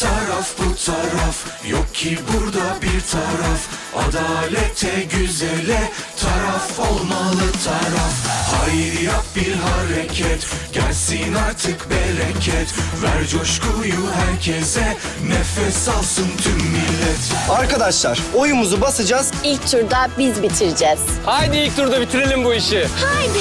taraf 0.00 0.48
bu 0.58 0.74
taraf 0.86 1.66
Yok 1.68 1.94
ki 1.94 2.18
burada 2.32 2.82
bir 2.82 3.00
taraf 3.12 3.60
Adalete 3.96 5.02
güzele 5.18 5.90
taraf 6.20 6.80
olmalı 6.90 7.52
taraf 7.64 8.14
Haydi 8.52 9.04
yap 9.04 9.24
bir 9.36 9.54
hareket 9.54 10.46
Gelsin 10.72 11.34
artık 11.34 11.90
bereket 11.90 12.68
Ver 13.02 13.26
coşkuyu 13.28 14.10
herkese 14.14 14.96
Nefes 15.28 15.88
alsın 15.88 16.28
tüm 16.42 16.56
millet 16.56 17.50
Arkadaşlar 17.50 18.20
oyumuzu 18.34 18.80
basacağız. 18.80 19.30
İlk 19.44 19.70
turda 19.70 20.08
biz 20.18 20.42
bitireceğiz. 20.42 21.00
Haydi 21.24 21.56
ilk 21.56 21.76
turda 21.76 22.00
bitirelim 22.00 22.44
bu 22.44 22.54
işi. 22.54 22.86
Haydi. 23.04 23.38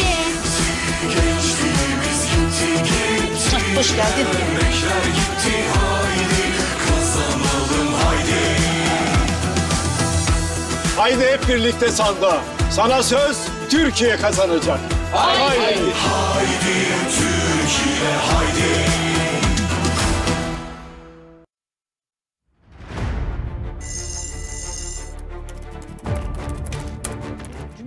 Gençliğimiz 1.04 2.24
gitti 2.24 2.84
gitti 2.84 3.78
Hoş 3.78 3.90
geldin. 3.96 4.28
Emekler 4.42 5.06
gitti 5.16 5.83
Haydi 11.04 11.26
hep 11.26 11.48
birlikte 11.48 11.92
sandığa. 11.92 12.42
Sana 12.72 13.04
söz 13.04 13.38
Türkiye 13.70 14.18
kazanacak. 14.18 14.80
Haydi. 15.14 15.54
Haydi 15.94 16.76
Türkiye 17.10 18.12
haydi 18.32 18.90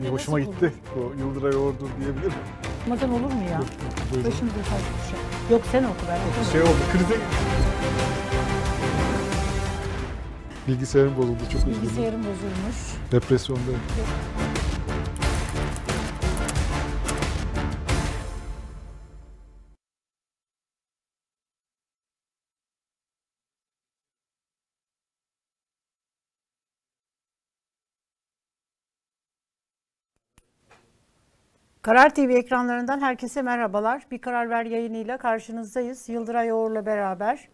Bir 0.05 0.09
hoşuma 0.09 0.41
gitti. 0.41 0.73
O 0.97 1.21
Yıldıray 1.21 1.57
Ordu 1.57 1.89
diyebilirim. 2.01 2.33
Okumadan 2.81 3.11
olur 3.11 3.33
mu 3.33 3.43
ya? 3.51 3.61
Başımıza 4.11 4.57
düşer. 4.57 5.19
Yok 5.51 5.63
sen 5.73 5.85
oku 5.85 5.95
ben. 6.09 6.53
Şey 6.53 6.63
oldu, 6.63 6.79
krize... 6.93 7.21
Bilgisayarım 10.69 11.17
bozuldu, 11.17 11.39
çok 11.53 11.61
üzüldüm. 11.61 11.83
Bilgisayarım 11.83 12.21
bozulmuş. 12.21 12.77
Depresyondayım. 13.13 13.81
Karar 31.83 32.15
TV 32.15 32.19
ekranlarından 32.21 33.01
herkese 33.01 33.43
merhabalar. 33.43 34.07
Bir 34.11 34.19
Karar 34.19 34.51
Ver 34.51 34.65
yayınıyla 34.65 35.19
karşınızdayız. 35.19 36.09
Yıldıray 36.09 36.53
Oğur'la 36.53 36.87
beraber. 36.87 37.49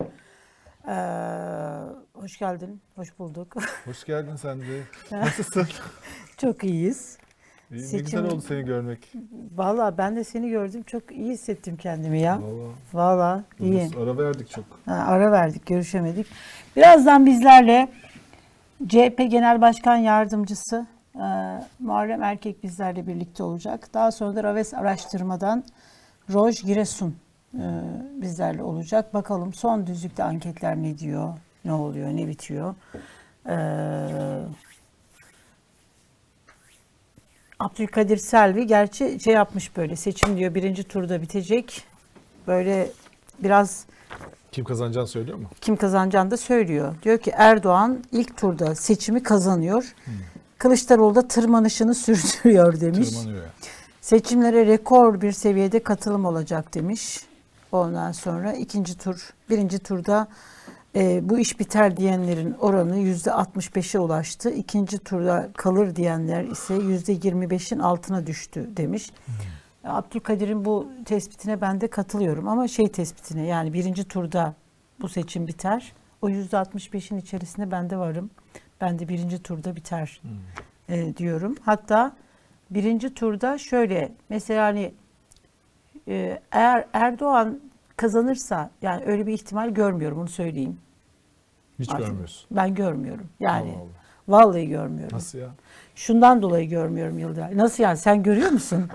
Ee, 0.89 0.93
hoş 2.15 2.39
geldin, 2.39 2.81
hoş 2.97 3.19
bulduk. 3.19 3.55
Hoş 3.85 4.05
geldin 4.05 4.37
sen 4.37 4.61
de. 4.61 4.65
Nasılsın? 5.13 5.67
Çok 6.39 6.65
iyiyiz. 6.65 7.19
İyi, 7.71 7.83
ne 7.83 7.87
Seçim- 7.87 8.05
güzel 8.05 8.25
oldu 8.25 8.41
seni 8.49 8.65
görmek. 8.65 9.13
Valla 9.55 9.99
ben 9.99 10.17
de 10.17 10.25
seni 10.25 10.51
gördüm. 10.51 10.83
Çok 10.83 11.13
iyi 11.13 11.33
hissettim 11.33 11.77
kendimi 11.77 12.21
ya. 12.21 12.41
Vallahi. 12.43 12.75
Valla 12.93 13.45
iyi. 13.61 13.91
Ara 14.03 14.19
verdik 14.19 14.51
çok. 14.51 14.65
Ha, 14.87 14.95
ara 14.95 15.33
verdik, 15.33 15.67
görüşemedik. 15.67 16.27
Birazdan 16.77 17.27
bizlerle 17.27 17.89
CHP 18.89 19.19
Genel 19.31 19.61
Başkan 19.61 19.97
Yardımcısı 19.97 20.87
e, 21.15 21.25
Muharrem 21.79 22.23
Erkek 22.23 22.63
bizlerle 22.63 23.07
birlikte 23.07 23.43
olacak. 23.43 23.89
Daha 23.95 24.13
sonra 24.13 24.37
da 24.37 24.43
Raves 24.45 24.75
Araştırma'dan 24.75 25.65
Roj 26.33 26.63
Giresun 26.63 27.17
bizlerle 28.23 28.63
olacak. 28.63 29.15
Bakalım 29.15 29.55
son 29.55 29.87
düzlükte 29.87 30.25
anketler 30.25 30.77
ne 30.77 30.99
diyor, 30.99 31.35
ne 31.65 31.73
oluyor, 31.73 32.09
ne 32.09 32.29
bitiyor. 32.29 32.75
E, 33.49 33.55
Abdülkadir 37.61 38.17
Selvi 38.17 38.67
gerçi 38.67 39.21
şey 39.21 39.35
yapmış 39.35 39.77
böyle 39.77 39.97
seçim 39.97 40.37
diyor 40.37 40.55
birinci 40.55 40.85
turda 40.85 41.23
bitecek. 41.23 41.85
Böyle 42.47 42.91
biraz 43.39 43.85
Kim 44.53 44.65
kazanacağını 44.65 45.07
söylüyor 45.07 45.39
mu? 45.39 45.49
kim 45.61 45.77
kazanacağını 45.77 46.31
da 46.31 46.37
söylüyor. 46.37 46.95
Diyor 47.03 47.19
ki 47.19 47.33
Erdoğan 47.37 48.05
ilk 48.13 48.37
turda 48.37 48.75
seçimi 48.75 49.23
kazanıyor. 49.23 49.95
Kılıçdaroğlu 50.59 51.15
da 51.15 51.29
tırmanışını 51.29 51.95
sürdürüyor 52.05 52.81
demiş. 52.81 53.11
Tırmanıyor. 53.11 53.45
Seçimlere 54.01 54.67
rekor 54.67 55.21
bir 55.21 55.33
seviyede 55.33 55.83
katılım 55.83 56.25
olacak 56.25 56.75
demiş. 56.75 57.21
Ondan 57.73 58.13
sonra 58.13 58.53
ikinci 58.53 58.99
tur, 58.99 59.35
birinci 59.51 59.79
turda 59.79 60.29
e, 60.97 61.29
bu 61.29 61.39
iş 61.39 61.61
biter 61.61 61.97
diyenlerin 61.97 62.53
oranı 62.53 62.99
yüzde 62.99 63.31
65'e 63.31 64.01
ulaştı. 64.01 64.51
İkinci 64.51 64.99
turda 64.99 65.49
kalır 65.57 65.97
diyenler 65.97 66.45
ise 66.45 66.75
yüzde 66.75 67.13
25'in 67.15 67.79
altına 67.79 68.27
düştü 68.27 68.71
demiş. 68.77 69.11
Abdülkadir'in 69.85 70.65
bu 70.65 70.89
tespitine 71.05 71.61
ben 71.61 71.81
de 71.81 71.89
katılıyorum 71.89 72.49
ama 72.49 72.69
şey 72.69 72.93
tespitine 72.93 73.47
yani 73.47 73.73
birinci 73.73 74.05
turda 74.05 74.55
bu 75.01 75.09
seçim 75.09 75.47
biter. 75.47 75.93
O 76.23 76.29
yüzde 76.29 76.57
65'in 76.57 77.19
içerisinde 77.19 77.71
ben 77.71 77.91
de 77.91 77.97
varım. 77.97 78.31
Ben 78.81 78.99
de 78.99 79.09
birinci 79.09 79.43
turda 79.43 79.77
biter 79.77 80.21
e, 80.89 81.17
diyorum. 81.17 81.57
Hatta 81.65 82.13
birinci 82.71 83.15
turda 83.15 83.59
şöyle 83.59 84.13
mesela 84.29 84.65
hani 84.65 84.93
eğer 86.53 86.85
Erdoğan 86.93 87.61
kazanırsa 87.97 88.71
yani 88.83 89.05
öyle 89.07 89.27
bir 89.27 89.33
ihtimal 89.33 89.71
görmüyorum 89.71 90.19
onu 90.19 90.29
söyleyeyim. 90.29 90.79
Hiç 91.79 91.91
Artık 91.91 92.07
görmüyorsun. 92.07 92.47
Ben 92.51 92.75
görmüyorum. 92.75 93.27
Yani 93.41 93.71
Allah 93.73 93.81
Allah. 93.81 94.47
vallahi 94.47 94.69
görmüyorum. 94.69 95.17
Nasıl 95.17 95.39
ya? 95.39 95.49
Şundan 95.95 96.43
dolayı 96.43 96.69
görmüyorum 96.69 97.19
Yıldıray. 97.19 97.57
Nasıl 97.57 97.83
yani 97.83 97.97
sen 97.97 98.23
görüyor 98.23 98.51
musun? 98.51 98.89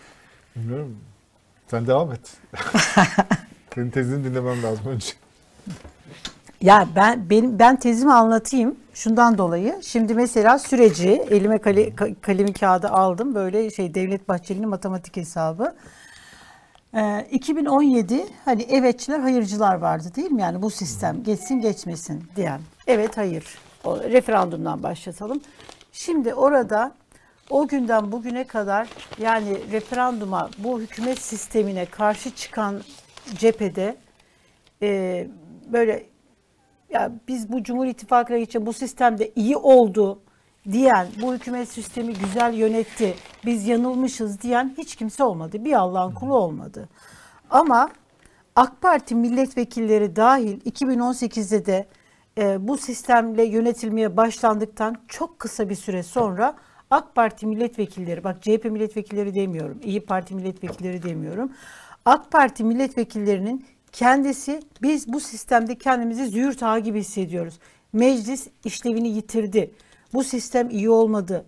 Bilmiyorum. 0.56 0.96
Sen 1.66 1.86
devam 1.86 2.12
et. 2.12 2.36
Senin 3.74 3.90
tezini 3.90 4.24
dinlemem 4.24 4.62
lazım 4.62 4.86
önce. 4.86 5.12
Ya 6.60 6.88
ben 6.96 7.30
benim 7.30 7.58
ben 7.58 7.76
tezimi 7.76 8.12
anlatayım 8.12 8.76
şundan 8.94 9.38
dolayı. 9.38 9.78
Şimdi 9.82 10.14
mesela 10.14 10.58
süreci 10.58 11.08
elime 11.30 11.58
kale, 11.58 11.88
ka- 11.88 12.14
kalemi 12.20 12.52
kağıdı 12.52 12.88
aldım. 12.88 13.34
Böyle 13.34 13.70
şey 13.70 13.94
Devlet 13.94 14.28
Bahçeli'nin 14.28 14.68
matematik 14.68 15.16
hesabı. 15.16 15.74
Ee, 16.94 17.26
2017 17.30 18.26
hani 18.44 18.62
evetçiler 18.62 19.18
hayırcılar 19.18 19.74
vardı 19.74 20.08
değil 20.16 20.30
mi? 20.30 20.42
Yani 20.42 20.62
bu 20.62 20.70
sistem 20.70 21.22
geçsin 21.22 21.60
geçmesin 21.60 22.24
diyen. 22.36 22.60
Evet 22.86 23.16
hayır. 23.16 23.44
O 23.84 24.00
referandumdan 24.00 24.82
başlatalım. 24.82 25.40
Şimdi 25.92 26.34
orada 26.34 26.92
o 27.50 27.68
günden 27.68 28.12
bugüne 28.12 28.44
kadar 28.44 28.88
yani 29.18 29.72
referanduma 29.72 30.50
bu 30.58 30.80
hükümet 30.80 31.18
sistemine 31.18 31.86
karşı 31.86 32.34
çıkan 32.34 32.82
cephede 33.38 33.96
e, 34.82 35.26
böyle 35.72 36.06
ya 36.90 37.12
biz 37.28 37.52
bu 37.52 37.62
Cumhur 37.62 37.86
İttifakı'na 37.86 38.38
geçen 38.38 38.66
bu 38.66 38.72
sistemde 38.72 39.32
iyi 39.36 39.56
oldu 39.56 40.22
diyen, 40.72 41.08
bu 41.22 41.34
hükümet 41.34 41.68
sistemi 41.68 42.14
güzel 42.14 42.54
yönetti, 42.54 43.14
biz 43.46 43.66
yanılmışız 43.66 44.42
diyen 44.42 44.74
hiç 44.78 44.96
kimse 44.96 45.24
olmadı. 45.24 45.64
Bir 45.64 45.72
Allah'ın 45.72 46.14
kulu 46.14 46.34
olmadı. 46.34 46.88
Ama 47.50 47.90
AK 48.56 48.80
Parti 48.80 49.14
milletvekilleri 49.14 50.16
dahil 50.16 50.60
2018'de 50.60 51.66
de 51.66 51.88
e, 52.38 52.68
bu 52.68 52.78
sistemle 52.78 53.44
yönetilmeye 53.44 54.16
başlandıktan 54.16 54.96
çok 55.08 55.38
kısa 55.38 55.68
bir 55.68 55.74
süre 55.74 56.02
sonra 56.02 56.56
AK 56.90 57.14
Parti 57.14 57.46
milletvekilleri, 57.46 58.24
bak 58.24 58.42
CHP 58.42 58.64
milletvekilleri 58.64 59.34
demiyorum, 59.34 59.80
İyi 59.82 60.00
Parti 60.04 60.34
milletvekilleri 60.34 61.02
demiyorum. 61.02 61.52
AK 62.04 62.30
Parti 62.30 62.64
milletvekillerinin 62.64 63.66
kendisi 63.92 64.62
biz 64.82 65.12
bu 65.12 65.20
sistemde 65.20 65.74
kendimizi 65.74 66.26
züğürt 66.26 66.62
ağı 66.62 66.78
gibi 66.78 67.00
hissediyoruz. 67.00 67.58
Meclis 67.92 68.48
işlevini 68.64 69.08
yitirdi. 69.08 69.70
Bu 70.12 70.24
sistem 70.24 70.70
iyi 70.70 70.90
olmadı 70.90 71.44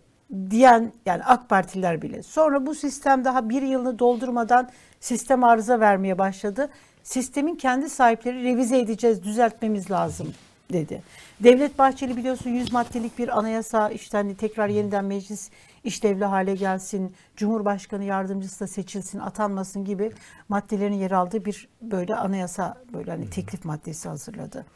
diyen 0.50 0.93
yani 1.06 1.25
AK 1.25 1.49
Partililer 1.49 2.03
bile. 2.03 2.23
Sonra 2.23 2.67
bu 2.67 2.75
sistem 2.75 3.25
daha 3.25 3.49
bir 3.49 3.62
yılını 3.62 3.99
doldurmadan 3.99 4.69
sistem 5.00 5.44
arıza 5.44 5.81
vermeye 5.81 6.19
başladı. 6.19 6.69
Sistemin 7.03 7.56
kendi 7.56 7.91
sahipleri 7.91 8.44
revize 8.44 8.79
edeceğiz, 8.79 9.23
düzeltmemiz 9.23 9.91
lazım 9.91 10.35
dedi. 10.73 11.03
Devlet 11.41 11.79
Bahçeli 11.79 12.17
biliyorsun 12.17 12.50
100 12.50 12.73
maddelik 12.73 13.19
bir 13.19 13.38
anayasa 13.38 13.91
işte 13.91 14.17
hani 14.17 14.37
tekrar 14.37 14.69
yeniden 14.69 15.05
meclis 15.05 15.50
işlevli 15.85 16.25
hale 16.25 16.55
gelsin, 16.55 17.15
Cumhurbaşkanı 17.37 18.05
yardımcısı 18.05 18.61
da 18.61 18.67
seçilsin, 18.67 19.19
atanmasın 19.19 19.85
gibi 19.85 20.12
maddelerin 20.49 20.94
yer 20.94 21.11
aldığı 21.11 21.44
bir 21.44 21.69
böyle 21.81 22.15
anayasa 22.15 22.76
böyle 22.93 23.11
hani 23.11 23.31
teklif 23.31 23.65
maddesi 23.65 24.08
hazırladı. 24.08 24.67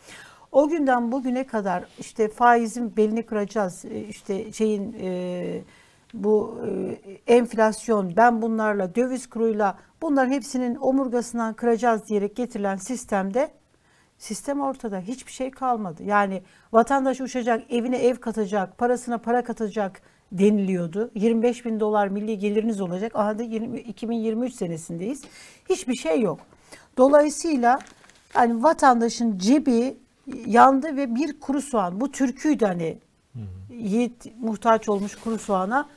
O 0.56 0.68
günden 0.68 1.12
bugüne 1.12 1.46
kadar 1.46 1.84
işte 1.98 2.28
faizin 2.28 2.96
belini 2.96 3.22
kıracağız, 3.22 3.84
e, 3.84 4.00
işte 4.00 4.52
şeyin 4.52 4.96
e, 5.00 5.60
bu 6.14 6.58
e, 7.26 7.34
enflasyon, 7.34 8.16
ben 8.16 8.42
bunlarla 8.42 8.94
döviz 8.94 9.26
kuruyla 9.26 9.78
bunların 10.02 10.30
hepsinin 10.30 10.76
omurgasından 10.76 11.54
kıracağız 11.54 12.08
diyerek 12.08 12.36
getirilen 12.36 12.76
sistemde 12.76 13.50
Sistem 14.18 14.60
ortada. 14.60 15.00
Hiçbir 15.00 15.32
şey 15.32 15.50
kalmadı. 15.50 16.02
Yani 16.02 16.42
vatandaş 16.72 17.20
uçacak, 17.20 17.62
evine 17.70 17.96
ev 17.96 18.16
katacak, 18.16 18.78
parasına 18.78 19.18
para 19.18 19.44
katacak 19.44 20.02
deniliyordu. 20.32 21.10
25 21.14 21.64
bin 21.64 21.80
dolar 21.80 22.08
milli 22.08 22.38
geliriniz 22.38 22.80
olacak. 22.80 23.12
Aha 23.14 23.38
da 23.38 23.42
20 23.42 23.80
2023 23.80 24.54
senesindeyiz. 24.54 25.22
Hiçbir 25.70 25.94
şey 25.94 26.20
yok. 26.20 26.40
Dolayısıyla 26.96 27.78
hani 28.32 28.62
vatandaşın 28.62 29.38
cebi 29.38 30.05
yandı 30.46 30.96
ve 30.96 31.14
bir 31.14 31.40
kuru 31.40 31.62
soğan. 31.62 32.00
Bu 32.00 32.12
türküydü 32.12 32.64
hani. 32.64 32.98
Yiğit 33.70 34.32
muhtaç 34.40 34.88
olmuş 34.88 35.16
kuru 35.16 35.38
soğana. 35.38 35.88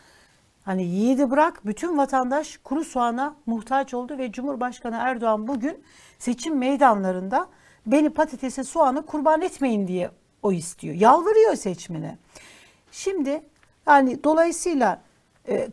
Hani 0.65 0.83
yiğidi 0.83 1.31
bırak 1.31 1.65
bütün 1.65 1.97
vatandaş 1.97 2.57
kuru 2.57 2.83
soğana 2.83 3.35
muhtaç 3.45 3.93
oldu 3.93 4.17
ve 4.17 4.31
Cumhurbaşkanı 4.31 4.95
Erdoğan 4.99 5.47
bugün 5.47 5.83
seçim 6.19 6.57
meydanlarında 6.57 7.47
beni 7.85 8.09
patatese 8.09 8.63
soğanı 8.63 9.05
kurban 9.05 9.41
etmeyin 9.41 9.87
diye 9.87 10.11
o 10.43 10.51
istiyor. 10.51 10.95
Yalvarıyor 10.95 11.55
seçmene. 11.55 12.17
Şimdi 12.91 13.43
yani 13.87 14.23
dolayısıyla 14.23 15.01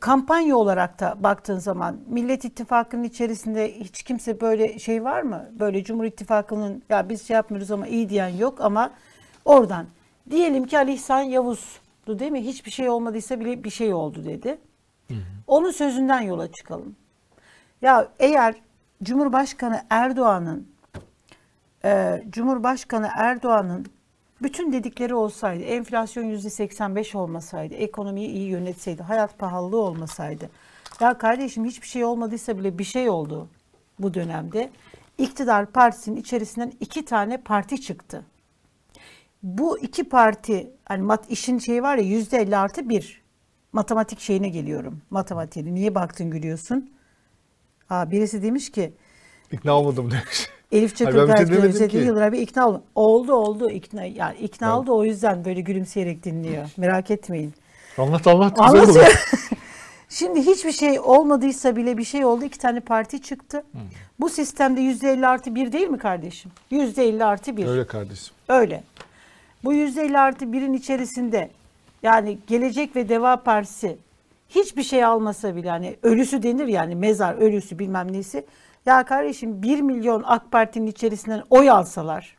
kampanya 0.01 0.57
olarak 0.57 1.01
da 1.01 1.17
baktığın 1.21 1.59
zaman 1.59 1.97
Millet 2.09 2.45
İttifakı'nın 2.45 3.05
içerisinde 3.05 3.81
hiç 3.81 4.03
kimse 4.03 4.41
böyle 4.41 4.79
şey 4.79 5.05
var 5.05 5.23
mı? 5.23 5.51
Böyle 5.59 5.85
Cumhur 5.85 6.05
İttifakı'nın 6.05 6.83
ya 6.89 7.09
biz 7.09 7.27
şey 7.27 7.35
yapmıyoruz 7.35 7.71
ama 7.71 7.87
iyi 7.87 8.09
diyen 8.09 8.29
yok 8.29 8.61
ama 8.61 8.91
oradan 9.45 9.87
diyelim 10.31 10.67
ki 10.67 10.79
Ali 10.79 10.93
İhsan 10.93 11.21
Yavuz'du 11.21 12.19
değil 12.19 12.33
mi? 12.33 12.47
Hiçbir 12.47 12.71
şey 12.71 12.89
olmadıysa 12.89 13.41
bile 13.41 13.65
bir 13.65 13.71
şey 13.71 13.95
oldu 13.95 14.25
dedi. 14.25 14.59
Onun 15.47 15.71
sözünden 15.71 16.21
yola 16.21 16.53
çıkalım. 16.53 16.97
Ya 17.83 18.09
eğer 18.19 18.55
Cumhurbaşkanı 19.03 19.83
Erdoğan'ın 19.91 20.69
e, 21.85 22.23
Cumhurbaşkanı 22.31 23.09
Erdoğan'ın 23.17 23.87
bütün 24.43 24.73
dedikleri 24.73 25.15
olsaydı, 25.15 25.63
enflasyon 25.63 26.25
yüzde 26.25 26.51
85 26.51 27.15
olmasaydı, 27.15 27.75
ekonomiyi 27.75 28.29
iyi 28.29 28.49
yönetseydi, 28.49 29.03
hayat 29.03 29.39
pahalılığı 29.39 29.81
olmasaydı. 29.81 30.51
Ya 31.01 31.19
kardeşim 31.19 31.65
hiçbir 31.65 31.87
şey 31.87 32.05
olmadıysa 32.05 32.59
bile 32.59 32.79
bir 32.79 32.85
şey 32.85 33.09
oldu 33.11 33.49
bu 33.99 34.15
dönemde. 34.15 34.71
İktidar 35.19 35.67
partisinin 35.67 36.17
içerisinden 36.17 36.73
iki 36.81 37.05
tane 37.05 37.37
parti 37.37 37.81
çıktı. 37.81 38.25
Bu 39.43 39.79
iki 39.79 40.09
parti, 40.09 40.71
hani 40.85 41.03
mat, 41.03 41.31
işin 41.31 41.59
şeyi 41.59 41.83
var 41.83 41.97
ya 41.97 42.05
yüzde 42.05 42.39
50 42.39 42.57
artı 42.57 42.89
bir. 42.89 43.23
Matematik 43.73 44.21
şeyine 44.21 44.49
geliyorum. 44.49 45.03
Matematiğine. 45.11 45.75
Niye 45.75 45.95
baktın 45.95 46.31
gülüyorsun? 46.31 46.91
Aa, 47.91 48.11
birisi 48.11 48.43
demiş 48.43 48.73
ki 48.73 48.95
İkna 49.53 49.73
olmadım 49.73 50.11
demiş. 50.11 50.49
Elif 50.73 51.01
Hayır, 51.01 51.13
Çakır 51.13 51.19
ben 51.19 51.23
bir 51.23 51.27
şey 51.27 51.35
gayet 51.35 51.49
demedim 51.49 51.69
özeti 51.69 51.89
ki. 51.89 51.97
yıllar 51.97 52.33
bir 52.33 52.39
ikna 52.39 52.69
oldu. 52.69 52.83
Oldu 52.95 53.35
oldu 53.35 53.71
ikna 53.71 54.05
yani 54.05 54.37
ikna 54.37 54.79
oldu 54.79 54.97
o 54.97 55.05
yüzden 55.05 55.45
böyle 55.45 55.61
gülümseyerek 55.61 56.25
dinliyor. 56.25 56.71
Merak 56.77 57.11
etmeyin. 57.11 57.55
Anlat 57.99 58.27
anlat. 58.27 58.57
Güzel 58.57 58.89
olur. 58.89 59.27
Şimdi 60.09 60.47
hiçbir 60.47 60.73
şey 60.73 61.01
olmadıysa 61.01 61.77
bile 61.77 61.99
bir 61.99 62.05
şey 62.05 62.25
oldu. 62.25 62.45
İki 62.45 62.59
tane 62.59 62.81
parti 62.81 63.23
çıktı. 63.23 63.65
Bu 64.21 64.29
sistemde 64.29 64.81
yüzde 64.81 65.13
elli 65.13 65.27
artı 65.27 65.55
bir 65.55 65.73
değil 65.73 65.89
mi 65.89 65.99
kardeşim? 65.99 66.51
Yüzde 66.71 67.09
elli 67.09 67.25
artı 67.25 67.57
bir. 67.57 67.67
Öyle 67.67 67.87
kardeşim. 67.87 68.35
Öyle. 68.49 68.83
Bu 69.65 69.75
yüzde 69.75 70.03
elli 70.03 70.19
artı 70.19 70.53
birin 70.53 70.73
içerisinde 70.73 71.51
yani 72.03 72.39
Gelecek 72.47 72.97
ve 72.97 73.09
Deva 73.09 73.37
Partisi 73.37 73.97
hiçbir 74.49 74.83
şey 74.83 75.05
almasa 75.05 75.57
bile 75.57 75.71
hani 75.71 75.97
ölüsü 76.03 76.43
denir 76.43 76.67
yani 76.67 76.95
mezar 76.95 77.35
ölüsü 77.35 77.79
bilmem 77.79 78.13
neyse. 78.13 78.45
Ya 78.87 79.05
kardeşim 79.05 79.63
1 79.63 79.81
milyon 79.81 80.23
AK 80.27 80.53
Parti'nin 80.53 80.87
içerisinden 80.87 81.43
oy 81.51 81.71
alsalar 81.71 82.37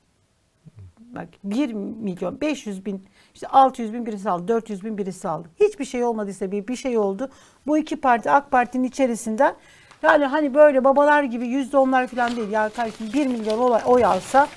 bak 0.99 1.27
1 1.44 1.73
milyon 1.73 2.41
500 2.41 2.85
bin 2.85 3.05
işte 3.33 3.47
600 3.47 3.94
bin 3.94 4.05
birisi 4.05 4.29
aldı 4.29 4.47
400 4.47 4.83
bin 4.83 4.97
birisi 4.97 5.27
aldı. 5.27 5.47
Hiçbir 5.59 5.85
şey 5.85 6.03
olmadıysa 6.03 6.51
bir, 6.51 6.67
bir 6.67 6.75
şey 6.75 6.97
oldu. 6.97 7.29
Bu 7.67 7.77
iki 7.77 7.95
parti 7.95 8.31
AK 8.31 8.51
Parti'nin 8.51 8.83
içerisinden 8.83 9.55
yani 10.03 10.25
hani 10.25 10.53
böyle 10.53 10.83
babalar 10.83 11.23
gibi 11.23 11.47
yüzde 11.47 11.77
onlar 11.77 12.07
falan 12.07 12.35
değil. 12.35 12.49
Ya 12.49 12.69
kardeşim 12.69 13.09
1 13.13 13.27
milyon 13.27 13.59
olay, 13.59 13.81
oy 13.85 14.05
alsa 14.05 14.47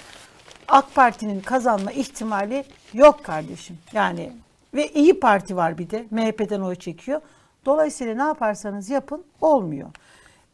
AK 0.69 0.94
Parti'nin 0.94 1.40
kazanma 1.40 1.92
ihtimali 1.92 2.64
yok 2.92 3.25
kardeşim. 3.25 3.78
Yani 3.92 4.32
ve 4.75 4.88
iyi 4.88 5.20
Parti 5.20 5.56
var 5.56 5.78
bir 5.78 5.90
de 5.90 6.06
MHP'den 6.10 6.60
oy 6.60 6.75
çekiyor. 6.75 7.20
Dolayısıyla 7.66 8.14
ne 8.14 8.22
yaparsanız 8.22 8.90
yapın 8.90 9.25
olmuyor. 9.40 9.90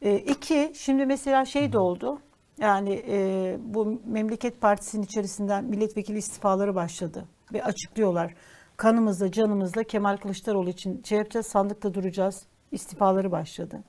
E, 0.03 0.17
iki, 0.17 0.73
şimdi 0.75 1.07
mesela 1.07 1.45
şey 1.45 1.73
de 1.73 1.79
oldu. 1.79 2.21
Yani 2.59 3.05
e, 3.09 3.57
bu 3.61 4.01
Memleket 4.07 4.61
Partisi'nin 4.61 5.03
içerisinden 5.03 5.65
milletvekili 5.65 6.19
istifaları 6.19 6.75
başladı. 6.75 7.25
Ve 7.53 7.65
açıklıyorlar. 7.65 8.35
Kanımızla 8.77 9.33
canımızla 9.33 9.85
Kemal 9.85 10.17
Kılıçdaroğlu 10.17 10.71
için 10.71 11.03
şey 11.03 11.19
yapacağız, 11.19 11.47
sandıkta 11.47 11.95
duracağız. 11.95 12.43
İstifaları 12.73 13.33
başladı. 13.33 13.83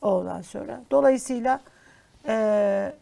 Ondan 0.00 0.42
sonra. 0.42 0.84
Dolayısıyla 0.90 1.60
e, 2.28 2.94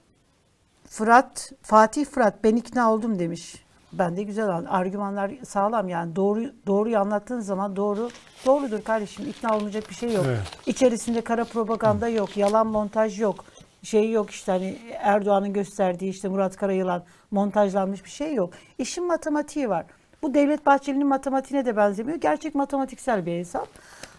Fırat, 0.86 1.52
Fatih 1.62 2.04
Fırat 2.06 2.44
ben 2.44 2.56
ikna 2.56 2.92
oldum 2.92 3.18
demiş. 3.18 3.61
Ben 3.92 4.16
de 4.16 4.22
güzel 4.22 4.48
an- 4.48 4.64
argümanlar 4.64 5.30
sağlam 5.44 5.88
yani 5.88 6.16
doğru 6.16 6.44
doğruyu 6.66 6.98
anlattığın 6.98 7.40
zaman 7.40 7.76
doğru 7.76 8.10
doğrudur 8.46 8.82
kardeşim 8.82 9.28
ikna 9.28 9.56
olmayacak 9.56 9.90
bir 9.90 9.94
şey 9.94 10.12
yok. 10.14 10.24
Evet. 10.28 10.38
İçerisinde 10.66 11.20
kara 11.20 11.44
propaganda 11.44 12.08
yok, 12.08 12.36
yalan 12.36 12.66
montaj 12.66 13.20
yok. 13.20 13.44
Şey 13.82 14.10
yok 14.10 14.30
işte 14.30 14.52
hani 14.52 14.78
Erdoğan'ın 14.98 15.52
gösterdiği 15.52 16.10
işte 16.10 16.28
Murat 16.28 16.56
Karayılan 16.56 17.02
montajlanmış 17.30 18.04
bir 18.04 18.10
şey 18.10 18.34
yok. 18.34 18.50
İşin 18.78 19.06
matematiği 19.06 19.68
var. 19.68 19.84
Bu 20.22 20.34
Devlet 20.34 20.66
Bahçeli'nin 20.66 21.06
matematiğine 21.06 21.66
de 21.66 21.76
benzemiyor. 21.76 22.18
Gerçek 22.20 22.54
matematiksel 22.54 23.26
bir 23.26 23.38
hesap. 23.38 23.68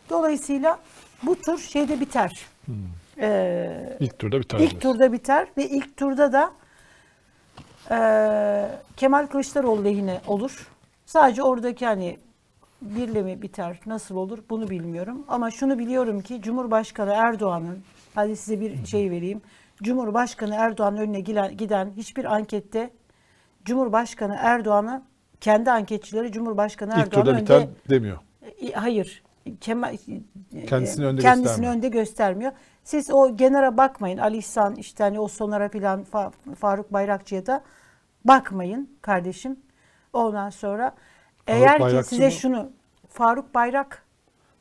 Dolayısıyla 0.09 0.79
bu 1.23 1.35
tur 1.41 1.57
şeyde 1.59 1.99
biter. 1.99 2.45
Ee, 3.19 3.97
İlk 3.99 4.19
turda 4.19 4.39
biter. 4.39 4.59
İlk 4.59 4.81
turda 4.81 5.11
biter 5.13 5.47
ve 5.57 5.69
ilk 5.69 5.97
turda 5.97 6.33
da 6.33 6.51
eee, 7.91 8.69
Kemal 8.97 9.27
Kılıçdaroğlu 9.27 9.83
lehine 9.85 10.21
olur. 10.27 10.67
Sadece 11.05 11.43
oradaki 11.43 11.85
hani 11.85 12.17
birle 12.81 13.21
mi 13.21 13.41
biter, 13.41 13.79
nasıl 13.85 14.15
olur 14.15 14.39
bunu 14.49 14.69
bilmiyorum. 14.69 15.25
Ama 15.27 15.51
şunu 15.51 15.79
biliyorum 15.79 16.21
ki 16.21 16.41
Cumhurbaşkanı 16.41 17.11
Erdoğan'ın, 17.11 17.79
hadi 18.15 18.35
size 18.35 18.59
bir 18.61 18.85
şey 18.85 19.11
vereyim. 19.11 19.41
Cumhurbaşkanı 19.83 20.55
Erdoğan'ın 20.55 20.97
önüne 20.97 21.19
giden, 21.19 21.57
giden 21.57 21.91
hiçbir 21.97 22.25
ankette 22.35 22.89
Cumhurbaşkanı 23.65 24.35
Erdoğan'ı 24.39 25.01
kendi 25.41 25.71
anketçileri 25.71 26.31
Cumhurbaşkanı 26.31 26.91
İlk 26.91 26.97
Erdoğan'ı 26.99 27.29
önde 27.29 27.41
biter 27.41 27.67
demiyor. 27.89 28.17
e, 28.61 28.71
Hayır. 28.71 29.23
Kemal, 29.61 29.97
Kendisini 30.67 31.05
önde 31.05 31.21
kendisini 31.21 31.43
göstermiyor. 31.43 31.73
önde 31.73 31.87
göstermiyor. 31.89 32.51
Siz 32.83 33.11
o 33.11 33.37
genera 33.37 33.77
bakmayın. 33.77 34.17
Ali 34.17 34.37
İhsan 34.37 34.75
işte 34.75 35.03
hani 35.03 35.19
o 35.19 35.27
Sonara 35.27 35.69
filan 35.69 36.05
Fa- 36.13 36.55
Faruk 36.55 36.93
Bayrakçı'ya 36.93 37.45
da 37.45 37.63
bakmayın 38.25 38.89
kardeşim. 39.01 39.59
Ondan 40.13 40.49
sonra 40.49 40.95
eğer 41.47 41.75
ki 41.75 41.81
Bayrakçı 41.81 42.09
size 42.09 42.25
mı? 42.25 42.31
şunu 42.31 42.71
Faruk 43.09 43.55
Bayrak 43.55 44.03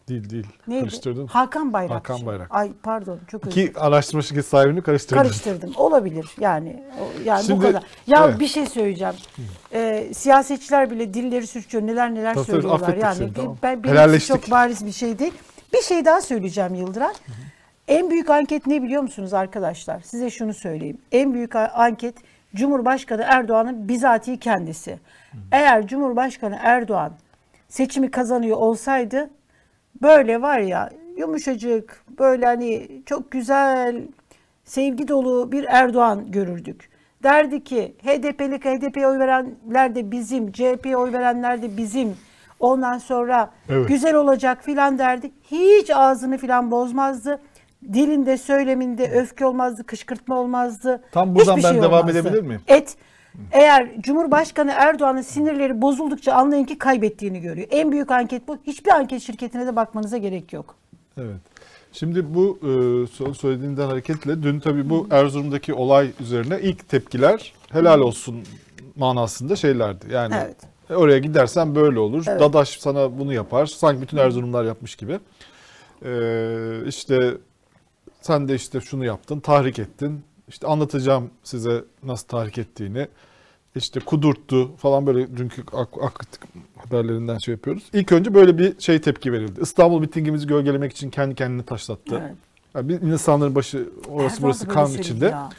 Değil 0.08 0.30
değil. 0.30 0.46
neydi? 0.66 0.80
Karıştırdın. 0.80 1.26
Hakan 1.26 1.72
Bayrakçı. 1.72 2.12
Hakan 2.12 2.26
Bayrak. 2.26 2.46
Ay 2.50 2.72
pardon 2.82 3.18
çok 3.28 3.46
özür 3.46 3.62
İki 3.62 3.80
araştırma 3.80 4.22
şirketi 4.22 4.48
sahibini 4.48 4.82
karıştırdın. 4.82 5.22
Karıştırdım. 5.22 5.72
Olabilir 5.76 6.26
yani. 6.40 6.82
Yani 7.24 7.44
Şimdi- 7.44 7.58
bu 7.58 7.62
kadar. 7.62 7.82
Ya 8.06 8.24
evet. 8.28 8.40
bir 8.40 8.46
şey 8.46 8.66
söyleyeceğim. 8.66 9.14
Ee, 9.72 10.10
siyasetçiler 10.14 10.90
bile 10.90 11.14
dilleri 11.14 11.46
sürçüyor. 11.46 11.86
Neler 11.86 12.14
neler 12.14 12.34
tabii, 12.34 12.44
söylüyorlar. 12.44 12.96
Yani 12.96 13.16
seni, 13.16 13.34
tamam. 13.34 13.56
ben 13.62 13.84
benim 13.84 14.18
çok 14.18 14.50
bariz 14.50 14.86
bir 14.86 14.92
şey 14.92 15.18
değil. 15.18 15.34
Bir 15.72 15.82
şey 15.82 16.04
daha 16.04 16.20
söyleyeceğim 16.20 16.74
Yıldıray. 16.74 17.12
En 17.88 18.10
büyük 18.10 18.30
anket 18.30 18.66
ne 18.66 18.82
biliyor 18.82 19.02
musunuz 19.02 19.34
arkadaşlar? 19.34 20.00
Size 20.00 20.30
şunu 20.30 20.54
söyleyeyim. 20.54 20.98
En 21.12 21.34
büyük 21.34 21.56
anket 21.56 22.14
Cumhurbaşkanı 22.54 23.22
Erdoğan'ın 23.26 23.88
bizatihi 23.88 24.38
kendisi. 24.38 24.98
Eğer 25.52 25.86
Cumhurbaşkanı 25.86 26.58
Erdoğan 26.62 27.12
seçimi 27.68 28.10
kazanıyor 28.10 28.56
olsaydı 28.56 29.30
böyle 30.02 30.42
var 30.42 30.58
ya 30.58 30.90
yumuşacık 31.16 32.04
böyle 32.18 32.46
hani 32.46 33.02
çok 33.06 33.30
güzel 33.30 34.02
sevgi 34.64 35.08
dolu 35.08 35.52
bir 35.52 35.64
Erdoğan 35.64 36.30
görürdük. 36.30 36.90
Derdi 37.22 37.64
ki 37.64 37.94
HDP'lik 38.04 38.64
HDP'ye 38.64 39.06
oy 39.06 39.18
verenler 39.18 39.94
de 39.94 40.10
bizim, 40.10 40.52
CHP'ye 40.52 40.96
oy 40.96 41.12
verenler 41.12 41.62
de 41.62 41.76
bizim. 41.76 42.16
Ondan 42.60 42.98
sonra 42.98 43.50
Evet. 43.68 43.88
güzel 43.88 44.14
olacak 44.14 44.64
filan 44.64 44.98
derdi. 44.98 45.30
Hiç 45.50 45.90
ağzını 45.90 46.38
filan 46.38 46.70
bozmazdı. 46.70 47.40
Dilinde, 47.92 48.38
söyleminde 48.38 49.10
öfke 49.10 49.46
olmazdı, 49.46 49.84
kışkırtma 49.84 50.38
olmazdı. 50.38 51.02
Tam 51.12 51.34
buradan 51.34 51.56
Hiçbir 51.56 51.68
ben 51.68 51.72
şey 51.72 51.82
devam 51.82 52.00
olmazdı. 52.00 52.18
edebilir 52.18 52.42
miyim? 52.42 52.60
Et. 52.68 52.96
Eğer 53.52 53.88
Cumhurbaşkanı 54.00 54.72
Erdoğan'ın 54.76 55.22
sinirleri 55.22 55.82
bozuldukça 55.82 56.32
anlayın 56.32 56.64
ki 56.64 56.78
kaybettiğini 56.78 57.40
görüyor. 57.40 57.68
En 57.70 57.92
büyük 57.92 58.10
anket 58.10 58.48
bu. 58.48 58.56
Hiçbir 58.66 58.90
anket 58.90 59.22
şirketine 59.22 59.66
de 59.66 59.76
bakmanıza 59.76 60.16
gerek 60.18 60.52
yok. 60.52 60.74
Evet. 61.18 61.40
Şimdi 61.92 62.34
bu 62.34 62.58
e, 62.62 63.34
söylediğinden 63.34 63.86
hareketle 63.88 64.42
dün 64.42 64.60
tabii 64.60 64.90
bu 64.90 65.06
Erzurum'daki 65.10 65.74
olay 65.74 66.10
üzerine 66.20 66.58
ilk 66.60 66.88
tepkiler 66.88 67.52
helal 67.72 68.00
olsun 68.00 68.36
manasında 68.96 69.56
şeylerdi. 69.56 70.06
Yani 70.12 70.34
Evet. 70.44 70.56
e, 70.90 70.94
oraya 70.94 71.18
gidersen 71.18 71.74
böyle 71.74 71.98
olur. 71.98 72.24
Evet. 72.28 72.40
Dadaş 72.40 72.68
sana 72.80 73.18
bunu 73.18 73.32
yapar. 73.32 73.66
Sanki 73.66 74.02
bütün 74.02 74.16
Erzurumlar 74.16 74.64
yapmış 74.64 74.96
gibi. 74.96 75.18
Ee, 76.04 76.86
işte 76.86 77.34
sen 78.22 78.48
de 78.48 78.54
işte 78.54 78.80
şunu 78.80 79.04
yaptın, 79.04 79.40
tahrik 79.40 79.78
ettin. 79.78 80.20
İşte 80.48 80.66
anlatacağım 80.66 81.30
size 81.44 81.84
nasıl 82.02 82.26
tahrik 82.28 82.58
ettiğini. 82.58 83.08
İşte 83.76 84.00
kudurttu 84.00 84.76
falan 84.76 85.06
böyle 85.06 85.36
dünkü 85.36 85.62
ak- 85.72 86.02
ak- 86.02 86.26
haberlerinden 86.76 87.38
şey 87.38 87.52
yapıyoruz. 87.54 87.82
İlk 87.92 88.12
önce 88.12 88.34
böyle 88.34 88.58
bir 88.58 88.80
şey 88.80 89.00
tepki 89.00 89.32
verildi. 89.32 89.60
İstanbul 89.60 90.00
mitingimizi 90.00 90.46
gölgelemek 90.46 90.92
için 90.92 91.10
kendi 91.10 91.34
kendini 91.34 91.62
taşlattı. 91.62 92.18
Evet. 92.22 92.34
Yani 92.74 92.88
bir 92.88 93.00
insanların 93.00 93.54
başı 93.54 93.88
orası 94.10 94.24
Erdoğan 94.36 94.42
burası 94.42 94.68
kan 94.68 94.90
içinde. 94.92 95.24
ya. 95.26 95.50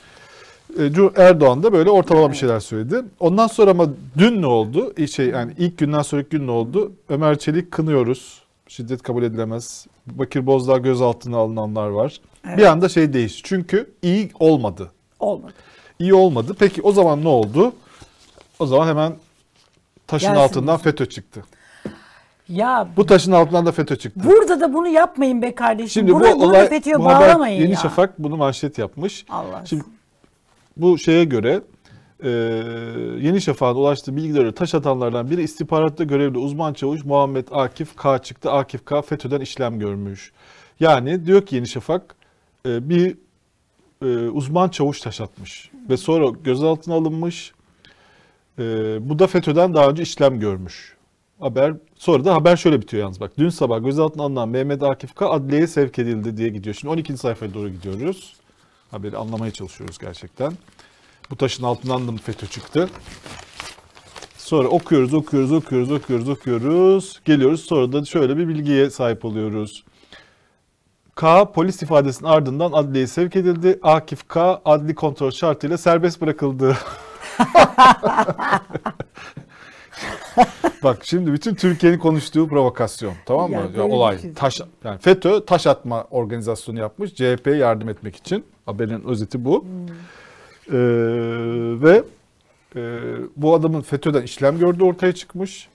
E, 0.79 0.91
Erdoğan 1.22 1.63
da 1.63 1.74
böyle 1.74 1.89
ortalama 1.89 2.25
bir 2.25 2.29
Evet. 2.32 2.39
şeyler 2.39 2.60
söyledi. 2.60 3.01
Ondan 3.20 3.48
sonra 3.48 3.72
ama 3.72 3.88
dün 4.17 4.41
ne 4.41 4.46
oldu? 4.48 4.93
Şey 5.08 5.27
yani 5.27 5.53
ilk 5.58 5.77
günden 5.77 6.01
sonraki 6.01 6.29
gün 6.29 6.48
ne 6.48 6.51
oldu? 6.51 6.91
Ömer 7.10 7.39
Çelik 7.39 7.72
kınıyoruz. 7.72 8.41
Şiddet 8.67 9.01
kabul 9.01 9.24
edilemez. 9.24 9.88
Bakır 10.08 10.46
Bozdağ 10.46 10.77
gözaltına 10.77 11.38
alınanlar 11.38 11.88
var. 11.88 12.22
Bir 12.46 12.64
anda 12.64 12.90
şey 12.90 13.14
değişti. 13.14 13.42
Çünkü 13.44 13.94
iyi 14.02 14.32
olmadı. 14.40 14.92
Olmadı. 15.20 15.54
İyi 16.00 16.14
olmadı. 16.14 16.56
Peki 16.60 16.82
o 16.82 16.92
zaman 16.92 17.24
ne 17.24 17.28
oldu? 17.28 17.74
O 18.60 18.66
zaman 18.66 18.88
hemen 18.88 19.14
taşın 20.08 20.28
Gelsin 20.28 20.42
altından 20.42 20.78
FETÖ 20.78 21.06
çıktı. 21.06 21.44
Ya 22.50 22.88
Bu 22.98 23.06
taşın 23.06 23.32
altından 23.32 23.66
da 23.66 23.72
FETÖ 23.72 23.96
çıktı. 23.96 24.22
burada 24.24 24.60
da 24.60 24.74
bunu 24.74 24.88
yapmayın 24.88 25.42
be 25.42 25.56
kardeşim. 25.56 25.90
Şimdi 25.90 26.14
Buraya, 26.14 26.36
bu 26.36 26.40
bunu 26.40 26.50
olay 26.50 26.70
FETÖ'ye 26.70 27.00
bu 27.00 27.06
bağlamayın 27.06 27.62
Yeni 27.62 27.72
ya. 27.72 27.78
Şafak 27.78 28.20
bunu 28.20 28.38
manşet 28.38 28.78
yapmış. 28.78 29.26
Allah 29.30 29.66
Şimdi 29.66 29.84
bu 30.78 30.98
şeye 30.98 31.24
göre 31.24 31.62
e, 32.24 32.30
Yeni 33.20 33.42
Şafak'ın 33.42 33.80
ulaştığı 33.80 34.16
bilgilere 34.16 34.52
taş 34.52 34.76
atanlardan 34.76 35.30
biri 35.30 35.44
istihbaratta 35.44 36.04
görevli 36.04 36.38
uzman 36.38 36.74
çavuş 36.74 37.06
Muhammed 37.06 37.48
Akif 37.52 37.96
K 37.96 38.20
çıktı. 38.20 38.52
Akif 38.52 38.86
K 38.86 39.02
FETÖ'den 39.02 39.42
işlem 39.42 39.80
görmüş. 39.80 40.32
Yani 40.80 41.26
diyor 41.26 41.46
ki 41.46 41.56
Yeni 41.56 41.68
Şafak 41.68 42.16
e, 42.65 42.89
bir 42.89 43.17
e, 44.01 44.29
uzman 44.29 44.70
çavuş 44.70 45.01
taş 45.01 45.22
atmış 45.22 45.72
ve 45.89 45.98
sonra 45.98 46.29
gözaltına 46.43 46.96
alınmış. 46.96 47.53
E, 48.60 48.63
bu 49.10 49.20
da 49.20 49.27
FETÖ'den 49.27 49.74
daha 49.74 49.89
önce 49.89 50.03
işlem 50.03 50.39
görmüş. 50.39 50.98
Haber 51.39 51.74
sonra 51.96 52.25
da 52.25 52.34
haber 52.34 52.55
şöyle 52.58 52.82
bitiyor 52.82 53.03
yalnız 53.03 53.20
bak. 53.20 53.32
Dün 53.38 53.50
sabah 53.50 53.84
gözaltına 53.84 54.24
alınan 54.24 54.50
Mehmet 54.50 54.84
Akif 54.84 55.15
K 55.15 55.29
adliyeye 55.29 55.67
sevk 55.67 56.00
edildi 56.00 56.38
diye 56.38 56.50
gidiyor. 56.50 56.75
Şimdi 56.75 56.91
12. 56.91 57.17
sayfaya 57.17 57.53
doğru 57.53 57.70
gidiyoruz. 57.70 58.34
Haberi 58.91 59.17
anlamaya 59.17 59.51
çalışıyoruz 59.51 59.98
gerçekten. 59.98 60.53
Bu 61.29 61.36
taşın 61.36 61.63
altından 61.63 62.08
da 62.08 62.12
mı 62.12 62.17
FETÖ 62.17 62.48
çıktı? 62.48 62.89
Sonra 64.38 64.67
okuyoruz, 64.67 65.13
okuyoruz, 65.13 65.51
okuyoruz, 65.51 65.91
okuyoruz, 65.91 66.29
okuyoruz. 66.29 67.22
Geliyoruz 67.25 67.62
sonra 67.62 67.93
da 67.93 68.05
şöyle 68.05 68.38
bir 68.38 68.48
bilgiye 68.48 68.89
sahip 68.89 69.25
oluyoruz. 69.25 69.84
K 71.15 71.51
polis 71.51 71.84
ifadesinin 71.84 72.29
ardından 72.29 72.72
adliyeye 72.72 73.08
sevk 73.08 73.36
edildi. 73.36 73.79
Akif 73.84 74.27
K 74.27 74.62
adli 74.65 74.96
kontrol 74.96 75.32
şartıyla 75.32 75.77
serbest 75.77 76.22
bırakıldı. 76.22 76.77
Bak 80.84 80.98
şimdi 81.03 81.34
bütün 81.34 81.55
Türkiye'nin 81.55 81.98
konuştuğu 82.00 82.48
provokasyon 82.48 83.13
tamam 83.25 83.50
mı? 83.50 83.55
Ya 83.55 83.62
Ya, 83.62 83.74
bir 83.74 83.79
olay. 83.79 84.20
şey- 84.20 84.34
Taş 84.34 84.62
yani 84.84 85.00
FETÖ 85.00 85.46
taş 85.46 85.67
atma 85.67 86.03
organizasyonu 86.12 86.79
yapmış 86.79 87.13
CHP'ye 87.15 87.55
yardım 87.55 87.89
etmek 87.89 88.15
için. 88.15 88.46
Haberin 88.65 89.03
özeti 89.03 89.46
bu. 89.46 89.65
Ee, 90.67 90.74
ve 91.82 92.03
e, 92.75 92.82
bu 93.36 93.53
adamın 93.55 93.82
FETÖ'den 93.82 94.22
işlem 94.22 94.60
gördüğü 94.60 94.84
ortaya 94.84 95.12
çıkmış. 95.15 95.67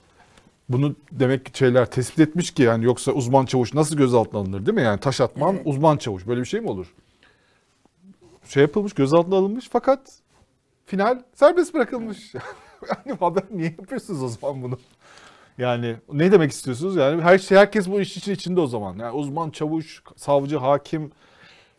Bunu 0.68 0.96
demek 1.12 1.46
ki 1.46 1.58
şeyler 1.58 1.90
tespit 1.90 2.20
etmiş 2.20 2.50
ki 2.50 2.62
yani 2.62 2.84
yoksa 2.84 3.12
uzman 3.12 3.46
çavuş 3.46 3.74
nasıl 3.74 3.96
gözaltına 3.96 4.40
alınır 4.40 4.66
değil 4.66 4.74
mi? 4.74 4.82
Yani 4.82 5.00
taş 5.00 5.20
atman 5.20 5.54
Evet. 5.54 5.66
uzman 5.66 5.96
çavuş 5.96 6.26
böyle 6.26 6.40
bir 6.40 6.46
şey 6.46 6.60
mi 6.60 6.70
olur? 6.70 6.94
Şey 8.44 8.60
yapılmış 8.60 8.92
gözaltına 8.92 9.36
alınmış 9.36 9.68
fakat 9.72 10.18
final 10.86 11.22
serbest 11.34 11.74
bırakılmış. 11.74 12.34
yani 12.88 13.18
haber 13.18 13.42
niye 13.50 13.74
yapıyorsunuz 13.78 14.22
o 14.22 14.28
zaman 14.28 14.62
bunu? 14.62 14.78
Yani 15.58 15.96
ne 16.12 16.32
demek 16.32 16.50
istiyorsunuz? 16.52 16.96
Yani 16.96 17.22
her 17.22 17.38
şey 17.38 17.58
herkes 17.58 17.88
bu 17.90 18.00
iş 18.00 18.16
için 18.16 18.32
içinde 18.32 18.60
o 18.60 18.66
zaman. 18.66 18.98
Yani 18.98 19.12
uzman 19.16 19.50
çavuş, 19.50 20.02
savcı, 20.16 20.56
hakim. 20.56 21.12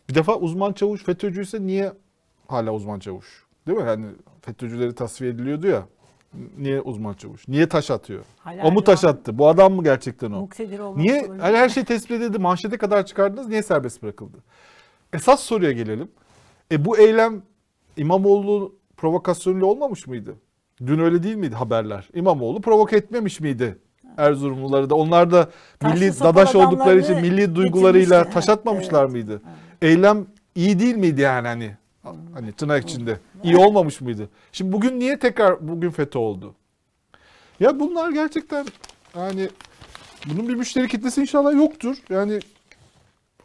Bir 0.08 0.14
defa 0.14 0.36
uzman 0.36 0.72
çavuş 0.72 1.04
FETÖ'cüyse 1.04 1.66
niye 1.66 1.92
hala 2.48 2.72
uzman 2.74 2.98
çavuş? 2.98 3.44
Değil 3.66 3.78
mi? 3.78 3.84
Yani 3.86 4.06
FETÖ'cüleri 4.42 4.94
tasfiye 4.94 5.30
ediliyordu 5.30 5.66
ya. 5.66 5.86
Niye 6.58 6.80
uzman 6.80 7.14
çavuş? 7.14 7.48
Niye 7.48 7.68
taş 7.68 7.90
atıyor? 7.90 8.24
Hala 8.38 8.62
o 8.64 8.72
mu 8.72 8.84
taş 8.84 9.04
attı? 9.04 9.38
Bu 9.38 9.48
adam 9.48 9.72
mı 9.72 9.84
gerçekten 9.84 10.30
o? 10.30 10.48
Niye 10.96 11.28
hani 11.40 11.56
her 11.56 11.68
şey 11.68 11.84
tespit 11.84 12.10
edildi, 12.10 12.38
manşete 12.38 12.78
kadar 12.78 13.06
çıkardınız, 13.06 13.48
niye 13.48 13.62
serbest 13.62 14.02
bırakıldı? 14.02 14.36
Esas 15.12 15.40
soruya 15.40 15.72
gelelim. 15.72 16.08
E 16.72 16.84
bu 16.84 16.98
eylem 16.98 17.42
İmamoğlu 17.96 18.74
provokasyonuyla 18.96 19.66
olmamış 19.66 20.06
mıydı? 20.06 20.34
Dün 20.86 20.98
öyle 20.98 21.22
değil 21.22 21.36
miydi 21.36 21.54
haberler? 21.54 22.08
İmamoğlu 22.14 22.60
provoke 22.60 22.96
etmemiş 22.96 23.40
miydi? 23.40 23.78
Erzurumluları 24.16 24.90
da. 24.90 24.94
Onlar 24.94 25.30
da 25.30 25.50
Taşlı 25.78 25.94
milli 26.00 26.20
dadaş 26.20 26.54
oldukları 26.54 27.00
için 27.00 27.20
milli 27.20 27.54
duygularıyla 27.54 28.24
taş 28.24 28.48
Evet, 28.48 28.58
atmamışlar 28.58 29.02
evet. 29.02 29.12
mıydı? 29.12 29.42
Eylem 29.82 30.26
iyi 30.54 30.78
değil 30.78 30.96
miydi 30.96 31.20
yani 31.20 31.48
hani? 31.48 31.76
Hani 32.02 32.52
tırnak 32.52 32.88
içinde. 32.88 33.18
İyi 33.42 33.56
olmamış 33.56 34.00
mıydı? 34.00 34.28
Şimdi 34.52 34.72
bugün 34.72 35.00
niye 35.00 35.18
tekrar 35.18 35.68
bugün 35.68 35.90
FETÖ 35.90 36.18
oldu? 36.18 36.54
Ya 37.60 37.80
bunlar 37.80 38.10
gerçekten 38.10 38.66
yani 39.16 39.48
bunun 40.26 40.48
bir 40.48 40.54
müşteri 40.54 40.88
kitlesi 40.88 41.20
inşallah 41.20 41.54
yoktur. 41.54 41.96
Yani 42.08 42.40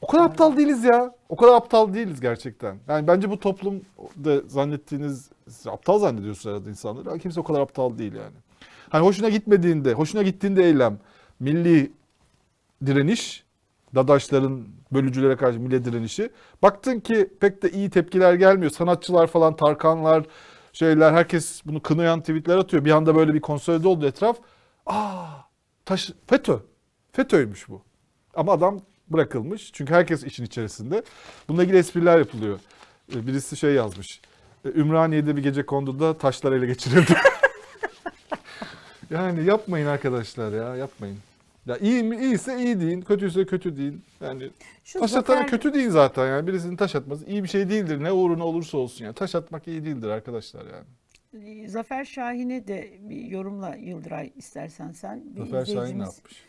o 0.01 0.07
kadar 0.07 0.23
aptal 0.23 0.57
değiliz 0.57 0.83
ya. 0.83 1.15
O 1.29 1.35
kadar 1.35 1.53
aptal 1.53 1.93
değiliz 1.93 2.21
gerçekten. 2.21 2.77
Yani 2.87 3.07
bence 3.07 3.29
bu 3.29 3.39
toplum 3.39 3.81
da 4.23 4.41
zannettiğiniz 4.47 5.29
aptal 5.65 5.99
zannediyorsunuz 5.99 6.55
herhalde 6.55 6.69
insanları. 6.69 7.19
Kimse 7.19 7.39
o 7.39 7.43
kadar 7.43 7.61
aptal 7.61 7.97
değil 7.97 8.13
yani. 8.13 8.35
Hani 8.89 9.05
hoşuna 9.05 9.29
gitmediğinde, 9.29 9.93
hoşuna 9.93 10.21
gittiğinde 10.21 10.63
eylem, 10.63 10.99
milli 11.39 11.91
direniş, 12.85 13.43
dadaşların 13.95 14.63
bölücülere 14.95 15.35
karşı 15.35 15.59
milli 15.59 15.85
direnişi. 15.85 16.29
Baktın 16.61 16.99
ki 16.99 17.29
pek 17.39 17.63
de 17.63 17.71
iyi 17.71 17.89
tepkiler 17.89 18.33
gelmiyor. 18.33 18.71
Sanatçılar 18.71 19.27
falan, 19.27 19.55
Tarkanlar, 19.55 20.23
şeyler 20.73 21.13
herkes 21.13 21.61
bunu 21.65 21.81
kınayan 21.81 22.19
tweetler 22.19 22.57
atıyor. 22.57 22.85
Bir 22.85 22.91
anda 22.91 23.15
böyle 23.15 23.33
bir 23.33 23.41
konsolide 23.41 23.87
oldu 23.87 24.05
etraf. 24.05 24.37
Aa, 24.85 25.25
taş, 25.85 26.11
FETÖ. 26.27 26.57
FETÖ'ymüş 27.11 27.69
bu. 27.69 27.81
Ama 28.35 28.53
adam 28.53 28.79
bırakılmış. 29.09 29.71
Çünkü 29.73 29.93
herkes 29.93 30.23
işin 30.23 30.45
içerisinde. 30.45 31.03
Bununla 31.49 31.63
ilgili 31.63 31.77
espriler 31.77 32.17
yapılıyor. 32.17 32.59
Ee, 33.15 33.27
Birisi 33.27 33.57
şey 33.57 33.73
yazmış. 33.73 34.21
Ee, 34.65 34.69
Ümraniye'de 34.69 35.35
bir 35.37 35.43
gece 35.43 35.65
konduda 35.65 36.17
taşlar 36.17 36.51
ele 36.51 36.65
geçirildi. 36.65 37.13
yani 39.09 39.45
yapmayın 39.45 39.87
arkadaşlar 39.87 40.51
ya 40.53 40.75
yapmayın. 40.75 41.17
Ya 41.65 41.77
iyi 41.77 42.15
iyiyse 42.19 42.57
iyi 42.63 42.79
deyin, 42.79 43.01
kötüyse 43.01 43.45
kötü 43.45 43.77
deyin. 43.77 44.03
Yani 44.21 44.49
Şu 44.83 44.99
taş 44.99 45.13
atana 45.13 45.37
Zafer- 45.39 45.47
kötü 45.49 45.73
deyin 45.73 45.89
zaten 45.89 46.27
yani 46.27 46.47
birisinin 46.47 46.75
taş 46.75 46.95
atması 46.95 47.25
iyi 47.25 47.43
bir 47.43 47.47
şey 47.47 47.69
değildir 47.69 48.03
ne 48.03 48.11
uğruna 48.11 48.45
olursa 48.45 48.77
olsun 48.77 49.05
yani. 49.05 49.15
Taş 49.15 49.35
atmak 49.35 49.67
iyi 49.67 49.85
değildir 49.85 50.09
arkadaşlar 50.09 50.63
yani. 50.65 50.85
Zafer 51.69 52.05
Şahin'e 52.05 52.67
de 52.67 52.89
bir 53.01 53.21
yorumla 53.25 53.75
Yıldıray 53.75 54.31
istersen 54.35 54.91
sen. 54.91 55.23
Bir 55.35 55.39
Zafer 55.45 55.65
Şahin 55.65 55.99
ne 55.99 56.03
yapmış? 56.03 56.43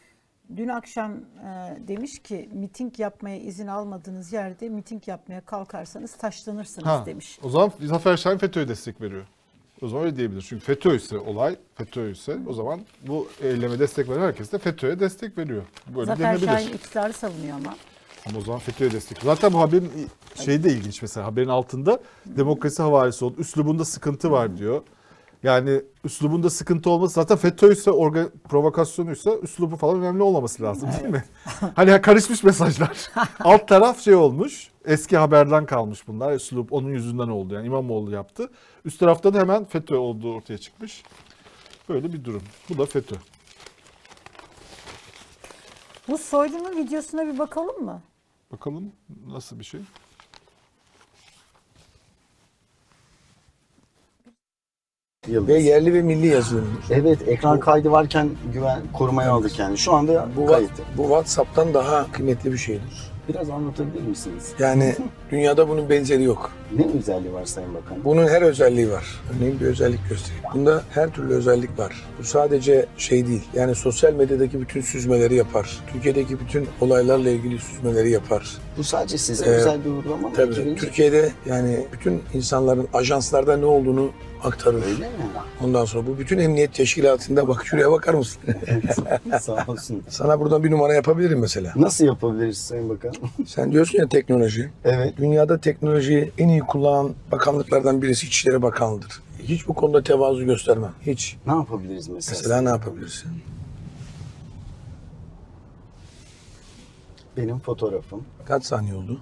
Dün 0.56 0.68
akşam 0.68 1.12
e, 1.14 1.76
demiş 1.88 2.18
ki 2.18 2.48
miting 2.52 2.98
yapmaya 2.98 3.36
izin 3.36 3.66
almadığınız 3.66 4.32
yerde 4.32 4.68
miting 4.68 5.08
yapmaya 5.08 5.40
kalkarsanız 5.40 6.16
taşlanırsınız 6.16 6.86
Ha, 6.88 7.02
demiş. 7.06 7.38
o 7.42 7.48
zaman 7.50 7.72
Zafer 7.80 8.16
Şahin 8.16 8.38
FETÖ'ye 8.38 8.68
destek 8.68 9.00
veriyor. 9.00 9.26
O 9.82 9.88
zaman 9.88 10.04
öyle 10.04 10.16
diyebilir. 10.16 10.46
Çünkü 10.48 10.64
FETÖ 10.64 10.96
ise 10.96 11.18
olay, 11.18 11.56
FETÖ 11.74 12.10
ise 12.10 12.38
o 12.46 12.52
zaman 12.52 12.80
bu 13.06 13.28
eyleme 13.42 13.78
destek 13.78 14.08
veren 14.08 14.20
herkes 14.20 14.52
de 14.52 14.58
FETÖ'ye 14.58 15.00
destek 15.00 15.38
veriyor. 15.38 15.62
Böyle 15.96 16.06
Zafer 16.06 16.26
denilebilir. 16.32 16.46
Şahin 16.46 16.72
iktidarı 16.72 17.12
savunuyor 17.12 17.56
ama. 17.56 17.76
Ama 18.26 18.38
o 18.38 18.40
zaman 18.40 18.60
FETÖ'ye 18.60 18.90
destek. 18.90 19.18
Zaten 19.22 19.52
bu 19.52 19.60
haberin 19.60 19.90
şeyi 20.44 20.64
de 20.64 20.70
ilginç 20.70 21.02
mesela 21.02 21.26
haberin 21.26 21.48
altında 21.48 22.00
demokrasi 22.26 22.82
havarisi 22.82 23.24
oldu. 23.24 23.34
Üslubunda 23.38 23.84
sıkıntı 23.84 24.30
var 24.30 24.56
diyor. 24.58 24.82
Yani 25.42 25.82
üslubunda 26.04 26.50
sıkıntı 26.50 26.90
olması 26.90 27.14
zaten 27.14 27.36
FETÖ 27.36 27.72
ise 27.72 27.90
orga, 27.90 28.28
provokasyonuysa 28.48 29.36
üslubu 29.36 29.76
falan 29.76 30.00
önemli 30.00 30.22
olmaması 30.22 30.62
lazım 30.62 30.88
değil 30.92 31.12
mi? 31.12 31.24
hani 31.76 32.00
karışmış 32.02 32.42
mesajlar. 32.42 33.10
Alt 33.40 33.68
taraf 33.68 34.00
şey 34.00 34.14
olmuş. 34.14 34.70
Eski 34.84 35.16
haberden 35.16 35.66
kalmış 35.66 36.08
bunlar. 36.08 36.32
Üslup 36.32 36.72
onun 36.72 36.88
yüzünden 36.88 37.28
oldu. 37.28 37.54
Yani 37.54 37.66
İmamoğlu 37.66 38.10
yaptı. 38.10 38.50
Üst 38.84 39.00
tarafta 39.00 39.34
da 39.34 39.38
hemen 39.38 39.64
FETÖ 39.64 39.96
olduğu 39.96 40.34
ortaya 40.34 40.58
çıkmış. 40.58 41.02
Böyle 41.88 42.12
bir 42.12 42.24
durum. 42.24 42.42
Bu 42.68 42.78
da 42.78 42.86
FETÖ. 42.86 43.16
Bu 46.08 46.18
soylunun 46.18 46.76
videosuna 46.76 47.26
bir 47.26 47.38
bakalım 47.38 47.84
mı? 47.84 48.02
Bakalım 48.52 48.92
nasıl 49.26 49.58
bir 49.58 49.64
şey. 49.64 49.80
Yıldız. 55.28 55.48
Ve 55.48 55.58
yerli 55.58 55.94
ve 55.94 56.02
milli 56.02 56.26
yazılımdır. 56.26 56.84
Evet 56.90 57.18
ekran 57.28 57.60
kaydı 57.60 57.90
varken 57.90 58.28
güven 58.52 58.80
korumaya 58.92 59.32
aldık 59.32 59.58
yani. 59.58 59.78
Şu 59.78 59.92
anda 59.92 60.28
Bu, 60.36 60.46
kayıt. 60.46 60.70
bu 60.96 61.02
WhatsApp'tan 61.02 61.74
daha 61.74 62.12
kıymetli 62.12 62.52
bir 62.52 62.58
şeydir. 62.58 63.10
Biraz 63.28 63.50
anlatabilir 63.50 64.00
misiniz? 64.02 64.52
Yani 64.58 64.94
dünyada 65.30 65.68
bunun 65.68 65.88
benzeri 65.90 66.22
yok. 66.22 66.50
Ne 66.76 66.86
özelliği 66.98 67.32
var 67.32 67.44
Sayın 67.44 67.74
Bakan? 67.74 68.04
Bunun 68.04 68.28
her 68.28 68.42
özelliği 68.42 68.90
var. 68.90 69.04
Örneğin 69.36 69.60
bir 69.60 69.66
özellik 69.66 70.08
göstereyim. 70.08 70.44
Bunda 70.54 70.82
her 70.90 71.10
türlü 71.10 71.34
özellik 71.34 71.78
var. 71.78 71.92
Bu 72.18 72.24
sadece 72.24 72.86
şey 72.98 73.26
değil. 73.26 73.42
Yani 73.54 73.74
sosyal 73.74 74.12
medyadaki 74.12 74.60
bütün 74.60 74.80
süzmeleri 74.80 75.34
yapar. 75.34 75.78
Türkiye'deki 75.92 76.40
bütün 76.40 76.68
olaylarla 76.80 77.30
ilgili 77.30 77.58
süzmeleri 77.58 78.10
yapar. 78.10 78.56
Bu 78.78 78.84
sadece 78.84 79.18
size 79.18 79.44
Ee, 79.46 79.48
özel 79.48 79.84
bir 79.84 79.90
uygulama 79.90 80.28
mı? 80.28 80.34
Tabii 80.36 80.52
2000 80.52 80.74
Türkiye'de 80.76 81.32
yani 81.46 81.86
bütün 81.92 82.22
insanların 82.34 82.88
ajanslarda 82.92 83.56
ne 83.56 83.66
olduğunu 83.66 84.10
aktarır. 84.44 84.82
Öyle 84.82 85.08
mi? 85.08 85.14
Ondan 85.64 85.84
sonra 85.84 86.06
bu 86.06 86.18
bütün 86.18 86.38
emniyet 86.38 86.74
teşkilatında 86.74 87.48
bak 87.48 87.66
şuraya 87.66 87.92
bakar 87.92 88.14
mısın? 88.14 88.42
Sağ 89.40 89.64
olsun. 89.68 90.02
Sana 90.08 90.40
buradan 90.40 90.64
bir 90.64 90.70
numara 90.70 90.94
yapabilirim 90.94 91.38
mesela. 91.40 91.72
Nasıl 91.76 92.04
yapabiliriz 92.04 92.58
Sayın 92.58 92.88
Bakan? 92.88 93.14
Sen 93.46 93.72
diyorsun 93.72 93.98
ya 93.98 94.08
teknoloji. 94.08 94.70
evet. 94.84 95.16
Dünyada 95.16 95.58
teknolojiyi 95.60 96.32
en 96.38 96.48
iyi 96.48 96.60
kullanan 96.60 97.14
bakanlıklardan 97.32 98.02
birisi 98.02 98.26
İçişleri 98.26 98.62
Bakanlığı'dır. 98.62 99.22
Hiç 99.42 99.68
bu 99.68 99.74
konuda 99.74 100.02
tevazu 100.02 100.44
göstermem. 100.44 100.92
Hiç. 101.06 101.36
Ne 101.46 101.52
yapabiliriz 101.52 102.08
mesela? 102.08 102.38
Mesela 102.38 102.60
ne 102.60 102.68
yapabilirsin? 102.68 103.30
Benim 107.36 107.58
fotoğrafım. 107.58 108.24
Kaç 108.44 108.64
saniye 108.64 108.94
oldu? 108.94 109.20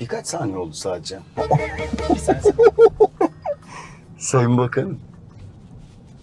Birkaç 0.00 0.26
saniye 0.26 0.56
oldu 0.56 0.72
sadece. 0.72 1.18
Sayın 4.22 4.58
Bakan. 4.58 4.98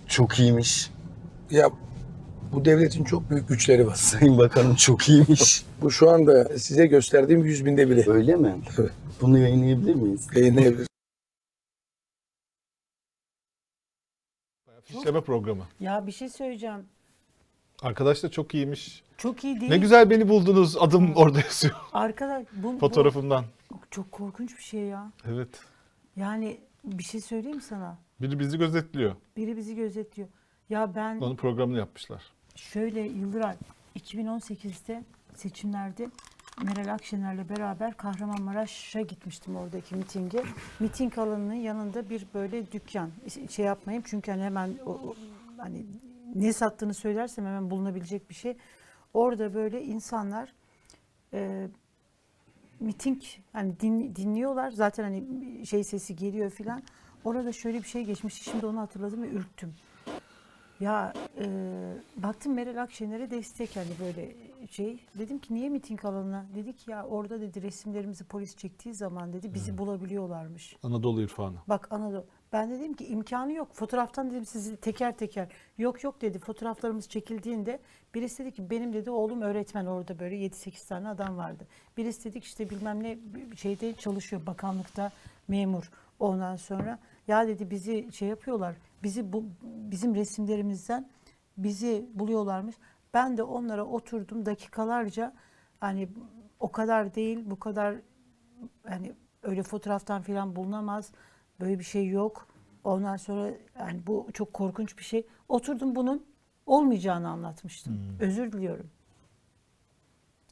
Çok 0.08 0.40
iyiymiş. 0.40 0.92
Ya 1.52 1.70
bu 2.54 2.66
devletin 2.66 3.04
çok 3.04 3.30
büyük 3.30 3.48
güçleri 3.48 3.88
var. 3.88 3.96
Sayın 3.96 4.38
Bakanım 4.38 4.76
çok 4.76 5.10
iyiymiş. 5.10 5.66
Bu 5.82 5.92
şu 5.92 6.10
anda 6.10 6.60
size 6.60 6.88
gösterdiğim 6.88 7.44
yüz 7.44 7.66
binde 7.66 7.90
bile 7.90 8.10
Öyle 8.10 8.36
mi? 8.36 8.56
Evet. 8.80 8.92
Bunu 9.22 9.38
yayınlayabilir 9.40 9.96
miyiz? 9.96 10.28
yayınlayabilir. 10.36 10.88
Fişleme 14.84 15.22
programı. 15.22 15.64
Ya 15.80 16.08
bir 16.08 16.12
şey 16.12 16.30
söyleyeceğim. 16.30 16.86
Arkadaş 17.82 18.24
da 18.24 18.32
çok 18.32 18.54
iyiymiş. 18.54 19.04
Çok 19.18 19.44
iyi 19.44 19.60
değil. 19.60 19.72
Ne 19.72 19.78
güzel 19.78 20.10
beni 20.10 20.30
buldunuz. 20.30 20.78
Adım 20.78 21.16
orada 21.16 21.40
yazıyor. 21.40 21.76
Arkadaş 21.94 22.46
bu, 22.54 22.74
bu 22.74 22.80
Fotoğrafımdan. 22.80 23.46
çok 23.92 24.12
korkunç 24.12 24.58
bir 24.58 24.64
şey 24.64 24.82
ya. 24.82 25.12
Evet. 25.28 25.50
Yani 26.16 26.60
bir 26.84 27.04
şey 27.04 27.22
söyleyeyim 27.22 27.56
mi 27.58 27.64
sana? 27.64 27.98
Biri 28.22 28.40
bizi 28.40 28.58
gözetliyor. 28.58 29.16
Biri 29.38 29.58
bizi 29.58 29.76
gözetliyor. 29.76 30.30
Ya 30.70 30.96
ben 30.96 31.18
Onun 31.20 31.36
programını 31.36 31.78
yapmışlar. 31.78 32.24
şöyle 32.56 33.02
Yıldıray 33.02 33.56
2018'de 33.96 35.04
seçimlerde 35.36 36.10
Meral 36.64 36.94
Akşener'le 36.94 37.50
beraber 37.50 37.98
Kahramanmaraş'a 37.98 39.02
gitmiştim 39.02 39.56
oradaki 39.56 39.96
mitinge. 39.96 40.44
Miting 40.80 41.18
alanının 41.18 41.54
yanında 41.54 42.10
bir 42.10 42.26
böyle 42.34 42.72
dükkan. 42.72 43.12
Şey 43.50 43.66
yapmayayım 43.66 44.04
çünkü 44.08 44.32
hani 44.32 44.44
hemen 44.44 44.70
o, 44.86 44.92
o- 44.92 45.16
hani 45.58 45.86
ne 46.36 46.54
sattığını 46.54 46.94
söylersem 46.94 47.46
hemen 47.46 47.70
bulunabilecek 47.72 48.30
bir 48.30 48.36
şey. 48.36 48.58
Orada 49.14 49.54
böyle 49.54 49.84
insanlar 49.84 50.54
e, 51.34 51.68
miting 52.80 53.22
hani 53.54 53.80
din- 53.80 54.16
dinliyorlar. 54.16 54.72
Zaten 54.72 55.04
hani 55.04 55.66
şey 55.66 55.84
sesi 55.84 56.16
geliyor 56.16 56.50
filan. 56.50 56.82
Orada 57.26 57.52
şöyle 57.52 57.78
bir 57.78 57.88
şey 57.88 58.04
geçmiş. 58.04 58.34
Şimdi 58.42 58.66
onu 58.66 58.80
hatırladım 58.80 59.22
ve 59.24 59.28
ürktüm. 59.30 59.74
Ya 60.80 61.14
e, 61.40 61.46
baktım 62.18 62.54
Meral 62.54 62.82
Akşener'e 62.82 63.32
destek 63.32 63.76
hani 63.76 63.90
böyle 64.00 64.36
şey. 64.70 65.00
Dedim 65.20 65.40
ki 65.40 65.56
niye 65.56 65.70
miting 65.70 66.06
alanına? 66.06 66.46
Dedi 66.56 66.76
ki 66.76 66.92
ya 66.92 67.06
orada 67.06 67.42
dedi 67.42 67.62
resimlerimizi 67.62 68.24
polis 68.24 68.58
çektiği 68.58 68.94
zaman 68.94 69.34
dedi 69.34 69.54
bizi 69.54 69.78
bulabiliyorlarmış. 69.78 70.76
Anadolu 70.84 71.22
irfanı. 71.22 71.56
Bak 71.68 71.88
Anadolu. 71.92 72.26
Ben 72.54 72.70
de 72.70 72.80
dedim 72.80 72.94
ki 72.94 73.06
imkanı 73.06 73.54
yok. 73.54 73.74
Fotoğraftan 73.74 74.32
dedim 74.32 74.46
sizi 74.46 74.78
teker 74.78 75.18
teker. 75.18 75.48
Yok 75.78 76.04
yok 76.04 76.22
dedi. 76.22 76.40
Fotoğraflarımız 76.40 77.10
çekildiğinde 77.10 77.80
birisi 78.16 78.44
dedi 78.44 78.52
ki 78.52 78.70
benim 78.70 78.94
dedi 78.94 79.12
oğlum 79.12 79.42
öğretmen 79.42 79.86
orada 79.86 80.20
böyle 80.20 80.36
7-8 80.36 80.88
tane 80.88 81.10
adam 81.10 81.38
vardı. 81.38 81.68
Birisi 81.98 82.30
dedik 82.30 82.44
işte 82.44 82.70
bilmem 82.70 83.04
ne 83.04 83.18
şeyde 83.56 83.94
çalışıyor 83.94 84.46
bakanlıkta 84.46 85.12
memur. 85.48 85.92
Ondan 86.20 86.56
sonra 86.56 87.00
ya 87.28 87.48
dedi 87.48 87.70
bizi 87.72 88.14
şey 88.14 88.28
yapıyorlar. 88.28 88.76
Bizi 89.04 89.34
bu 89.34 89.44
bizim 89.64 90.16
resimlerimizden 90.16 91.10
bizi 91.58 92.06
buluyorlarmış. 92.14 92.76
Ben 93.14 93.38
de 93.38 93.44
onlara 93.44 93.86
oturdum 93.86 94.46
dakikalarca 94.46 95.34
hani 95.80 96.10
o 96.60 96.72
kadar 96.72 97.16
değil 97.16 97.40
bu 97.46 97.60
kadar 97.60 97.96
hani 98.88 99.14
öyle 99.44 99.64
fotoğraftan 99.64 100.22
falan 100.22 100.56
bulunamaz. 100.56 101.12
Böyle 101.60 101.80
bir 101.80 101.84
şey 101.84 102.08
yok. 102.08 102.48
Ondan 102.84 103.18
sonra 103.18 103.52
yani 103.80 104.08
bu 104.08 104.28
çok 104.34 104.54
korkunç 104.54 104.98
bir 104.98 105.04
şey. 105.04 105.28
Oturdum 105.50 105.96
bunun 105.96 106.26
olmayacağını 106.66 107.30
anlatmıştım. 107.30 108.00
Özür 108.20 108.52
diliyorum. 108.52 108.90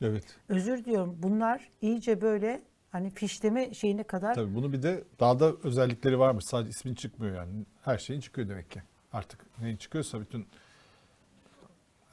Evet. 0.02 0.24
Özür 0.50 0.86
diliyorum. 0.86 1.18
Bunlar 1.20 1.70
iyice 1.82 2.22
böyle 2.22 2.62
hani 2.92 3.10
fişleme 3.10 3.74
şeyine 3.74 4.04
kadar 4.04 4.36
Tabii 4.36 4.56
bunu 4.56 4.74
bir 4.74 4.84
de 4.84 5.04
daha 5.20 5.40
da 5.40 5.54
özellikleri 5.64 6.20
varmış. 6.20 6.46
Sadece 6.46 6.70
ismin 6.70 6.96
çıkmıyor 6.96 7.36
yani. 7.36 7.52
Her 7.84 7.98
şeyin 7.98 8.22
çıkıyor 8.22 8.50
demek 8.50 8.72
ki. 8.72 8.82
Artık 9.14 9.46
neyin 9.62 9.78
çıkıyorsa 9.78 10.22
bütün 10.22 10.48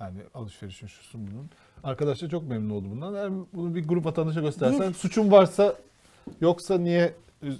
yani 0.00 0.18
alışverişin 0.34 0.86
şusun 0.86 1.26
bunun. 1.32 1.50
Arkadaş 1.84 2.22
da 2.22 2.28
çok 2.28 2.48
memnun 2.48 2.70
oldu 2.70 2.90
bundan. 2.90 3.14
Eğer 3.14 3.30
bunu 3.52 3.74
bir 3.74 3.88
grup 3.88 4.04
vatandaşa 4.04 4.40
göstersen 4.40 4.80
Değil. 4.80 4.92
suçun 4.92 5.30
varsa 5.30 5.74
yoksa 6.40 6.78
niye 6.78 7.14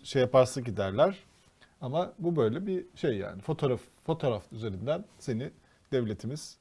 şey 0.05 0.23
yaparsın 0.23 0.63
ki 0.65 0.77
derler. 0.77 1.19
Ama 1.81 2.13
bu 2.19 2.37
böyle 2.37 2.67
bir 2.67 2.85
şey 2.95 3.17
yani. 3.17 3.43
Fotoğraf 3.43 3.81
fotoğraf 4.07 4.53
üzerinden 4.53 5.05
seni 5.19 5.51
devletimiz 5.93 6.57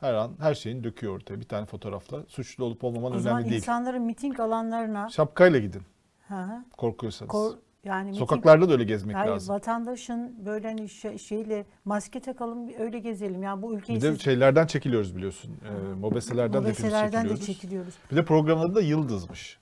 her 0.00 0.14
an 0.14 0.32
her 0.40 0.54
şeyini 0.54 0.84
döküyor 0.84 1.14
ortaya. 1.16 1.40
Bir 1.40 1.44
tane 1.48 1.66
fotoğrafla 1.66 2.22
suçlu 2.28 2.64
olup 2.64 2.84
olmaman 2.84 3.12
o 3.14 3.18
zaman 3.18 3.38
önemli 3.38 3.50
değil. 3.50 3.62
insanların 3.62 4.02
miting 4.02 4.40
alanlarına 4.40 5.08
Şapkayla 5.10 5.58
gidin 5.58 5.82
hı, 6.28 6.64
korkuyorsanız. 6.76 7.30
kor- 7.30 7.54
yani 7.84 8.10
miting- 8.10 8.18
Sokaklarda 8.18 8.68
da 8.68 8.72
öyle 8.72 8.84
gezmek 8.84 9.16
Hayır, 9.16 9.32
lazım. 9.32 9.54
vatandaşın 9.54 10.46
böyle 10.46 10.68
hani 10.68 10.88
şey- 10.88 11.18
şeyle 11.18 11.66
maske 11.84 12.20
takalım 12.20 12.68
öyle 12.78 12.98
gezelim. 12.98 13.42
Yani 13.42 13.62
bu 13.62 13.74
ülkeyi 13.74 13.96
Bir 13.96 14.02
de 14.02 14.12
siz- 14.12 14.20
şeylerden 14.22 14.66
çekiliyoruz 14.66 15.16
biliyorsun. 15.16 15.56
Ee, 15.64 15.94
mobeselerden 15.94 16.52
de 16.52 16.58
mobeselerden 16.58 17.12
de 17.24 17.28
çekiliyoruz. 17.28 17.46
çekiliyoruz. 17.46 17.94
Bir 18.10 18.16
de 18.16 18.24
programın 18.24 18.62
adı 18.64 18.74
da 18.74 18.80
Yıldız'mış. 18.80 19.58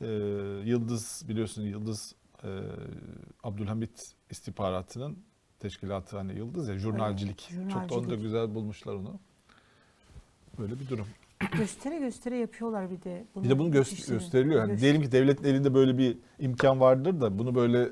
Ee, 0.00 0.06
Yıldız 0.64 1.24
biliyorsun 1.28 1.62
Yıldız 1.62 2.14
e, 2.44 2.48
Abdülhamit 3.42 4.12
istihbaratının 4.30 5.18
teşkilatı 5.58 6.16
hani 6.16 6.38
Yıldız 6.38 6.68
ya 6.68 6.78
jurnalcilik. 6.78 7.50
Evet, 7.54 7.70
Çok 7.70 7.80
da 7.80 7.84
onu 7.84 7.88
da 7.88 7.94
jurnalcilik. 7.94 8.22
güzel 8.22 8.54
bulmuşlar 8.54 8.94
onu. 8.94 9.20
Böyle 10.58 10.80
bir 10.80 10.88
durum. 10.88 11.06
Göstere 11.52 11.98
göstere 11.98 12.38
yapıyorlar 12.38 12.90
bir 12.90 13.02
de. 13.02 13.26
Bir 13.36 13.48
de 13.50 13.58
bunu 13.58 13.80
işleri. 13.80 14.18
gösteriliyor. 14.18 14.60
Yani 14.60 14.70
Göster- 14.70 14.80
diyelim 14.80 15.02
ki 15.02 15.12
devletin 15.12 15.44
elinde 15.44 15.74
böyle 15.74 15.98
bir 15.98 16.18
imkan 16.38 16.80
vardır 16.80 17.20
da 17.20 17.38
bunu 17.38 17.54
böyle 17.54 17.88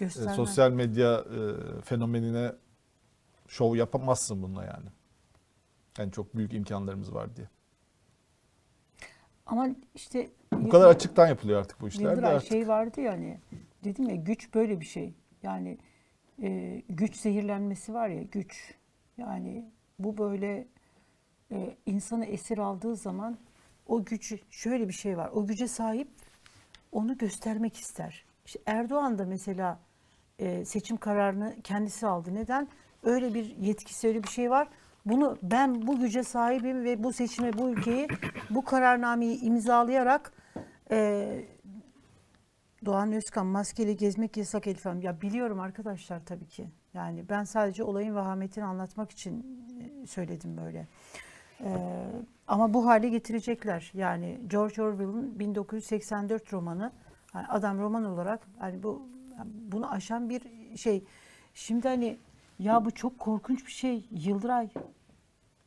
e, 0.00 0.08
sosyal 0.08 0.70
medya 0.70 1.18
e, 1.18 1.80
fenomenine 1.80 2.52
şov 3.48 3.76
yapamazsın 3.76 4.42
bununla 4.42 4.64
yani. 4.64 4.88
Yani 5.98 6.12
çok 6.12 6.36
büyük 6.36 6.54
imkanlarımız 6.54 7.14
var 7.14 7.36
diye. 7.36 7.48
Ama 9.46 9.68
işte 9.94 10.28
Bu 10.52 10.68
kadar 10.68 10.88
açıktan 10.88 11.26
yapılıyor 11.26 11.60
artık 11.60 11.80
bu 11.80 11.88
işler 11.88 12.04
de 12.04 12.10
Yıldıray 12.10 12.34
artık. 12.34 12.48
şey 12.48 12.68
vardı 12.68 13.00
ya 13.00 13.12
hani 13.12 13.38
dedim 13.84 14.08
ya 14.08 14.16
güç 14.16 14.54
böyle 14.54 14.80
bir 14.80 14.86
şey. 14.86 15.14
Yani 15.42 15.78
e, 16.42 16.82
güç 16.88 17.16
zehirlenmesi 17.16 17.94
var 17.94 18.08
ya 18.08 18.22
güç. 18.22 18.74
Yani 19.18 19.64
bu 19.98 20.18
böyle 20.18 20.66
e, 21.52 21.76
insanı 21.86 22.24
esir 22.24 22.58
aldığı 22.58 22.96
zaman 22.96 23.38
o 23.86 24.04
güç 24.04 24.34
şöyle 24.50 24.88
bir 24.88 24.92
şey 24.92 25.16
var. 25.16 25.30
O 25.34 25.46
güce 25.46 25.68
sahip 25.68 26.08
onu 26.92 27.18
göstermek 27.18 27.76
ister. 27.76 28.24
İşte 28.46 28.58
Erdoğan 28.66 29.18
da 29.18 29.24
mesela 29.24 29.78
e, 30.38 30.64
seçim 30.64 30.96
kararını 30.96 31.56
kendisi 31.64 32.06
aldı. 32.06 32.34
Neden? 32.34 32.68
Öyle 33.02 33.34
bir 33.34 33.56
yetkisi, 33.56 34.08
öyle 34.08 34.22
bir 34.22 34.28
şey 34.28 34.50
var. 34.50 34.68
Bunu 35.06 35.38
ben 35.42 35.86
bu 35.86 35.98
güce 35.98 36.22
sahibim 36.22 36.84
ve 36.84 37.04
bu 37.04 37.12
seçime, 37.12 37.52
bu 37.52 37.70
ülkeyi, 37.70 38.08
bu 38.50 38.64
kararnameyi 38.64 39.40
imzalayarak 39.40 40.32
e, 40.90 41.44
Doğan 42.84 43.12
Özkan 43.12 43.46
maskeyle 43.46 43.92
gezmek 43.92 44.36
yasak 44.36 44.66
Elif 44.66 44.84
Hanım. 44.84 45.02
Ya 45.02 45.20
biliyorum 45.20 45.60
arkadaşlar 45.60 46.24
tabii 46.24 46.46
ki. 46.46 46.68
Yani 46.94 47.28
ben 47.28 47.44
sadece 47.44 47.84
olayın 47.84 48.14
vahametini 48.14 48.64
anlatmak 48.64 49.10
için 49.10 49.62
e, 49.80 50.06
söyledim 50.06 50.56
böyle. 50.56 50.86
Ee, 51.60 51.76
Ama 52.48 52.74
bu 52.74 52.86
hale 52.86 53.08
getirecekler. 53.08 53.90
Yani 53.94 54.40
George 54.46 54.82
Orwell'ın 54.82 55.38
1984 55.38 56.52
romanı 56.52 56.92
adam 57.48 57.78
roman 57.78 58.04
olarak 58.04 58.40
hani 58.58 58.82
bu 58.82 59.08
bunu 59.44 59.92
aşan 59.92 60.28
bir 60.28 60.42
şey. 60.76 61.04
Şimdi 61.54 61.88
hani 61.88 62.18
ya 62.58 62.84
bu 62.84 62.90
çok 62.90 63.18
korkunç 63.18 63.66
bir 63.66 63.72
şey 63.72 64.08
Yıldıray. 64.10 64.68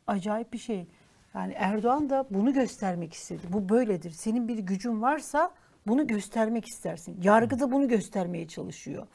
Acayip 0.10 0.54
bir 0.54 0.58
şey. 0.58 0.88
Yani 1.34 1.54
Erdoğan 1.54 2.10
da 2.10 2.26
bunu 2.30 2.54
göstermek 2.54 3.14
istedi. 3.14 3.42
Bu 3.50 3.70
böyledir. 3.70 4.12
Senin 4.12 4.48
bir 4.48 4.58
gücün 4.58 5.02
varsa 5.02 5.52
bunu 5.88 6.08
göstermek 6.08 6.68
istersin. 6.68 7.22
Yargı 7.24 7.60
da 7.60 7.72
bunu 7.72 7.88
göstermeye 7.88 8.48
çalışıyor. 8.48 9.08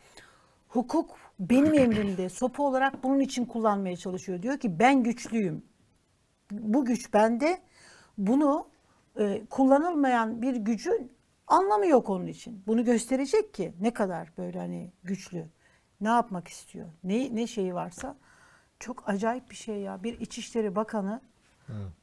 Hukuk 0.68 1.16
benim 1.40 1.74
emrimde. 1.74 2.28
Sopa 2.28 2.62
olarak 2.62 3.04
bunun 3.04 3.20
için 3.20 3.44
kullanmaya 3.44 3.96
çalışıyor. 3.96 4.42
Diyor 4.42 4.58
ki 4.58 4.78
ben 4.78 5.02
güçlüyüm. 5.02 5.64
Bu 6.50 6.84
güç 6.84 7.14
bende. 7.14 7.58
Bunu 8.18 8.68
e, 9.18 9.42
kullanılmayan 9.50 10.42
bir 10.42 10.56
gücün 10.56 11.12
anlamı 11.46 11.86
yok 11.86 12.10
onun 12.10 12.26
için. 12.26 12.62
Bunu 12.66 12.84
gösterecek 12.84 13.54
ki 13.54 13.72
ne 13.80 13.92
kadar 13.92 14.32
böyle 14.38 14.58
hani 14.58 14.92
güçlü. 15.04 15.46
Ne 16.00 16.08
yapmak 16.08 16.48
istiyor? 16.48 16.86
Ne 17.04 17.36
ne 17.36 17.46
şeyi 17.46 17.74
varsa 17.74 18.16
çok 18.80 19.08
acayip 19.08 19.50
bir 19.50 19.56
şey 19.56 19.76
ya. 19.80 20.02
Bir 20.02 20.20
İçişleri 20.20 20.76
Bakanı 20.76 21.20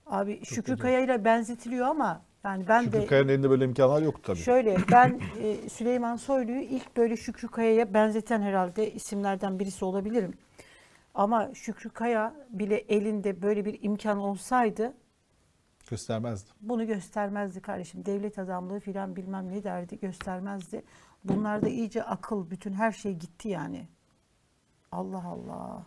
abi 0.05 0.45
Şükrü 0.45 0.77
Kaya 0.77 0.99
ile 0.99 1.25
benzetiliyor 1.25 1.87
ama 1.87 2.21
yani 2.43 2.67
ben 2.67 2.83
Şükrü 2.83 3.01
de 3.01 3.05
Kaya'nın 3.05 3.27
elinde 3.29 3.49
böyle 3.49 3.65
imkanlar 3.65 4.01
yok 4.01 4.23
tabii. 4.23 4.37
Şöyle 4.39 4.77
ben 4.91 5.21
e, 5.41 5.69
Süleyman 5.69 6.15
Soylu'yu 6.15 6.61
ilk 6.61 6.97
böyle 6.97 7.17
Şükrü 7.17 7.47
Kaya'ya 7.47 7.93
benzeten 7.93 8.41
herhalde 8.41 8.91
isimlerden 8.93 9.59
birisi 9.59 9.85
olabilirim. 9.85 10.33
Ama 11.15 11.49
Şükrü 11.53 11.89
Kaya 11.89 12.33
bile 12.49 12.75
elinde 12.77 13.41
böyle 13.41 13.65
bir 13.65 13.79
imkan 13.83 14.17
olsaydı 14.17 14.93
Göstermezdi. 15.89 16.49
bunu 16.61 16.87
göstermezdi 16.87 17.61
kardeşim. 17.61 18.05
Devlet 18.05 18.39
adamlığı 18.39 18.79
filan 18.79 19.15
bilmem 19.15 19.51
ne 19.51 19.63
derdi 19.63 19.99
göstermezdi. 19.99 20.83
Bunlarda 21.23 21.69
iyice 21.69 22.03
akıl 22.03 22.49
bütün 22.49 22.73
her 22.73 22.91
şey 22.91 23.13
gitti 23.13 23.49
yani. 23.49 23.87
Allah 24.91 25.23
Allah. 25.25 25.85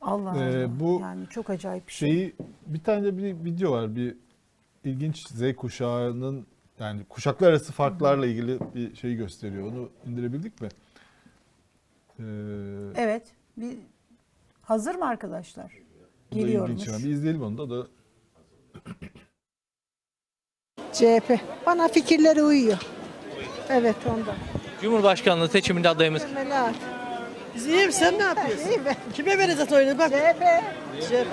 Allah 0.00 0.36
Ee, 0.36 0.64
Allah. 0.64 0.80
bu 0.80 0.98
yani 1.02 1.26
çok 1.30 1.50
acayip 1.50 1.88
bir 1.88 1.92
şey. 1.92 2.08
Şeyi 2.10 2.34
bir 2.66 2.80
tane 2.84 3.04
de 3.04 3.18
bir 3.18 3.44
video 3.44 3.72
var. 3.72 3.96
Bir 3.96 4.16
ilginç 4.84 5.28
Z 5.28 5.56
kuşağının 5.56 6.46
yani 6.78 7.04
kuşaklar 7.08 7.48
arası 7.48 7.72
farklarla 7.72 8.26
ilgili 8.26 8.58
bir 8.74 8.96
şey 8.96 9.14
gösteriyor. 9.14 9.66
Onu 9.72 9.88
indirebildik 10.06 10.60
mi? 10.60 10.68
Ee, 12.18 12.22
Evet. 12.96 13.22
Bir 13.56 13.76
hazır 14.62 14.94
mı 14.94 15.06
arkadaşlar? 15.06 15.72
Geliyormuş. 16.30 16.86
yani. 16.86 17.04
Bir 17.04 17.10
izleyelim 17.10 17.42
onu 17.42 17.58
da 17.58 17.70
da. 17.70 17.86
CHP. 20.92 21.40
Bana 21.66 21.88
fikirleri 21.88 22.42
uyuyor. 22.42 22.78
Evet 23.68 23.96
ondan. 24.06 24.34
Cumhurbaşkanlığı 24.82 25.48
seçiminde 25.48 25.88
adayımız. 25.88 26.32
Melat. 26.34 26.74
Biz 27.60 27.66
iyiyim 27.66 27.92
sen 27.92 28.18
ne 28.18 28.22
yapıyorsun? 28.22 28.68
İyi 28.68 28.84
be. 28.84 28.96
Kime 29.16 29.38
vereceğiz 29.38 29.72
oyunu 29.72 29.98
bak. 29.98 30.10
CHP. 30.10 30.42
CHP. 31.00 31.26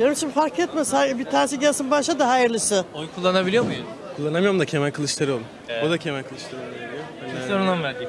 Benim 0.00 0.12
için 0.12 0.30
fark 0.30 0.58
etmez. 0.58 0.92
Ha- 0.92 1.18
Bir 1.18 1.24
tanesi 1.24 1.58
gelsin 1.58 1.90
başa 1.90 2.18
da 2.18 2.28
hayırlısı. 2.28 2.84
Oy 2.94 3.06
kullanabiliyor 3.14 3.64
muyuz? 3.64 3.82
Kullanamıyorum 4.16 4.60
da 4.60 4.64
Kemal 4.64 4.90
Kılıçdaroğlu. 4.90 5.40
O 5.86 5.90
da 5.90 5.98
Kemal 5.98 6.22
Kılıçdaroğlu 6.22 6.62
veriyor. 6.74 7.48
Soruna 7.48 7.74
mı 7.74 7.82
verecek? 7.82 8.08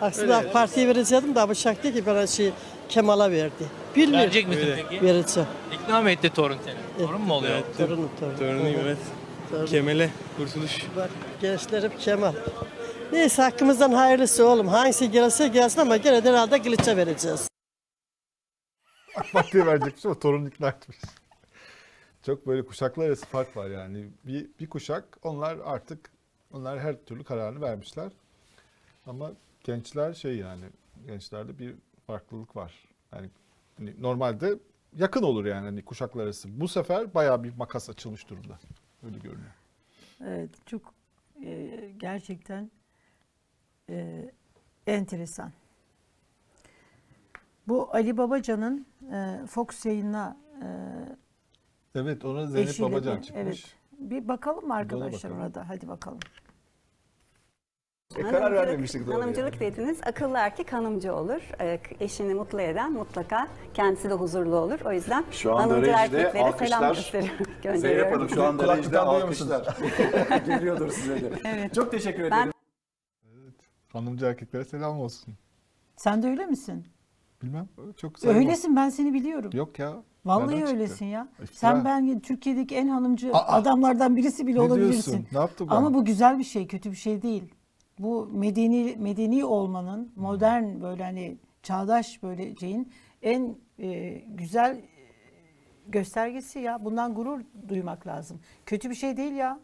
Aslında 0.00 0.36
AK 0.36 0.52
Parti'ye 0.52 0.88
vereceğim 0.88 1.34
de 1.34 1.40
abi 1.40 1.54
şak 1.54 1.82
değil 1.82 1.94
ki 1.94 2.06
bana 2.06 2.26
şey 2.26 2.52
Kemal'a 2.88 3.30
verdi. 3.30 3.52
Bilmiyorum. 3.96 4.20
Verecek 4.20 4.48
misin 4.48 4.62
Öyle. 4.62 4.84
peki? 4.90 5.04
Vereceğim. 5.04 5.48
İkna 5.72 6.00
mı 6.02 6.10
etti 6.10 6.30
torun 6.30 6.56
seni? 6.64 7.06
Torun 7.06 7.20
mu 7.20 7.34
oluyor? 7.34 7.52
Evet, 7.54 7.64
Torunum 7.78 8.10
torunum. 8.20 8.66
Evet. 8.84 8.98
Torunum. 9.50 9.66
Kemal'e 9.66 10.08
kurtuluş. 10.36 10.78
Bak 10.96 11.10
gençlerim 11.42 11.92
Kemal. 12.00 12.32
Neyse 13.12 13.42
hakkımızdan 13.42 13.92
hayırlısı 13.92 14.48
oğlum. 14.48 14.68
Hangisi 14.68 15.10
gelirse 15.10 15.48
gelsin 15.48 15.80
ama 15.80 15.96
gene 15.96 16.24
de 16.24 16.28
herhalde 16.28 16.62
Kılıç'a 16.62 16.96
vereceğiz. 16.96 17.48
AK 19.16 19.32
Parti'ye 19.32 19.66
verecekmiş 19.66 20.06
ama 20.06 20.18
torun 20.18 20.46
ikna 20.46 20.68
etmiş. 20.68 20.98
Çok 22.22 22.46
böyle 22.46 22.64
kuşaklar 22.66 23.06
arası 23.06 23.26
fark 23.26 23.56
var 23.56 23.70
yani. 23.70 24.08
Bir, 24.24 24.50
bir 24.60 24.68
kuşak 24.68 25.18
onlar 25.22 25.58
artık 25.64 26.10
onlar 26.52 26.80
her 26.80 26.96
türlü 27.04 27.24
kararını 27.24 27.60
vermişler. 27.60 28.12
Ama 29.06 29.32
gençler 29.64 30.14
şey 30.14 30.36
yani 30.36 30.64
gençlerde 31.06 31.58
bir 31.58 31.74
farklılık 32.06 32.56
var. 32.56 32.88
Yani 33.12 33.30
hani 33.78 34.02
normalde 34.02 34.58
yakın 34.96 35.22
olur 35.22 35.44
yani 35.44 35.64
hani 35.64 35.84
kuşaklar 35.84 36.24
arası. 36.24 36.60
Bu 36.60 36.68
sefer 36.68 37.14
bayağı 37.14 37.44
bir 37.44 37.56
makas 37.56 37.90
açılmış 37.90 38.28
durumda. 38.28 38.58
Öyle 39.02 39.18
görünüyor. 39.18 39.52
Evet, 40.20 40.50
çok 40.66 40.94
e, 41.44 41.70
gerçekten 41.96 42.70
e, 43.90 44.30
enteresan. 44.86 45.50
Bu 47.68 47.88
Ali 47.92 48.16
Babacan'ın 48.16 48.86
e, 49.12 49.46
Fox 49.46 49.86
yayına 49.86 50.36
e, 50.62 50.66
Evet 51.94 52.24
ona 52.24 52.46
Zeynep 52.46 52.68
eşiyle 52.70 52.92
Babacan 52.92 53.16
bir- 53.18 53.22
çıkmış. 53.22 53.44
Evet. 53.44 53.76
Bir 53.98 54.28
bakalım 54.28 54.66
mı 54.66 54.74
arkadaşlar 54.74 55.30
bakalım. 55.30 55.46
orada? 55.46 55.68
Hadi 55.68 55.88
bakalım. 55.88 56.18
E, 58.16 58.22
karar 58.22 58.52
vermemiştik 58.54 59.06
doğru. 59.06 59.14
Hanımcılık 59.14 59.60
dediniz. 59.60 60.00
Akıllı 60.06 60.36
erkek 60.38 60.72
hanımcı 60.72 61.14
olur. 61.14 61.40
Ee, 61.60 61.80
Eşini 62.00 62.34
mutlu 62.34 62.60
eden 62.60 62.92
mutlaka 62.92 63.48
kendisi 63.74 64.10
de 64.10 64.14
huzurlu 64.14 64.56
olur. 64.56 64.80
O 64.84 64.92
yüzden 64.92 65.24
Şu 65.30 65.52
anda 65.56 65.62
hanımcı 65.62 65.92
rejide 65.92 66.18
erkeklere 66.18 66.32
selam 66.32 66.44
alkışlar. 66.84 66.88
gösteriyorum. 66.94 67.44
Zeynep 67.46 67.62
gönderiyorum. 67.62 68.12
Hanım 68.12 68.28
şu 68.28 68.42
anda 68.44 68.62
Kulaklıktan 68.62 69.06
duyuyor 69.06 69.22
alkışlar. 69.22 69.76
Geliyordur 70.46 70.90
size 70.90 71.20
de. 71.20 71.30
Evet. 71.44 71.74
Çok 71.74 71.90
teşekkür 71.90 72.22
Ben- 72.30 72.36
ederim. 72.38 72.52
Hanımcı 73.92 74.26
erkeklere 74.26 74.64
selam 74.64 75.00
olsun. 75.00 75.34
Sen 75.96 76.22
de 76.22 76.28
öyle 76.28 76.46
misin? 76.46 76.86
Bilmem 77.42 77.68
çok 77.96 78.14
güzel. 78.14 78.36
Öylesin 78.36 78.76
ben 78.76 78.88
seni 78.88 79.12
biliyorum. 79.14 79.50
Yok 79.54 79.78
ya. 79.78 80.02
Vallahi 80.24 80.46
nereden 80.46 80.60
çıktı? 80.60 80.74
öylesin 80.74 81.06
ya. 81.06 81.28
İftira. 81.42 81.58
Sen 81.58 81.84
ben 81.84 82.20
Türkiye'deki 82.20 82.76
en 82.76 82.88
hanımcı 82.88 83.32
Aa! 83.32 83.52
adamlardan 83.52 84.16
birisi 84.16 84.46
bile 84.46 84.56
Ne 84.58 84.60
olabilirsin. 84.62 85.12
diyorsun? 85.12 85.26
Ne 85.32 85.38
yaptım 85.38 85.68
ben? 85.70 85.76
Ama 85.76 85.94
bu 85.94 86.04
güzel 86.04 86.38
bir 86.38 86.44
şey, 86.44 86.66
kötü 86.66 86.90
bir 86.90 86.96
şey 86.96 87.22
değil. 87.22 87.54
Bu 87.98 88.26
medeni 88.32 88.96
medeni 88.98 89.44
olmanın, 89.44 90.12
modern 90.16 90.80
böyle 90.82 91.04
hani 91.04 91.36
çağdaş 91.62 92.22
böyle 92.22 92.56
şeyin 92.56 92.92
en 93.22 93.56
e, 93.78 94.10
güzel 94.28 94.76
e, 94.76 94.82
göstergesi 95.88 96.58
ya. 96.58 96.84
Bundan 96.84 97.14
gurur 97.14 97.40
duymak 97.68 98.06
lazım. 98.06 98.40
Kötü 98.66 98.90
bir 98.90 98.94
şey 98.94 99.16
değil 99.16 99.32
ya. 99.32 99.58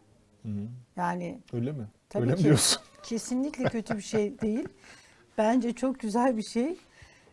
Yani 0.95 1.39
Öyle 1.53 1.71
mi? 1.71 1.87
tabii 2.09 2.21
Öyle 2.23 2.31
mi 2.31 2.37
ki 2.37 2.43
diyorsun? 2.43 2.81
Kesinlikle 3.03 3.63
kötü 3.63 3.97
bir 3.97 4.01
şey 4.01 4.39
değil. 4.41 4.67
Bence 5.37 5.73
çok 5.73 5.99
güzel 5.99 6.37
bir 6.37 6.43
şey. 6.43 6.77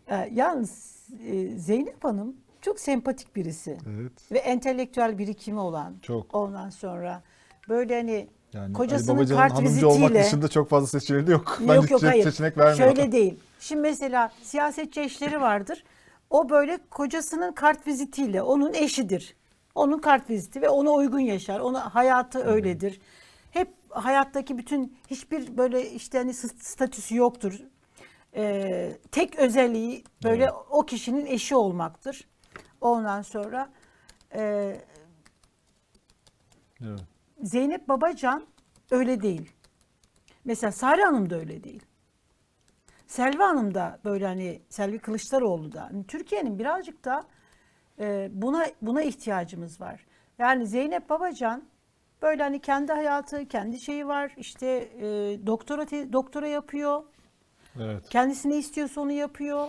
Ee, 0.09 0.31
yalnız 0.33 0.97
e, 1.27 1.59
Zeynep 1.59 2.05
Hanım 2.05 2.37
çok 2.63 2.81
sempatik 2.81 3.37
birisi 3.37 3.79
Evet. 4.01 4.13
ve 4.33 4.39
entelektüel 4.39 5.19
birikimi 5.19 5.61
olan. 5.61 5.95
Çok. 6.03 6.35
Ondan 6.35 6.71
sonra 6.71 7.23
böyle 7.69 7.97
hani 7.97 8.29
Yani 8.53 8.73
kocasının 8.73 9.19
Ali 9.19 9.29
kart 9.29 9.53
hanımcı 9.53 9.89
olmak 9.89 10.01
vizitiyle 10.01 10.25
dışında 10.25 10.49
çok 10.49 10.69
fazla 10.69 10.87
seçeneği 11.01 11.27
de 11.27 11.33
yok. 11.33 11.59
yok 11.61 11.69
Bence 11.69 11.93
yok 11.95 12.03
hayır. 12.03 12.25
seçenek 12.25 12.59
vermiyor. 12.59 12.77
Şöyle 12.77 13.13
değil. 13.13 13.35
Şimdi 13.61 13.83
mesela 13.83 14.33
siyasetçi 14.43 15.01
eşleri 15.01 15.41
vardır. 15.41 15.85
O 16.31 16.49
böyle 16.49 16.79
kocasının 16.91 17.53
kart 17.53 17.87
vizitiyle 17.87 18.43
onun 18.43 18.75
eşidir. 18.75 19.37
Onun 19.75 19.99
kart 19.99 20.31
viziti 20.31 20.63
ve 20.63 20.69
ona 20.69 20.91
uygun 20.91 21.19
yaşar. 21.19 21.61
Ona 21.61 21.95
hayatı 21.95 22.39
öyledir. 22.45 23.01
Hayattaki 24.05 24.59
bütün 24.59 24.99
hiçbir 25.11 25.57
böyle 25.57 25.91
işte 25.91 26.19
hani 26.19 26.31
st- 26.31 26.63
statüsü 26.63 27.17
yoktur. 27.17 27.61
Ee, 28.37 28.99
tek 29.13 29.39
özelliği 29.39 30.05
böyle 30.25 30.51
o 30.71 30.87
kişinin 30.87 31.27
eşi 31.27 31.57
olmaktır. 31.57 32.29
Ondan 32.81 33.23
sonra 33.23 33.69
e, 34.35 34.77
Evet. 36.83 37.01
Zeynep 37.43 37.89
Babacan 37.89 38.47
öyle 38.91 39.23
değil. 39.23 39.53
Mesela 40.45 40.73
Sare 40.73 41.03
Hanım 41.05 41.31
da 41.31 41.37
öyle 41.37 41.65
değil. 41.65 41.83
Selvi 43.07 43.43
Hanım 43.43 43.75
da 43.75 43.99
böyle 44.05 44.27
hani 44.27 44.63
Selvi 44.69 44.99
Kılıçdaroğlu 44.99 45.73
da. 45.73 45.83
Hani 45.83 46.07
Türkiye'nin 46.07 46.59
birazcık 46.59 47.05
da 47.05 47.25
e, 48.01 48.29
buna 48.33 48.67
buna 48.83 49.03
ihtiyacımız 49.03 49.81
var. 49.81 50.07
Yani 50.39 50.67
Zeynep 50.67 51.09
Babacan 51.11 51.63
böyle 52.23 52.43
hani 52.43 52.61
kendi 52.61 52.93
hayatı, 52.93 53.49
kendi 53.49 53.81
şeyi 53.81 54.07
var. 54.07 54.35
İşte 54.37 54.67
e, 54.67 55.05
doktora 55.47 55.85
te- 55.85 56.13
doktora 56.13 56.47
yapıyor. 56.47 57.03
Evet. 57.81 58.09
Kendisi 58.09 58.51
ne 58.51 58.57
istiyorsa 58.57 59.01
onu 59.01 59.13
yapıyor. 59.13 59.69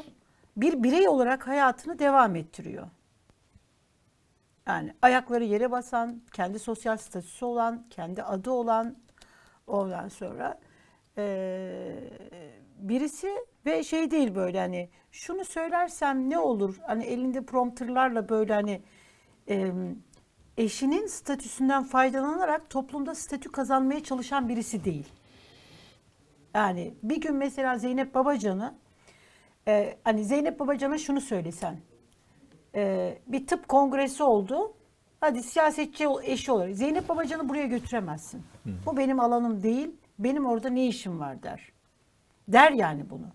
Bir 0.57 0.83
birey 0.83 1.07
olarak 1.07 1.47
hayatını 1.47 1.99
devam 1.99 2.35
ettiriyor. 2.35 2.87
Yani 4.67 4.93
ayakları 5.01 5.43
yere 5.43 5.71
basan, 5.71 6.21
kendi 6.33 6.59
sosyal 6.59 6.97
statüsü 6.97 7.45
olan, 7.45 7.85
kendi 7.89 8.23
adı 8.23 8.51
olan 8.51 8.95
ondan 9.67 10.07
sonra 10.09 10.59
eee, 11.17 12.09
birisi 12.79 13.31
ve 13.65 13.83
şey 13.83 14.11
değil 14.11 14.35
böyle 14.35 14.59
hani 14.59 14.89
şunu 15.11 15.45
söylersem 15.45 16.29
ne 16.29 16.39
olur 16.39 16.77
hani 16.87 17.03
elinde 17.05 17.41
prompterlarla 17.45 18.29
böyle 18.29 18.53
hani 18.53 18.81
em, 19.47 20.03
eşinin 20.57 21.07
statüsünden 21.07 21.83
faydalanarak 21.83 22.69
toplumda 22.69 23.15
statü 23.15 23.51
kazanmaya 23.51 24.03
çalışan 24.03 24.49
birisi 24.49 24.83
değil. 24.83 25.07
Yani 26.55 26.93
bir 27.03 27.21
gün 27.21 27.35
mesela 27.35 27.77
Zeynep 27.77 28.15
Babacan'ı 28.15 28.75
e, 29.67 29.97
hani 30.03 30.23
Zeynep 30.23 30.59
Babacan'a 30.59 30.97
şunu 30.97 31.21
söylesen 31.21 31.79
e, 32.75 33.17
bir 33.27 33.47
tıp 33.47 33.67
kongresi 33.67 34.23
oldu. 34.23 34.73
Hadi 35.21 35.43
siyasetçi 35.43 36.07
eşi 36.23 36.51
olur. 36.51 36.69
Zeynep 36.69 37.09
Babacan'ı 37.09 37.49
buraya 37.49 37.65
götüremezsin. 37.65 38.43
Bu 38.85 38.97
benim 38.97 39.19
alanım 39.19 39.63
değil. 39.63 39.95
Benim 40.19 40.45
orada 40.45 40.69
ne 40.69 40.87
işim 40.87 41.19
var 41.19 41.43
der. 41.43 41.71
Der 42.47 42.71
yani 42.71 43.09
bunu. 43.09 43.27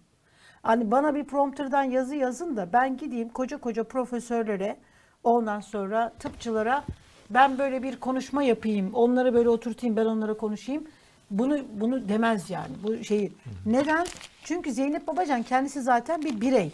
Hani 0.63 0.91
bana 0.91 1.15
bir 1.15 1.25
prompterdan 1.25 1.83
yazı 1.83 2.17
yazın 2.17 2.57
da 2.57 2.73
ben 2.73 2.97
gideyim 2.97 3.29
koca 3.29 3.61
koca 3.61 3.85
profesörlere 3.85 4.77
ondan 5.25 5.61
sonra 5.61 6.13
tıpçılara 6.19 6.85
ben 7.35 7.59
böyle 7.59 7.83
bir 7.83 7.97
konuşma 8.01 8.43
yapayım. 8.43 8.95
Onları 8.95 9.35
böyle 9.35 9.49
oturtayım 9.49 9.97
ben 9.97 10.05
onlara 10.07 10.35
konuşayım. 10.35 10.85
Bunu 11.31 11.59
bunu 11.75 12.09
demez 12.09 12.51
yani 12.51 12.73
bu 12.83 13.05
şeyi. 13.05 13.33
Neden? 13.67 14.07
Çünkü 14.45 14.73
Zeynep 14.73 15.07
Babacan 15.07 15.43
kendisi 15.43 15.83
zaten 15.83 16.23
bir 16.23 16.41
birey. 16.41 16.73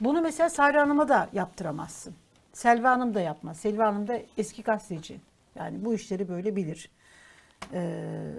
Bunu 0.00 0.22
mesela 0.22 0.50
Sahra 0.50 0.82
Hanım'a 0.82 1.08
da 1.08 1.28
yaptıramazsın. 1.32 2.14
Selva 2.52 2.90
Hanım 2.90 3.14
da 3.14 3.20
yapmaz. 3.20 3.56
Selva 3.56 3.86
Hanım 3.86 4.08
da 4.08 4.18
eski 4.38 4.62
gazeteci. 4.62 5.16
Yani 5.56 5.84
bu 5.84 5.94
işleri 5.94 6.28
böyle 6.28 6.56
bilir. 6.56 6.88
Ee, 7.72 8.32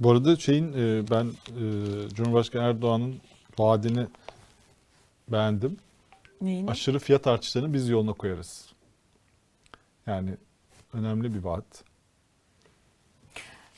Bu 0.00 0.10
arada 0.10 0.36
şeyin 0.36 0.72
e, 0.72 1.10
ben 1.10 1.24
e, 1.26 2.08
Cumhurbaşkanı 2.14 2.62
Erdoğan'ın 2.62 3.14
vaadini 3.58 4.06
beğendim. 5.28 5.76
neyini? 6.40 6.70
Aşırı 6.70 6.98
fiyat 6.98 7.26
artışlarını 7.26 7.72
biz 7.72 7.88
yoluna 7.88 8.12
koyarız. 8.12 8.73
Yani 10.06 10.30
önemli 10.92 11.34
bir 11.34 11.44
vaat. 11.44 11.84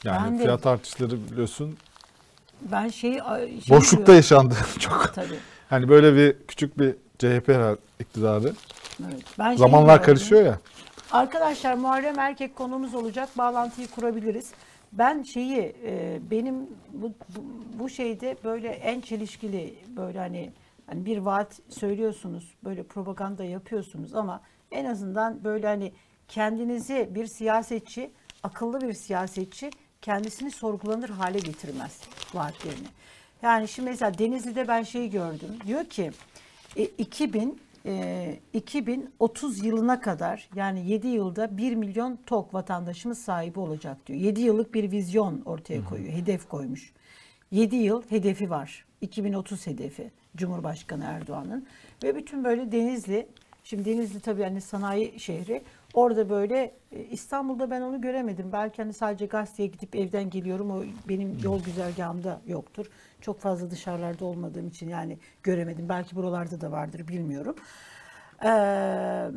Yani 0.04 0.26
Ben 0.26 0.38
de- 0.38 0.42
fiyat 0.42 0.66
artışları 0.66 1.30
biliyorsun 1.30 1.76
Ben 2.60 2.88
şey, 2.88 3.12
şey 3.12 3.76
boşlukta 3.76 3.96
diyorum. 3.96 4.14
yaşandı 4.14 4.54
çok. 4.78 5.12
Tabii. 5.14 5.38
Hani 5.70 5.88
böyle 5.88 6.14
bir 6.16 6.46
küçük 6.46 6.78
bir 6.78 6.92
CHP 7.18 7.78
iktidarı. 8.00 8.52
Evet. 9.04 9.22
Ben 9.38 9.46
şeyi 9.48 9.58
Zamanlar 9.58 10.02
karışıyor 10.02 10.44
ya. 10.46 10.58
Arkadaşlar 11.12 11.74
Muharrem 11.74 12.18
Erkek 12.18 12.56
konumuz 12.56 12.94
olacak. 12.94 13.28
Bağlantıyı 13.38 13.88
kurabiliriz. 13.88 14.52
Ben 14.92 15.22
şeyi 15.22 15.76
e, 15.84 16.20
benim 16.30 16.54
bu, 16.92 17.12
bu, 17.36 17.44
bu 17.78 17.88
şeyde 17.88 18.36
böyle 18.44 18.68
en 18.68 19.00
çelişkili 19.00 19.74
böyle 19.96 20.18
hani, 20.18 20.52
hani 20.86 21.06
bir 21.06 21.18
vaat 21.18 21.60
söylüyorsunuz. 21.68 22.54
Böyle 22.64 22.82
propaganda 22.82 23.44
yapıyorsunuz 23.44 24.14
ama 24.14 24.40
en 24.70 24.84
azından 24.84 25.44
böyle 25.44 25.66
hani 25.66 25.92
kendinizi 26.28 27.08
bir 27.10 27.26
siyasetçi, 27.26 28.10
akıllı 28.42 28.80
bir 28.80 28.92
siyasetçi 28.92 29.70
kendisini 30.02 30.50
sorgulanır 30.50 31.08
hale 31.08 31.38
getirmez 31.38 32.00
vaatlerini. 32.34 32.86
Yani 33.42 33.68
şimdi 33.68 33.90
mesela 33.90 34.18
Denizli'de 34.18 34.68
ben 34.68 34.82
şeyi 34.82 35.10
gördüm. 35.10 35.50
Diyor 35.66 35.84
ki 35.84 36.10
e, 36.76 36.84
2000 36.84 37.60
e, 37.86 38.38
2030 38.52 39.64
yılına 39.64 40.00
kadar 40.00 40.48
yani 40.54 40.90
7 40.90 41.08
yılda 41.08 41.58
1 41.58 41.74
milyon 41.74 42.18
TOK 42.26 42.54
vatandaşımız 42.54 43.18
sahibi 43.18 43.60
olacak 43.60 44.06
diyor. 44.06 44.18
7 44.20 44.40
yıllık 44.40 44.74
bir 44.74 44.90
vizyon 44.90 45.42
ortaya 45.44 45.84
koyuyor. 45.84 46.12
Hedef 46.12 46.48
koymuş. 46.48 46.92
7 47.50 47.76
yıl 47.76 48.02
hedefi 48.08 48.50
var. 48.50 48.84
2030 49.00 49.66
hedefi 49.66 50.10
Cumhurbaşkanı 50.36 51.04
Erdoğan'ın 51.04 51.66
ve 52.02 52.16
bütün 52.16 52.44
böyle 52.44 52.72
Denizli 52.72 53.28
Şimdi 53.66 53.84
Denizli 53.84 54.20
tabii 54.20 54.42
hani 54.42 54.60
sanayi 54.60 55.20
şehri. 55.20 55.62
Orada 55.96 56.30
böyle 56.30 56.74
e, 56.92 57.04
İstanbul'da 57.04 57.70
ben 57.70 57.80
onu 57.80 58.00
göremedim. 58.00 58.52
Belki 58.52 58.82
hani 58.82 58.92
sadece 58.92 59.26
gazeteye 59.26 59.68
gidip 59.68 59.96
evden 59.96 60.30
geliyorum. 60.30 60.70
O 60.70 60.82
benim 61.08 61.38
yol 61.42 61.62
güzergahımda 61.62 62.40
yoktur. 62.46 62.86
Çok 63.20 63.40
fazla 63.40 63.70
dışarılarda 63.70 64.24
olmadığım 64.24 64.68
için 64.68 64.88
yani 64.88 65.18
göremedim. 65.42 65.88
Belki 65.88 66.16
buralarda 66.16 66.60
da 66.60 66.72
vardır 66.72 67.08
bilmiyorum. 67.08 67.56
Ee, 68.44 69.30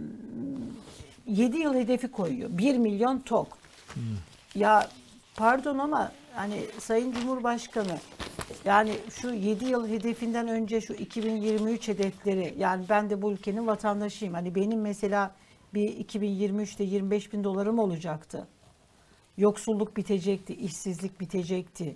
7 1.26 1.58
yıl 1.58 1.76
hedefi 1.76 2.12
koyuyor. 2.12 2.50
1 2.58 2.78
milyon 2.78 3.20
TOK. 3.20 3.58
Ya 4.56 4.90
pardon 5.36 5.78
ama 5.78 6.12
hani 6.36 6.62
Sayın 6.80 7.12
Cumhurbaşkanı 7.12 7.98
yani 8.66 8.92
şu 9.10 9.34
7 9.34 9.66
yıl 9.66 9.88
hedefinden 9.88 10.48
önce 10.48 10.82
şu 10.82 10.94
2023 10.94 11.88
hedefleri 11.88 12.54
yani 12.58 12.86
ben 12.90 13.10
de 13.10 13.22
bu 13.22 13.32
ülkenin 13.32 13.68
vatandaşıyım. 13.68 14.34
Hani 14.34 14.56
benim 14.56 14.82
mesela 14.82 15.32
bir 15.74 16.06
2023'te 16.06 16.84
25 16.84 17.34
bin 17.34 17.44
dolarım 17.44 17.80
olacaktı. 17.80 18.48
Yoksulluk 19.38 19.98
bitecekti, 19.98 20.56
işsizlik 20.56 21.20
bitecekti. 21.20 21.96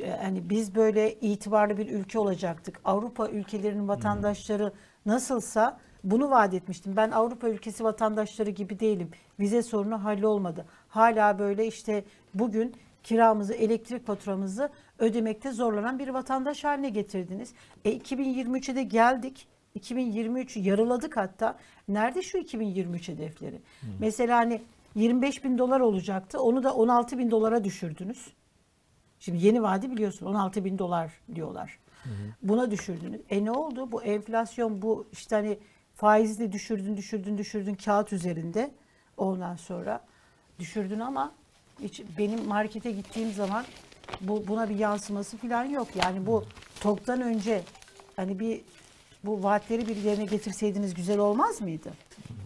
Ee, 0.00 0.10
Hani 0.10 0.50
biz 0.50 0.74
böyle 0.74 1.14
itibarlı 1.14 1.78
bir 1.78 1.90
ülke 1.90 2.18
olacaktık. 2.18 2.80
Avrupa 2.84 3.28
ülkelerinin 3.28 3.88
vatandaşları 3.88 4.72
nasılsa 5.06 5.80
bunu 6.04 6.30
vaat 6.30 6.54
etmiştim. 6.54 6.96
Ben 6.96 7.10
Avrupa 7.10 7.48
ülkesi 7.48 7.84
vatandaşları 7.84 8.50
gibi 8.50 8.80
değilim. 8.80 9.10
Vize 9.40 9.62
sorunu 9.62 10.04
hallolmadı. 10.04 10.66
Hala 10.88 11.38
böyle 11.38 11.66
işte 11.66 12.04
bugün 12.34 12.74
kiramızı, 13.02 13.54
elektrik 13.54 14.06
faturamızı 14.06 14.70
ödemekte 14.98 15.52
zorlanan 15.52 15.98
bir 15.98 16.08
vatandaş 16.08 16.64
haline 16.64 16.88
getirdiniz. 16.88 17.52
E 17.84 17.96
2023'e 17.98 18.74
de 18.74 18.82
geldik. 18.82 19.48
2023'ü 19.80 20.60
yarıladık 20.60 21.16
hatta. 21.16 21.58
Nerede 21.88 22.22
şu 22.22 22.38
2023 22.38 23.08
hedefleri? 23.08 23.60
Mesela 23.98 24.38
hani 24.38 24.62
25 24.94 25.44
bin 25.44 25.58
dolar 25.58 25.80
olacaktı. 25.80 26.40
Onu 26.40 26.62
da 26.62 26.74
16 26.74 27.18
bin 27.18 27.30
dolara 27.30 27.64
düşürdünüz. 27.64 28.32
Şimdi 29.20 29.46
yeni 29.46 29.62
vadi 29.62 29.90
biliyorsun 29.90 30.26
16 30.26 30.64
bin 30.64 30.78
dolar 30.78 31.12
diyorlar. 31.34 31.78
Buna 32.42 32.70
düşürdünüz. 32.70 33.20
E 33.30 33.44
ne 33.44 33.50
oldu? 33.50 33.92
Bu 33.92 34.02
enflasyon 34.02 34.82
bu 34.82 35.06
işte 35.12 35.36
hani 35.36 35.58
faizi 35.94 36.38
de 36.38 36.52
düşürdün 36.52 36.96
düşürdün 36.96 37.38
düşürdün 37.38 37.74
kağıt 37.74 38.12
üzerinde. 38.12 38.70
Ondan 39.16 39.56
sonra 39.56 40.00
düşürdün 40.58 41.00
ama 41.00 41.32
hiç 41.82 42.02
benim 42.18 42.46
markete 42.46 42.90
gittiğim 42.90 43.32
zaman 43.32 43.64
bu 44.20 44.48
buna 44.48 44.68
bir 44.68 44.78
yansıması 44.78 45.36
falan 45.36 45.64
yok. 45.64 45.88
Yani 46.04 46.26
bu 46.26 46.44
TOK'tan 46.80 47.20
önce 47.20 47.62
hani 48.16 48.40
bir 48.40 48.60
bu 49.26 49.42
vaatleri 49.42 49.88
bir 49.88 49.96
yerine 49.96 50.24
getirseydiniz 50.24 50.94
güzel 50.94 51.18
olmaz 51.18 51.60
mıydı? 51.60 51.90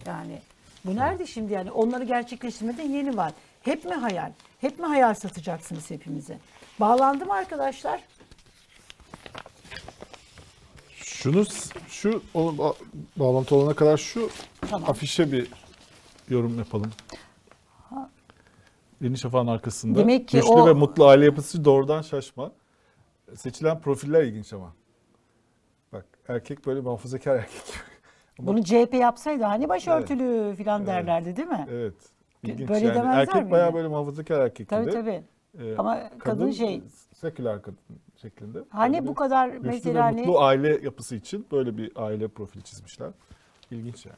Yani 0.05 0.41
bu 0.85 0.95
nerede 0.95 1.25
şimdi 1.27 1.53
yani 1.53 1.71
onları 1.71 2.03
gerçekleştirmeden 2.03 2.89
yeni 2.89 3.17
vaat. 3.17 3.33
Hep 3.61 3.85
mi 3.85 3.93
hayal? 3.93 4.31
Hep 4.61 4.79
mi 4.79 4.85
hayal 4.85 5.13
satacaksınız 5.13 5.89
hepimize? 5.89 6.37
Bağlandı 6.79 7.25
mı 7.25 7.33
arkadaşlar? 7.33 8.01
Şunu 10.95 11.43
şu 11.89 12.21
o, 12.33 12.39
ba- 12.49 12.75
bağlantı 13.17 13.55
olana 13.55 13.73
kadar 13.73 13.97
şu 13.97 14.29
Tamam. 14.69 14.89
afişe 14.89 15.31
bir 15.31 15.47
yorum 16.29 16.57
yapalım. 16.57 16.91
Yeni 19.01 19.17
Şafak'ın 19.17 19.47
arkasında. 19.47 19.99
Demek 19.99 20.27
ki 20.27 20.37
Güçlü 20.37 20.49
o- 20.49 20.67
ve 20.67 20.73
mutlu 20.73 21.07
aile 21.07 21.25
yapısı 21.25 21.65
doğrudan 21.65 22.01
şaşma. 22.01 22.51
Seçilen 23.35 23.79
profiller 23.81 24.23
ilginç 24.23 24.53
ama. 24.53 24.73
Erkek 26.29 26.65
böyle 26.65 26.81
muhafazakar 26.81 27.35
erkek. 27.35 27.61
Ama- 28.39 28.47
Bunu 28.47 28.63
CHP 28.63 28.93
yapsaydı 28.93 29.43
hani 29.43 29.69
başörtülü 29.69 30.55
falan 30.63 30.85
derlerdi 30.87 31.35
değil 31.35 31.47
mi? 31.47 31.67
Evet. 31.71 31.93
İlginç 32.43 32.69
Böyle 32.69 32.85
yani. 32.85 32.95
demezler 32.95 33.19
Erkek 33.21 33.43
mi 33.45 33.51
bayağı 33.51 33.73
böyle 33.73 33.87
muhafazakar 33.87 34.39
erkek 34.39 34.69
Tabii 34.69 34.83
gibi. 34.83 34.93
tabii. 34.93 35.23
Ee, 35.59 35.75
Ama 35.77 36.09
kadın 36.19 36.51
şey- 36.51 36.81
Seküler 37.15 37.61
kadın 37.61 37.79
şeklinde. 38.21 38.59
Hani 38.69 38.93
Böyle 38.97 39.07
bu 39.07 39.13
kadar 39.15 39.49
mesela 39.49 40.05
hani- 40.05 40.19
mutlu 40.21 40.39
aile 40.39 40.79
yapısı 40.83 41.15
için 41.15 41.45
böyle 41.51 41.77
bir 41.77 41.91
aile 41.95 42.27
profili 42.27 42.63
çizmişler. 42.63 43.09
İlginç 43.71 44.05
yani. 44.05 44.17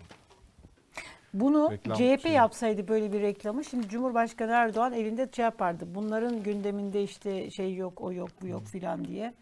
Bunu 1.34 1.72
Reklam 1.72 1.98
CHP 1.98 2.22
şeyi. 2.22 2.36
yapsaydı 2.36 2.88
böyle 2.88 3.14
bir 3.14 3.22
reklamı 3.22 3.64
şimdi 3.64 3.90
Cumhurbaşkanı 3.90 4.52
Erdoğan 4.52 4.94
elinde 4.94 5.30
şey 5.36 5.46
yapardı. 5.46 5.86
Bunların 5.96 6.44
gündeminde 6.44 7.04
işte 7.04 7.50
şey 7.52 7.76
yok, 7.76 8.02
o 8.02 8.12
yok, 8.12 8.30
bu 8.42 8.48
yok 8.48 8.64
filan 8.66 9.06
diye. 9.06 9.34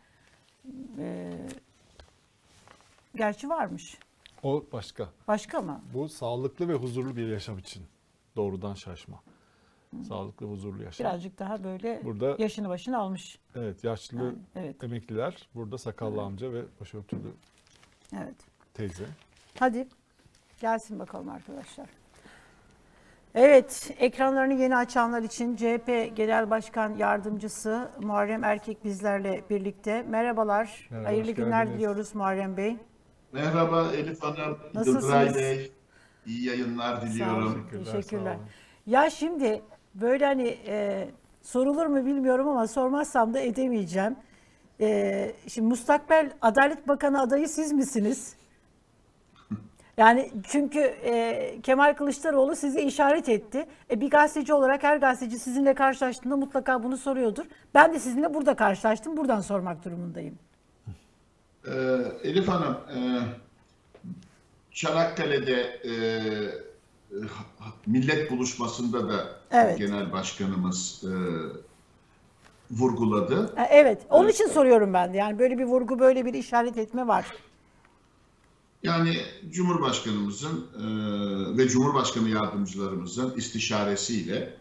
Ee, 1.00 1.32
gerçi 3.16 3.50
varmış. 3.50 3.98
O 4.44 4.66
başka. 4.72 5.10
Başka 5.28 5.62
mı? 5.62 5.82
Bu 5.94 6.10
sağlıklı 6.10 6.68
ve 6.68 6.74
huzurlu 6.74 7.16
bir 7.16 7.28
yaşam 7.28 7.58
için 7.58 7.84
doğrudan 8.36 8.74
şaşma. 8.74 9.20
Sağlıklı 10.08 10.46
huzurlu 10.46 10.84
yaşam. 10.84 11.08
Birazcık 11.08 11.40
daha 11.40 11.64
böyle 11.64 12.02
Burada- 12.04 12.36
yaşını 12.40 12.70
başını 12.70 12.98
almış. 12.98 13.40
Evet, 13.56 13.84
yaşlı 13.84 14.18
Yani, 14.18 14.36
evet. 14.56 14.84
emekliler, 14.84 15.50
burada 15.56 15.78
sakallı 15.78 16.22
amca 16.22 16.54
ve 16.54 16.62
başörtülü 16.80 17.32
Evet. 18.18 18.36
teyze. 18.74 19.06
Hadi 19.60 19.88
gelsin 20.62 21.00
bakalım 21.00 21.30
arkadaşlar. 21.30 21.90
Evet, 23.36 23.92
ekranlarını 24.00 24.54
yeni 24.54 24.76
açanlar 24.76 25.22
için 25.22 25.56
CHP 25.56 26.06
Genel 26.16 26.50
Başkan 26.50 26.96
Yardımcısı 26.96 27.92
Muharrem 28.02 28.44
Erkek 28.44 28.84
bizlerle 28.86 29.44
birlikte. 29.50 30.02
Merhabalar, 30.02 30.88
Merhaba, 30.90 31.08
hayırlı 31.10 31.32
günler 31.32 31.70
diliyoruz 31.74 32.16
Muharrem 32.16 32.58
Bey. 32.58 32.78
Merhaba 33.34 33.92
Elif 33.92 34.24
Hanım, 34.24 34.58
Nasılsınız? 34.74 35.04
Yıldıray 35.04 35.36
Bey. 35.36 35.72
İyi 36.26 36.46
yayınlar 36.46 36.96
Sağ 36.98 37.02
olun, 37.02 37.12
diliyorum. 37.14 37.68
Teşekkürler. 37.86 38.38
Ya 38.86 39.10
şimdi 39.10 39.62
böyle 39.96 40.26
hani 40.26 40.58
e, 40.68 41.08
sorulur 41.42 41.86
mu 41.86 42.06
bilmiyorum 42.06 42.48
ama 42.48 42.68
sormazsam 42.68 43.34
da 43.34 43.40
edemeyeceğim. 43.40 44.16
E, 44.82 45.32
şimdi 45.48 45.68
Mustakbel 45.68 46.32
Adalet 46.42 46.88
Bakanı 46.88 47.22
adayı 47.22 47.48
siz 47.50 47.72
misiniz? 47.72 48.34
Yani 49.98 50.32
çünkü 50.44 50.80
e, 50.80 51.62
Kemal 51.64 51.94
Kılıçdaroğlu 51.94 52.56
size 52.56 52.82
işaret 52.82 53.30
etti. 53.30 53.66
E, 53.92 54.02
bir 54.02 54.10
gazeteci 54.10 54.54
olarak 54.54 54.84
her 54.84 54.98
gazeteci 54.98 55.40
sizinle 55.40 55.74
karşılaştığında 55.74 56.38
mutlaka 56.38 56.84
bunu 56.84 56.98
soruyordur. 56.98 57.46
Ben 57.74 57.94
de 57.94 58.00
sizinle 58.00 58.34
burada 58.34 58.56
karşılaştım. 58.56 59.18
Buradan 59.18 59.42
sormak 59.42 59.86
durumundayım. 59.86 60.40
Ee, 61.68 61.72
Elif 62.24 62.48
Hanım, 62.48 62.74
e, 62.74 62.98
Çanakkale'de 64.72 65.62
e, 65.62 65.94
millet 67.86 68.32
buluşmasında 68.32 69.10
da 69.10 69.40
Evet. 69.52 69.78
Genel 69.78 70.12
Başkanımız 70.12 71.04
e, 71.04 71.14
vurguladı. 72.72 73.54
Evet. 73.70 74.02
Onun 74.10 74.30
için 74.30 74.48
soruyorum 74.48 74.94
ben 74.94 75.14
de. 75.14 75.18
Yani 75.18 75.40
böyle 75.40 75.58
bir 75.58 75.64
vurgu, 75.64 76.00
böyle 76.00 76.26
bir 76.26 76.34
işaret 76.34 76.78
etme 76.78 77.08
var. 77.08 77.26
Yani 78.84 79.18
Cumhurbaşkanımızın 79.50 80.68
e, 80.76 81.58
ve 81.58 81.68
Cumhurbaşkanı 81.68 82.30
yardımcılarımızın 82.30 83.38
istişaresiyle 83.38 84.54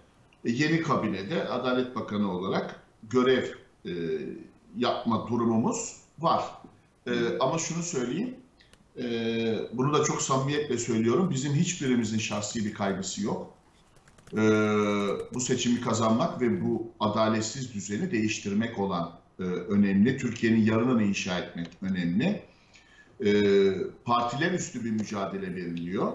e, 0.44 0.50
yeni 0.50 0.82
kabinede 0.82 1.48
Adalet 1.48 1.96
Bakanı 1.96 2.32
olarak 2.32 2.82
görev 3.02 3.44
e, 3.86 3.92
yapma 4.76 5.28
durumumuz 5.28 5.96
var. 6.18 6.44
E, 7.08 7.38
ama 7.40 7.58
şunu 7.58 7.82
söyleyeyim, 7.82 8.36
e, 8.98 9.04
bunu 9.72 9.94
da 9.94 10.04
çok 10.04 10.22
samimiyetle 10.22 10.78
söylüyorum, 10.78 11.30
bizim 11.30 11.54
hiçbirimizin 11.54 12.18
şahsi 12.18 12.64
bir 12.64 12.74
kaygısı 12.74 13.24
yok. 13.24 13.54
E, 14.32 14.40
bu 15.34 15.40
seçimi 15.40 15.80
kazanmak 15.80 16.40
ve 16.40 16.64
bu 16.64 16.90
adaletsiz 17.00 17.74
düzeni 17.74 18.10
değiştirmek 18.10 18.78
olan 18.78 19.12
e, 19.38 19.42
önemli. 19.42 20.16
Türkiye'nin 20.16 20.64
yarınını 20.64 21.02
inşa 21.02 21.38
etmek 21.38 21.68
önemli. 21.82 22.42
E, 23.24 23.30
partiler 24.04 24.52
üstü 24.52 24.84
bir 24.84 24.90
mücadele 24.90 25.56
veriliyor. 25.56 26.12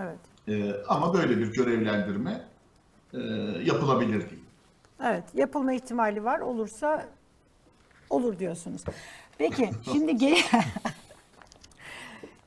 Evet. 0.00 0.18
E, 0.48 0.74
ama 0.88 1.14
böyle 1.14 1.38
bir 1.38 1.52
görevlendirme 1.52 2.48
e, 3.14 3.18
yapılabilir 3.64 4.30
değil. 4.30 4.44
Evet, 5.04 5.24
yapılma 5.34 5.72
ihtimali 5.72 6.24
var. 6.24 6.40
Olursa 6.40 7.08
olur 8.10 8.38
diyorsunuz. 8.38 8.82
Peki, 9.38 9.70
şimdi 9.92 10.12
ge- 10.12 10.62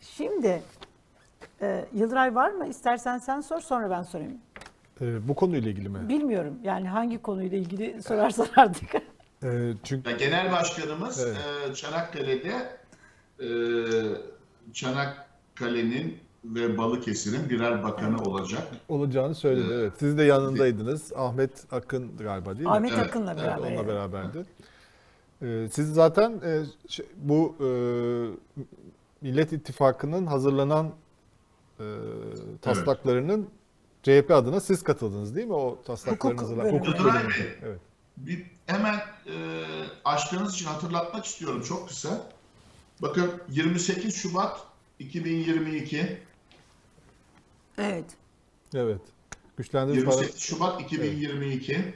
Şimdi 0.01 0.61
e, 1.61 1.85
Yıldıray 1.93 2.35
var 2.35 2.51
mı? 2.51 2.67
İstersen 2.67 3.17
sen 3.17 3.41
sor, 3.41 3.59
sonra 3.61 3.89
ben 3.89 4.03
sorayım. 4.03 4.37
Ee, 5.01 5.27
bu 5.27 5.35
konuyla 5.35 5.69
ilgili 5.71 5.89
mi? 5.89 6.09
Bilmiyorum. 6.09 6.59
Yani 6.63 6.89
hangi 6.89 7.21
konuyla 7.21 7.57
ilgili 7.57 8.01
sorarsan 8.07 8.47
artık. 8.55 8.95
Ee, 9.43 9.73
çünkü 9.83 10.17
Genel 10.17 10.51
Başkanımız 10.51 11.23
Evet. 11.25 11.37
e, 11.71 11.73
Çanakkale'de 11.73 12.77
e, 13.39 13.47
Çanakkale'nin 14.73 16.17
ve 16.45 16.77
Balıkesir'in 16.77 17.49
birer 17.49 17.83
bakanı 17.83 18.21
olacak. 18.21 18.63
olacağını 18.89 19.35
söyledi. 19.35 19.73
Evet. 19.73 19.93
Siz 19.99 20.17
de 20.17 20.23
yanındaydınız. 20.23 21.13
Ahmet 21.13 21.51
Akın 21.73 22.17
galiba 22.17 22.53
değil 22.53 22.65
mi? 22.65 22.69
Ahmet 22.71 22.91
Evet. 22.91 23.03
Akın'la 23.07 23.33
Evet, 23.33 23.43
beraber. 23.43 23.67
onunla 23.71 23.87
beraberdi. 23.87 24.45
Ee, 25.41 25.67
siz 25.71 25.93
zaten 25.93 26.41
e, 26.45 26.63
şey- 26.89 27.05
bu 27.17 27.55
e, 27.59 27.67
Millet 29.21 29.53
İttifakı'nın 29.53 30.25
hazırlanan 30.25 30.91
e, 31.79 31.85
taslaklarının 32.61 33.49
CHP 34.03 34.31
adına 34.31 34.59
siz 34.59 34.83
katıldınız 34.83 35.35
değil 35.35 35.47
mi? 35.47 35.53
O 35.53 35.81
taslakların 35.85 36.33
Hukuk 36.35 36.41
hazırlan- 36.41 36.65
bölümü. 36.65 36.79
hukuk 36.79 36.99
Yıldıray 36.99 37.13
bölümü. 37.23 37.33
Bey. 37.33 37.57
Evet. 37.63 37.79
Bir, 38.17 38.45
hemen 38.65 38.95
e, 39.27 39.63
açtığınız 40.05 40.53
için 40.53 40.65
hatırlatmak 40.65 41.25
istiyorum 41.25 41.61
çok 41.61 41.87
kısa. 41.87 42.21
Bakın 43.01 43.31
28 43.49 44.15
Şubat 44.15 44.59
2022, 44.99 46.17
Evet. 47.77 48.05
Evet. 48.73 49.01
Güçlendirilmiş 49.57 50.15
28 50.15 50.39
Şubat 50.41 50.81
2022 50.81 51.93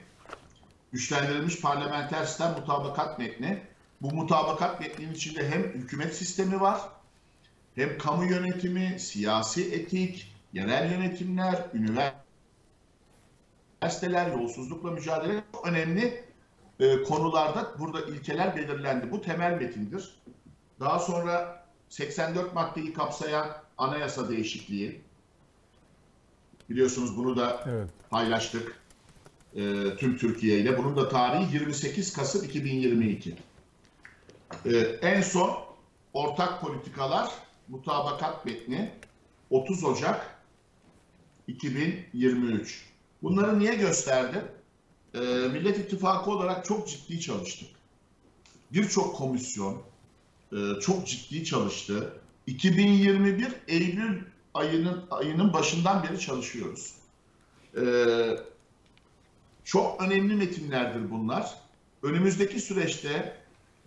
güçlendirilmiş 0.92 1.62
parlamenter 1.62 2.26
sistem 2.26 2.52
mutabakat 2.52 3.20
metni. 3.20 3.62
Bu 4.02 4.16
mutabakat 4.16 4.80
metninin 4.80 5.14
içinde 5.14 5.50
hem 5.50 5.64
hükümet 5.64 6.16
sistemi 6.16 6.62
var, 6.62 6.82
hem 7.76 7.98
kamu 7.98 8.26
yönetimi, 8.26 9.00
siyasi 9.00 9.74
etik, 9.74 10.34
yerel 10.54 10.92
yönetimler, 10.92 11.66
üniversiteler, 11.74 14.32
yolsuzlukla 14.32 14.92
mücadele 14.92 15.44
çok 15.52 15.68
önemli 15.68 16.24
e, 16.80 17.04
konularda 17.04 17.80
burada 17.80 18.02
ilkeler 18.02 18.56
belirlendi. 18.56 19.12
Bu 19.12 19.22
temel 19.22 19.54
metindir. 19.54 20.22
Daha 20.80 21.00
sonra 21.00 21.66
84 21.90 22.54
maddeyi 22.54 22.94
kapsayan 22.94 23.48
anayasa 23.78 24.30
değişikliği. 24.30 25.02
Biliyorsunuz 26.70 27.18
bunu 27.18 27.36
da 27.36 27.64
Evet. 27.66 27.90
paylaştık 28.10 28.81
e, 29.56 29.96
tüm 29.98 30.18
Türkiye 30.18 30.60
ile. 30.60 30.78
Bunun 30.78 30.96
da 30.96 31.10
tarihi 31.10 31.54
28 31.54 32.14
Kasım 32.14 32.44
2022. 32.44 33.36
E, 34.66 34.78
en 35.02 35.22
son 35.22 35.58
ortak 36.14 36.62
politikalar 36.62 37.32
mutabakat 37.68 38.46
metni 38.46 38.92
30 39.50 39.84
Ocak 39.84 40.42
2023. 41.48 42.86
Bunları 43.24 43.60
niye 43.60 43.76
gösterdim? 43.76 44.44
E, 45.14 45.20
Millet 45.54 45.78
İttifakı 45.78 46.32
olarak 46.32 46.66
çok 46.66 46.88
ciddi 46.88 47.20
çalıştık. 47.20 47.70
Birçok 48.74 49.16
komisyon 49.16 49.82
e, 50.52 50.58
çok 50.82 51.08
ciddi 51.08 51.46
çalıştı. 51.46 52.14
2021 52.48 53.48
Eylül 53.68 54.22
ayının 54.54 55.06
ayının 55.12 55.54
başından 55.54 56.04
beri 56.04 56.20
çalışıyoruz. 56.20 56.94
Ee, 57.78 58.38
çok 59.72 60.02
önemli 60.02 60.36
metinlerdir 60.36 61.12
bunlar. 61.12 61.56
Önümüzdeki 62.04 62.60
süreçte 62.60 63.36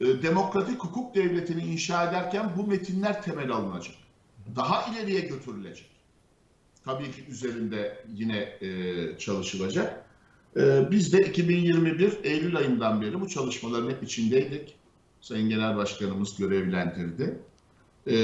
e, 0.01 0.05
demokratik 0.23 0.81
hukuk 0.81 1.15
devletini 1.15 1.63
inşa 1.63 2.09
ederken 2.09 2.53
bu 2.57 2.67
metinler 2.67 3.23
temel 3.23 3.51
alınacak. 3.51 3.95
Daha 4.57 4.93
ileriye 4.93 5.21
götürülecek. 5.21 5.91
Tabii 6.85 7.13
ki 7.13 7.25
üzerinde 7.29 8.05
yine 8.15 8.39
e, 8.39 8.69
çalışılacak. 9.19 10.05
E, 10.57 10.91
biz 10.91 11.13
de 11.13 11.27
2021 11.27 12.19
Eylül 12.25 12.57
ayından 12.57 13.03
beri 13.03 13.21
bu 13.21 13.29
çalışmaların 13.29 13.91
hep 13.91 14.03
içindeydik. 14.03 14.75
Sayın 15.21 15.49
Genel 15.49 15.77
Başkanımız 15.77 16.37
görevlendirdi. 16.37 17.39
E, 18.11 18.17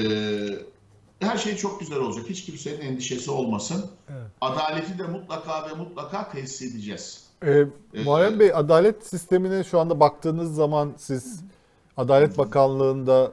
her 1.20 1.38
şey 1.38 1.57
çok 1.57 1.81
güzel 1.81 1.99
olacak. 1.99 2.24
Hiç 2.28 2.45
kimsenin 2.45 2.80
endişesi 2.80 3.30
olmasın. 3.30 3.91
Evet. 4.09 4.30
Adaleti 4.41 4.99
de 4.99 5.03
mutlaka 5.03 5.70
ve 5.70 5.74
mutlaka 5.74 6.30
tesis 6.30 6.62
edeceğiz. 6.72 7.30
Ee, 7.45 7.66
Muharrem 8.05 8.41
Bey 8.41 8.55
adalet 8.55 9.07
sistemine 9.07 9.64
şu 9.64 9.80
anda 9.80 10.01
baktığınız 10.01 10.55
zaman 10.55 10.93
siz 10.97 11.41
Adalet 11.97 12.38
Bakanlığı'nda 12.38 13.32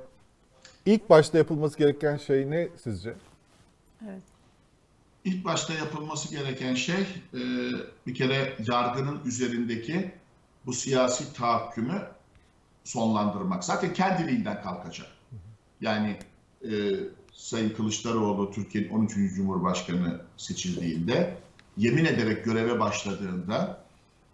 ilk 0.85 1.09
başta 1.09 1.37
yapılması 1.37 1.77
gereken 1.77 2.17
şey 2.17 2.51
ne 2.51 2.67
sizce? 2.83 3.13
Evet. 4.03 4.21
İlk 5.25 5.45
başta 5.45 5.73
yapılması 5.73 6.35
gereken 6.35 6.75
şey 6.75 7.01
e, 7.33 7.39
bir 8.07 8.13
kere 8.15 8.53
yargının 8.67 9.19
üzerindeki 9.25 10.11
bu 10.65 10.73
siyasi 10.73 11.33
tahakkümü 11.33 12.01
sonlandırmak. 12.83 13.63
Zaten 13.63 13.93
kendiliğinden 13.93 14.63
kalkacak. 14.63 15.07
Yani 15.81 16.17
e, 16.63 16.71
Sayın 17.33 17.69
Kılıçdaroğlu 17.69 18.51
Türkiye'nin 18.51 18.89
13. 18.89 19.35
Cumhurbaşkanı 19.35 20.21
seçildiğinde 20.37 21.37
yemin 21.77 22.05
ederek 22.05 22.45
göreve 22.45 22.79
başladığında 22.79 23.86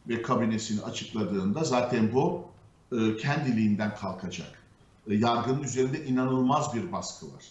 ve 0.09 0.21
kabinesini 0.21 0.81
açıkladığında 0.81 1.63
zaten 1.63 2.13
bu 2.13 2.45
e, 2.91 3.17
kendiliğinden 3.17 3.95
kalkacak. 3.95 4.63
E, 5.07 5.15
yargının 5.15 5.63
üzerinde 5.63 6.05
inanılmaz 6.05 6.73
bir 6.73 6.91
baskı 6.91 7.25
var. 7.25 7.43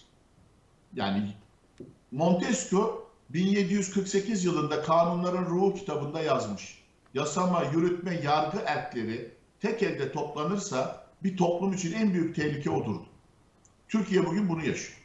Yani 0.95 1.35
Montesquieu 2.13 3.03
1748 3.31 4.45
yılında 4.45 4.83
Kanunların 4.83 5.45
Ruhu 5.45 5.75
kitabında 5.75 6.21
yazmış. 6.21 6.83
Yasama, 7.15 7.65
yürütme, 7.65 8.21
yargı 8.25 8.59
erkleri 8.67 9.31
tek 9.61 9.83
elde 9.83 10.13
toplanırsa 10.13 11.07
bir 11.25 11.37
toplum 11.37 11.73
için 11.73 11.93
en 11.93 12.15
büyük 12.15 12.37
tehlike 12.37 12.71
odur. 12.71 13.01
Türkiye 13.89 14.27
bugün 14.27 14.49
bunu 14.49 14.67
yaşıyor. 14.67 14.99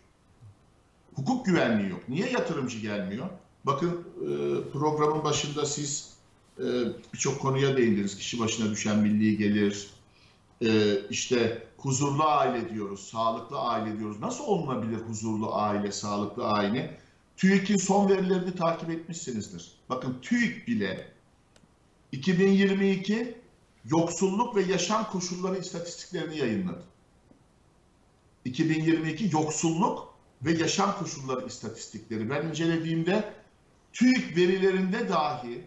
Hukuk 1.16 1.45
güvenliği 1.45 1.89
yok. 1.89 2.10
Niye 2.10 2.30
yatırımcı 2.30 2.80
gelmiyor? 2.80 3.30
Bakın 3.64 4.08
e, 4.22 4.28
programın 4.72 5.24
başında 5.24 5.66
siz 5.66 6.16
birçok 7.14 7.39
konuya 7.39 7.78
değindiniz. 7.78 8.18
Kişi 8.18 8.39
başına 8.39 8.72
düşen 8.72 8.99
milli 8.99 9.38
gelir, 9.38 9.89
e, 10.62 10.99
işte 11.10 11.68
huzurlu 11.78 12.24
aile 12.24 12.70
diyoruz, 12.74 13.08
sağlıklı 13.08 13.60
aile 13.60 13.99
diyoruz. 13.99 14.20
Nasıl 14.20 14.43
olunabilir 14.43 14.97
huzurlu 14.97 15.55
aile, 15.55 15.91
sağlıklı 15.91 16.45
aile? 16.45 16.97
TÜİK'in 17.38 17.78
son 17.78 18.10
verilerini 18.10 18.55
takip 18.55 18.89
etmişsinizdir. 18.89 19.72
Bakın 19.89 20.18
TÜİK 20.22 20.68
bile 20.68 21.08
2022 22.12 23.38
yoksulluk 23.86 24.55
ve 24.55 24.64
yaşam 24.64 25.12
koşulları 25.12 25.60
istatistiklerini 25.60 26.38
yayınladı. 26.38 26.84
2022 28.45 29.30
yoksulluk 29.32 30.14
ve 30.41 30.51
yaşam 30.51 30.99
koşulları 30.99 31.47
istatistikleri. 31.47 32.30
Ben 32.30 32.47
incelediğimde 32.47 33.34
TÜİK 33.93 34.38
verilerinde 34.38 35.10
dahi 35.10 35.64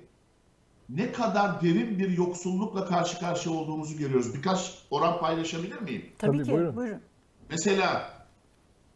ne 0.95 1.12
kadar 1.12 1.62
derin 1.62 1.99
bir 1.99 2.11
yoksullukla 2.18 2.86
karşı 2.86 3.18
karşıya 3.18 3.55
olduğumuzu 3.55 3.99
görüyoruz. 3.99 4.34
Birkaç 4.34 4.78
oran 4.91 5.20
paylaşabilir 5.20 5.80
miyim? 5.80 6.12
Tabii, 6.18 6.36
Tabii, 6.36 6.47
ki. 6.47 6.53
buyurun. 6.53 6.76
Buyurun. 6.76 7.01
Mesela 7.51 8.14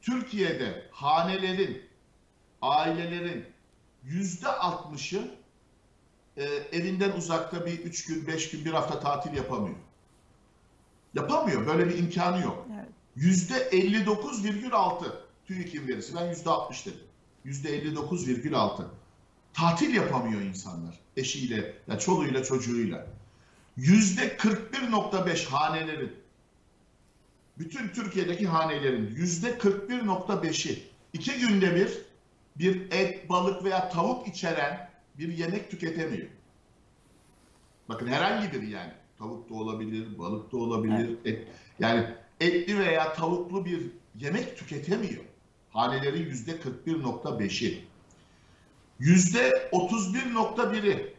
Türkiye'de 0.02 0.88
hanelerin, 0.90 1.82
ailelerin 2.62 3.44
yüzde 4.02 4.48
altmışı 4.48 5.30
e, 6.36 6.44
evinden 6.72 7.12
uzakta 7.12 7.66
bir 7.66 7.78
üç 7.78 8.04
gün, 8.06 8.26
beş 8.26 8.50
gün, 8.50 8.64
bir 8.64 8.72
hafta 8.72 9.00
tatil 9.00 9.36
yapamıyor. 9.36 9.76
Yapamıyor. 11.14 11.66
Böyle 11.66 11.88
bir 11.88 11.98
imkanı 11.98 12.42
yok. 12.42 12.66
Evet. 12.74 12.88
Yüzde 13.16 13.54
59,6 13.54 15.04
TÜİK'in 15.46 15.88
verisi. 15.88 16.16
Ben 16.16 16.30
yüzde 16.30 16.50
60 16.50 16.86
dedim. 16.86 17.00
Yüzde 17.44 17.82
59,6. 17.82 18.84
Tatil 19.54 19.94
yapamıyor 19.94 20.40
insanlar. 20.40 20.98
Eşiyle, 21.16 21.74
ya 21.88 21.98
çoluğuyla, 21.98 22.44
çocuğuyla. 22.44 23.06
Yüzde 23.76 24.36
41,5 24.36 25.46
hanelerin 25.46 26.12
bütün 27.58 27.88
Türkiye'deki 27.88 28.46
hanelerin 28.46 29.14
yüzde 29.16 29.50
41.5'i 29.50 30.82
iki 31.12 31.38
günde 31.38 31.76
bir 31.76 32.04
bir 32.56 32.90
et, 32.90 33.28
balık 33.28 33.64
veya 33.64 33.88
tavuk 33.88 34.28
içeren 34.28 34.90
bir 35.18 35.38
yemek 35.38 35.70
tüketemiyor. 35.70 36.26
Bakın 37.88 38.06
herhangi 38.06 38.52
biri 38.52 38.70
yani. 38.70 38.92
Tavuk 39.18 39.50
da 39.50 39.54
olabilir, 39.54 40.18
balık 40.18 40.52
da 40.52 40.56
olabilir. 40.56 41.16
Et, 41.24 41.48
yani 41.78 42.06
etli 42.40 42.78
veya 42.78 43.12
tavuklu 43.12 43.64
bir 43.64 43.82
yemek 44.14 44.58
tüketemiyor. 44.58 45.24
Hanelerin 45.70 46.26
yüzde 46.26 46.52
41.5'i. 46.52 47.84
Yüzde 48.98 49.68
31.1'i. 49.72 51.14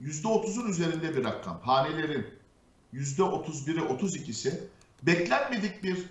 Yüzde 0.00 0.28
30'un 0.28 0.68
üzerinde 0.68 1.16
bir 1.16 1.24
rakam. 1.24 1.60
Hanelerin 1.60 2.26
yüzde 2.92 3.22
31'i, 3.22 3.80
32'si 3.80 4.60
beklenmedik 5.02 5.82
bir 5.82 6.06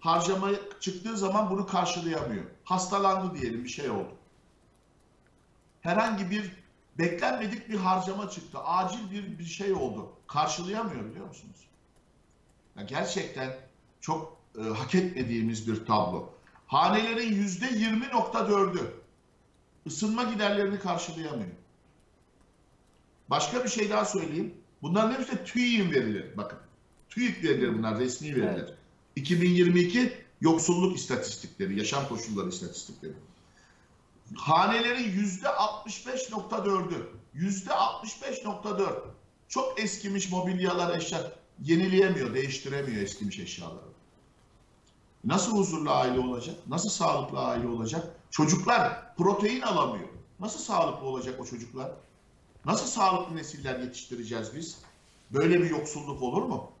harcama 0.00 0.50
çıktığı 0.80 1.16
zaman 1.16 1.50
bunu 1.50 1.66
karşılayamıyor. 1.66 2.44
Hastalandı 2.64 3.40
diyelim 3.40 3.64
bir 3.64 3.68
şey 3.68 3.90
oldu. 3.90 4.12
Herhangi 5.80 6.30
bir 6.30 6.52
beklenmedik 6.98 7.68
bir 7.68 7.76
harcama 7.76 8.30
çıktı. 8.30 8.58
Acil 8.58 9.10
bir 9.10 9.38
bir 9.38 9.44
şey 9.44 9.72
oldu. 9.72 10.12
Karşılayamıyor 10.26 11.04
biliyor 11.04 11.26
musunuz? 11.26 11.68
Ya 12.76 12.82
gerçekten 12.82 13.56
çok 14.00 14.36
e, 14.58 14.62
hak 14.62 14.94
etmediğimiz 14.94 15.68
bir 15.68 15.86
tablo. 15.86 16.30
Hanelerin 16.66 17.34
yüzde 17.34 17.66
20.4'ü 17.66 19.07
ısınma 19.88 20.22
giderlerini 20.22 20.78
karşılayamıyor. 20.78 21.50
Başka 23.30 23.64
bir 23.64 23.68
şey 23.68 23.90
daha 23.90 24.04
söyleyeyim. 24.04 24.54
Bunların 24.82 25.12
hepsi 25.12 25.32
de 25.32 25.44
TÜİK'in 25.44 25.90
verileri. 25.90 26.36
Bakın. 26.36 26.58
TÜİK 27.08 27.44
verileri 27.44 27.78
bunlar, 27.78 27.98
resmi 27.98 28.36
veriler. 28.36 28.74
2022 29.16 30.12
yoksulluk 30.40 30.96
istatistikleri, 30.96 31.78
yaşam 31.78 32.08
koşulları 32.08 32.48
istatistikleri. 32.48 33.12
Hanelerin 34.36 35.10
yüzde 35.10 35.46
65.4'ü, 35.46 37.08
yüzde 37.34 37.70
65.4 37.70 38.92
çok 39.48 39.80
eskimiş 39.80 40.30
mobilyalar, 40.30 40.96
eşya 40.96 41.32
yenileyemiyor, 41.62 42.34
değiştiremiyor 42.34 43.02
eskimiş 43.02 43.38
eşyaları. 43.38 43.88
Nasıl 45.24 45.58
huzurlu 45.58 45.90
aile 45.90 46.20
olacak? 46.20 46.56
Nasıl 46.66 46.88
sağlıklı 46.88 47.38
aile 47.38 47.68
olacak? 47.68 48.17
Çocuklar 48.30 49.16
protein 49.16 49.60
alamıyor. 49.60 50.08
Nasıl 50.40 50.58
sağlıklı 50.58 51.06
olacak 51.06 51.40
o 51.40 51.44
çocuklar? 51.44 51.90
Nasıl 52.64 52.86
sağlıklı 52.86 53.36
nesiller 53.36 53.80
yetiştireceğiz 53.80 54.54
biz? 54.54 54.78
Böyle 55.30 55.62
bir 55.62 55.70
yoksulluk 55.70 56.22
olur 56.22 56.42
mu? 56.42 56.72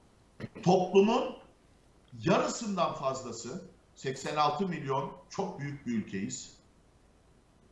Toplumun 0.62 1.36
yarısından 2.22 2.94
fazlası 2.94 3.62
86 3.96 4.68
milyon 4.68 5.12
çok 5.30 5.60
büyük 5.60 5.86
bir 5.86 5.92
ülkeyiz. 5.92 6.52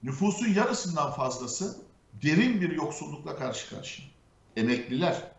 Nüfusun 0.02 0.46
yarısından 0.46 1.12
fazlası 1.12 1.76
derin 2.22 2.60
bir 2.60 2.70
yoksullukla 2.70 3.36
karşı 3.36 3.70
karşıya. 3.70 4.08
Emekliler, 4.56 5.32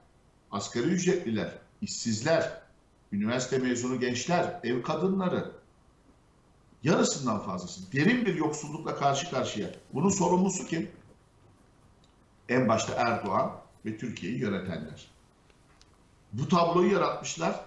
asgari 0.51 0.87
ücretliler, 0.87 1.51
işsizler, 1.81 2.61
üniversite 3.11 3.57
mezunu 3.57 3.99
gençler, 3.99 4.59
ev 4.63 4.81
kadınları 4.81 5.51
yarısından 6.87 7.39
fazlası 7.39 7.91
derin 7.91 8.25
bir 8.25 8.35
yoksullukla 8.35 8.95
karşı 8.95 9.29
karşıya. 9.29 9.69
Bunun 9.93 10.09
sorumlusu 10.09 10.67
kim? 10.67 10.91
En 12.49 12.67
başta 12.67 12.93
Erdoğan 12.93 13.51
ve 13.85 13.97
Türkiye'yi 13.97 14.39
yönetenler. 14.39 15.07
Bu 16.33 16.47
tabloyu 16.47 16.93
yaratmışlar. 16.93 17.65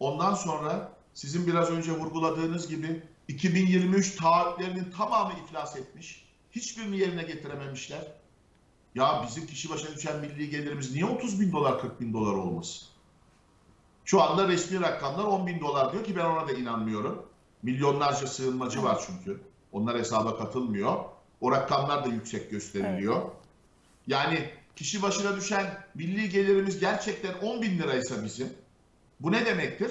Ondan 0.00 0.34
sonra 0.34 0.92
sizin 1.14 1.46
biraz 1.46 1.70
önce 1.70 1.92
vurguladığınız 1.92 2.68
gibi 2.68 3.02
2023 3.28 4.16
taahhütlerinin 4.16 4.90
tamamı 4.90 5.32
iflas 5.44 5.76
etmiş. 5.76 6.26
Hiçbirini 6.52 6.98
yerine 6.98 7.22
getirememişler. 7.22 8.12
Ya 8.94 9.24
bizim 9.28 9.46
kişi 9.46 9.70
başına 9.70 9.96
düşen 9.96 10.20
milli 10.20 10.50
gelirimiz 10.50 10.92
niye 10.92 11.04
30 11.04 11.40
bin 11.40 11.52
dolar 11.52 11.80
40 11.80 12.00
bin 12.00 12.12
dolar 12.12 12.32
olmasın? 12.32 12.88
Şu 14.04 14.22
anda 14.22 14.48
resmi 14.48 14.80
rakamlar 14.80 15.24
10 15.24 15.46
bin 15.46 15.60
dolar 15.60 15.92
diyor 15.92 16.04
ki 16.04 16.16
ben 16.16 16.24
ona 16.24 16.48
da 16.48 16.52
inanmıyorum. 16.52 17.26
Milyonlarca 17.62 18.26
sığınmacı 18.26 18.82
var 18.82 19.04
çünkü. 19.06 19.40
Onlar 19.72 19.98
hesaba 19.98 20.38
katılmıyor. 20.38 21.04
O 21.40 21.52
rakamlar 21.52 22.04
da 22.04 22.08
yüksek 22.08 22.50
gösteriliyor. 22.50 23.22
Yani 24.06 24.50
kişi 24.76 25.02
başına 25.02 25.36
düşen 25.36 25.86
milli 25.94 26.28
gelirimiz 26.28 26.80
gerçekten 26.80 27.34
10 27.34 27.62
bin 27.62 27.78
liraysa 27.78 28.24
bizim. 28.24 28.48
Bu 29.20 29.32
ne 29.32 29.46
demektir? 29.46 29.90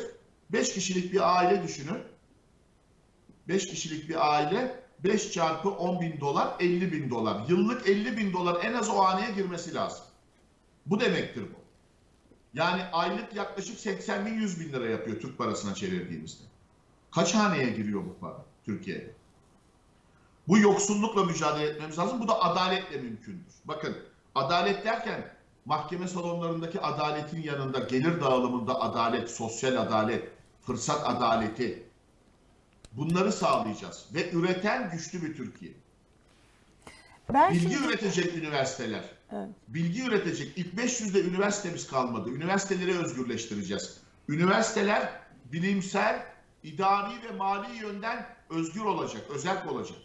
5 0.49 0.74
kişilik 0.74 1.13
bir 1.13 1.38
aile 1.38 1.63
düşünün. 1.63 1.99
5 3.47 3.68
kişilik 3.68 4.09
bir 4.09 4.34
aile 4.34 4.84
5 4.99 5.32
çarpı 5.32 5.70
10 5.70 6.01
bin 6.01 6.20
dolar 6.20 6.55
50 6.59 6.91
bin 6.91 7.09
dolar. 7.09 7.45
Yıllık 7.49 7.89
50 7.89 8.18
bin 8.18 8.34
dolar 8.34 8.63
en 8.63 8.74
az 8.74 8.89
o 8.89 8.97
haneye 8.97 9.32
girmesi 9.32 9.74
lazım. 9.74 10.05
Bu 10.86 10.99
demektir 10.99 11.41
bu. 11.41 11.66
Yani 12.53 12.84
aylık 12.84 13.36
yaklaşık 13.36 13.80
80 13.80 14.26
bin 14.26 14.34
100 14.34 14.59
bin 14.59 14.74
lira 14.74 14.89
yapıyor 14.89 15.20
Türk 15.20 15.38
parasına 15.38 15.76
çevirdiğimizde. 15.76 16.43
Kaç 17.16 17.36
haneye 17.36 17.70
giriyor 17.70 18.05
bu 18.05 18.18
para 18.22 18.45
Türkiye'de? 18.66 19.11
Bu 20.47 20.57
yoksullukla 20.57 21.24
mücadele 21.24 21.66
etmemiz 21.66 21.97
lazım. 21.99 22.20
Bu 22.20 22.28
da 22.28 22.41
adaletle 22.43 22.97
mümkündür. 22.97 23.53
Bakın 23.66 23.97
adalet 24.36 24.86
derken 24.86 25.34
mahkeme 25.66 26.07
salonlarındaki 26.07 26.82
adaletin 26.82 27.41
yanında 27.41 27.80
gelir 27.80 28.22
dağılımında 28.22 28.82
adalet, 28.82 29.32
sosyal 29.32 29.76
adalet, 29.76 30.30
fırsat 30.61 31.01
adaleti 31.05 31.84
bunları 32.91 33.32
sağlayacağız. 33.32 34.05
Ve 34.13 34.32
üreten 34.32 34.91
güçlü 34.91 35.22
bir 35.22 35.38
Türkiye. 35.38 35.72
Ben 37.34 37.53
Bilgi 37.53 37.61
şimdi- 37.74 37.88
üretecek 37.88 38.38
üniversiteler. 38.38 39.03
Evet. 39.32 39.49
Bilgi 39.68 40.03
üretecek. 40.03 40.57
İlk 40.57 40.74
500'de 40.78 41.22
üniversitemiz 41.24 41.88
kalmadı. 41.88 42.30
Üniversiteleri 42.30 42.97
özgürleştireceğiz. 42.99 43.97
Üniversiteler 44.30 45.09
bilimsel, 45.51 46.34
idari 46.66 47.13
ve 47.24 47.32
mali 47.38 47.78
yönden 47.78 48.26
özgür 48.49 48.82
olacak, 48.82 49.22
özerk 49.30 49.72
olacak. 49.72 49.97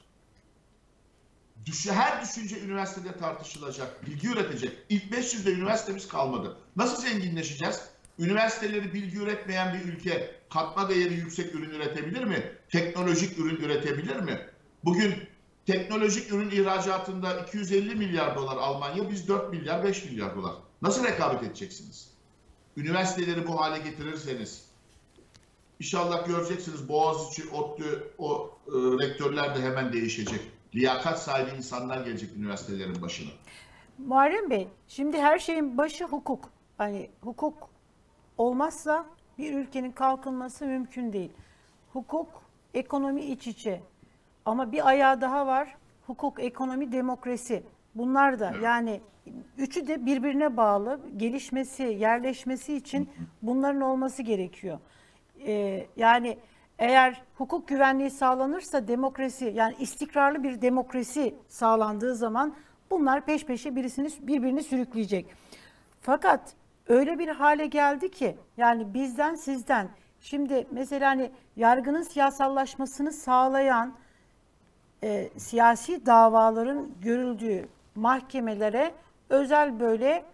Her 1.88 2.22
düşünce 2.22 2.60
üniversitede 2.60 3.18
tartışılacak, 3.18 4.06
bilgi 4.06 4.28
üretecek. 4.28 4.72
İlk 4.88 5.04
500'de 5.04 5.52
üniversitemiz 5.52 6.08
kalmadı. 6.08 6.56
Nasıl 6.76 7.02
zenginleşeceğiz? 7.02 7.80
Üniversiteleri 8.18 8.94
bilgi 8.94 9.18
üretmeyen 9.18 9.74
bir 9.74 9.92
ülke 9.92 10.36
katma 10.50 10.88
değeri 10.88 11.14
yüksek 11.14 11.54
ürün 11.54 11.70
üretebilir 11.70 12.24
mi? 12.24 12.52
Teknolojik 12.68 13.38
ürün 13.38 13.56
üretebilir 13.56 14.16
mi? 14.16 14.40
Bugün 14.84 15.14
teknolojik 15.66 16.32
ürün 16.32 16.50
ihracatında 16.50 17.40
250 17.40 17.94
milyar 17.94 18.36
dolar 18.36 18.56
Almanya, 18.56 19.10
biz 19.10 19.28
4 19.28 19.52
milyar 19.52 19.84
5 19.84 20.04
milyar 20.04 20.36
dolar. 20.36 20.54
Nasıl 20.82 21.04
rekabet 21.04 21.42
edeceksiniz? 21.42 22.10
Üniversiteleri 22.76 23.46
bu 23.46 23.60
hale 23.60 23.78
getirirseniz, 23.78 24.69
İnşallah 25.80 26.26
göreceksiniz 26.26 26.88
Boğaziçi, 26.88 27.50
ODTÜ, 27.50 28.12
o 28.18 28.50
e, 28.66 28.72
rektörler 28.72 29.56
de 29.56 29.62
hemen 29.62 29.92
değişecek. 29.92 30.40
Liyakat 30.74 31.22
sahibi 31.22 31.56
insanlar 31.56 32.04
gelecek 32.04 32.36
üniversitelerin 32.36 33.02
başına. 33.02 33.30
Muharrem 33.98 34.50
Bey, 34.50 34.68
şimdi 34.88 35.18
her 35.18 35.38
şeyin 35.38 35.78
başı 35.78 36.04
hukuk. 36.04 36.50
Hani 36.78 37.10
hukuk 37.20 37.68
olmazsa 38.38 39.06
bir 39.38 39.54
ülkenin 39.54 39.92
kalkınması 39.92 40.66
mümkün 40.66 41.12
değil. 41.12 41.30
Hukuk, 41.92 42.28
ekonomi 42.74 43.22
iç 43.22 43.46
içe. 43.46 43.80
Ama 44.44 44.72
bir 44.72 44.88
ayağı 44.88 45.20
daha 45.20 45.46
var. 45.46 45.76
Hukuk, 46.06 46.40
ekonomi, 46.40 46.92
demokrasi. 46.92 47.62
Bunlar 47.94 48.40
da 48.40 48.54
yani 48.62 49.00
üçü 49.58 49.86
de 49.86 50.06
birbirine 50.06 50.56
bağlı. 50.56 51.00
Gelişmesi, 51.16 51.82
yerleşmesi 51.82 52.76
için 52.76 53.10
bunların 53.42 53.80
olması 53.80 54.22
gerekiyor. 54.22 54.78
Ee, 55.46 55.86
yani 55.96 56.38
eğer 56.78 57.22
hukuk 57.38 57.68
güvenliği 57.68 58.10
sağlanırsa 58.10 58.88
demokrasi 58.88 59.52
yani 59.54 59.74
istikrarlı 59.80 60.42
bir 60.42 60.62
demokrasi 60.62 61.34
sağlandığı 61.48 62.14
zaman 62.14 62.54
bunlar 62.90 63.26
peş 63.26 63.44
peşe 63.46 63.76
birisini 63.76 64.08
birbirini 64.20 64.62
sürükleyecek. 64.62 65.26
Fakat 66.00 66.54
öyle 66.88 67.18
bir 67.18 67.28
hale 67.28 67.66
geldi 67.66 68.10
ki 68.10 68.36
yani 68.56 68.94
bizden 68.94 69.34
sizden 69.34 69.88
şimdi 70.20 70.66
mesela 70.70 71.10
hani 71.10 71.30
yargının 71.56 72.02
siyasallaşmasını 72.02 73.12
sağlayan 73.12 73.94
e, 75.02 75.28
siyasi 75.36 76.06
davaların 76.06 76.88
görüldüğü 77.02 77.68
mahkemelere 77.94 78.94
özel 79.28 79.80
böyle 79.80 80.24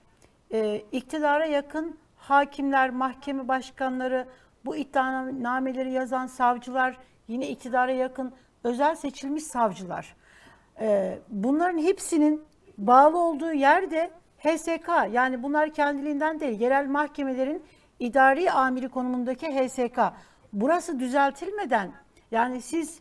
e, 0.52 0.82
iktidara 0.92 1.46
yakın 1.46 1.98
hakimler, 2.16 2.90
mahkeme 2.90 3.48
başkanları, 3.48 4.28
bu 4.67 4.77
iddianameleri 4.77 5.93
yazan 5.93 6.27
savcılar, 6.27 6.99
yine 7.29 7.49
iktidara 7.49 7.93
yakın 7.93 8.33
özel 8.64 8.95
seçilmiş 8.95 9.45
savcılar. 9.45 10.17
E, 10.81 11.19
bunların 11.29 11.79
hepsinin 11.79 12.43
bağlı 12.79 13.19
olduğu 13.19 13.53
yerde 13.53 14.11
HSK 14.39 14.89
yani 15.12 15.43
bunlar 15.43 15.71
kendiliğinden 15.71 16.41
değil 16.41 16.61
yerel 16.61 16.87
mahkemelerin 16.87 17.62
idari 17.99 18.51
amiri 18.51 18.89
konumundaki 18.89 19.47
HSK. 19.47 19.99
Burası 20.53 21.01
düzeltilmeden 21.01 21.93
yani 22.31 22.62
siz 22.62 23.01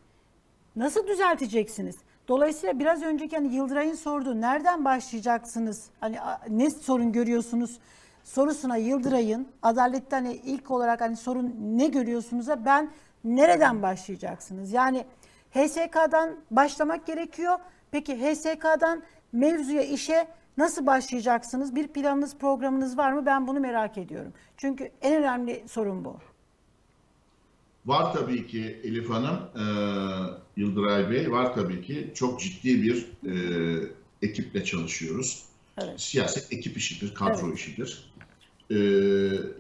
Nasıl 0.76 1.07
düzelteceksiniz? 1.07 1.95
Dolayısıyla 2.28 2.80
biraz 2.80 3.03
önceki 3.03 3.36
hani 3.36 3.55
Yıldıray'ın 3.55 3.95
sorduğu 3.95 4.41
nereden 4.41 4.86
başlayacaksınız? 4.86 5.89
Hani 5.99 6.18
ne 6.49 6.70
sorun 6.70 7.11
görüyorsunuz? 7.11 7.80
Sorusuna 8.26 8.78
Yıldıray'ın 8.78 9.47
adalette 9.61 10.15
hani 10.15 10.34
ilk 10.45 10.71
olarak 10.71 11.01
hani 11.01 11.17
sorun 11.17 11.55
ne 11.59 11.88
görüyorsunuz'a 11.88 12.65
ben 12.65 12.91
nereden 13.23 13.82
başlayacaksınız? 13.82 14.73
Yani 14.73 15.05
HSK'dan 15.51 16.36
başlamak 16.51 17.07
gerekiyor. 17.07 17.57
Peki 17.91 18.15
HSK'dan 18.17 19.03
mevzuya 19.34 19.82
işe 19.82 20.28
nasıl 20.57 20.86
başlayacaksınız? 20.86 21.76
Bir 21.76 21.88
planınız 21.88 22.38
programınız 22.38 22.97
var 22.97 23.11
mı? 23.13 23.26
Ben 23.26 23.47
bunu 23.47 23.59
merak 23.59 23.97
ediyorum. 23.97 24.34
Çünkü 24.57 24.91
en 25.01 25.15
önemli 25.15 25.63
sorun 25.67 26.05
bu. 26.05 26.17
Var 27.86 28.13
tabii 28.13 28.47
ki 28.47 28.80
Elif 28.84 29.09
Hanım, 29.09 29.36
e, 29.55 29.63
Yıldıray 30.57 31.11
Bey, 31.11 31.32
var 31.32 31.53
tabii 31.53 31.82
ki 31.82 32.11
çok 32.15 32.39
ciddi 32.39 32.84
bir 32.84 33.07
e, 33.26 33.34
ekiple 34.21 34.63
çalışıyoruz. 34.63 35.45
Evet. 35.78 36.01
Siyaset 36.01 36.53
ekip 36.53 36.78
işidir, 36.78 37.13
kadro 37.15 37.47
Evet. 37.47 37.57
işidir. 37.57 38.14
E, 38.72 38.78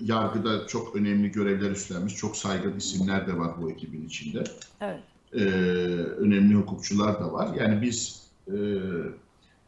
yargıda 0.01 0.67
çok 0.67 0.95
önemli 0.95 1.31
görevler 1.31 1.71
üstlenmiş, 1.71 2.15
çok 2.15 2.37
saygın 2.37 2.77
isimler 2.77 3.27
de 3.27 3.37
var 3.37 3.51
bu 3.61 3.71
ekibin 3.71 4.05
içinde. 4.05 4.43
Evet. 4.81 4.99
E, 5.33 5.39
önemli 6.17 6.55
hukukçular 6.55 7.19
da 7.19 7.33
var. 7.33 7.55
Yani 7.55 7.81
biz 7.81 8.23
e, 8.47 8.55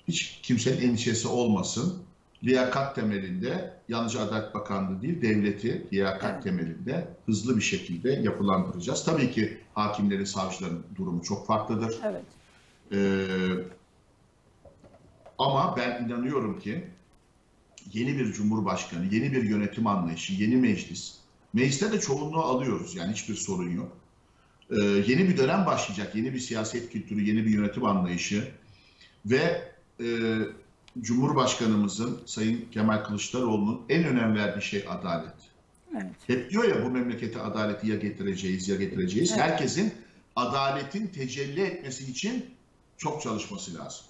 hiç 0.07 0.39
kimsenin 0.43 0.81
endişesi 0.89 1.27
olmasın. 1.27 1.93
Liyakat 2.43 2.95
temelinde 2.95 3.73
yalnızca 3.89 4.19
Adalet 4.19 4.53
Bakanlığı 4.53 5.01
değil, 5.01 5.21
devleti 5.21 5.85
liyakat 5.93 6.43
temelinde 6.43 7.07
hızlı 7.25 7.57
bir 7.57 7.61
şekilde 7.61 8.11
yapılandıracağız. 8.11 9.05
Tabii 9.05 9.31
ki 9.31 9.57
hakimlerin, 9.73 10.25
savcıların 10.25 10.83
durumu 10.95 11.23
çok 11.23 11.47
farklıdır. 11.47 11.95
Evet. 12.03 12.23
Ee, 12.91 13.27
ama 15.37 15.77
ben 15.77 16.05
inanıyorum 16.05 16.59
ki 16.59 16.87
yeni 17.93 18.17
bir 18.17 18.33
cumhurbaşkanı, 18.33 19.05
yeni 19.15 19.31
bir 19.31 19.43
yönetim 19.43 19.87
anlayışı, 19.87 20.33
yeni 20.33 20.55
meclis. 20.55 21.13
Mecliste 21.53 21.91
de 21.91 21.99
çoğunluğu 21.99 22.41
alıyoruz 22.41 22.95
yani 22.95 23.13
hiçbir 23.13 23.35
sorun 23.35 23.69
yok. 23.69 23.97
Ee, 24.71 24.75
yeni 24.81 25.29
bir 25.29 25.37
dönem 25.37 25.65
başlayacak, 25.65 26.15
yeni 26.15 26.33
bir 26.33 26.39
siyaset 26.39 26.91
kültürü, 26.91 27.23
yeni 27.23 27.45
bir 27.45 27.49
yönetim 27.51 27.85
anlayışı 27.85 28.51
ve 29.25 29.71
e, 29.99 30.05
Cumhurbaşkanımızın 31.01 32.19
Sayın 32.25 32.65
Kemal 32.71 33.03
Kılıçdaroğlu'nun 33.03 33.81
en 33.89 34.03
önem 34.03 34.35
verdiği 34.35 34.61
şey 34.61 34.85
adalet. 34.89 35.33
Evet. 35.93 36.05
Hep 36.27 36.51
diyor 36.51 36.63
ya 36.63 36.85
bu 36.85 36.89
memlekete 36.89 37.41
adaleti 37.41 37.87
ya 37.87 37.95
getireceğiz 37.95 38.67
ya 38.67 38.75
getireceğiz. 38.75 39.31
Evet. 39.31 39.41
Herkesin 39.41 39.93
adaletin 40.35 41.07
tecelli 41.07 41.61
etmesi 41.61 42.11
için 42.11 42.45
çok 42.97 43.21
çalışması 43.21 43.75
lazım. 43.75 44.05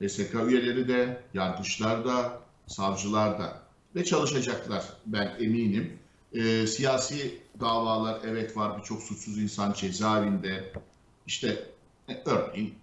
HSK 0.00 0.34
üyeleri 0.34 0.88
de, 0.88 1.22
yargıçlar 1.34 2.04
da, 2.04 2.43
savcılar 2.66 3.38
da 3.38 3.62
ve 3.94 4.04
çalışacaklar 4.04 4.84
ben 5.06 5.36
eminim. 5.40 5.98
Ee, 6.32 6.66
siyasi 6.66 7.42
davalar 7.60 8.20
evet 8.24 8.56
var 8.56 8.78
birçok 8.78 9.02
suçsuz 9.02 9.38
insan 9.38 9.72
cezaevinde. 9.72 10.72
İşte 11.26 11.68
e, 12.08 12.22
örneğin 12.26 12.74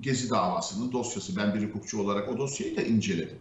Gezi 0.00 0.30
davasının 0.30 0.92
dosyası 0.92 1.36
ben 1.36 1.54
bir 1.54 1.68
hukukçu 1.68 2.02
olarak 2.02 2.28
o 2.28 2.38
dosyayı 2.38 2.76
da 2.76 2.82
inceledim. 2.82 3.38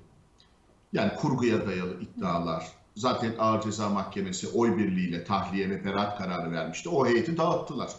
Yani 0.94 1.16
kurguya 1.16 1.68
dayalı 1.68 2.02
iddialar. 2.02 2.68
Zaten 2.96 3.34
Ağır 3.40 3.62
Ceza 3.62 3.90
Mahkemesi 3.90 4.48
oy 4.48 4.78
birliğiyle 4.78 5.24
tahliye 5.24 5.70
ve 5.70 5.86
beraat 5.86 6.18
kararı 6.18 6.52
vermişti. 6.52 6.90
O 6.90 7.08
heyeti 7.08 7.38
dağıttılar. 7.38 7.92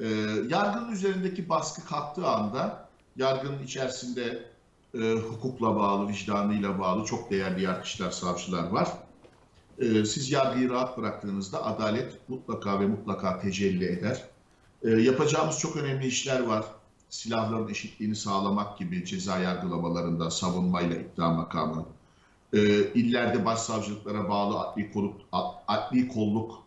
Ee, 0.00 0.06
yargının 0.48 0.92
üzerindeki 0.92 1.48
baskı 1.48 1.86
kalktığı 1.86 2.26
anda 2.26 2.88
yargının 3.16 3.62
içerisinde 3.62 4.47
e, 4.98 5.12
hukukla 5.12 5.76
bağlı, 5.76 6.08
vicdanıyla 6.08 6.78
bağlı 6.78 7.04
çok 7.04 7.30
değerli 7.30 7.62
yargıçlar, 7.62 8.10
savcılar 8.10 8.68
var. 8.68 8.88
Ee, 9.78 10.04
siz 10.04 10.30
yargıyı 10.30 10.70
rahat 10.70 10.98
bıraktığınızda 10.98 11.64
adalet 11.64 12.28
mutlaka 12.28 12.80
ve 12.80 12.86
mutlaka 12.86 13.40
tecelli 13.40 13.84
eder. 13.84 14.24
Ee, 14.82 14.90
yapacağımız 14.90 15.58
çok 15.58 15.76
önemli 15.76 16.06
işler 16.06 16.40
var. 16.40 16.64
Silahların 17.10 17.68
eşitliğini 17.68 18.16
sağlamak 18.16 18.78
gibi 18.78 19.04
ceza 19.04 19.38
yargılamalarında 19.38 20.30
savunmayla 20.30 20.96
iddia 20.96 21.32
makamı, 21.32 21.86
e, 22.52 22.58
illerde 22.92 23.44
başsavcılıklara 23.44 24.28
bağlı 24.28 24.60
adli 24.60 24.92
kolluk, 24.92 25.20
adli 25.68 26.08
kolluk 26.08 26.62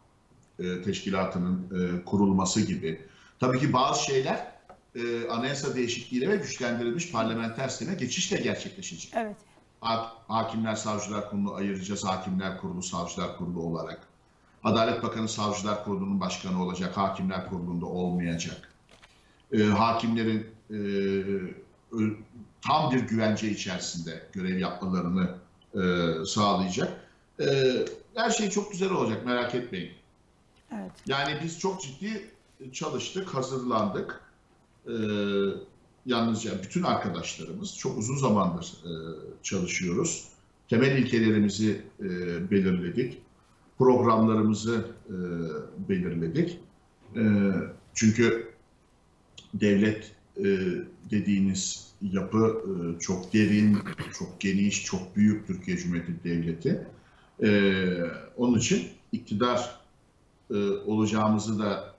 e, 0.59 0.81
teşkilatının 0.81 1.67
e, 1.71 2.05
kurulması 2.05 2.61
gibi. 2.61 3.01
Tabii 3.39 3.59
ki 3.59 3.73
bazı 3.73 4.03
şeyler 4.03 4.50
e, 4.95 5.27
anayasa 5.27 5.75
değişikliğiyle 5.75 6.29
ve 6.29 6.35
güçlendirilmiş 6.35 7.11
parlamenter 7.11 7.67
sisteme 7.69 7.93
geçişle 7.97 8.37
gerçekleşecek. 8.37 9.13
Evet. 9.15 9.35
Ha- 9.81 10.13
Hakimler 10.27 10.75
Savcılar 10.75 11.29
Kurulu'nu 11.29 11.53
ayıracağız. 11.53 12.05
Hakimler 12.05 12.57
Kurulu, 12.61 12.83
Savcılar 12.83 13.37
Kurulu 13.37 13.61
olarak. 13.61 13.99
Adalet 14.63 15.03
Bakanı 15.03 15.27
Savcılar 15.29 15.83
Kurulu'nun 15.83 16.19
başkanı 16.19 16.63
olacak. 16.63 16.97
Hakimler 16.97 17.49
Kurulu'nda 17.49 17.85
olmayacak. 17.85 18.73
Ee, 19.53 19.63
hakimlerin 19.63 20.47
e, 20.71 20.77
tam 22.61 22.91
bir 22.91 22.99
güvence 22.99 23.49
içerisinde 23.51 24.23
görev 24.33 24.57
yapmalarını 24.59 25.35
e, 25.75 25.79
sağlayacak. 26.25 26.99
E, 27.39 27.45
her 28.15 28.29
şey 28.29 28.49
çok 28.49 28.71
güzel 28.71 28.91
olacak 28.91 29.25
merak 29.25 29.55
etmeyin. 29.55 29.91
Evet. 30.73 30.91
Yani 31.05 31.37
biz 31.43 31.59
çok 31.59 31.81
ciddi 31.81 32.31
çalıştık, 32.73 33.35
hazırlandık. 33.35 34.21
Ee, 34.87 34.91
yalnızca 36.05 36.63
bütün 36.63 36.83
arkadaşlarımız 36.83 37.77
çok 37.77 37.97
uzun 37.97 38.17
zamandır 38.17 38.65
e, 38.65 38.91
çalışıyoruz. 39.43 40.27
Temel 40.69 40.97
ilkelerimizi 40.97 41.81
e, 41.99 42.05
belirledik. 42.51 43.17
Programlarımızı 43.77 44.85
e, 45.09 45.15
belirledik. 45.89 46.59
E, 47.15 47.21
çünkü 47.93 48.51
devlet 49.53 50.11
e, 50.37 50.45
dediğiniz 51.11 51.91
yapı 52.01 52.61
e, 52.65 52.99
çok 52.99 53.33
derin, 53.33 53.77
çok 54.19 54.39
geniş, 54.41 54.85
çok 54.85 55.15
büyük 55.15 55.47
Türkiye 55.47 55.77
Cumhuriyeti 55.77 56.23
Devleti. 56.23 56.87
E, 57.43 57.49
onun 58.37 58.57
için 58.57 58.87
iktidar 59.11 59.79
e, 60.51 60.55
olacağımızı 60.85 61.59
da 61.59 61.90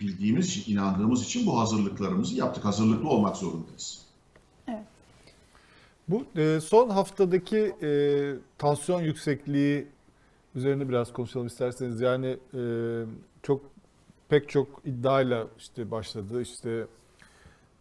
bildiğimiz 0.00 0.48
için, 0.48 0.72
inandığımız 0.72 1.24
için 1.24 1.46
bu 1.46 1.60
hazırlıklarımızı 1.60 2.34
yaptık. 2.34 2.64
Hazırlıklı 2.64 3.08
olmak 3.08 3.36
zorundayız. 3.36 4.02
Bu 6.08 6.24
e, 6.36 6.60
son 6.60 6.88
haftadaki 6.88 7.74
e, 7.82 7.90
tansiyon 8.58 9.02
yüksekliği 9.02 9.86
üzerine 10.54 10.88
biraz 10.88 11.12
konuşalım 11.12 11.46
isterseniz. 11.46 12.00
Yani 12.00 12.36
e, 12.54 12.62
çok 13.42 13.60
pek 14.28 14.48
çok 14.48 14.82
iddiayla 14.84 15.46
işte 15.58 15.90
başladı. 15.90 16.42
İşte 16.42 16.86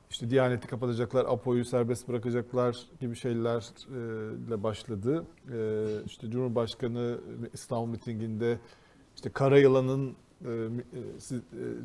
işte 0.09 0.29
Diyaneti 0.29 0.67
kapatacaklar, 0.67 1.25
APO'yu 1.25 1.65
serbest 1.65 2.07
bırakacaklar 2.07 2.77
gibi 2.99 3.15
şeylerle 3.15 4.63
başladı. 4.63 5.25
E, 5.53 5.85
işte 6.05 6.31
Cumhurbaşkanı 6.31 7.17
İstanbul 7.53 7.87
mitinginde 7.87 8.59
işte 9.15 9.29
Karayılan'ın 9.29 10.07
e, 10.07 10.09
e, 10.09 10.13
e, 10.13 10.15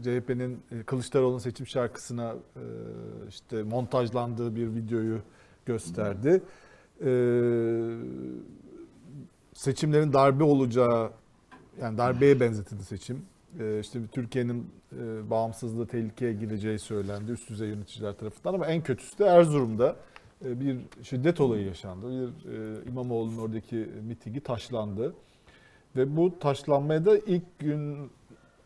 CHP'nin 0.03 0.59
e, 0.73 0.83
Kılıçdaroğlu'nun 0.83 1.39
seçim 1.39 1.67
şarkısına 1.67 2.35
e, 2.57 2.63
işte 3.29 3.63
montajlandığı 3.63 4.57
bir 4.57 4.75
videoyu 4.75 5.21
gösterdi. 5.67 6.43
E, 7.05 7.11
seçimlerin 9.53 10.13
darbe 10.13 10.45
olacağı 10.45 11.11
yani 11.81 11.99
darbeye 11.99 12.41
benzetildi 12.41 12.85
seçim. 12.85 13.23
E, 13.61 13.81
işte 13.81 13.99
Türkiye'nin 14.13 14.71
e, 14.93 15.31
bağımsızlığı 15.31 15.87
tehlikeye 15.87 16.33
gireceği 16.33 16.79
söylendi 16.79 17.33
üst 17.33 17.51
düzey 17.51 17.69
yöneticiler 17.69 18.13
tarafından 18.13 18.55
ama 18.55 18.67
en 18.67 18.83
kötüsü 18.83 19.19
de 19.19 19.25
Erzurum'da 19.25 19.97
e, 20.45 20.61
bir 20.61 20.77
şiddet 21.03 21.41
olayı 21.41 21.67
yaşandı. 21.67 22.11
Bir 22.11 22.51
e, 22.53 22.85
İmamoğlu'nun 22.89 23.39
oradaki 23.39 23.89
mitingi 24.07 24.41
taşlandı. 24.41 25.15
Ve 25.97 26.17
bu 26.17 26.39
taşlanmaya 26.39 27.05
da 27.05 27.19
ilk 27.19 27.59
gün 27.59 28.11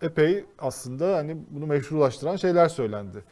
epey 0.03 0.45
aslında 0.59 1.17
hani 1.17 1.37
bunu 1.51 1.67
meşrulaştıran 1.67 2.37
şeyler 2.37 2.69
söylendi. 2.69 3.25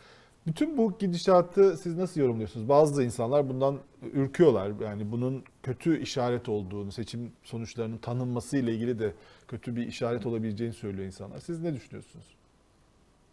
Bütün 0.47 0.77
bu 0.77 0.99
gidişatı 0.99 1.77
siz 1.77 1.97
nasıl 1.97 2.21
yorumluyorsunuz? 2.21 2.69
Bazı 2.69 3.03
insanlar 3.03 3.49
bundan 3.49 3.79
ürküyorlar. 4.13 4.73
Yani 4.83 5.13
bunun 5.13 5.45
kötü 5.63 6.03
işaret 6.03 6.49
olduğunu, 6.49 6.93
seçim 6.93 7.33
sonuçlarının 7.43 7.99
tanınması 7.99 8.57
ile 8.57 8.75
ilgili 8.75 8.99
de 8.99 9.15
kötü 9.49 9.77
bir 9.77 9.87
işaret 9.87 10.27
olabileceğini 10.27 10.75
söylüyor 10.75 11.07
insanlar. 11.07 11.41
Siz 11.41 11.61
ne 11.61 11.75
düşünüyorsunuz? 11.75 12.25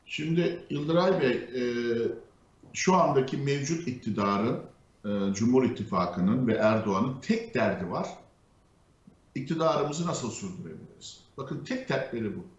Şimdi 0.05 0.63
Yıldıray 0.69 1.21
Bey, 1.21 1.31
e, 1.31 1.61
şu 2.73 2.95
andaki 2.95 3.37
mevcut 3.37 3.87
iktidarın, 3.87 4.59
e, 5.05 5.33
Cumhur 5.33 5.63
İttifakı'nın 5.63 6.47
ve 6.47 6.53
Erdoğan'ın 6.53 7.21
tek 7.21 7.55
derdi 7.55 7.91
var. 7.91 8.09
İktidarımızı 9.35 10.07
nasıl 10.07 10.31
sürdürebiliriz? 10.31 11.23
Bakın 11.37 11.63
tek 11.65 11.89
dertleri 11.89 12.35
bu. 12.35 12.54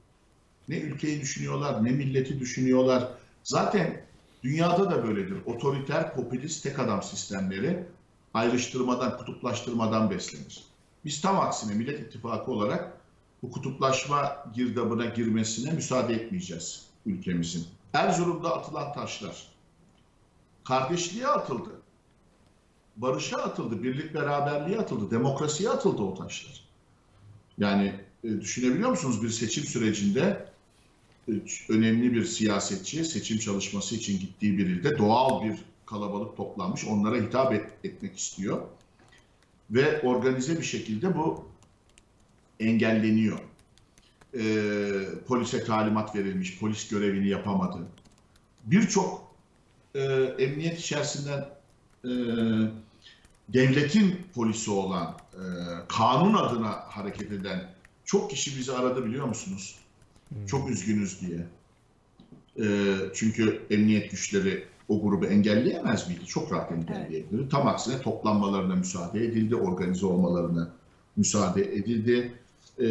Ne 0.69 0.79
ülkeyi 0.79 1.21
düşünüyorlar, 1.21 1.85
ne 1.85 1.91
milleti 1.91 2.41
düşünüyorlar. 2.41 3.09
Zaten 3.43 4.03
dünyada 4.43 4.91
da 4.91 5.05
böyledir. 5.07 5.37
Otoriter, 5.47 6.15
popülist 6.15 6.63
tek 6.63 6.79
adam 6.79 7.03
sistemleri 7.03 7.85
ayrıştırmadan, 8.35 9.17
kutuplaştırmadan 9.17 10.11
beslenir. 10.11 10.65
Biz 11.05 11.21
tam 11.21 11.41
aksine 11.41 11.75
Millet 11.75 12.01
İttifakı 12.01 12.51
olarak 12.51 13.01
bu 13.43 13.51
kutuplaşma 13.51 14.45
girdabına 14.55 15.05
girmesine 15.05 15.73
müsaade 15.73 16.15
etmeyeceğiz 16.15 16.87
ülkemizin. 17.07 17.67
Erzurum'da 17.93 18.57
atılan 18.57 18.93
taşlar 18.93 19.57
kardeşliğe 20.65 21.27
atıldı. 21.27 21.71
Barışa 22.97 23.37
atıldı, 23.37 23.83
birlik 23.83 24.15
beraberliğe 24.15 24.79
atıldı, 24.79 25.11
demokrasiye 25.11 25.71
atıldı 25.71 26.03
o 26.03 26.15
taşlar. 26.15 26.65
Yani 27.59 27.95
e, 28.25 28.41
düşünebiliyor 28.41 28.91
musunuz 28.91 29.23
bir 29.23 29.31
seçim 29.31 29.65
sürecinde 29.65 30.49
önemli 31.69 32.13
bir 32.15 32.25
siyasetçi 32.25 33.05
seçim 33.05 33.39
çalışması 33.39 33.95
için 33.95 34.21
gittiği 34.21 34.59
bir 34.59 34.67
ilde 34.67 34.99
doğal 34.99 35.45
bir 35.45 35.57
kalabalık 35.87 36.37
toplanmış 36.37 36.85
onlara 36.85 37.17
hitap 37.17 37.53
et- 37.53 37.73
etmek 37.85 38.19
istiyor. 38.19 38.63
Ve 39.71 40.01
organize 40.01 40.59
bir 40.59 40.65
şekilde 40.65 41.17
bu 41.17 41.49
engelleniyor. 42.61 43.39
E, 44.39 44.45
polise 45.27 45.65
talimat 45.65 46.17
verilmiş, 46.17 46.59
polis 46.59 46.89
görevini 46.89 47.29
yapamadı. 47.29 47.79
Birçok 48.65 49.35
e, 49.95 50.01
emniyet 50.39 50.79
içerisinden 50.81 51.49
e, 52.05 52.11
devletin 53.49 54.27
polisi 54.35 54.71
olan, 54.71 55.17
e, 55.35 55.43
kanun 55.89 56.35
adına 56.35 56.71
hareket 56.73 57.33
eden 57.33 57.75
çok 58.05 58.31
kişi 58.31 58.59
bizi 58.59 58.73
aradı 58.73 59.05
biliyor 59.05 59.27
musunuz? 59.27 59.77
Çok 60.47 60.71
üzgünüz 60.71 61.21
diye. 61.21 61.47
E, 62.67 62.97
çünkü 63.15 63.63
emniyet 63.71 64.11
güçleri 64.11 64.65
o 64.89 65.03
grubu 65.03 65.27
engelleyemez 65.27 66.09
miydi? 66.09 66.27
Çok 66.27 66.53
rahat 66.53 66.73
engelleyebilirdi. 66.73 67.49
Tam 67.49 67.67
aksine 67.67 68.01
toplanmalarına 68.01 68.75
müsaade 68.75 69.25
edildi, 69.25 69.57
organize 69.57 70.07
olmalarına 70.07 70.71
müsaade 71.17 71.75
edildi. 71.75 72.33
E, 72.81 72.89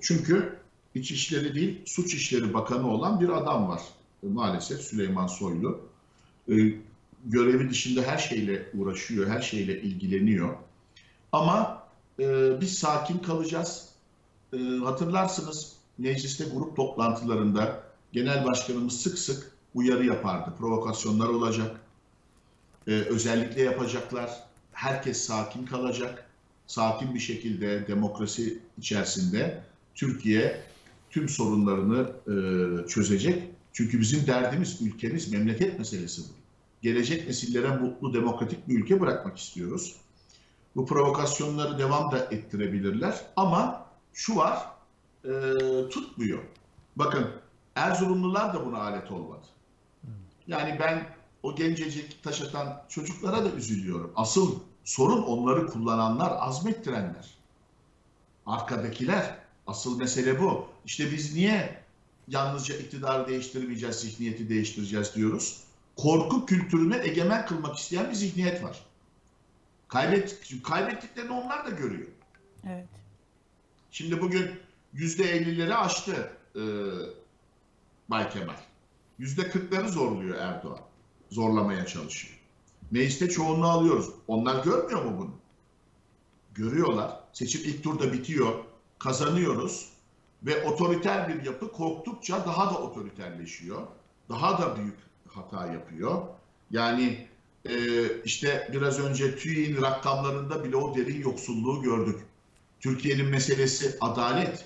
çünkü 0.00 0.58
İçişleri 0.94 1.54
değil, 1.54 1.80
Suç 1.84 2.14
İşleri 2.14 2.54
Bakanı 2.54 2.90
olan 2.90 3.20
bir 3.20 3.28
adam 3.28 3.68
var. 3.68 3.82
Maalesef 4.22 4.80
Süleyman 4.80 5.26
Soylu. 5.26 5.80
E, 6.48 6.54
görevi 7.24 7.70
dışında 7.70 8.02
her 8.02 8.18
şeyle 8.18 8.68
uğraşıyor, 8.74 9.26
her 9.26 9.42
şeyle 9.42 9.80
ilgileniyor. 9.80 10.56
Ama 11.32 11.82
e, 12.20 12.52
biz 12.60 12.78
sakin 12.78 13.18
kalacağız. 13.18 13.88
E, 14.52 14.58
hatırlarsınız 14.58 15.73
mecliste 15.98 16.44
grup 16.44 16.76
toplantılarında 16.76 17.82
genel 18.12 18.44
başkanımız 18.44 19.00
sık 19.00 19.18
sık 19.18 19.50
uyarı 19.74 20.06
yapardı. 20.06 20.54
Provokasyonlar 20.58 21.28
olacak. 21.28 21.80
E, 22.86 22.90
özellikle 22.90 23.62
yapacaklar. 23.62 24.30
Herkes 24.72 25.20
sakin 25.20 25.66
kalacak. 25.66 26.30
Sakin 26.66 27.14
bir 27.14 27.20
şekilde 27.20 27.86
demokrasi 27.86 28.58
içerisinde 28.78 29.62
Türkiye 29.94 30.62
tüm 31.10 31.28
sorunlarını 31.28 32.12
e, 32.26 32.34
çözecek. 32.88 33.42
Çünkü 33.72 34.00
bizim 34.00 34.26
derdimiz 34.26 34.82
ülkemiz, 34.82 35.32
memleket 35.32 35.78
meselesi 35.78 36.22
bu 36.22 36.44
gelecek 36.84 37.26
nesillere 37.26 37.76
mutlu, 37.76 38.14
demokratik 38.14 38.68
bir 38.68 38.78
ülke 38.78 39.00
bırakmak 39.00 39.38
istiyoruz. 39.38 39.96
Bu 40.76 40.86
provokasyonları 40.86 41.78
devam 41.78 42.12
da 42.12 42.18
ettirebilirler 42.18 43.20
ama 43.36 43.86
şu 44.12 44.36
var, 44.36 44.66
e, 45.24 45.30
tutmuyor. 45.88 46.42
Bakın 46.96 47.30
Erzurumlular 47.74 48.54
da 48.54 48.66
buna 48.66 48.78
alet 48.78 49.10
olmadı. 49.10 49.46
Yani 50.46 50.76
ben 50.80 51.06
o 51.42 51.56
gencecik 51.56 52.22
taş 52.22 52.42
atan 52.42 52.82
çocuklara 52.88 53.44
da 53.44 53.50
üzülüyorum. 53.50 54.12
Asıl 54.16 54.58
sorun 54.84 55.22
onları 55.22 55.66
kullananlar, 55.66 56.32
azmettirenler. 56.38 57.30
Arkadakiler. 58.46 59.38
Asıl 59.66 59.98
mesele 59.98 60.40
bu. 60.40 60.66
İşte 60.84 61.12
biz 61.12 61.34
niye 61.34 61.82
yalnızca 62.28 62.76
iktidarı 62.76 63.28
değiştirmeyeceğiz, 63.28 63.96
zihniyeti 63.96 64.48
değiştireceğiz 64.48 65.14
diyoruz? 65.14 65.64
korku 65.96 66.46
kültürüne 66.46 67.00
egemen 67.04 67.46
kılmak 67.46 67.76
isteyen 67.76 68.10
bir 68.10 68.14
zihniyet 68.14 68.64
var. 68.64 68.84
Kaybet, 69.88 70.40
kaybettiklerini 70.62 71.32
onlar 71.32 71.66
da 71.66 71.70
görüyor. 71.70 72.08
Evet. 72.66 72.88
Şimdi 73.90 74.20
bugün 74.20 74.50
yüzde 74.94 75.24
ellileri 75.24 75.74
aştı 75.74 76.30
e, 76.56 76.62
Bay 78.08 78.30
Kemal. 78.30 78.56
Yüzde 79.18 79.50
kırkları 79.50 79.88
zorluyor 79.88 80.38
Erdoğan. 80.38 80.80
Zorlamaya 81.30 81.86
çalışıyor. 81.86 82.34
Mecliste 82.90 83.28
çoğunluğu 83.28 83.68
alıyoruz. 83.68 84.10
Onlar 84.28 84.64
görmüyor 84.64 85.04
mu 85.04 85.18
bunu? 85.18 85.34
Görüyorlar. 86.54 87.20
Seçim 87.32 87.60
ilk 87.64 87.84
turda 87.84 88.12
bitiyor. 88.12 88.64
Kazanıyoruz. 88.98 89.88
Ve 90.42 90.64
otoriter 90.64 91.28
bir 91.28 91.44
yapı 91.44 91.72
korktukça 91.72 92.46
daha 92.46 92.74
da 92.74 92.78
otoriterleşiyor. 92.78 93.82
Daha 94.28 94.62
da 94.62 94.76
büyük 94.76 94.96
hata 95.28 95.72
yapıyor. 95.72 96.22
Yani 96.70 97.28
e, 97.68 98.06
işte 98.24 98.68
biraz 98.72 99.00
önce 99.00 99.36
TÜİ'nin 99.36 99.82
rakamlarında 99.82 100.64
bile 100.64 100.76
o 100.76 100.96
derin 100.96 101.22
yoksulluğu 101.22 101.82
gördük. 101.82 102.20
Türkiye'nin 102.80 103.26
meselesi 103.26 103.96
adalet. 104.00 104.64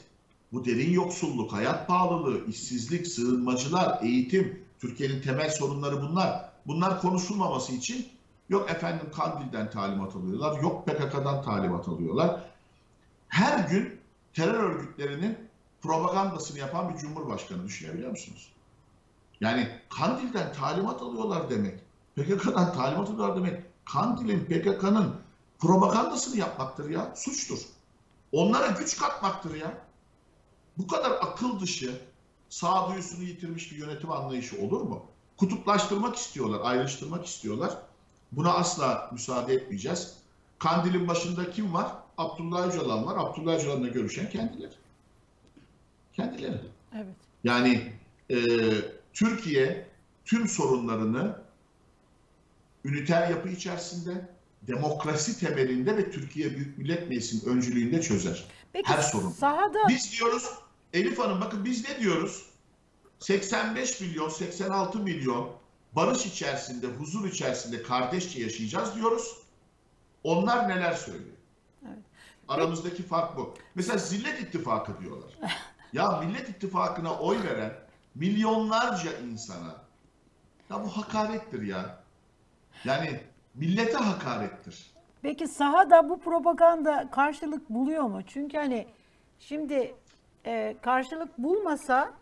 Bu 0.52 0.64
derin 0.64 0.92
yoksulluk, 0.92 1.52
hayat 1.52 1.88
pahalılığı, 1.88 2.46
işsizlik, 2.46 3.06
sığınmacılar, 3.06 4.02
eğitim, 4.02 4.64
Türkiye'nin 4.80 5.22
temel 5.22 5.50
sorunları 5.50 6.02
bunlar. 6.02 6.50
Bunlar 6.66 7.00
konuşulmaması 7.00 7.72
için 7.72 8.08
yok 8.48 8.70
efendim 8.70 9.06
Kandil'den 9.16 9.70
talimat 9.70 10.16
alıyorlar, 10.16 10.62
yok 10.62 10.86
PKK'dan 10.86 11.42
talimat 11.42 11.88
alıyorlar. 11.88 12.44
Her 13.28 13.68
gün 13.68 14.00
terör 14.34 14.54
örgütlerinin 14.54 15.38
propagandasını 15.80 16.58
yapan 16.58 16.94
bir 16.94 16.98
cumhurbaşkanı 16.98 17.64
düşünebiliyor 17.64 18.10
musunuz? 18.10 18.52
Yani 19.40 19.68
Kandil'den 19.88 20.52
talimat 20.52 21.02
alıyorlar 21.02 21.50
demek. 21.50 21.78
PKK'dan 22.16 22.72
talimat 22.72 23.10
alıyorlar 23.10 23.36
demek. 23.36 23.62
Kandil'in 23.84 24.44
PKK'nın 24.44 25.16
propagandasını 25.58 26.36
yapmaktır 26.36 26.90
ya. 26.90 27.12
Suçtur. 27.16 27.58
Onlara 28.32 28.66
güç 28.66 28.98
katmaktır 28.98 29.54
ya. 29.54 29.87
Bu 30.78 30.86
kadar 30.86 31.10
akıl 31.10 31.60
dışı, 31.60 32.00
sağduyusunu 32.48 33.24
yitirmiş 33.24 33.72
bir 33.72 33.76
yönetim 33.76 34.10
anlayışı 34.10 34.62
olur 34.62 34.80
mu? 34.80 35.06
Kutuplaştırmak 35.36 36.16
istiyorlar, 36.16 36.60
ayrıştırmak 36.62 37.26
istiyorlar. 37.26 37.78
Buna 38.32 38.52
asla 38.52 39.10
müsaade 39.12 39.54
etmeyeceğiz. 39.54 40.16
Kandil'in 40.58 41.08
başında 41.08 41.50
kim 41.50 41.74
var? 41.74 41.92
Abdullah 42.18 42.68
Öcalan 42.68 43.06
var. 43.06 43.16
Abdullah 43.18 43.54
Öcalan'la 43.54 43.88
görüşen 43.88 44.30
kendileri. 44.30 44.72
Kendileri. 46.12 46.60
Evet. 46.94 47.16
Yani 47.44 47.92
e, 48.30 48.36
Türkiye 49.12 49.86
tüm 50.24 50.48
sorunlarını 50.48 51.38
üniter 52.84 53.30
yapı 53.30 53.48
içerisinde, 53.48 54.28
demokrasi 54.62 55.40
temelinde 55.40 55.96
ve 55.96 56.10
Türkiye 56.10 56.50
Büyük 56.50 56.78
Millet 56.78 57.08
Meclisi'nin 57.08 57.50
öncülüğünde 57.50 58.02
çözer. 58.02 58.44
Peki 58.72 58.88
Her 58.88 59.02
sorun. 59.02 59.30
sahada 59.30 59.78
Biz 59.88 60.12
diyoruz 60.18 60.50
Elif 60.98 61.18
Hanım 61.18 61.40
bakın 61.40 61.64
biz 61.64 61.88
ne 61.88 62.00
diyoruz? 62.00 62.46
85 63.18 64.00
milyon, 64.00 64.28
86 64.28 64.98
milyon 64.98 65.50
barış 65.92 66.26
içerisinde, 66.26 66.86
huzur 66.86 67.28
içerisinde 67.28 67.82
kardeşçe 67.82 68.40
yaşayacağız 68.40 68.94
diyoruz. 68.94 69.36
Onlar 70.24 70.68
neler 70.68 70.92
söylüyor? 70.92 71.36
Aramızdaki 72.48 73.02
fark 73.02 73.36
bu. 73.36 73.54
Mesela 73.74 73.98
Zillet 73.98 74.40
İttifakı 74.40 75.00
diyorlar. 75.00 75.32
Ya 75.92 76.20
Millet 76.20 76.48
İttifakı'na 76.48 77.18
oy 77.18 77.42
veren 77.44 77.72
milyonlarca 78.14 79.18
insana 79.18 79.76
ya 80.70 80.84
bu 80.84 80.88
hakarettir 80.88 81.62
ya. 81.62 82.00
Yani 82.84 83.20
millete 83.54 83.96
hakarettir. 83.96 84.90
Peki 85.22 85.48
sahada 85.48 86.08
bu 86.08 86.20
propaganda 86.20 87.08
karşılık 87.10 87.70
buluyor 87.70 88.02
mu? 88.02 88.20
Çünkü 88.26 88.56
hani 88.56 88.86
şimdi 89.38 89.94
e, 90.48 90.76
karşılık 90.82 91.38
bulmasa 91.38 92.12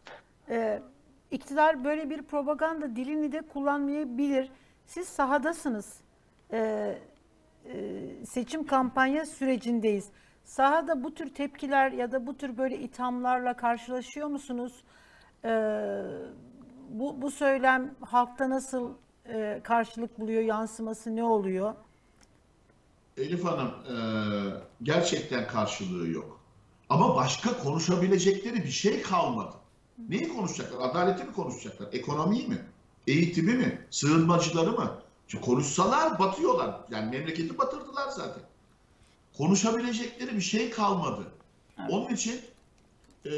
e, 0.49 0.83
iktidar 1.31 1.85
böyle 1.85 2.11
bir 2.11 2.23
propaganda 2.23 2.97
dilini 2.97 3.33
de 3.33 3.43
kullanmayabilir. 3.43 4.51
Siz 4.87 5.09
sahadasınız. 5.09 6.01
E, 6.53 6.59
e, 7.65 8.25
seçim 8.25 8.67
kampanya 8.67 9.27
sürecindeyiz. 9.27 10.09
Sahada 10.45 11.05
bu 11.05 11.15
tür 11.15 11.35
tepkiler 11.35 11.93
ya 11.93 12.13
da 12.13 12.27
bu 12.27 12.37
tür 12.37 12.59
böyle 12.59 12.79
ithamlarla 12.79 13.57
karşılaşıyor 13.57 14.29
musunuz? 14.29 14.85
E, 15.45 15.51
bu, 16.91 17.23
bu 17.23 17.31
söylem 17.31 17.95
halkta 18.01 18.51
nasıl 18.51 18.95
e, 19.29 19.61
karşılık 19.63 20.21
buluyor, 20.21 20.43
yansıması 20.43 21.17
ne 21.17 21.25
oluyor? 21.25 21.75
Elif 23.17 23.45
Hanım 23.45 23.69
e, 23.69 23.97
gerçekten 24.83 25.47
karşılığı 25.47 26.09
yok. 26.09 26.36
Ama 26.89 27.17
başka 27.17 27.59
konuşabilecekleri 27.59 28.65
bir 28.65 28.71
şey 28.71 29.03
kalmadı. 29.03 29.53
Neyi 30.09 30.29
konuşacaklar? 30.29 30.91
Adaleti 30.91 31.25
mi 31.25 31.33
konuşacaklar? 31.33 31.89
Ekonomiyi 31.93 32.49
mi? 32.49 32.59
Eğitimi 33.07 33.53
mi? 33.53 33.87
Sığınmacıları 33.91 34.73
mı? 34.73 34.99
Çünkü 35.29 35.45
konuşsalar 35.45 36.19
batıyorlar. 36.19 36.81
Yani 36.91 37.11
memleketi 37.11 37.59
batırdılar 37.59 38.09
zaten. 38.09 38.43
Konuşabilecekleri 39.39 40.37
bir 40.37 40.41
şey 40.41 40.71
kalmadı. 40.71 41.33
Onun 41.89 42.15
için 42.15 42.41
e, 43.27 43.33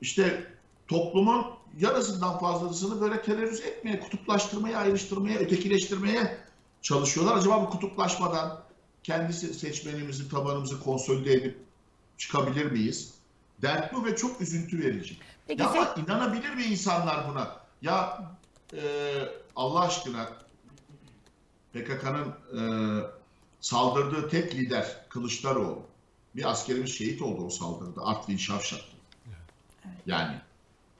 işte 0.00 0.46
toplumun 0.88 1.46
yarısından 1.78 2.38
fazlasını 2.38 3.00
böyle 3.00 3.22
terörize 3.22 3.68
etmeye, 3.68 4.00
kutuplaştırmaya, 4.00 4.78
ayrıştırmaya, 4.78 5.38
ötekileştirmeye 5.38 6.36
çalışıyorlar. 6.82 7.36
Acaba 7.36 7.62
bu 7.62 7.70
kutuplaşmadan 7.70 8.62
kendi 9.02 9.32
se- 9.32 9.52
seçmenimizi, 9.52 10.28
tabanımızı 10.28 10.80
konsolide 10.80 11.32
edip 11.32 11.58
çıkabilir 12.20 12.72
miyiz? 12.72 13.14
Dert 13.62 13.94
bu 13.94 14.04
ve 14.04 14.16
çok 14.16 14.40
üzüntü 14.40 14.78
verici. 14.78 15.16
Peki 15.46 15.62
ya 15.62 15.68
sen- 15.68 16.02
inanabilir 16.02 16.54
mi 16.54 16.62
insanlar 16.62 17.28
buna? 17.28 17.56
Ya 17.82 18.22
e, 18.74 18.82
Allah 19.56 19.80
aşkına 19.80 20.28
PKK'nın 21.72 22.28
e, 22.28 22.62
saldırdığı 23.60 24.28
tek 24.28 24.54
lider 24.54 24.96
Kılıçdaroğlu. 25.08 25.82
Bir 26.36 26.50
askerimiz 26.50 26.98
şehit 26.98 27.22
oldu 27.22 27.46
o 27.46 27.50
saldırıda. 27.50 28.06
Artvin 28.06 28.36
Şavşat. 28.36 28.84
Yani 30.06 30.36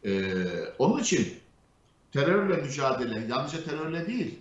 e, 0.04 0.34
onun 0.78 1.02
için 1.02 1.38
terörle 2.12 2.56
mücadele, 2.56 3.26
yalnızca 3.26 3.64
terörle 3.64 4.06
değil, 4.06 4.38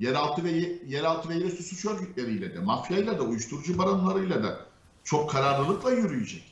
yeraltı 0.00 0.44
ve 0.44 0.50
yeraltı 0.86 1.28
ve 1.28 1.34
yerüstü 1.34 1.62
suç 1.62 1.84
örgütleriyle 1.84 2.54
de, 2.54 2.58
mafyayla 2.58 3.18
da, 3.18 3.22
uyuşturucu 3.22 3.78
baronlarıyla 3.78 4.42
da 4.42 4.69
çok 5.10 5.30
kararlılıkla 5.30 5.92
yürüyecek. 5.92 6.42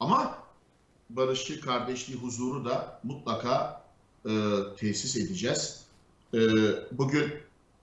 Ama 0.00 0.38
barışı, 1.10 1.60
kardeşliği, 1.60 2.18
huzuru 2.18 2.64
da 2.64 3.00
mutlaka 3.02 3.82
e, 4.26 4.30
tesis 4.76 5.16
edeceğiz. 5.16 5.84
E, 6.34 6.38
bugün 6.92 7.32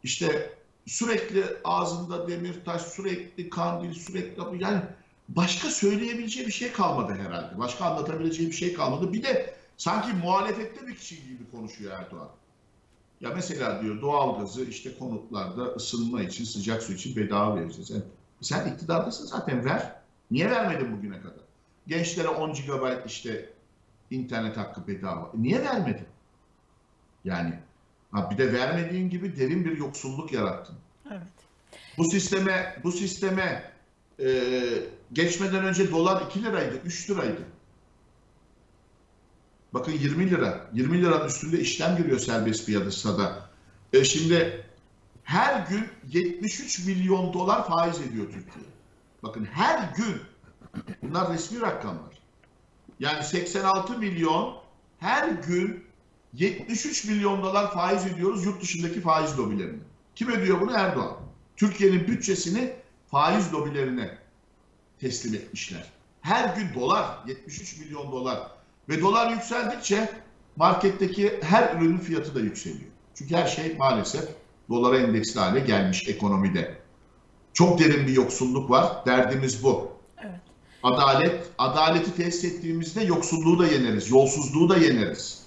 işte 0.04 0.56
sürekli 0.86 1.44
ağzında 1.64 2.28
demir 2.28 2.66
taş, 2.66 2.82
sürekli 2.82 3.50
kandil, 3.50 3.94
sürekli 3.94 4.64
yani 4.64 4.82
başka 5.30 5.70
söyleyebileceği 5.70 6.48
bir 6.48 6.52
şey 6.52 6.72
kalmadı 6.72 7.14
herhalde. 7.14 7.60
Başka 7.60 7.86
anlatabileceği 7.86 8.50
bir 8.50 8.56
şey 8.56 8.74
kalmadı. 8.74 9.14
Bir 9.14 9.24
de 9.24 9.56
sanki 9.78 10.14
muhalefette 10.14 10.88
bir 10.88 10.96
kişi 10.96 11.16
gibi 11.16 11.52
konuşuyor 11.52 11.92
Erdoğan. 11.92 12.30
Ya 13.22 13.32
mesela 13.36 13.82
diyor 13.82 14.02
doğalgazı 14.02 14.66
işte 14.66 14.98
konutlarda 14.98 15.64
ısınma 15.64 16.24
için, 16.24 16.44
sıcak 16.44 16.84
su 16.84 16.94
için 16.94 17.16
bedava 17.16 17.56
vereceğiz. 17.56 17.90
Yani 17.90 18.04
sen 18.44 18.74
iktidardasın 18.74 19.26
zaten 19.26 19.66
ver. 19.66 19.96
Niye 20.32 20.52
vermedin 20.52 20.98
bugüne 20.98 21.22
kadar? 21.22 21.44
Gençlere 21.88 22.28
10 22.28 22.54
GB 22.54 23.06
işte 23.06 23.50
internet 24.12 24.58
hakkı 24.58 24.88
bedava. 24.88 25.32
Niye 25.38 25.62
vermedin? 25.62 26.06
Yani 27.24 27.54
ha 28.12 28.32
bir 28.32 28.38
de 28.38 28.54
vermediğin 28.54 29.10
gibi 29.10 29.38
derin 29.38 29.66
bir 29.66 29.78
yoksulluk 29.78 30.34
yarattın. 30.34 30.76
Evet. 31.12 31.22
Bu 31.98 32.06
sisteme 32.06 32.80
bu 32.84 32.92
sisteme 32.92 33.72
e, 34.20 34.62
geçmeden 35.14 35.66
önce 35.66 35.92
dolar 35.92 36.26
2 36.30 36.44
liraydı, 36.44 36.76
3 36.86 37.10
liraydı. 37.10 37.42
Bakın 39.74 39.92
20 39.92 40.30
lira. 40.30 40.70
20 40.74 41.02
liranın 41.02 41.28
üstünde 41.28 41.60
işlem 41.60 41.98
giriyor 41.98 42.20
serbest 42.20 42.66
piyasada. 42.66 43.50
E 43.94 44.04
şimdi 44.04 44.66
her 45.24 45.68
gün 45.68 45.88
73 46.08 46.86
milyon 46.86 47.34
dolar 47.34 47.68
faiz 47.68 48.02
ediyor 48.02 48.26
Türkiye. 48.26 48.66
Bakın 49.24 49.46
her 49.46 49.94
gün. 49.96 50.22
Bunlar 51.02 51.34
resmi 51.34 51.62
rakamlar. 51.62 52.14
Yani 53.00 53.24
86 53.24 53.98
milyon 53.98 54.58
her 55.00 55.30
gün 55.30 55.84
73 56.34 57.06
milyon 57.06 57.44
dolar 57.44 57.74
faiz 57.74 58.06
ödüyoruz 58.06 58.46
yurt 58.46 58.62
dışındaki 58.62 59.02
faiz 59.02 59.40
lobilerine. 59.40 59.80
Kim 60.16 60.32
ödüyor 60.32 60.62
bunu? 60.62 60.72
Erdoğan. 60.72 61.18
Türkiye'nin 61.58 62.08
bütçesini 62.08 62.74
faiz 63.08 63.54
lobilerine 63.54 64.18
teslim 65.00 65.34
etmişler. 65.36 65.92
Her 66.22 66.56
gün 66.56 66.74
dolar, 66.74 67.18
73 67.28 67.80
milyon 67.80 68.12
dolar. 68.12 68.52
Ve 68.90 69.02
dolar 69.02 69.32
yükseldikçe 69.32 70.10
marketteki 70.56 71.40
her 71.44 71.76
ürünün 71.76 71.98
fiyatı 71.98 72.36
da 72.36 72.40
yükseliyor. 72.40 72.92
Çünkü 73.16 73.36
her 73.36 73.48
şey 73.48 73.76
maalesef 73.78 74.30
dolara 74.70 74.98
endeksli 74.98 75.40
hale 75.40 75.60
gelmiş 75.60 76.10
ekonomide. 76.10 76.76
Çok 77.54 77.80
derin 77.80 78.08
bir 78.08 78.14
yoksulluk 78.14 78.70
var. 78.70 79.06
Derdimiz 79.06 79.64
bu. 79.64 79.92
Evet. 80.22 80.42
Adalet, 80.84 81.50
adaleti 81.58 82.16
tesis 82.16 82.44
ettiğimizde 82.44 83.04
yoksulluğu 83.04 83.60
da 83.60 83.68
yeneriz, 83.68 84.12
yolsuzluğu 84.12 84.70
da 84.70 84.78
yeneriz. 84.78 85.44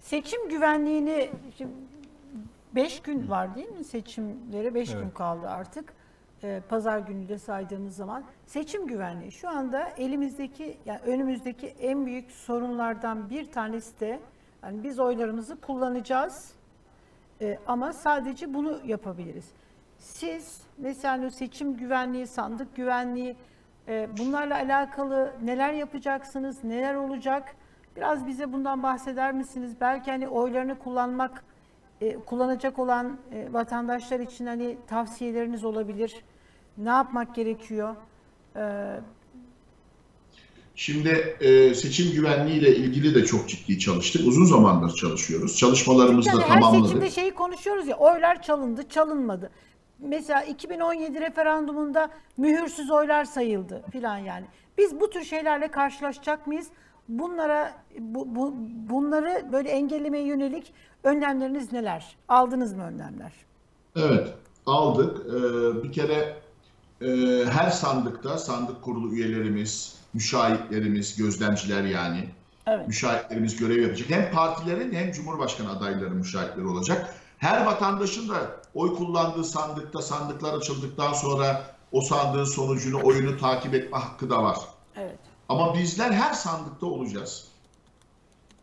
Seçim 0.00 0.48
güvenliğini 0.48 1.30
şimdi 1.58 1.72
5 2.74 3.00
gün 3.00 3.30
var 3.30 3.54
değil 3.54 3.68
mi 3.68 3.84
seçimlere 3.84 4.74
5 4.74 4.88
gün 4.88 4.96
Evet. 4.98 5.14
kaldı 5.14 5.48
artık. 5.48 5.92
Ee, 6.44 6.60
Pazar 6.68 6.98
günü 6.98 7.28
de 7.28 7.38
saydığımız 7.38 7.96
zaman 7.96 8.24
seçim 8.46 8.86
güvenliği 8.86 9.32
şu 9.32 9.48
anda 9.48 9.88
elimizdeki 9.98 10.76
yani 10.86 11.00
önümüzdeki 11.06 11.66
en 11.66 12.06
büyük 12.06 12.30
sorunlardan 12.30 13.30
bir 13.30 13.52
tanesi 13.52 14.00
de 14.00 14.20
yani 14.62 14.84
biz 14.84 14.98
oylarımızı 14.98 15.60
kullanacağız 15.60 16.52
Ee, 17.42 17.58
ama 17.66 17.92
sadece 17.92 18.54
bunu 18.54 18.80
yapabiliriz. 18.84 19.50
Siz 19.98 20.62
mesela 20.78 21.30
seçim 21.30 21.76
güvenliği, 21.76 22.26
sandık 22.26 22.76
güvenliği 22.76 23.36
e, 23.88 24.08
bunlarla 24.18 24.54
alakalı 24.54 25.32
neler 25.42 25.72
yapacaksınız, 25.72 26.64
neler 26.64 26.94
olacak? 26.94 27.54
Biraz 27.96 28.26
bize 28.26 28.52
bundan 28.52 28.82
bahseder 28.82 29.32
misiniz? 29.32 29.76
Belki 29.80 30.10
hani 30.10 30.28
oylarını 30.28 30.78
kullanmak, 30.78 31.44
e, 32.00 32.16
kullanacak 32.16 32.78
olan 32.78 33.18
e, 33.32 33.52
vatandaşlar 33.52 34.20
için 34.20 34.46
hani 34.46 34.76
tavsiyeleriniz 34.86 35.64
olabilir. 35.64 36.24
Ne 36.78 36.88
yapmak 36.88 37.34
gerekiyor? 37.34 37.96
Ee, 38.56 39.00
Şimdi 40.74 41.36
e, 41.40 41.74
seçim 41.74 42.12
güvenliği 42.12 42.60
ile 42.60 42.76
ilgili 42.76 43.14
de 43.14 43.24
çok 43.24 43.48
ciddi 43.48 43.78
çalıştık. 43.78 44.26
Uzun 44.26 44.44
zamandır 44.44 44.94
çalışıyoruz. 44.94 45.56
Çalışmalarımızı 45.56 46.28
yani 46.28 46.40
da 46.40 46.44
her 46.44 46.60
tamamladık. 46.60 46.86
seçimde 46.86 47.10
şeyi 47.10 47.34
konuşuyoruz 47.34 47.88
ya 47.88 47.96
oylar 47.96 48.42
çalındı, 48.42 48.88
çalınmadı. 48.88 49.50
Mesela 49.98 50.42
2017 50.42 51.20
referandumunda 51.20 52.10
mühürsüz 52.36 52.90
oylar 52.90 53.24
sayıldı 53.24 53.82
filan 53.92 54.18
yani. 54.18 54.46
Biz 54.78 55.00
bu 55.00 55.10
tür 55.10 55.24
şeylerle 55.24 55.70
karşılaşacak 55.70 56.46
mıyız? 56.46 56.66
Bunlara 57.08 57.82
bu, 57.98 58.36
bu, 58.36 58.54
bunları 58.90 59.52
böyle 59.52 59.68
engellemeye 59.68 60.24
yönelik 60.24 60.72
önlemleriniz 61.04 61.72
neler? 61.72 62.16
Aldınız 62.28 62.74
mı 62.74 62.82
önlemler? 62.82 63.32
Evet, 63.96 64.28
aldık. 64.66 65.26
Ee, 65.26 65.82
bir 65.82 65.92
kere 65.92 66.36
e, 67.00 67.44
her 67.44 67.70
sandıkta 67.70 68.38
sandık 68.38 68.82
kurulu 68.82 69.14
üyelerimiz, 69.14 70.01
müşahitlerimiz, 70.14 71.16
gözlemciler 71.16 71.84
yani 71.84 72.28
Evet. 72.66 72.88
müşahitlerimiz 72.88 73.56
görev 73.56 73.82
yapacak. 73.82 74.10
Hem 74.10 74.32
partilerin 74.32 74.92
hem 74.92 75.12
Cumhurbaşkanı 75.12 75.70
adayları 75.70 76.10
müşahitleri 76.10 76.66
olacak. 76.66 77.14
Her 77.38 77.66
vatandaşın 77.66 78.28
da 78.28 78.60
oy 78.74 78.94
kullandığı 78.96 79.44
sandıkta 79.44 80.02
sandıklar 80.02 80.54
açıldıktan 80.54 81.12
sonra 81.12 81.76
o 81.92 82.00
sandığın 82.00 82.44
sonucunu, 82.44 83.04
oyunu 83.04 83.38
takip 83.38 83.74
etme 83.74 83.98
hakkı 83.98 84.30
da 84.30 84.42
var. 84.42 84.58
Evet. 84.96 85.18
Ama 85.48 85.74
bizler 85.74 86.10
her 86.10 86.32
sandıkta 86.32 86.86
olacağız. 86.86 87.48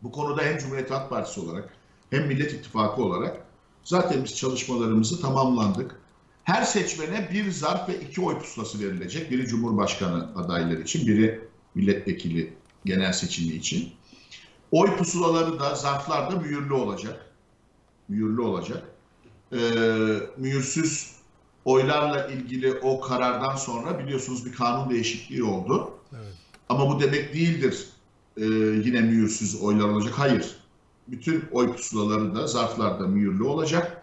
Bu 0.02 0.12
konuda 0.12 0.42
hem 0.42 0.58
Cumhuriyet 0.58 0.90
Halk 0.90 1.10
Partisi 1.10 1.40
olarak 1.40 1.68
hem 2.10 2.26
Millet 2.26 2.52
İttifakı 2.52 3.02
olarak 3.02 3.36
zaten 3.84 4.24
biz 4.24 4.36
çalışmalarımızı 4.36 5.20
tamamlandık. 5.20 5.99
Her 6.44 6.62
seçmene 6.62 7.28
bir 7.32 7.50
zarf 7.50 7.88
ve 7.88 8.00
iki 8.00 8.20
oy 8.20 8.38
pusulası 8.38 8.80
verilecek. 8.80 9.30
Biri 9.30 9.46
Cumhurbaşkanı 9.46 10.28
adayları 10.36 10.82
için, 10.82 11.06
biri 11.06 11.40
milletvekili 11.74 12.52
genel 12.84 13.12
seçimi 13.12 13.52
için. 13.52 13.92
Oy 14.70 14.96
pusulaları 14.96 15.58
da, 15.60 15.74
zarflar 15.74 16.30
da 16.30 16.36
mühürlü 16.36 16.72
olacak. 16.72 17.26
Mühürlü 18.08 18.40
olacak. 18.40 18.82
Ee, 19.52 19.58
mühürsüz 20.36 21.10
oylarla 21.64 22.26
ilgili 22.26 22.72
o 22.72 23.00
karardan 23.00 23.56
sonra 23.56 23.98
biliyorsunuz 23.98 24.46
bir 24.46 24.52
kanun 24.52 24.90
değişikliği 24.90 25.44
oldu. 25.44 25.90
Ama 26.68 26.88
bu 26.88 27.00
demek 27.00 27.34
değildir 27.34 27.86
e, 28.36 28.44
yine 28.84 29.00
mühürsüz 29.00 29.62
oylar 29.62 29.88
olacak. 29.88 30.14
Hayır. 30.16 30.56
Bütün 31.08 31.44
oy 31.52 31.72
pusulaları 31.72 32.34
da 32.34 32.46
zarflarda 32.46 33.06
mühürlü 33.06 33.42
olacak. 33.42 34.02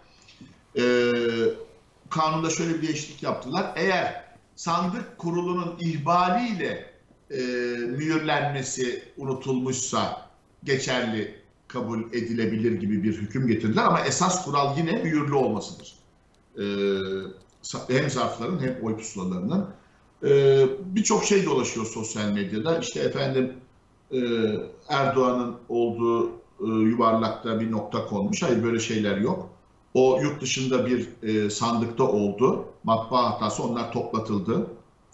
E, 0.77 0.83
kanunda 2.09 2.49
şöyle 2.49 2.73
bir 2.73 2.81
değişiklik 2.87 3.23
yaptılar. 3.23 3.73
Eğer 3.75 4.23
sandık 4.55 5.17
kurulunun 5.17 5.75
ihbaliyle 5.79 6.85
e, 7.31 7.37
mühürlenmesi 7.77 9.03
unutulmuşsa 9.17 10.29
geçerli 10.63 11.35
kabul 11.67 12.13
edilebilir 12.13 12.71
gibi 12.71 13.03
bir 13.03 13.17
hüküm 13.17 13.47
getirdiler 13.47 13.83
ama 13.83 14.01
esas 14.01 14.45
kural 14.45 14.77
yine 14.77 14.91
mühürlü 14.91 15.33
olmasıdır. 15.35 15.95
E, 16.57 16.63
hem 17.87 18.09
zarfların 18.09 18.59
hem 18.59 18.77
oy 18.83 18.97
pusulalarının. 18.97 19.69
E, 20.23 20.65
Birçok 20.95 21.23
şey 21.25 21.45
dolaşıyor 21.45 21.85
sosyal 21.85 22.31
medyada. 22.31 22.79
İşte 22.79 22.99
efendim 22.99 23.53
e, 24.11 24.19
Erdoğan'ın 24.89 25.55
olduğu 25.69 26.29
e, 26.59 26.65
yuvarlakta 26.65 27.59
bir 27.59 27.71
nokta 27.71 28.05
konmuş. 28.05 28.43
Hayır 28.43 28.63
böyle 28.63 28.79
şeyler 28.79 29.17
yok. 29.17 29.49
O 29.97 30.21
yurt 30.21 30.41
dışında 30.41 30.85
bir 30.85 31.07
e, 31.23 31.49
sandıkta 31.49 32.03
oldu. 32.03 32.65
Matbaa 32.83 33.31
hatası 33.31 33.63
onlar 33.63 33.91
toplatıldı. 33.91 34.67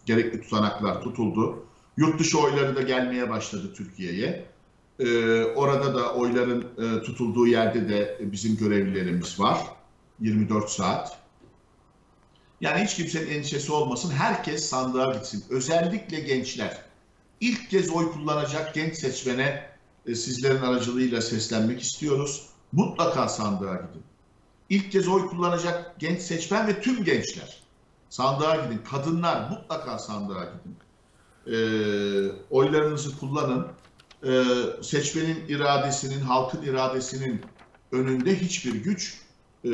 Gerekli 0.05 0.41
tutanaklar 0.41 1.01
tutuldu. 1.01 1.65
Yurt 1.97 2.19
dışı 2.19 2.39
oyları 2.39 2.75
da 2.75 2.81
gelmeye 2.81 3.29
başladı 3.29 3.73
Türkiye'ye. 3.75 4.45
E, 4.99 5.43
orada 5.43 5.95
da 5.95 6.13
oyların 6.13 6.61
e, 6.61 7.03
tutulduğu 7.03 7.47
yerde 7.47 7.89
de 7.89 8.17
bizim 8.21 8.57
görevlilerimiz 8.57 9.39
var. 9.39 9.59
24 10.19 10.69
saat. 10.69 11.19
Yani 12.61 12.83
hiç 12.83 12.95
kimsenin 12.95 13.31
endişesi 13.31 13.71
olmasın. 13.71 14.11
Herkes 14.11 14.65
sandığa 14.65 15.13
gitsin. 15.13 15.43
Özellikle 15.49 16.19
gençler. 16.19 16.77
İlk 17.39 17.69
kez 17.69 17.89
oy 17.89 18.11
kullanacak 18.11 18.73
genç 18.73 18.95
seçmene 18.95 19.69
e, 20.05 20.15
sizlerin 20.15 20.61
aracılığıyla 20.61 21.21
seslenmek 21.21 21.81
istiyoruz. 21.81 22.45
Mutlaka 22.71 23.27
sandığa 23.27 23.75
gidin. 23.75 24.12
İlk 24.69 24.91
kez 24.91 25.07
oy 25.07 25.27
kullanacak 25.27 25.99
genç 25.99 26.21
seçmen 26.21 26.67
ve 26.67 26.81
tüm 26.81 27.03
gençler. 27.03 27.63
Sandığa 28.09 28.55
gidin. 28.55 28.81
Kadınlar 28.91 29.49
mutlaka 29.49 29.99
sandığa 29.99 30.43
gidin. 30.43 30.77
E, 31.47 31.57
oylarınızı 32.49 33.19
kullanın. 33.19 33.67
E, 34.23 34.43
seçmenin 34.81 35.47
iradesinin, 35.47 36.21
halkın 36.21 36.61
iradesinin 36.61 37.41
önünde 37.91 38.39
hiçbir 38.39 38.73
güç 38.73 39.21
e, 39.63 39.69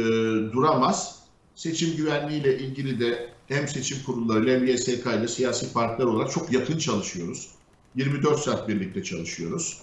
duramaz. 0.54 1.20
Seçim 1.56 1.96
güvenliğiyle 1.98 2.60
ilgili 2.60 3.00
de 3.00 3.34
hem 3.48 3.68
seçim 3.68 4.04
kurulları 4.06 4.50
hem 4.52 4.68
YSK 4.68 5.06
ile 5.06 5.28
siyasi 5.28 5.74
partiler 5.74 6.08
olarak 6.08 6.32
çok 6.32 6.54
yakın 6.54 6.78
çalışıyoruz. 6.78 7.50
24 7.96 8.40
saat 8.40 8.68
birlikte 8.68 9.04
çalışıyoruz. 9.04 9.82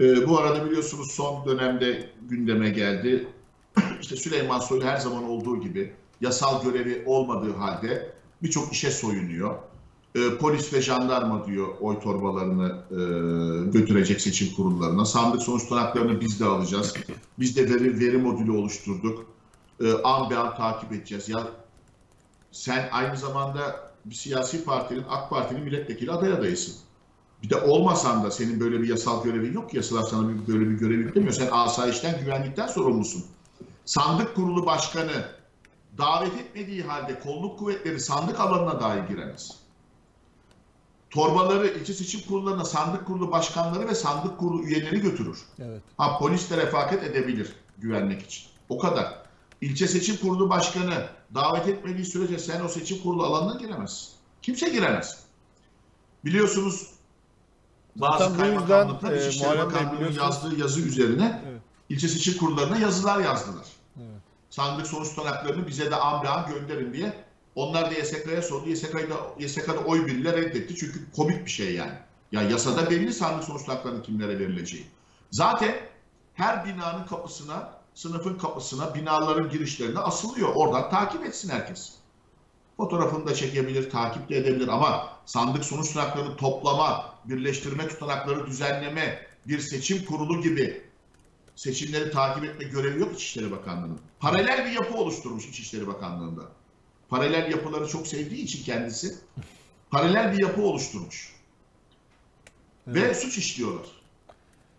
Ee, 0.00 0.28
bu 0.28 0.38
arada 0.38 0.66
biliyorsunuz 0.66 1.12
son 1.12 1.46
dönemde 1.46 2.10
gündeme 2.28 2.70
geldi. 2.70 3.28
İşte 4.00 4.16
Süleyman 4.16 4.60
Soylu 4.60 4.84
her 4.84 4.96
zaman 4.96 5.24
olduğu 5.24 5.60
gibi 5.60 5.92
yasal 6.20 6.62
görevi 6.62 7.02
olmadığı 7.06 7.56
halde 7.56 8.12
birçok 8.42 8.72
işe 8.72 8.90
soyunuyor. 8.90 9.54
Ee, 10.14 10.20
polis 10.40 10.72
ve 10.72 10.82
jandarma 10.82 11.46
diyor 11.46 11.68
oy 11.80 12.00
torbalarını 12.00 12.68
e, 12.90 12.96
götürecek 13.70 14.20
seçim 14.20 14.54
kurullarına. 14.56 15.04
Sandık 15.04 15.42
sonuç 15.42 15.62
tutanaklarını 15.62 16.20
biz 16.20 16.40
de 16.40 16.44
alacağız. 16.44 16.94
Biz 17.38 17.56
de 17.56 17.70
veri, 17.70 18.00
veri 18.00 18.18
modülü 18.18 18.50
oluşturduk. 18.50 19.26
Ee, 19.80 19.92
an 20.04 20.30
be 20.30 20.36
an 20.36 20.56
takip 20.56 20.92
edeceğiz. 20.92 21.28
Ya 21.28 21.46
sen 22.52 22.88
aynı 22.92 23.16
zamanda 23.16 23.92
bir 24.04 24.14
siyasi 24.14 24.64
partinin, 24.64 25.04
AK 25.08 25.30
Parti'nin 25.30 25.62
milletvekili 25.64 26.12
aday 26.12 26.32
adayısın. 26.32 26.74
Bir 27.42 27.50
de 27.50 27.56
olmasan 27.56 28.24
da 28.24 28.30
senin 28.30 28.60
böyle 28.60 28.82
bir 28.82 28.88
yasal 28.88 29.24
görevin 29.24 29.52
yok 29.52 29.70
ki. 29.70 29.76
Yasalar 29.76 30.02
sana 30.02 30.28
böyle 30.48 30.70
bir 30.70 30.74
görev 30.74 30.98
yüklemiyor. 30.98 31.32
Sen 31.32 31.48
asayişten, 31.52 32.20
güvenlikten 32.20 32.66
sorumlusun. 32.66 33.24
Sandık 33.84 34.34
kurulu 34.34 34.66
başkanı 34.66 35.24
davet 35.98 36.34
etmediği 36.34 36.82
halde 36.82 37.20
kolluk 37.20 37.58
kuvvetleri 37.58 38.00
sandık 38.00 38.40
alanına 38.40 38.80
dahi 38.80 39.08
giremez. 39.08 39.50
Torbaları 41.10 41.66
ilçe 41.68 41.94
seçim 41.94 42.20
kurullarına 42.28 42.64
sandık 42.64 43.06
kurulu 43.06 43.30
başkanları 43.32 43.88
ve 43.88 43.94
sandık 43.94 44.38
kurulu 44.38 44.62
üyeleri 44.62 45.00
götürür. 45.00 45.38
Evet. 45.58 45.82
Ha 45.98 46.18
polis 46.18 46.50
de 46.50 46.56
refakat 46.56 47.04
edebilir 47.04 47.52
güvenlik 47.78 48.22
için. 48.22 48.44
O 48.68 48.78
kadar. 48.78 49.22
İlçe 49.60 49.88
seçim 49.88 50.16
kurulu 50.16 50.50
başkanı 50.50 51.06
davet 51.34 51.68
etmediği 51.68 52.04
sürece 52.04 52.38
sen 52.38 52.64
o 52.64 52.68
seçim 52.68 53.02
kurulu 53.02 53.22
alanına 53.22 53.58
giremezsin. 53.60 54.08
Kimse 54.42 54.68
giremez. 54.68 55.18
Biliyorsunuz 56.24 56.90
bazı 57.96 58.18
Zaten 58.24 58.38
bu 58.38 58.44
yüzden, 58.44 58.66
kaymakamlıklar 58.68 59.12
e, 59.12 59.30
Muharrem 59.38 59.70
Bey 59.70 59.92
biliyorsunuz- 59.96 60.16
yazdığı 60.16 60.60
yazı 60.60 60.80
üzerine 60.80 61.42
Evet. 61.48 61.60
İlçe 61.92 62.08
seçim 62.08 62.36
kurullarına 62.36 62.78
yazılar 62.78 63.20
yazdılar. 63.20 63.66
Evet. 63.96 64.20
Sandık 64.50 64.86
sonuç 64.86 65.08
tutanaklarını 65.08 65.66
bize 65.66 65.90
de 65.90 65.96
an 65.96 66.46
gönderin 66.48 66.92
diye. 66.92 67.24
Onlar 67.54 67.90
da 67.90 67.94
YSK'ya 67.94 68.42
sordu. 68.42 68.68
YSK'da, 68.68 69.16
YSK'da 69.38 69.78
oy 69.78 70.06
birliğiyle 70.06 70.32
reddetti. 70.32 70.76
Çünkü 70.76 71.10
komik 71.16 71.44
bir 71.44 71.50
şey 71.50 71.74
yani. 71.74 71.92
Ya 72.32 72.42
yasada 72.42 72.90
belli 72.90 73.12
sandık 73.12 73.44
sonuç 73.44 73.60
tutanaklarının 73.60 74.02
kimlere 74.02 74.38
verileceği. 74.38 74.86
Zaten 75.30 75.74
her 76.34 76.64
binanın 76.64 77.06
kapısına, 77.06 77.72
sınıfın 77.94 78.38
kapısına, 78.38 78.94
binaların 78.94 79.50
girişlerine 79.50 79.98
asılıyor. 79.98 80.48
Oradan 80.54 80.90
takip 80.90 81.26
etsin 81.26 81.48
herkes. 81.48 81.92
Fotoğrafını 82.76 83.26
da 83.26 83.34
çekebilir, 83.34 83.90
takip 83.90 84.28
de 84.28 84.36
edebilir 84.36 84.68
ama 84.68 85.08
sandık 85.26 85.64
sonuç 85.64 85.88
tutanaklarını 85.88 86.36
toplama, 86.36 87.14
birleştirme 87.24 87.88
tutanakları 87.88 88.46
düzenleme, 88.46 89.26
bir 89.46 89.58
seçim 89.58 90.04
kurulu 90.04 90.42
gibi 90.42 90.91
seçimleri 91.62 92.10
takip 92.10 92.44
etme 92.44 92.64
görevi 92.64 93.00
yok 93.00 93.14
İçişleri 93.14 93.50
Bakanlığı'nın. 93.50 94.00
Paralel 94.20 94.64
bir 94.64 94.70
yapı 94.70 94.94
oluşturmuş 94.94 95.46
İçişleri 95.48 95.86
Bakanlığı'nda. 95.86 96.42
Paralel 97.08 97.50
yapıları 97.50 97.88
çok 97.88 98.06
sevdiği 98.06 98.42
için 98.42 98.64
kendisi 98.64 99.18
paralel 99.90 100.32
bir 100.32 100.42
yapı 100.42 100.62
oluşturmuş. 100.62 101.36
Ve 102.86 103.14
suç 103.14 103.38
işliyorlar. 103.38 103.86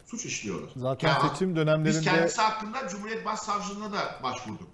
Suç 0.05 0.25
işliyorlar. 0.25 0.69
Zaten 0.75 1.07
Ya, 1.09 1.29
seçim 1.29 1.49
Biz 1.49 1.55
dönemlerinde 1.55 2.01
kendisi 2.01 2.41
hakkında 2.41 2.88
Cumhuriyet 2.88 3.25
Başsavcılığına 3.25 3.91
da 3.91 4.19
başvurduk. 4.23 4.69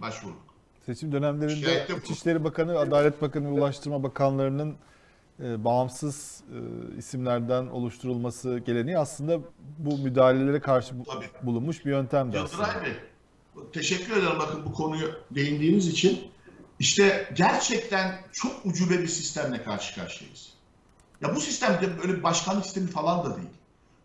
Başvurduk. 0.00 0.54
seçim 0.86 1.12
dönemlerinde. 1.12 1.86
İçişleri 2.04 2.44
Bakanı, 2.44 2.78
Adalet 2.78 3.22
Bakanı 3.22 3.44
ve 3.46 3.52
Ulaştırma 3.52 4.02
Bakanlarının 4.02 4.76
e, 5.42 5.64
bağımsız 5.64 6.42
e, 6.52 6.58
isimlerden 6.98 7.66
oluşturulması 7.66 8.58
geleneği 8.66 8.98
aslında 8.98 9.38
bu 9.78 9.98
müdahalelere 9.98 10.60
karşı 10.60 10.98
bu- 10.98 11.04
Tabii. 11.04 11.24
bulunmuş 11.42 11.84
bir 11.84 11.90
yöntemdi 11.90 12.38
aslında. 12.40 12.62
Yıldıray 12.68 12.84
Bey, 12.84 12.92
teşekkür 13.72 14.16
ederim 14.16 14.38
bakın 14.38 14.64
bu 14.66 14.72
konuyu 14.72 15.10
değindiğiniz 15.30 15.88
için. 15.88 16.20
İşte 16.78 17.28
gerçekten 17.36 18.14
çok 18.32 18.66
ucube 18.66 18.98
bir 19.02 19.08
sistemle 19.08 19.62
karşı 19.62 19.94
karşıyayız. 19.94 20.52
Ya 21.20 21.34
bu 21.34 21.40
sistem 21.40 21.78
de 21.82 21.98
böyle 22.02 22.12
bir 22.18 22.22
başkanlık 22.22 22.64
sistemi 22.64 22.86
falan 22.88 23.24
da 23.30 23.36
değil. 23.36 23.48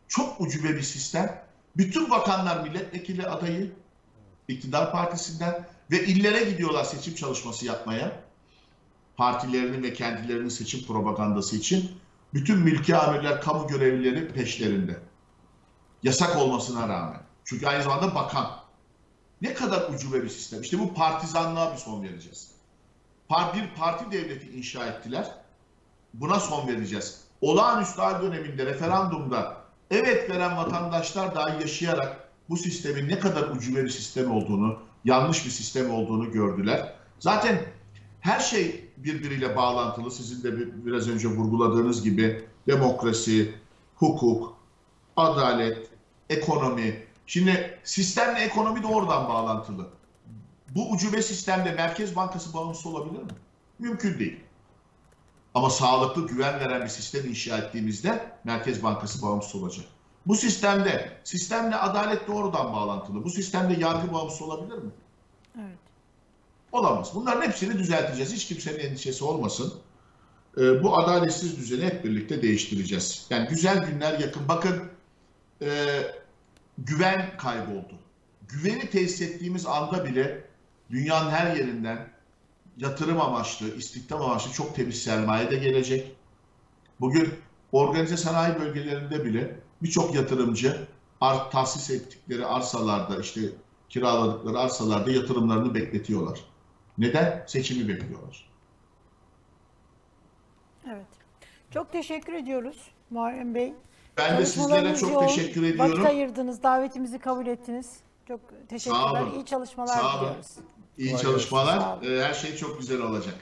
Çok 0.07 0.41
ucube 0.41 0.69
bir 0.75 0.81
sistem. 0.81 1.41
Bütün 1.77 2.09
bakanlar 2.09 2.63
milletvekili 2.63 3.27
adayı, 3.27 3.71
iktidar 4.47 4.91
partisinden 4.91 5.67
ve 5.91 6.05
illere 6.05 6.49
gidiyorlar 6.51 6.83
seçim 6.83 7.15
çalışması 7.15 7.65
yapmaya. 7.65 8.11
Partilerinin 9.17 9.83
ve 9.83 9.93
kendilerinin 9.93 10.49
seçim 10.49 10.83
propagandası 10.87 11.55
için. 11.55 11.91
Bütün 12.33 12.57
mülki 12.59 12.95
amirler, 12.95 13.41
kamu 13.41 13.67
görevlileri 13.67 14.27
peşlerinde. 14.27 14.99
Yasak 16.03 16.37
olmasına 16.37 16.89
rağmen. 16.89 17.21
Çünkü 17.43 17.67
aynı 17.67 17.83
zamanda 17.83 18.15
bakan. 18.15 18.51
Ne 19.41 19.53
kadar 19.53 19.89
ucube 19.89 20.23
bir 20.23 20.29
sistem. 20.29 20.61
İşte 20.61 20.79
bu 20.79 20.93
partizanlığa 20.93 21.73
bir 21.73 21.77
son 21.77 22.03
vereceğiz. 22.03 22.51
Bir 23.29 23.75
parti 23.77 24.11
devleti 24.11 24.49
inşa 24.49 24.85
ettiler. 24.85 25.31
Buna 26.13 26.39
son 26.39 26.67
vereceğiz. 26.67 27.21
Olağanüstü 27.41 28.01
hal 28.01 28.21
döneminde 28.21 28.65
referandumda 28.65 29.57
evet 29.91 30.29
veren 30.29 30.57
vatandaşlar 30.57 31.35
dahi 31.35 31.61
yaşayarak 31.61 32.29
bu 32.49 32.57
sistemin 32.57 33.09
ne 33.09 33.19
kadar 33.19 33.43
ucube 33.43 33.83
bir 33.83 33.89
sistem 33.89 34.31
olduğunu, 34.31 34.79
yanlış 35.05 35.45
bir 35.45 35.51
sistem 35.51 35.91
olduğunu 35.91 36.31
gördüler. 36.31 36.93
Zaten 37.19 37.65
her 38.21 38.39
şey 38.39 38.86
birbiriyle 38.97 39.55
bağlantılı. 39.55 40.11
Sizin 40.11 40.43
de 40.43 40.57
bir- 40.57 40.85
biraz 40.85 41.09
önce 41.09 41.27
vurguladığınız 41.27 42.03
gibi 42.03 42.43
demokrasi, 42.67 43.53
hukuk, 43.95 44.57
adalet, 45.15 45.87
ekonomi. 46.29 47.03
Şimdi 47.25 47.79
sistemle 47.83 48.39
ekonomi 48.39 48.83
de 48.83 48.87
oradan 48.87 49.27
bağlantılı. 49.29 49.87
Bu 50.75 50.91
ucube 50.91 51.21
sistemde 51.21 51.71
Merkez 51.71 52.15
Bankası 52.15 52.53
bağımsız 52.53 52.85
olabilir 52.85 53.23
mi? 53.23 53.29
Mümkün 53.79 54.19
değil. 54.19 54.39
Ama 55.53 55.69
sağlıklı, 55.69 56.27
güven 56.27 56.59
veren 56.59 56.81
bir 56.83 56.87
sistem 56.87 57.29
inşa 57.29 57.57
ettiğimizde 57.57 58.31
Merkez 58.43 58.83
Bankası 58.83 59.21
bağımsız 59.21 59.61
olacak. 59.61 59.85
Bu 60.25 60.35
sistemde, 60.35 61.17
sistemle 61.23 61.75
adalet 61.75 62.27
doğrudan 62.27 62.73
bağlantılı. 62.73 63.23
Bu 63.23 63.29
sistemde 63.29 63.79
yargı 63.79 64.13
bağımsız 64.13 64.41
olabilir 64.41 64.77
mi? 64.77 64.89
Evet. 65.59 65.77
Olamaz. 66.77 67.11
Bunların 67.15 67.41
hepsini 67.41 67.77
düzelteceğiz. 67.77 68.33
Hiç 68.33 68.47
kimsenin 68.47 68.79
endişesi 68.79 69.23
olmasın. 69.23 69.73
Ee, 70.57 70.83
bu 70.83 70.97
adaletsiz 70.97 71.57
düzeni 71.57 71.85
hep 71.85 72.03
birlikte 72.03 72.41
değiştireceğiz. 72.41 73.27
Yani 73.29 73.47
güzel 73.49 73.85
günler 73.85 74.19
yakın. 74.19 74.47
Bakın 74.47 74.83
e, 75.61 76.01
güven 76.77 77.37
kayboldu. 77.37 77.93
Güveni 78.47 78.89
tesis 78.89 79.21
ettiğimiz 79.21 79.65
anda 79.65 80.05
bile 80.05 80.43
dünyanın 80.91 81.29
her 81.29 81.55
yerinden 81.55 82.09
yatırım 82.77 83.21
amaçlı, 83.21 83.75
istihdam 83.75 84.21
amaçlı 84.21 84.51
çok 84.51 84.75
temiz 84.75 85.03
sermaye 85.03 85.51
de 85.51 85.55
gelecek. 85.55 86.15
Bugün 86.99 87.29
organize 87.71 88.17
sanayi 88.17 88.59
bölgelerinde 88.59 89.25
bile 89.25 89.59
birçok 89.81 90.15
yatırımcı 90.15 90.87
ar- 91.21 91.51
tahsis 91.51 91.89
ettikleri 91.89 92.45
arsalarda 92.45 93.21
işte 93.21 93.41
kiraladıkları 93.89 94.59
arsalarda 94.59 95.11
yatırımlarını 95.11 95.75
bekletiyorlar. 95.75 96.39
Neden? 96.97 97.43
Seçimi 97.47 97.87
bekliyorlar. 97.87 98.49
Evet. 100.87 101.05
Çok 101.71 101.91
teşekkür 101.91 102.33
ediyoruz 102.33 102.91
Muharrem 103.09 103.55
Bey. 103.55 103.73
Ben 104.17 104.37
de 104.37 104.45
sizlere 104.45 104.95
çok 104.95 105.11
yoğun. 105.11 105.27
teşekkür 105.27 105.61
Vakit 105.63 105.79
ediyorum. 105.81 106.05
ayırdınız, 106.05 106.63
davetimizi 106.63 107.19
kabul 107.19 107.47
ettiniz. 107.47 107.99
Çok 108.27 108.39
teşekkürler. 108.69 109.01
Sağ 109.01 109.13
olun. 109.23 109.33
İyi 109.35 109.45
çalışmalar 109.45 109.87
Sağ 109.97 110.15
olun. 110.17 110.25
diliyoruz. 110.25 110.55
İyi 110.97 111.11
Sağ 111.11 111.17
çalışmalar. 111.17 111.97
olun. 111.97 112.11
Ee, 112.11 112.23
Her 112.23 112.33
şey 112.33 112.55
çok 112.55 112.79
güzel 112.79 113.01
olacak. 113.01 113.35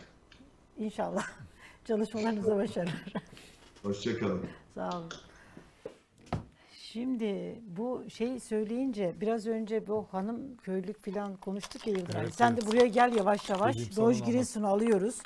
İnşallah. 0.77 1.27
Çalışmalarınıza 1.87 2.55
başarılar. 2.57 3.13
Hoşçakalın. 3.83 4.45
Sağ 4.75 4.89
olun. 4.89 5.09
Şimdi 6.95 7.61
bu 7.77 8.03
şey 8.09 8.39
söyleyince 8.39 9.15
biraz 9.21 9.47
önce 9.47 9.87
bu 9.87 10.07
hanım 10.11 10.57
köylük 10.57 11.05
falan 11.05 11.35
konuştuk 11.35 11.87
ya 11.87 11.93
Yıldıray. 11.93 12.23
Evet, 12.23 12.33
Sen 12.35 12.57
de 12.57 12.67
buraya 12.67 12.87
gel 12.87 13.15
yavaş 13.15 13.49
yavaş. 13.49 13.97
Doğuş 13.97 14.23
Giresun'u 14.23 14.67
alıyoruz. 14.67 15.19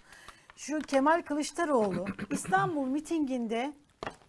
Şu 0.56 0.80
Kemal 0.80 1.22
Kılıçdaroğlu 1.22 2.06
İstanbul 2.32 2.88
mitinginde 2.88 3.74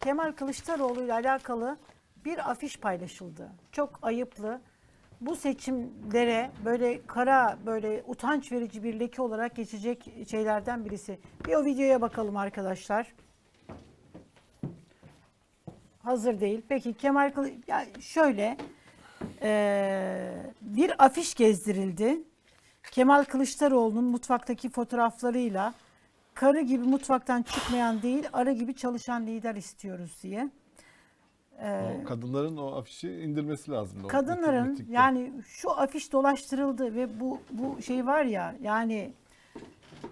Kemal 0.01 0.33
Kılıçdaroğlu 0.33 1.05
ile 1.05 1.13
alakalı 1.13 1.77
bir 2.25 2.51
afiş 2.51 2.81
paylaşıldı. 2.81 3.49
Çok 3.73 3.99
ayıplı. 4.03 4.61
Bu 5.21 5.37
seçimlere 5.37 6.51
böyle 6.65 7.07
kara 7.07 7.59
böyle 7.67 8.05
utanç 8.07 8.53
verici 8.53 8.83
bir 8.83 9.01
leke 9.01 9.23
olarak 9.23 9.57
geçecek 9.57 10.13
şeylerden 10.31 10.85
birisi. 10.85 11.19
Bir 11.47 11.55
o 11.55 11.65
videoya 11.65 12.01
bakalım 12.01 12.37
arkadaşlar. 12.37 13.15
Hazır 16.03 16.41
değil. 16.41 16.63
Peki 16.69 16.95
Kemal 16.95 17.33
Kılı 17.33 17.51
ya 17.67 17.87
şöyle 18.01 18.57
eee, 19.43 20.33
bir 20.63 21.05
afiş 21.05 21.35
gezdirildi. 21.35 22.19
Kemal 22.93 23.25
Kılıçdaroğlu'nun 23.25 24.05
mutfaktaki 24.05 24.69
fotoğraflarıyla 24.71 25.75
karı 26.35 26.61
gibi 26.61 26.85
mutfaktan 26.85 27.43
çıkmayan 27.43 28.03
değil, 28.03 28.29
arı 28.33 28.53
gibi 28.53 28.75
çalışan 28.75 29.27
lider 29.27 29.55
istiyoruz 29.55 30.19
diye. 30.23 30.49
Eee, 31.63 32.01
O 32.03 32.09
kadınların 32.09 32.57
o 32.57 32.77
afişi 32.77 33.11
indirmesi 33.13 33.71
lazım. 33.71 34.09
kadınların 34.09 34.87
yani 34.91 35.33
şu 35.47 35.71
afiş 35.71 36.13
dolaştırıldı 36.13 36.95
ve 36.95 37.21
bu 37.21 37.41
bu 37.51 37.83
şey 37.83 38.07
var 38.07 38.25
ya 38.25 38.55
yani 38.63 39.13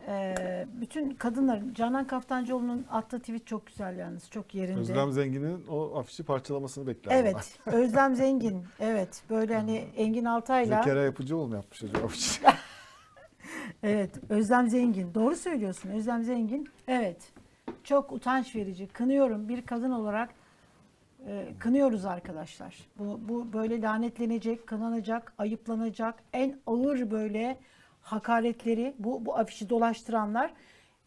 eee, 0.08 0.66
bütün 0.80 1.10
kadınların 1.10 1.74
Canan 1.74 2.06
Kaftancıoğlu'nun 2.06 2.86
attığı 2.90 3.18
tweet 3.20 3.46
çok 3.46 3.66
güzel 3.66 3.98
yalnız 3.98 4.30
çok 4.30 4.54
yerinde. 4.54 4.80
Özlem 4.80 5.12
Zengin'in 5.12 5.66
o 5.66 5.98
afişi 5.98 6.22
parçalamasını 6.22 6.86
beklerdim. 6.86 7.26
Evet, 7.26 7.58
Özlem 7.66 8.16
Zengin. 8.16 8.62
Evet, 8.80 9.22
böyle 9.30 9.56
hani 9.56 9.76
Engin 9.96 10.24
Altay'la. 10.24 10.82
Zekeriya 10.82 11.04
Yapıcıoğlu 11.04 11.48
mu 11.48 11.54
yapmış 11.54 11.82
acaba 11.84 12.04
afişi? 12.04 12.40
Evet, 13.82 14.10
Özlem 14.28 14.68
Zengin. 14.68 15.14
Doğru 15.14 15.36
söylüyorsun. 15.36 15.90
Özlem 15.90 16.22
Zengin. 16.24 16.68
Evet. 16.88 17.32
Çok 17.84 18.12
utanç 18.12 18.56
verici. 18.56 18.86
Kınıyorum 18.88 19.48
bir 19.48 19.66
kadın 19.66 19.90
olarak. 19.90 20.30
e, 21.26 21.46
kınıyoruz 21.58 22.04
arkadaşlar. 22.04 22.76
Bu, 22.98 23.20
bu 23.28 23.52
böyle 23.52 23.82
lanetlenecek, 23.82 24.66
kınanacak, 24.66 25.32
ayıplanacak. 25.38 26.14
En 26.32 26.58
ağır 26.66 27.10
böyle 27.10 27.58
hakaretleri 28.12 28.94
bu, 28.98 29.26
bu 29.26 29.38
afişi 29.38 29.70
dolaştıranlar 29.70 30.50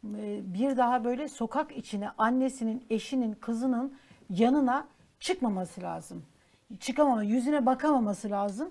e, 0.06 0.40
bir 0.54 0.78
daha 0.78 1.04
böyle 1.04 1.28
sokak 1.28 1.78
içine 1.78 2.10
annesinin, 2.18 2.84
eşinin, 2.90 3.34
kızının 3.34 3.94
yanına 4.30 4.88
çıkmaması 5.20 5.82
lazım. 5.82 6.24
Çıkamama, 6.80 7.24
yüzüne 7.24 7.66
bakamaması 7.66 8.30
lazım. 8.30 8.70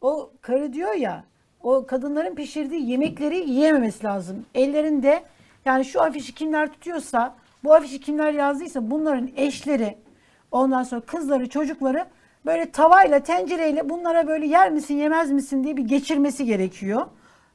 O 0.00 0.30
karı 0.40 0.72
diyor 0.72 0.94
ya, 0.94 1.24
o 1.62 1.86
kadınların 1.86 2.34
pişirdiği 2.34 2.90
yemekleri 2.90 3.38
yiyememesi 3.50 4.04
lazım. 4.04 4.46
Ellerinde 4.54 5.22
yani 5.64 5.84
şu 5.84 6.02
afişi 6.02 6.34
kimler 6.34 6.72
tutuyorsa, 6.72 7.36
bu 7.64 7.74
afişi 7.74 8.00
kimler 8.00 8.32
yazdıysa 8.32 8.90
bunların 8.90 9.30
eşleri, 9.36 9.98
ondan 10.50 10.82
sonra 10.82 11.00
kızları, 11.00 11.48
çocukları 11.48 12.06
böyle 12.46 12.70
tavayla, 12.70 13.20
tencereyle 13.20 13.88
bunlara 13.88 14.26
böyle 14.26 14.46
yer 14.46 14.70
misin, 14.70 14.94
yemez 14.94 15.30
misin 15.30 15.64
diye 15.64 15.76
bir 15.76 15.84
geçirmesi 15.84 16.44
gerekiyor. 16.44 17.06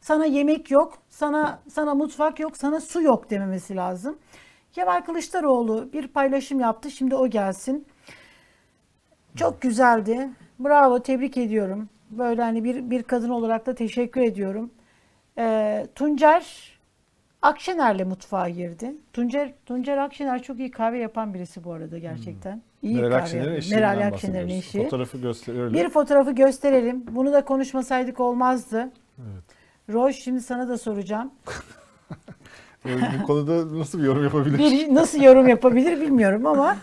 Sana 0.01 0.25
yemek 0.25 0.71
yok, 0.71 0.97
sana 1.09 1.59
sana 1.69 1.95
mutfak 1.95 2.39
yok, 2.39 2.57
sana 2.57 2.81
su 2.81 3.01
yok 3.01 3.29
dememesi 3.29 3.75
lazım. 3.75 4.17
Kemal 4.73 5.01
Kılıçdaroğlu 5.01 5.89
bir 5.93 6.07
paylaşım 6.07 6.59
yaptı. 6.59 6.91
Şimdi 6.91 7.15
o 7.15 7.27
gelsin. 7.27 7.85
Çok 9.35 9.61
güzeldi. 9.61 10.29
Bravo, 10.59 10.99
tebrik 10.99 11.37
ediyorum. 11.37 11.89
Böyle 12.09 12.41
hani 12.41 12.63
bir, 12.63 12.89
bir 12.89 13.03
kadın 13.03 13.29
olarak 13.29 13.65
da 13.65 13.75
teşekkür 13.75 14.21
ediyorum. 14.21 14.71
Ee, 15.37 15.87
Tuncer 15.95 16.75
Akşener'le 17.41 18.05
mutfağa 18.05 18.49
girdi. 18.49 18.95
Tuncer 19.13 19.53
Tuncer 19.65 19.97
Akşener 19.97 20.43
çok 20.43 20.59
iyi 20.59 20.71
kahve 20.71 20.97
yapan 20.99 21.33
birisi 21.33 21.63
bu 21.63 21.73
arada 21.73 21.97
gerçekten. 21.97 22.61
İyi 22.81 22.95
Meral 22.95 23.15
Akşener'in 23.15 23.55
eşiğinden 23.55 23.97
Meral 23.97 24.07
Akşener'in 24.07 24.49
eşi. 24.49 24.83
Fotoğrafı 24.83 25.17
gösterelim. 25.17 25.73
Bir 25.73 25.89
fotoğrafı 25.89 26.31
gösterelim. 26.31 27.03
Bunu 27.11 27.33
da 27.33 27.45
konuşmasaydık 27.45 28.19
olmazdı. 28.19 28.91
Evet. 29.19 29.54
Roş 29.89 30.15
şimdi 30.15 30.41
sana 30.41 30.69
da 30.69 30.77
soracağım. 30.77 31.31
Bu 33.21 33.25
konuda 33.27 33.79
nasıl 33.79 33.99
bir 33.99 34.03
yorum 34.03 34.23
yapabilir? 34.23 34.57
Bir 34.57 34.95
nasıl 34.95 35.21
yorum 35.21 35.47
yapabilir 35.47 36.01
bilmiyorum 36.01 36.45
ama 36.45 36.77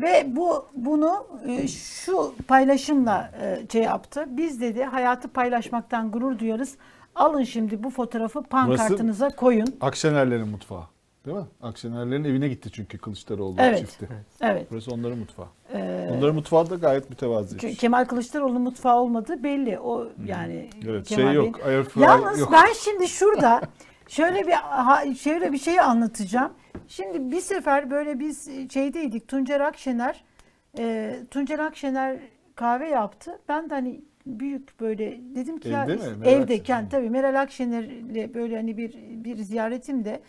ve 0.00 0.26
bu 0.36 0.66
bunu 0.74 1.26
e, 1.46 1.68
şu 1.68 2.34
paylaşımla 2.48 3.30
e, 3.42 3.66
şey 3.72 3.82
yaptı. 3.82 4.24
Biz 4.28 4.60
dedi 4.60 4.84
hayatı 4.84 5.28
paylaşmaktan 5.28 6.10
gurur 6.10 6.38
duyarız. 6.38 6.76
Alın 7.14 7.44
şimdi 7.44 7.82
bu 7.82 7.90
fotoğrafı 7.90 8.42
pankartınıza 8.42 9.28
koyun. 9.30 9.66
Akşenerlerin 9.80 10.48
mutfağı. 10.48 10.82
Değil 11.26 11.36
mi? 11.36 11.44
Akşenerlerin 11.62 12.24
evine 12.24 12.48
gitti 12.48 12.70
çünkü 12.72 12.98
Kılıçdaroğlu 12.98 13.56
Evet. 13.58 13.78
çifti. 13.78 14.08
Evet. 14.40 14.66
Burası 14.70 14.90
onların 14.94 15.18
mutfağı. 15.18 15.46
Ee, 15.72 16.08
onların 16.12 16.34
mutfağı 16.34 16.70
da 16.70 16.74
gayet 16.74 17.10
mütevazi. 17.10 17.58
Çünkü 17.58 17.74
Kemal 17.74 18.04
Kılıçdaroğlu'nun 18.04 18.62
mutfağı 18.62 18.96
olmadığı 19.00 19.42
belli. 19.42 19.78
O 19.78 20.08
yani 20.26 20.70
Evet, 20.88 21.06
Kemal 21.08 21.24
şey 21.24 21.34
yok, 21.34 21.60
fry 21.60 22.00
Yalnız 22.02 22.40
yok. 22.40 22.52
ben 22.52 22.72
şimdi 22.84 23.08
şurada 23.08 23.60
şöyle 24.08 24.46
bir 24.46 25.14
şöyle 25.14 25.52
bir 25.52 25.58
şey 25.58 25.80
anlatacağım. 25.80 26.52
Şimdi 26.88 27.30
bir 27.36 27.40
sefer 27.40 27.90
böyle 27.90 28.20
biz 28.20 28.48
şeydeydik 28.72 29.28
Tuncer 29.28 29.60
Akşener 29.60 30.24
e, 30.78 31.16
Tuncer 31.30 31.58
Akşener 31.58 32.18
kahve 32.54 32.88
yaptı. 32.88 33.38
Ben 33.48 33.70
de 33.70 33.74
hani 33.74 34.00
büyük 34.26 34.80
böyle 34.80 35.20
dedim 35.34 35.58
ki 35.58 35.68
ya 35.68 35.84
Evde 35.84 35.96
mi? 35.96 36.16
Meral 36.16 36.32
evde 36.32 36.88
tabii 36.90 37.10
Meral 37.10 37.40
Akşener'le 37.40 38.34
böyle 38.34 38.56
hani 38.56 38.76
bir 38.76 38.94
bir 39.24 39.36
ziyaretimde 39.36 40.22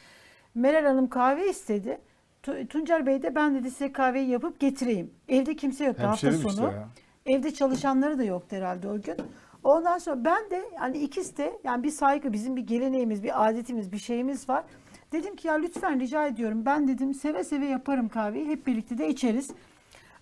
Meral 0.55 0.85
Hanım 0.85 1.09
kahve 1.09 1.49
istedi. 1.49 2.01
Tu- 2.43 2.67
Tuncer 2.67 3.05
Bey 3.05 3.21
de 3.21 3.35
ben 3.35 3.55
dedi 3.55 3.71
size 3.71 3.91
kahveyi 3.91 4.29
yapıp 4.29 4.59
getireyim. 4.59 5.11
Evde 5.29 5.55
kimse 5.55 5.85
yoktu 5.85 6.03
hafta 6.03 6.27
Hemşerim 6.27 6.47
işte 6.47 6.61
sonu. 6.61 6.71
ya. 6.71 6.87
Evde 7.25 7.53
çalışanları 7.53 8.17
da 8.17 8.23
yoktu 8.23 8.55
herhalde 8.55 8.87
o 8.89 9.01
gün. 9.01 9.15
Ondan 9.63 9.97
sonra 9.97 10.25
ben 10.25 10.49
de 10.51 10.63
yani 10.75 10.97
ikisi 10.97 11.37
de 11.37 11.59
yani 11.63 11.83
bir 11.83 11.89
saygı 11.89 12.33
bizim 12.33 12.55
bir 12.55 12.61
geleneğimiz, 12.67 13.23
bir 13.23 13.47
adetimiz, 13.47 13.91
bir 13.91 13.97
şeyimiz 13.97 14.49
var. 14.49 14.63
Dedim 15.11 15.35
ki 15.35 15.47
ya 15.47 15.53
lütfen 15.53 15.99
rica 15.99 16.27
ediyorum 16.27 16.65
ben 16.65 16.87
dedim 16.87 17.13
seve 17.13 17.43
seve 17.43 17.65
yaparım 17.65 18.09
kahveyi 18.09 18.47
hep 18.47 18.67
birlikte 18.67 18.97
de 18.97 19.09
içeriz. 19.09 19.51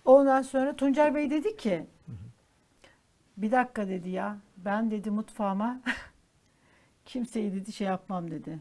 Ondan 0.04 0.42
sonra 0.42 0.76
Tuncer 0.76 1.14
Bey 1.14 1.30
dedi 1.30 1.56
ki 1.56 1.86
bir 3.36 3.50
dakika 3.50 3.88
dedi 3.88 4.10
ya 4.10 4.36
ben 4.56 4.90
dedi 4.90 5.10
mutfağıma 5.10 5.80
kimseyi 7.04 7.52
dedi 7.54 7.72
şey 7.72 7.86
yapmam 7.86 8.30
dedi. 8.30 8.58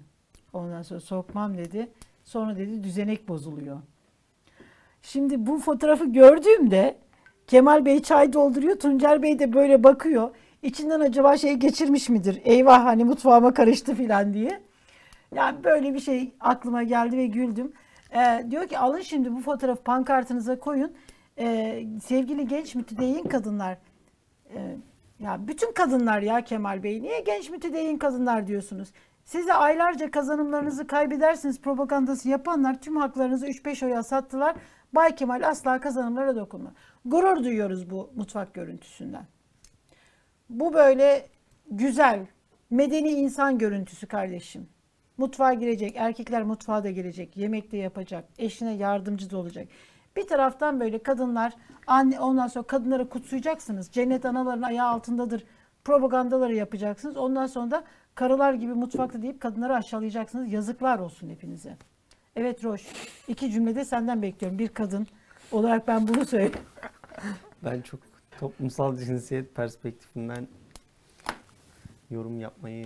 Ondan 0.54 0.82
sonra 0.82 1.00
sokmam 1.00 1.58
dedi. 1.58 1.90
Sonra 2.24 2.58
dedi 2.58 2.84
düzenek 2.84 3.28
bozuluyor. 3.28 3.80
Şimdi 5.02 5.48
bu 5.48 5.60
fotoğrafı 5.60 6.06
gördüğümde 6.06 6.98
Kemal 7.48 7.86
Bey 7.86 8.02
çay 8.02 8.34
dolduruyor. 8.34 8.80
Tuncer 8.80 9.22
Bey 9.22 9.40
de 9.40 9.54
böyle 9.54 9.84
bakıyor. 9.84 10.32
İçinden 10.62 11.00
acaba 11.00 11.38
şey 11.38 11.54
geçirmiş 11.54 12.10
midir? 12.10 12.42
Eyvah 12.46 12.86
hani 12.86 13.04
mutfağıma 13.04 13.54
karıştı 13.54 13.96
filan 13.96 14.34
diye. 14.34 14.62
Yani 15.36 15.64
böyle 15.64 15.94
bir 15.94 16.00
şey 16.00 16.32
aklıma 16.40 16.84
geldi 16.84 17.18
ve 17.18 17.28
güldüm. 17.28 17.72
Ee, 18.16 18.46
diyor 18.52 18.68
ki 18.68 18.78
alın 18.78 19.02
şimdi 19.02 19.36
bu 19.36 19.42
fotoğrafı 19.42 19.84
pankartınıza 19.84 20.60
koyun. 20.60 20.92
Ee, 21.38 21.86
sevgili 22.04 22.48
genç 22.48 22.76
mütedeyyin 22.76 23.24
kadınlar. 23.24 23.78
Ee, 24.56 24.76
ya 25.20 25.48
bütün 25.48 25.74
kadınlar 25.74 26.22
ya 26.22 26.44
Kemal 26.44 26.84
Bey. 26.84 27.02
Niye 27.02 27.20
genç 27.20 27.50
mütedeyyin 27.50 27.98
kadınlar 27.98 28.48
diyorsunuz? 28.48 28.92
Size 29.32 29.54
aylarca 29.54 30.12
kazanımlarınızı 30.12 30.88
kaybedersiniz 30.88 31.62
propagandası 31.62 32.30
yapanlar 32.30 32.82
tüm 32.82 32.98
haklarınızı 32.98 33.48
3-5 33.48 33.86
oya 33.86 34.04
sattılar. 34.04 34.56
Bay 34.94 35.16
Kemal 35.16 35.48
asla 35.48 35.80
kazanımlara 35.80 36.36
dokunma. 36.36 36.74
Gurur 37.06 37.44
duyuyoruz 37.44 37.90
bu 37.90 38.10
mutfak 38.16 38.54
görüntüsünden. 38.54 39.26
Bu 40.50 40.74
böyle 40.74 41.26
güzel, 41.70 42.26
medeni 42.70 43.10
insan 43.10 43.58
görüntüsü 43.58 44.08
kardeşim. 44.08 44.70
Mutfağa 45.18 45.54
girecek, 45.54 45.96
erkekler 45.96 46.44
mutfağa 46.44 46.84
da 46.84 46.90
girecek, 46.90 47.38
yemek 47.38 47.72
de 47.72 47.78
yapacak, 47.78 48.26
eşine 48.38 48.74
yardımcı 48.74 49.30
da 49.30 49.38
olacak. 49.38 49.68
Bir 50.16 50.28
taraftan 50.28 50.80
böyle 50.80 51.04
kadınlar, 51.04 51.54
anne 51.88 52.20
ondan 52.20 52.48
sonra 52.48 52.68
kadınları 52.68 53.10
kutsayacaksınız. 53.10 53.92
Cennet 53.92 54.26
anaların 54.26 54.62
ayağı 54.62 54.88
altındadır. 54.88 55.44
Propagandaları 55.84 56.56
yapacaksınız. 56.56 57.18
Ondan 57.18 57.48
sonra 57.48 57.72
da 57.72 57.84
karılar 58.22 58.54
gibi 58.54 58.74
mutfakta 58.74 59.22
deyip 59.22 59.42
kadınları 59.42 59.76
aşağılayacaksınız. 59.76 60.52
Yazıklar 60.54 61.00
olsun 61.00 61.30
hepinize. 61.30 61.78
Evet 62.36 62.64
Roş, 62.64 62.82
iki 63.28 63.52
cümlede 63.52 63.86
senden 63.86 64.22
bekliyorum. 64.22 64.60
Bir 64.60 64.68
kadın 64.68 65.08
olarak 65.52 65.88
ben 65.88 66.08
bunu 66.08 66.26
söyleyeyim. 66.26 66.54
Ben 67.64 67.82
çok 67.82 68.00
toplumsal 68.40 68.98
cinsiyet 68.98 69.56
perspektifinden 69.56 70.48
yorum 72.10 72.40
yapmayı 72.40 72.86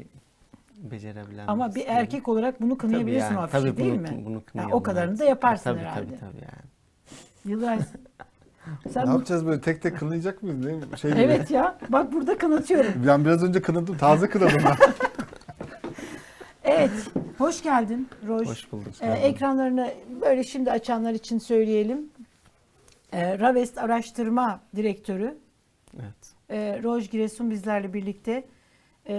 becerebilen 0.78 1.48
Ama 1.48 1.70
bir 1.70 1.76
birisiyim. 1.76 1.98
erkek 2.00 2.28
olarak 2.28 2.62
bunu 2.62 2.78
kınayabilirsin 2.78 3.28
Tabii 3.28 3.36
yani, 3.36 3.44
afişi 3.44 3.62
tabii 3.66 3.78
değil 3.78 3.94
bunu- 3.94 4.02
mi? 4.18 4.26
bunu 4.26 4.44
kınıyorum, 4.46 4.74
o 4.78 4.84
kadarını 4.84 5.20
da 5.20 5.26
yaparsın 5.26 5.64
Tabii, 5.64 5.80
herhalde. 5.80 6.06
Tabii 6.06 6.20
tabii 6.20 6.42
yani. 6.42 6.66
Yıllar. 7.46 7.80
Sen 8.94 9.04
ne 9.06 9.08
bu- 9.08 9.12
yapacağız 9.14 9.46
böyle 9.46 9.62
tek 9.62 9.82
tek 9.82 9.98
kınayacak 10.00 10.44
mıyız? 10.44 10.66
Ne? 10.66 10.98
Şey 10.98 11.12
gibi. 11.14 11.22
Evet 11.22 11.52
ya 11.52 11.78
bak 11.90 12.14
burada 12.14 12.38
kınatıyorum. 12.38 12.92
Ben 13.08 13.26
biraz 13.26 13.44
önce 13.44 13.62
kınadım. 13.62 13.98
Taze 13.98 14.30
kınadım 14.30 14.62
ben. 14.66 14.76
Evet, 16.66 16.92
hoş 17.38 17.64
geldin 17.64 18.10
Roj. 18.28 18.48
Hoş 18.48 18.72
bulduk. 18.72 18.94
Ee, 19.02 19.12
ekranlarını 19.12 19.94
böyle 20.22 20.44
şimdi 20.44 20.72
açanlar 20.72 21.14
için 21.14 21.38
söyleyelim. 21.40 22.10
Ee, 23.14 23.40
Ravest 23.40 23.78
Araştırma 23.78 24.62
Direktörü 24.76 25.38
Evet. 26.00 26.34
e, 26.50 26.84
Roj 26.84 27.10
Giresun 27.10 27.52
bizlerle 27.52 27.94
birlikte 27.94 28.44
e, 29.08 29.16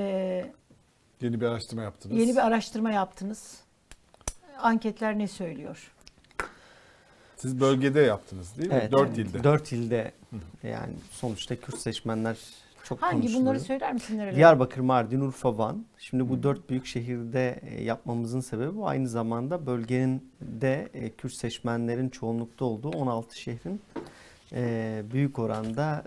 Yeni 1.20 1.40
bir 1.40 1.46
araştırma 1.46 1.82
yaptınız. 1.82 2.18
yeni 2.18 2.32
bir 2.32 2.46
araştırma 2.46 2.90
yaptınız. 2.90 3.60
Anketler 4.58 5.18
ne 5.18 5.28
söylüyor? 5.28 5.92
Siz 7.36 7.60
bölgede 7.60 8.00
yaptınız 8.00 8.58
değil 8.58 8.68
mi? 8.68 8.78
Evet, 8.80 8.92
Dört 8.92 9.08
evet. 9.08 9.18
ilde. 9.18 9.44
Dört 9.44 9.72
ilde 9.72 10.12
yani 10.62 10.92
sonuçta 11.10 11.56
Kürt 11.56 11.78
seçmenler 11.78 12.36
çok 12.86 13.02
Hangi 13.02 13.14
konuşuluyor. 13.16 13.40
bunları 13.42 13.60
söyler 13.60 13.92
misin 13.92 14.18
nereler? 14.18 14.36
Diyarbakır, 14.36 14.80
Mardin, 14.80 15.20
Urfa, 15.20 15.58
Van. 15.58 15.84
Şimdi 15.98 16.28
bu 16.28 16.42
dört 16.42 16.70
büyük 16.70 16.86
şehirde 16.86 17.60
e, 17.62 17.84
yapmamızın 17.84 18.40
sebebi 18.40 18.76
bu. 18.76 18.88
Aynı 18.88 19.08
zamanda 19.08 19.66
bölgenin 19.66 20.30
de 20.40 20.88
e, 20.94 21.10
Kürt 21.10 21.32
seçmenlerin 21.32 22.08
çoğunlukta 22.08 22.64
olduğu 22.64 22.88
16 22.90 23.38
şehrin 23.40 23.80
e, 24.52 25.02
büyük 25.12 25.38
oranda 25.38 26.04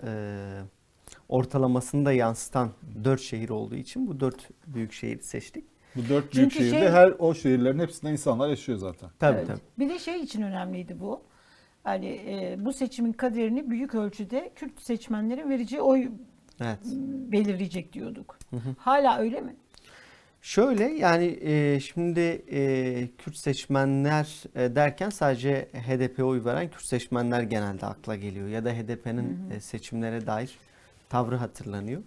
ortalamasını 1.28 2.04
da 2.06 2.12
yansıtan 2.12 2.70
dört 3.04 3.20
şehir 3.20 3.48
olduğu 3.48 3.74
için 3.74 4.06
bu 4.08 4.20
dört 4.20 4.48
büyük 4.66 4.92
şehri 4.92 5.22
seçtik. 5.22 5.64
Bu 5.96 6.00
dört 6.08 6.34
büyük 6.34 6.50
Çünkü 6.52 6.54
şehirde 6.64 6.78
şey- 6.80 6.88
her 6.88 7.12
o 7.18 7.34
şehirlerin 7.34 7.78
hepsinde 7.78 8.12
insanlar 8.12 8.48
yaşıyor 8.48 8.78
zaten. 8.78 9.10
Tabii 9.18 9.36
Evet. 9.38 9.46
tabii. 9.46 9.60
Bir 9.78 9.88
de 9.88 9.98
şey 9.98 10.20
için 10.20 10.42
önemliydi 10.42 11.00
bu. 11.00 11.20
Hani 11.84 12.06
e, 12.06 12.56
bu 12.58 12.72
seçimin 12.72 13.12
kaderini 13.12 13.70
büyük 13.70 13.94
ölçüde 13.94 14.50
Kürt 14.56 14.80
seçmenlerin 14.82 15.50
vereceği 15.50 15.82
oy 15.82 16.08
Evet. 16.60 16.78
belirleyecek 17.32 17.92
diyorduk. 17.92 18.38
Hala 18.78 19.18
öyle 19.18 19.40
mi? 19.40 19.56
Şöyle 20.42 20.84
yani 20.84 21.38
e, 21.42 21.80
şimdi 21.80 22.20
e, 22.52 23.08
Kürt 23.18 23.36
seçmenler 23.36 24.42
e, 24.54 24.74
derken 24.74 25.10
sadece 25.10 25.68
HDP'ye 25.72 26.24
oy 26.24 26.44
veren 26.44 26.70
Kürt 26.70 26.82
seçmenler 26.84 27.42
genelde 27.42 27.86
akla 27.86 28.16
geliyor. 28.16 28.48
Ya 28.48 28.64
da 28.64 28.70
HDP'nin 28.72 29.50
e, 29.50 29.60
seçimlere 29.60 30.26
dair 30.26 30.58
tavrı 31.08 31.36
hatırlanıyor. 31.36 32.02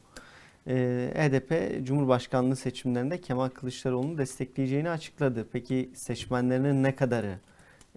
E, 0.67 0.73
HDP 1.15 1.79
Cumhurbaşkanlığı 1.87 2.55
seçimlerinde 2.55 3.21
Kemal 3.21 3.49
Kılıçdaroğlu'nu 3.49 4.17
destekleyeceğini 4.17 4.89
açıkladı. 4.89 5.47
Peki 5.51 5.89
seçmenlerinin 5.95 6.83
ne 6.83 6.95
kadarı 6.95 7.39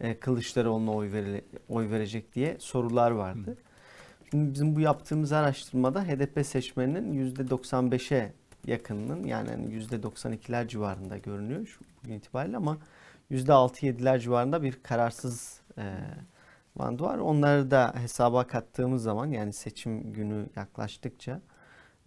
e, 0.01 0.15
Kılıçdaroğlu'na 0.19 0.93
oy, 0.95 1.13
vere- 1.13 1.43
oy 1.69 1.91
verecek 1.91 2.35
diye 2.35 2.57
sorular 2.59 3.11
vardı. 3.11 3.57
Şimdi 4.31 4.55
bizim 4.55 4.77
bu 4.77 4.81
yaptığımız 4.81 5.33
araştırmada 5.33 6.03
HDP 6.05 6.47
seçmeninin 6.47 7.33
%95'e 7.35 8.33
yakınının 8.67 9.25
yani 9.25 9.49
hani 9.49 9.75
%92'ler 9.75 10.69
civarında 10.69 11.19
görünüyor 11.19 11.67
şu 11.67 11.81
bugün 12.05 12.15
itibariyle 12.15 12.57
ama 12.57 12.79
%6-7'ler 13.31 14.21
civarında 14.21 14.63
bir 14.63 14.83
kararsız 14.83 15.61
e, 15.79 15.95
bandı 16.79 17.03
var. 17.03 17.19
Onları 17.19 17.71
da 17.71 17.95
hesaba 17.97 18.47
kattığımız 18.47 19.03
zaman 19.03 19.27
yani 19.27 19.53
seçim 19.53 20.13
günü 20.13 20.47
yaklaştıkça 20.57 21.41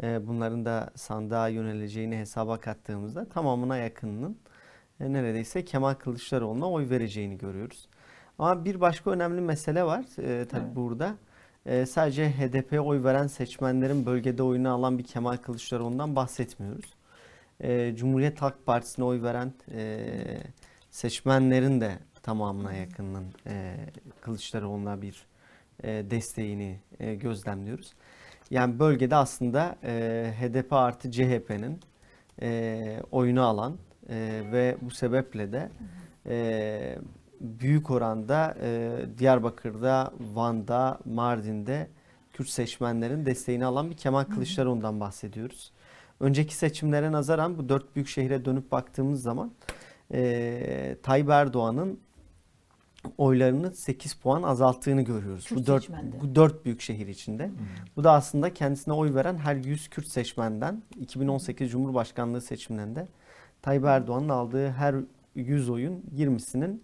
e, 0.04 0.28
bunların 0.28 0.66
da 0.66 0.90
sandığa 0.96 1.48
yöneleceğini 1.48 2.18
hesaba 2.18 2.60
kattığımızda 2.60 3.30
tamamına 3.30 3.78
yakınının 3.78 4.38
e, 5.00 5.14
neredeyse 5.14 5.66
Kemal 5.66 5.94
Kılıçdaroğlu'na 5.94 6.72
oy 6.72 6.90
vereceğini 6.90 7.38
görüyoruz. 7.38 7.90
Ama 8.40 8.66
bir 8.66 8.82
başka 8.82 9.12
önemli 9.12 9.42
mesele 9.42 9.84
var 9.84 10.06
e, 10.18 10.48
tabii 10.48 10.76
burada. 10.76 11.16
E, 11.70 11.86
sadece 11.86 12.30
HDP'ye 12.30 12.82
oy 12.82 13.04
veren 13.04 13.28
seçmenlerin 13.28 14.06
bölgede 14.06 14.44
oyunu 14.44 14.74
alan 14.74 14.98
bir 14.98 15.04
Kemal 15.04 15.38
Kılıçdaroğlu'ndan 15.38 16.16
bahsetmiyoruz. 16.16 16.94
E, 17.62 17.96
Cumhuriyet 17.96 18.42
Halk 18.42 18.66
Partisi'ne 18.66 19.06
oy 19.06 19.22
veren 19.22 19.54
e, 19.72 20.08
seçmenlerin 20.92 21.82
de 21.82 22.00
tamamına 22.24 22.74
yakınının 22.74 23.26
e, 23.48 23.76
Kılıçdaroğlu'na 24.22 25.02
bir 25.02 25.26
e, 25.84 25.90
desteğini 26.12 26.80
e, 27.00 27.16
gözlemliyoruz. 27.16 27.94
Yani 28.52 28.80
bölgede 28.80 29.16
aslında 29.16 29.76
e, 29.84 30.34
HDP 30.40 30.74
artı 30.74 31.12
CHP'nin 31.12 31.80
e, 32.42 33.02
oyunu 33.12 33.44
alan 33.44 33.78
e, 34.10 34.42
ve 34.52 34.78
bu 34.82 34.92
sebeple 34.92 35.52
de 35.52 35.70
e, 36.26 36.98
büyük 37.42 37.92
oranda 37.92 38.58
e, 38.62 38.92
Diyarbakır'da, 39.18 40.14
Van'da, 40.34 41.00
Mardin'de 41.06 41.88
Kürt 42.34 42.50
seçmenlerin 42.50 43.26
desteğini 43.26 43.66
alan 43.66 43.90
bir 43.90 43.98
Kemal 43.98 44.24
Kılıçdaroğlu'ndan 44.24 45.00
bahsediyoruz. 45.00 45.72
Önceki 46.20 46.56
seçimlere 46.56 47.12
nazaran 47.12 47.58
bu 47.58 47.70
dört 47.70 47.96
büyük 47.96 48.08
şehre 48.08 48.46
dönüp 48.46 48.72
baktığımız 48.72 49.22
zaman 49.22 49.52
e, 50.14 50.98
Tayyip 51.04 51.30
Erdoğan'ın 51.30 52.00
oylarını 53.18 53.72
8 53.76 54.14
puan 54.14 54.44
azalttığını 54.44 55.02
görüyoruz. 55.02 55.46
Kürt 55.46 55.60
bu 55.60 55.66
dört, 55.66 55.82
seçmende. 55.82 56.22
bu 56.22 56.36
dört 56.36 56.66
büyük 56.66 56.82
şehir 56.82 57.08
içinde. 57.08 57.52
Bu 57.96 58.04
da 58.04 58.12
aslında 58.12 58.54
kendisine 58.54 58.94
oy 58.94 59.14
veren 59.14 59.38
her 59.38 59.56
100 59.56 59.90
Kürt 59.90 60.08
seçmenden 60.08 60.84
2018 61.00 61.72
Cumhurbaşkanlığı 61.72 62.42
seçimlerinde 62.42 63.08
Tayyip 63.62 63.86
Erdoğan'ın 63.86 64.30
aldığı 64.30 64.70
her 64.70 64.96
100 65.36 65.70
oyun 65.70 66.04
20'sinin 66.16 66.84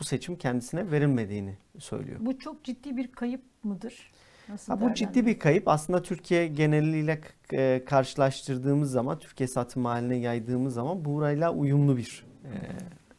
bu 0.00 0.04
seçim 0.04 0.36
kendisine 0.36 0.90
verilmediğini 0.90 1.56
söylüyor. 1.78 2.18
Bu 2.20 2.38
çok 2.38 2.64
ciddi 2.64 2.96
bir 2.96 3.12
kayıp 3.12 3.42
mıdır? 3.62 4.12
Nasıl 4.48 4.72
Ha, 4.72 4.80
bu 4.80 4.94
ciddi 4.94 5.26
bir 5.26 5.38
kayıp. 5.38 5.68
Aslında 5.68 6.02
Türkiye 6.02 6.46
geneliyle 6.46 7.20
e, 7.52 7.84
karşılaştırdığımız 7.86 8.90
zaman, 8.90 9.18
Türkiye 9.18 9.48
satım 9.48 9.84
haline 9.84 10.16
yaydığımız 10.16 10.74
zaman 10.74 11.04
burayla 11.04 11.52
uyumlu 11.52 11.96
bir 11.96 12.24
e, 12.44 12.52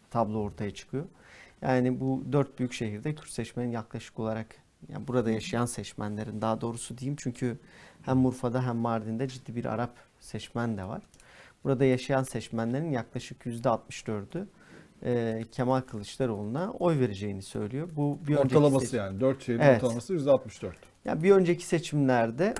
tablo 0.10 0.40
ortaya 0.40 0.72
çıkıyor. 0.74 1.06
Yani 1.62 2.00
bu 2.00 2.24
dört 2.32 2.60
büyük 2.60 2.74
şehirde 2.74 3.16
Kürt 3.16 3.30
seçmenin 3.30 3.72
yaklaşık 3.72 4.20
olarak 4.20 4.56
yani 4.90 5.08
burada 5.08 5.32
yaşayan 5.32 5.66
seçmenlerin 5.66 6.42
daha 6.42 6.62
doğrusu 6.62 6.98
diyeyim 6.98 7.16
çünkü 7.20 7.58
hem 8.02 8.26
Urfa'da 8.26 8.66
hem 8.66 8.76
Mardin'de 8.76 9.28
ciddi 9.28 9.56
bir 9.56 9.66
Arap 9.66 9.92
seçmen 10.20 10.78
de 10.78 10.84
var. 10.84 11.02
Burada 11.64 11.86
yaşayan 11.86 12.24
seçmenlerin 12.24 12.92
yaklaşık 12.92 13.46
%64'ü 13.46 14.46
e, 15.06 15.44
Kemal 15.52 15.82
Kılıçdaroğlu'na 15.82 16.72
oy 16.72 17.00
vereceğini 17.00 17.42
söylüyor. 17.42 17.90
Bu 17.96 18.20
bir 18.28 18.36
Ortalaması 18.36 18.86
seçim- 18.86 19.00
yani. 19.00 19.20
Dört 19.20 19.44
şehrin 19.44 19.60
Evet. 19.60 19.84
ortalaması 19.84 20.14
%64. 20.14 20.74
Ya 21.06 21.24
bir 21.24 21.32
önceki 21.32 21.66
seçimlerde 21.66 22.54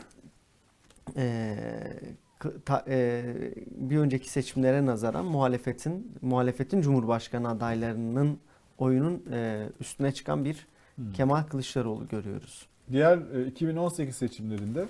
k- 2.40 2.52
ta- 2.66 2.86
e, 2.88 3.24
bir 3.72 3.98
önceki 3.98 4.30
seçimlere 4.30 4.86
nazaran 4.86 5.26
muhalefetin 5.26 6.12
muhalefetin 6.22 6.82
Cumhurbaşkanı 6.82 7.50
adaylarının 7.50 8.40
oyunun 8.78 9.24
e, 9.32 9.68
üstüne 9.80 10.12
çıkan 10.12 10.46
bir 10.46 10.68
Hmm. 10.96 11.14
Kemal 11.14 11.44
Kılıçdaroğlu 11.44 12.08
görüyoruz. 12.08 12.68
Diğer 12.92 13.18
e, 13.18 13.48
2018 13.48 14.16
seçimlerinde 14.16 14.86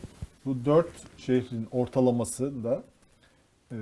bu 0.45 0.65
dört 0.65 0.90
şehrin 1.18 1.68
ortalaması 1.72 2.64
da 2.64 2.84
e, 3.72 3.76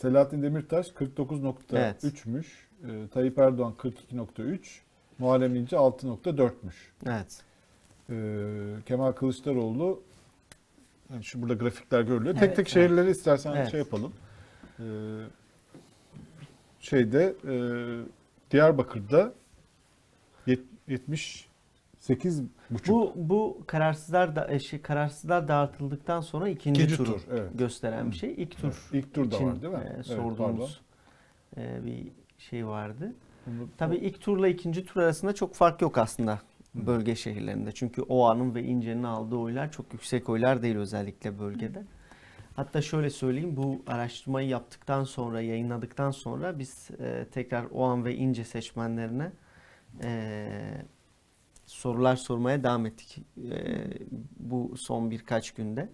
Selahattin 0.00 0.42
Demirtaş 0.42 0.88
49.3'müş. 0.88 2.46
E, 2.84 3.08
Tayyip 3.14 3.38
Erdoğan 3.38 3.74
42.3. 3.78 4.58
Muharrem 5.18 5.56
İnce 5.56 5.76
6.4'müş. 5.76 6.74
Evet. 7.06 7.42
E, 8.10 8.82
Kemal 8.86 9.12
Kılıçdaroğlu 9.12 10.02
yani 11.12 11.24
şu 11.24 11.42
burada 11.42 11.54
grafikler 11.54 12.00
görülüyor. 12.02 12.34
tek 12.34 12.42
Evet, 12.42 12.56
tek 12.56 12.66
evet. 12.66 12.74
şehirleri 12.74 13.10
istersen 13.10 13.52
Evet. 13.56 13.70
şey 13.70 13.80
yapalım. 13.80 14.12
E, 14.78 14.84
şeyde 16.80 17.34
e, 17.48 17.54
Diyarbakır'da 18.50 19.32
yet- 20.46 20.64
78 20.88 22.42
buçuk. 22.70 22.88
Bu 22.88 23.12
bu 23.16 23.58
kararsızlar 23.66 24.36
da 24.36 24.50
e, 24.52 24.58
şey, 24.58 24.82
kararsızlar 24.82 25.48
dağıtıldıktan 25.48 26.20
sonra 26.20 26.48
ikinci, 26.48 26.82
İkinci 26.82 26.96
turu 26.96 27.12
tur, 27.12 27.20
evet. 27.32 27.50
gösteren 27.54 28.10
bir 28.10 28.16
şey. 28.16 28.32
İlk 28.32 28.50
tur. 28.58 28.62
Evet, 28.92 29.04
ilk 29.04 29.14
tur 29.14 29.30
da 29.30 29.40
var 29.44 29.62
değil 29.62 29.72
mi? 29.74 29.80
e, 29.84 29.92
Evet, 29.94 30.06
sorduğumuz 30.06 30.80
e, 31.56 31.86
bir 31.86 32.06
şey 32.38 32.66
vardı. 32.66 33.14
Tabii 33.78 33.96
ilk 33.96 34.20
turla 34.20 34.48
ikinci 34.48 34.84
tur 34.84 35.00
arasında 35.00 35.34
çok 35.34 35.54
fark 35.54 35.82
yok 35.82 35.98
aslında 35.98 36.38
bölge 36.74 37.16
şehirlerinde. 37.16 37.72
Çünkü 37.72 38.02
Ova'nın 38.02 38.54
ve 38.54 38.62
İnce'nin 38.62 39.02
aldığı 39.02 39.36
oylar 39.36 39.72
çok 39.72 39.92
yüksek 39.92 40.28
oylar 40.28 40.62
değil 40.62 40.76
özellikle 40.76 41.38
bölgede. 41.38 41.84
Hatta 42.56 42.82
şöyle 42.82 43.10
söyleyeyim 43.10 43.56
bu 43.56 43.82
araştırmayı 43.86 44.48
yaptıktan 44.48 45.04
sonra 45.04 45.40
yayınladıktan 45.40 46.10
sonra 46.10 46.58
biz 46.58 46.90
e, 46.98 47.26
tekrar 47.32 47.64
Oğan 47.64 48.04
ve 48.04 48.14
İnce 48.14 48.44
seçmenlerine 48.44 49.32
e, 50.02 50.48
sorular 51.66 52.16
sormaya 52.16 52.64
devam 52.64 52.86
ettik 52.86 53.18
e, 53.50 53.84
bu 54.36 54.76
son 54.76 55.10
birkaç 55.10 55.50
günde. 55.50 55.88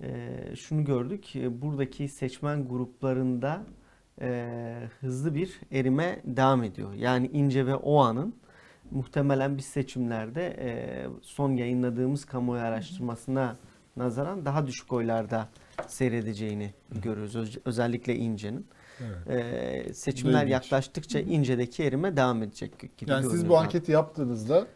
E, 0.00 0.38
şunu 0.56 0.84
gördük 0.84 1.36
e, 1.36 1.62
buradaki 1.62 2.08
seçmen 2.08 2.68
gruplarında 2.68 3.66
e, 4.20 4.46
hızlı 5.00 5.34
bir 5.34 5.60
erime 5.72 6.20
devam 6.24 6.62
ediyor. 6.62 6.92
Yani 6.94 7.26
İnce 7.32 7.66
ve 7.66 7.74
Oğan'ın 7.74 8.34
muhtemelen 8.90 9.56
biz 9.58 9.64
seçimlerde 9.64 10.56
e, 10.60 11.06
son 11.22 11.52
yayınladığımız 11.52 12.24
kamuoyu 12.24 12.62
araştırmasına 12.62 13.56
nazaran 13.96 14.44
daha 14.44 14.66
düşük 14.66 14.92
oylarda 14.92 15.48
seyredeceğini 15.86 16.74
görüyoruz. 17.02 17.36
Öz- 17.36 17.58
özellikle 17.64 18.16
İnce'nin. 18.16 18.66
Evet. 19.28 19.44
E, 19.88 19.94
seçimler 19.94 20.38
ilginç. 20.42 20.52
yaklaştıkça 20.52 21.20
İnce'deki 21.20 21.82
erime 21.84 22.16
devam 22.16 22.42
edecek 22.42 22.78
gibi 22.98 23.10
Yani 23.10 23.22
siz 23.22 23.30
görünüyor 23.32 23.48
bu 23.50 23.52
zaten. 23.54 23.64
anketi 23.64 23.92
yaptığınızda 23.92 24.66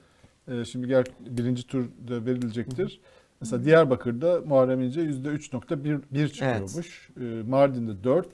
e, 0.48 0.64
şimdi 0.64 0.86
gel 0.86 1.04
birinci 1.20 1.66
turda 1.66 2.26
verilecektir. 2.26 3.00
Mesela 3.40 3.64
Diyarbakır'da 3.64 4.40
Muharrem 4.46 4.80
İnce 4.82 5.00
%3.1 5.00 6.28
çıkıyormuş. 6.28 7.10
E, 7.20 7.42
Mardin'de 7.48 8.04
4, 8.04 8.26
e, 8.26 8.30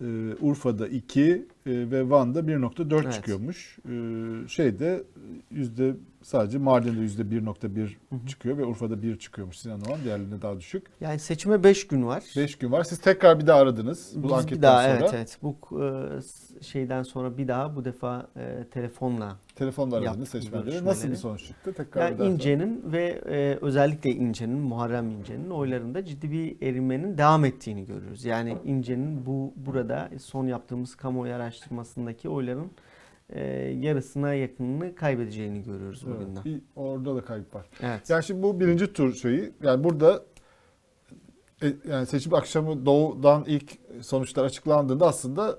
Urfa'da 0.00 0.86
2 0.88 1.20
e, 1.20 1.46
ve 1.66 2.10
Van'da 2.10 2.40
1.4 2.40 3.02
Evet. 3.04 3.12
çıkıyormuş. 3.14 3.78
E, 3.88 4.48
şeyde 4.48 5.02
yüzde 5.50 5.94
sadece 6.22 6.58
Mardin'de 6.58 7.00
%1.1 7.00 7.96
çıkıyor 8.26 8.58
ve 8.58 8.64
Urfa'da 8.64 9.02
1 9.02 9.18
çıkıyormuş 9.18 9.58
Sinan 9.58 9.80
Oğan. 9.80 9.98
Diğerlerinde 10.04 10.42
daha 10.42 10.58
düşük. 10.60 10.86
Yani 11.00 11.18
seçime 11.18 11.64
5 11.64 11.86
gün 11.86 12.06
var. 12.06 12.24
5 12.36 12.56
gün 12.58 12.72
var. 12.72 12.84
Siz 12.84 12.98
tekrar 12.98 13.40
bir 13.40 13.46
daha 13.46 13.60
aradınız 13.60 14.12
bu 14.16 14.22
Biz 14.22 14.32
anketten 14.32 14.56
bir 14.58 14.62
daha 14.62 14.82
sonra. 14.82 14.94
evet 14.94 15.10
evet 15.14 15.38
bu 15.42 15.56
e, 15.84 16.62
şeyden 16.64 17.02
sonra 17.02 17.38
bir 17.38 17.48
daha 17.48 17.76
bu 17.76 17.84
defa 17.84 18.26
e, 18.36 18.64
telefonla 18.70 19.36
Telefonla 19.54 19.96
aradınız 19.96 20.28
seçmenleri. 20.28 20.84
Nasıl 20.84 21.10
bir 21.10 21.16
sonuç 21.16 21.46
çıktı? 21.46 21.72
Tekrar 21.72 22.10
Yani 22.10 22.26
İnce'nin 22.32 22.92
ve 22.92 23.22
e, 23.28 23.58
özellikle 23.60 24.10
İnce'nin, 24.10 24.58
Muharrem 24.58 25.10
İnce'nin 25.10 25.50
oylarında 25.50 26.04
ciddi 26.04 26.30
bir 26.30 26.62
erimenin 26.68 27.18
devam 27.18 27.44
ettiğini 27.44 27.86
görüyoruz. 27.86 28.24
Yani 28.24 28.56
İnce'nin 28.64 29.26
bu 29.26 29.52
burada 29.56 30.10
son 30.20 30.46
yaptığımız 30.46 30.94
kamuoyu 30.94 31.32
araştırmasındaki 31.54 32.28
oyların 32.28 32.70
e, 33.30 33.44
yarısına 33.80 34.34
yakınını 34.34 34.94
kaybedeceğini 34.94 35.62
görüyoruz 35.62 36.04
Evet, 36.06 36.16
bugünden. 36.20 36.44
bir 36.44 36.60
orada 36.76 37.16
da 37.16 37.24
kayıp 37.24 37.54
var. 37.54 37.66
Evet. 37.82 38.10
Yani 38.10 38.24
şimdi 38.24 38.42
bu 38.42 38.60
birinci 38.60 38.92
tur 38.92 39.14
şeyi 39.14 39.52
yani 39.62 39.84
burada 39.84 40.22
e, 41.62 41.66
yani 41.88 42.06
seçim 42.06 42.34
akşamı 42.34 42.86
doğudan 42.86 43.44
ilk 43.46 43.78
sonuçlar 44.00 44.44
açıklandığında 44.44 45.06
aslında 45.06 45.58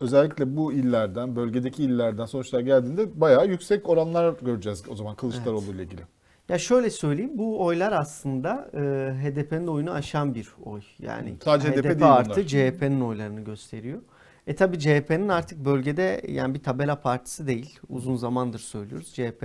özellikle 0.00 0.56
bu 0.56 0.72
illerden, 0.72 1.36
bölgedeki 1.36 1.84
illerden 1.84 2.24
sonuçlar 2.24 2.60
geldiğinde 2.60 3.20
bayağı 3.20 3.48
yüksek 3.48 3.88
oranlar 3.88 4.34
göreceğiz 4.42 4.82
o 4.88 4.96
zaman 4.96 5.14
Kılıçdaroğlu 5.14 5.74
ile 5.74 5.82
ilgili. 5.82 6.00
Ya 6.48 6.58
şöyle 6.58 6.90
söyleyeyim 6.90 7.38
bu 7.38 7.64
oylar 7.64 7.92
aslında 7.92 8.70
e, 8.74 8.78
HDP'nin 9.22 9.66
oyunu 9.66 9.90
aşan 9.92 10.34
bir 10.34 10.48
oy. 10.64 10.80
Yani 10.98 11.36
Sadece 11.44 11.68
HDP 11.68 11.84
değil 11.84 12.12
artı. 12.12 12.46
CHP'nin 12.46 13.00
oylarını 13.00 13.40
gösteriyor. 13.40 13.98
E 14.46 14.54
tabi 14.56 14.78
CHP'nin 14.78 15.28
artık 15.28 15.64
bölgede 15.64 16.22
yani 16.28 16.54
bir 16.54 16.62
tabela 16.62 17.00
partisi 17.00 17.46
değil. 17.46 17.80
Uzun 17.88 18.16
zamandır 18.16 18.58
söylüyoruz. 18.58 19.14
CHP 19.14 19.44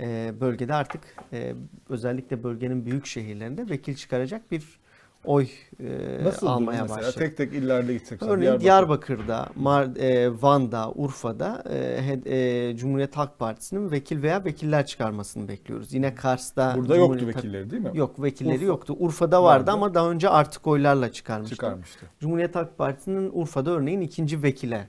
e, 0.00 0.32
bölgede 0.40 0.74
artık 0.74 1.00
e, 1.32 1.54
özellikle 1.88 2.42
bölgenin 2.42 2.86
büyük 2.86 3.06
şehirlerinde 3.06 3.68
vekil 3.68 3.94
çıkaracak 3.94 4.50
bir 4.50 4.78
oy 5.24 5.46
e, 5.80 6.24
Nasıl 6.24 6.46
almaya 6.46 6.82
mesela 6.82 6.98
başladı. 6.98 7.14
tek 7.18 7.36
tek 7.36 7.52
illerde 7.52 7.92
gitsek. 7.94 8.22
Örneğin 8.22 8.60
Diyarbakır. 8.60 9.18
Diyarbakır'da, 9.18 9.48
Mar- 9.62 9.98
e, 9.98 10.42
Van'da, 10.42 10.92
Urfa'da 10.92 11.64
e, 11.70 12.20
e, 12.26 12.76
Cumhuriyet 12.76 13.16
Halk 13.16 13.38
Partisi'nin 13.38 13.90
vekil 13.90 14.22
veya 14.22 14.44
vekiller 14.44 14.86
çıkarmasını 14.86 15.48
bekliyoruz. 15.48 15.92
Yine 15.94 16.14
Kars'ta 16.14 16.74
Burada 16.78 16.96
yoktu 16.96 17.18
Cumhuriyet- 17.18 17.36
vekilleri 17.36 17.70
değil 17.70 17.82
mi? 17.82 17.90
Yok 17.94 18.22
vekilleri 18.22 18.56
Urfa- 18.58 18.64
yoktu. 18.66 18.96
Urfa'da 18.98 19.42
vardı, 19.42 19.60
Vardı. 19.60 19.70
ama 19.70 19.94
daha 19.94 20.10
önce 20.10 20.28
artık 20.28 20.66
oylarla 20.66 21.12
çıkarmıştı. 21.12 21.54
Çıkarmıştı. 21.56 22.06
Cumhuriyet 22.20 22.54
Halk 22.54 22.78
Partisi'nin 22.78 23.30
Urfa'da 23.34 23.70
örneğin 23.70 24.00
ikinci 24.00 24.42
vekile 24.42 24.88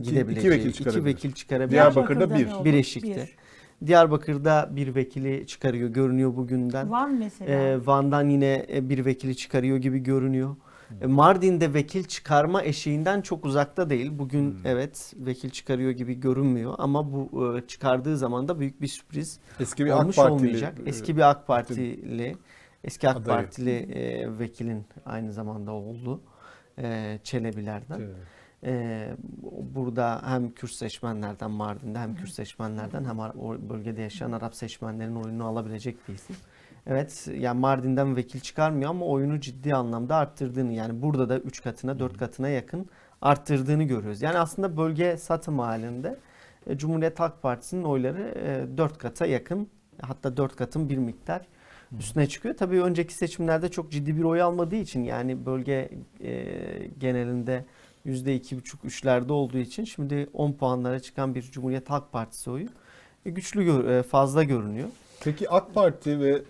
İki- 0.00 0.10
gidebileceği. 0.10 0.54
iki 0.54 0.58
vekil 0.60 0.72
çıkarabilir. 0.72 1.04
vekil 1.04 1.32
çıkarabilir. 1.32 1.70
Diyarbakır'da 1.70 2.34
bir. 2.34 2.46
ne 2.46 2.54
olur? 2.54 2.64
Bileşik'te. 2.64 3.16
Bir. 3.16 3.41
Diyarbakır'da 3.86 4.70
bir 4.72 4.94
vekili 4.94 5.46
çıkarıyor 5.46 5.88
görünüyor 5.88 6.36
bugünden. 6.36 6.90
Van 6.90 7.14
mesela. 7.14 7.50
Ee, 7.52 7.86
Van'dan 7.86 8.28
yine 8.28 8.66
e, 8.72 8.88
bir 8.88 9.04
vekili 9.04 9.36
çıkarıyor 9.36 9.76
gibi 9.76 9.98
görünüyor. 9.98 10.56
E, 11.00 11.06
Mardin'de 11.06 11.74
vekil 11.74 12.04
çıkarma 12.04 12.62
eşiğinden 12.62 13.20
çok 13.20 13.44
uzakta 13.44 13.90
değil. 13.90 14.10
Bugün 14.18 14.58
evet 14.64 15.12
vekil 15.16 15.50
çıkarıyor 15.50 15.90
gibi 15.90 16.14
görünmüyor 16.20 16.74
ama 16.78 17.12
bu 17.12 17.56
e, 17.58 17.66
çıkardığı 17.66 18.16
zaman 18.16 18.48
da 18.48 18.60
büyük 18.60 18.80
bir 18.80 18.86
sürpriz 18.86 19.38
Eski 19.60 19.84
bir 19.84 19.90
AK 19.90 20.00
olmuş 20.00 20.16
Partili, 20.16 20.32
olmayacak. 20.34 20.74
e, 20.86 20.88
Eski 20.88 21.16
bir 21.16 21.30
AK 21.30 21.46
Partili, 21.46 22.36
eski 22.84 23.08
AK 23.08 23.16
adayı. 23.16 23.36
Partili 23.36 23.70
e, 23.70 24.38
vekilin 24.38 24.84
aynı 25.06 25.32
zamanda 25.32 25.72
oldu. 25.72 26.20
E, 26.78 27.18
Çelebilerden. 27.24 28.00
E, 28.64 29.08
burada 29.74 30.22
hem 30.24 30.50
Kürt 30.50 30.70
seçmenlerden 30.70 31.50
Mardin'de 31.50 31.98
hem 31.98 32.14
Kürt 32.14 32.30
seçmenlerden 32.30 33.04
hem 33.04 33.18
o 33.18 33.56
bölgede 33.70 34.02
yaşayan 34.02 34.32
Arap 34.32 34.54
seçmenlerin 34.54 35.14
oyunu 35.14 35.46
alabilecek 35.46 36.08
bir 36.08 36.14
isim. 36.14 36.36
Evet 36.86 37.28
yani 37.38 37.60
Mardin'den 37.60 38.16
vekil 38.16 38.40
çıkarmıyor 38.40 38.90
ama 38.90 39.06
oyunu 39.06 39.40
ciddi 39.40 39.74
anlamda 39.74 40.16
arttırdığını 40.16 40.72
yani 40.72 41.02
burada 41.02 41.28
da 41.28 41.38
3 41.38 41.62
katına 41.62 41.98
4 41.98 42.18
katına 42.18 42.48
yakın 42.48 42.86
arttırdığını 43.20 43.82
görüyoruz. 43.82 44.22
Yani 44.22 44.38
aslında 44.38 44.76
bölge 44.76 45.16
satım 45.16 45.58
halinde 45.58 46.18
e, 46.66 46.78
Cumhuriyet 46.78 47.20
Halk 47.20 47.42
Partisi'nin 47.42 47.84
oyları 47.84 48.68
4 48.76 48.98
kata 48.98 49.26
yakın 49.26 49.68
hatta 50.00 50.36
4 50.36 50.56
katın 50.56 50.88
bir 50.88 50.98
miktar 50.98 51.46
üstüne 51.98 52.26
çıkıyor. 52.26 52.56
Tabii 52.56 52.82
önceki 52.82 53.14
seçimlerde 53.14 53.68
çok 53.70 53.92
ciddi 53.92 54.16
bir 54.16 54.22
oy 54.22 54.42
almadığı 54.42 54.76
için 54.76 55.04
yani 55.04 55.46
bölge 55.46 55.90
e, 56.20 56.44
genelinde 56.98 57.64
%2,5-3'lerde 58.06 59.32
olduğu 59.32 59.58
için 59.58 59.84
şimdi 59.84 60.28
10 60.32 60.52
puanlara 60.52 61.00
çıkan 61.00 61.34
bir 61.34 61.42
Cumhuriyet 61.42 61.90
Halk 61.90 62.12
Partisi 62.12 62.50
oyu 62.50 62.68
e, 63.26 63.30
güçlü 63.30 63.92
e, 63.92 64.02
fazla 64.02 64.44
görünüyor. 64.44 64.88
Peki 65.20 65.50
AK 65.50 65.74
Parti 65.74 66.20
ve 66.20 66.42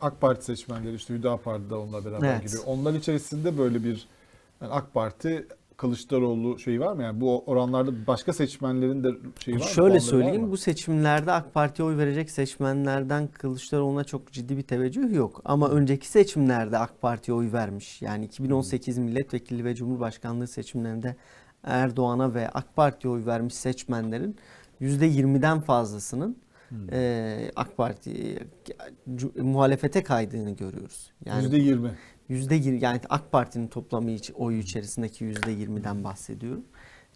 AK 0.00 0.20
Parti 0.20 0.44
seçmenleri 0.44 0.94
işte 0.94 1.14
Hüdapar'da 1.14 1.80
onunla 1.80 2.04
beraber 2.04 2.28
Evet. 2.28 2.50
gibi. 2.50 2.60
Onlar 2.66 2.94
içerisinde 2.94 3.58
böyle 3.58 3.84
bir 3.84 4.06
yani 4.60 4.72
AK 4.72 4.94
Parti 4.94 5.46
Kılıçdaroğlu 5.76 6.58
şeyi 6.58 6.80
var 6.80 6.92
mı? 6.92 7.02
Yani 7.02 7.20
bu 7.20 7.44
oranlarda 7.46 8.06
başka 8.06 8.32
seçmenlerin 8.32 9.04
de 9.04 9.08
şeyi 9.38 9.54
var 9.56 9.60
mı? 9.60 9.66
Şöyle 9.68 10.00
söyleyeyim 10.00 10.50
bu 10.50 10.56
seçimlerde 10.56 11.32
AK 11.32 11.54
Parti'ye 11.54 11.88
oy 11.88 11.96
verecek 11.96 12.30
seçmenlerden 12.30 13.26
Kılıçdaroğlu'na 13.26 14.04
çok 14.04 14.32
ciddi 14.32 14.56
bir 14.56 14.62
teveccüh 14.62 15.12
yok. 15.14 15.40
Ama 15.44 15.68
önceki 15.68 16.08
seçimlerde 16.08 16.78
AK 16.78 17.00
Parti'ye 17.02 17.34
oy 17.36 17.52
vermiş. 17.52 18.02
Yani 18.02 18.24
2018 18.24 18.98
milletvekili 18.98 19.64
ve 19.64 19.74
cumhurbaşkanlığı 19.74 20.46
seçimlerinde 20.46 21.16
Erdoğan'a 21.64 22.34
ve 22.34 22.48
AK 22.48 22.76
Parti'ye 22.76 23.14
oy 23.14 23.26
vermiş 23.26 23.54
seçmenlerin 23.54 24.36
%20'den 24.80 25.60
fazlasının 25.60 26.36
e, 26.92 27.50
AK 27.56 27.76
Parti 27.76 28.38
cu- 29.14 29.42
muhalefete 29.42 30.02
kaydığını 30.02 30.50
görüyoruz. 30.50 31.12
Yani 31.24 31.44
%20. 31.46 31.90
Yüzde 32.28 32.54
yani 32.54 33.00
AK 33.08 33.32
Parti'nin 33.32 33.68
toplamı 33.68 34.10
oyu 34.34 34.58
içerisindeki 34.58 35.24
yüzde 35.24 35.50
yirmiden 35.50 36.04
bahsediyorum. 36.04 36.64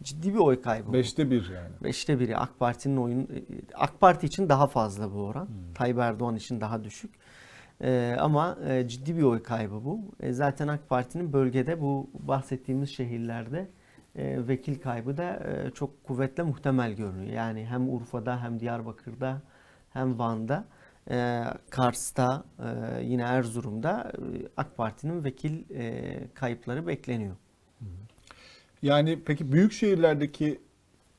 Ciddi 0.02 0.34
bir 0.34 0.38
oy 0.38 0.60
kaybı. 0.60 0.92
Beşte 0.92 1.30
bir 1.30 1.50
yani. 1.50 1.70
Beşte 1.84 2.20
biri 2.20 2.36
AK 2.36 2.58
Parti'nin 2.58 2.96
oyun 2.96 3.28
AK 3.74 4.00
Parti 4.00 4.26
için 4.26 4.48
daha 4.48 4.66
fazla 4.66 5.14
bu 5.14 5.18
oran. 5.18 5.48
Tayyip 5.74 5.98
Erdoğan 5.98 6.36
için 6.36 6.60
daha 6.60 6.84
düşük. 6.84 7.14
Ee, 7.80 8.16
ama 8.20 8.58
e, 8.68 8.88
ciddi 8.88 9.16
bir 9.16 9.22
oy 9.22 9.42
kaybı 9.42 9.84
bu. 9.84 10.00
E, 10.20 10.32
zaten 10.32 10.68
AK 10.68 10.88
Parti'nin 10.88 11.32
bölgede 11.32 11.80
bu 11.80 12.10
bahsettiğimiz 12.14 12.90
şehirlerde 12.90 13.68
e, 14.16 14.48
vekil 14.48 14.80
kaybı 14.80 15.16
da 15.16 15.34
e, 15.34 15.70
çok 15.70 16.04
kuvvetle 16.04 16.42
muhtemel 16.42 16.92
görünüyor. 16.92 17.32
Yani 17.32 17.66
hem 17.66 17.94
Urfa'da 17.94 18.42
hem 18.42 18.60
Diyarbakır'da 18.60 19.42
hem 19.90 20.18
Van'da 20.18 20.64
e, 21.10 21.44
Kars'ta 21.70 22.44
e, 22.58 23.02
yine 23.04 23.22
Erzurum'da 23.22 24.12
e, 24.14 24.48
AK 24.56 24.76
Parti'nin 24.76 25.24
vekil 25.24 25.70
e, 25.74 26.14
kayıpları 26.34 26.86
bekleniyor. 26.86 27.36
Yani 28.82 29.22
peki 29.26 29.52
büyük 29.52 29.72
şehirlerdeki 29.72 30.60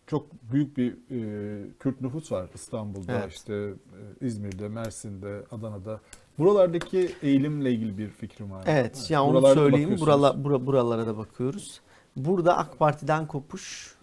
çok 0.07 0.27
büyük 0.51 0.77
bir 0.77 0.91
e, 0.91 1.69
Kürt 1.79 2.01
nüfus 2.01 2.31
var. 2.31 2.49
İstanbul'da, 2.53 3.11
Evet. 3.19 3.33
işte 3.33 3.53
e, 3.53 4.25
İzmir'de, 4.25 4.67
Mersin'de, 4.67 5.43
Adana'da. 5.51 5.99
Buralardaki 6.39 7.11
eğilimle 7.21 7.71
ilgili 7.71 7.97
bir 7.97 8.09
fikrim 8.09 8.51
var. 8.51 8.63
Evet, 8.67 9.05
ya 9.11 9.23
onu 9.23 9.33
Buralarda 9.33 9.53
söyleyeyim. 9.55 9.97
Burala, 9.99 10.29
bura- 10.43 10.65
buralara 10.65 11.07
da 11.07 11.17
bakıyoruz. 11.17 11.81
Burada 12.15 12.57
AK 12.57 12.79
Parti'den 12.79 13.27
kopuş 13.27 13.95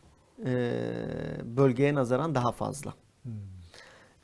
e, 0.46 0.52
bölgeye 1.44 1.94
nazaran 1.94 2.34
daha 2.34 2.52
fazla. 2.52 2.94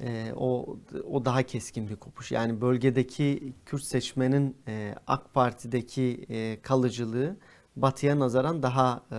E, 0.01 0.33
o 0.37 0.77
o 1.11 1.25
daha 1.25 1.43
keskin 1.43 1.89
bir 1.89 1.97
kopuş. 1.97 2.33
Yani 2.33 2.61
bölgedeki 2.61 3.53
Kürt 3.67 3.83
seçmenin 3.83 4.57
e, 4.69 4.95
AK 5.07 5.35
Parti'deki 5.35 6.27
e, 6.29 6.63
kalıcılığı 6.63 7.37
Batı'ya 7.77 8.19
nazaran 8.19 8.63
daha 8.63 9.03
e, 9.13 9.19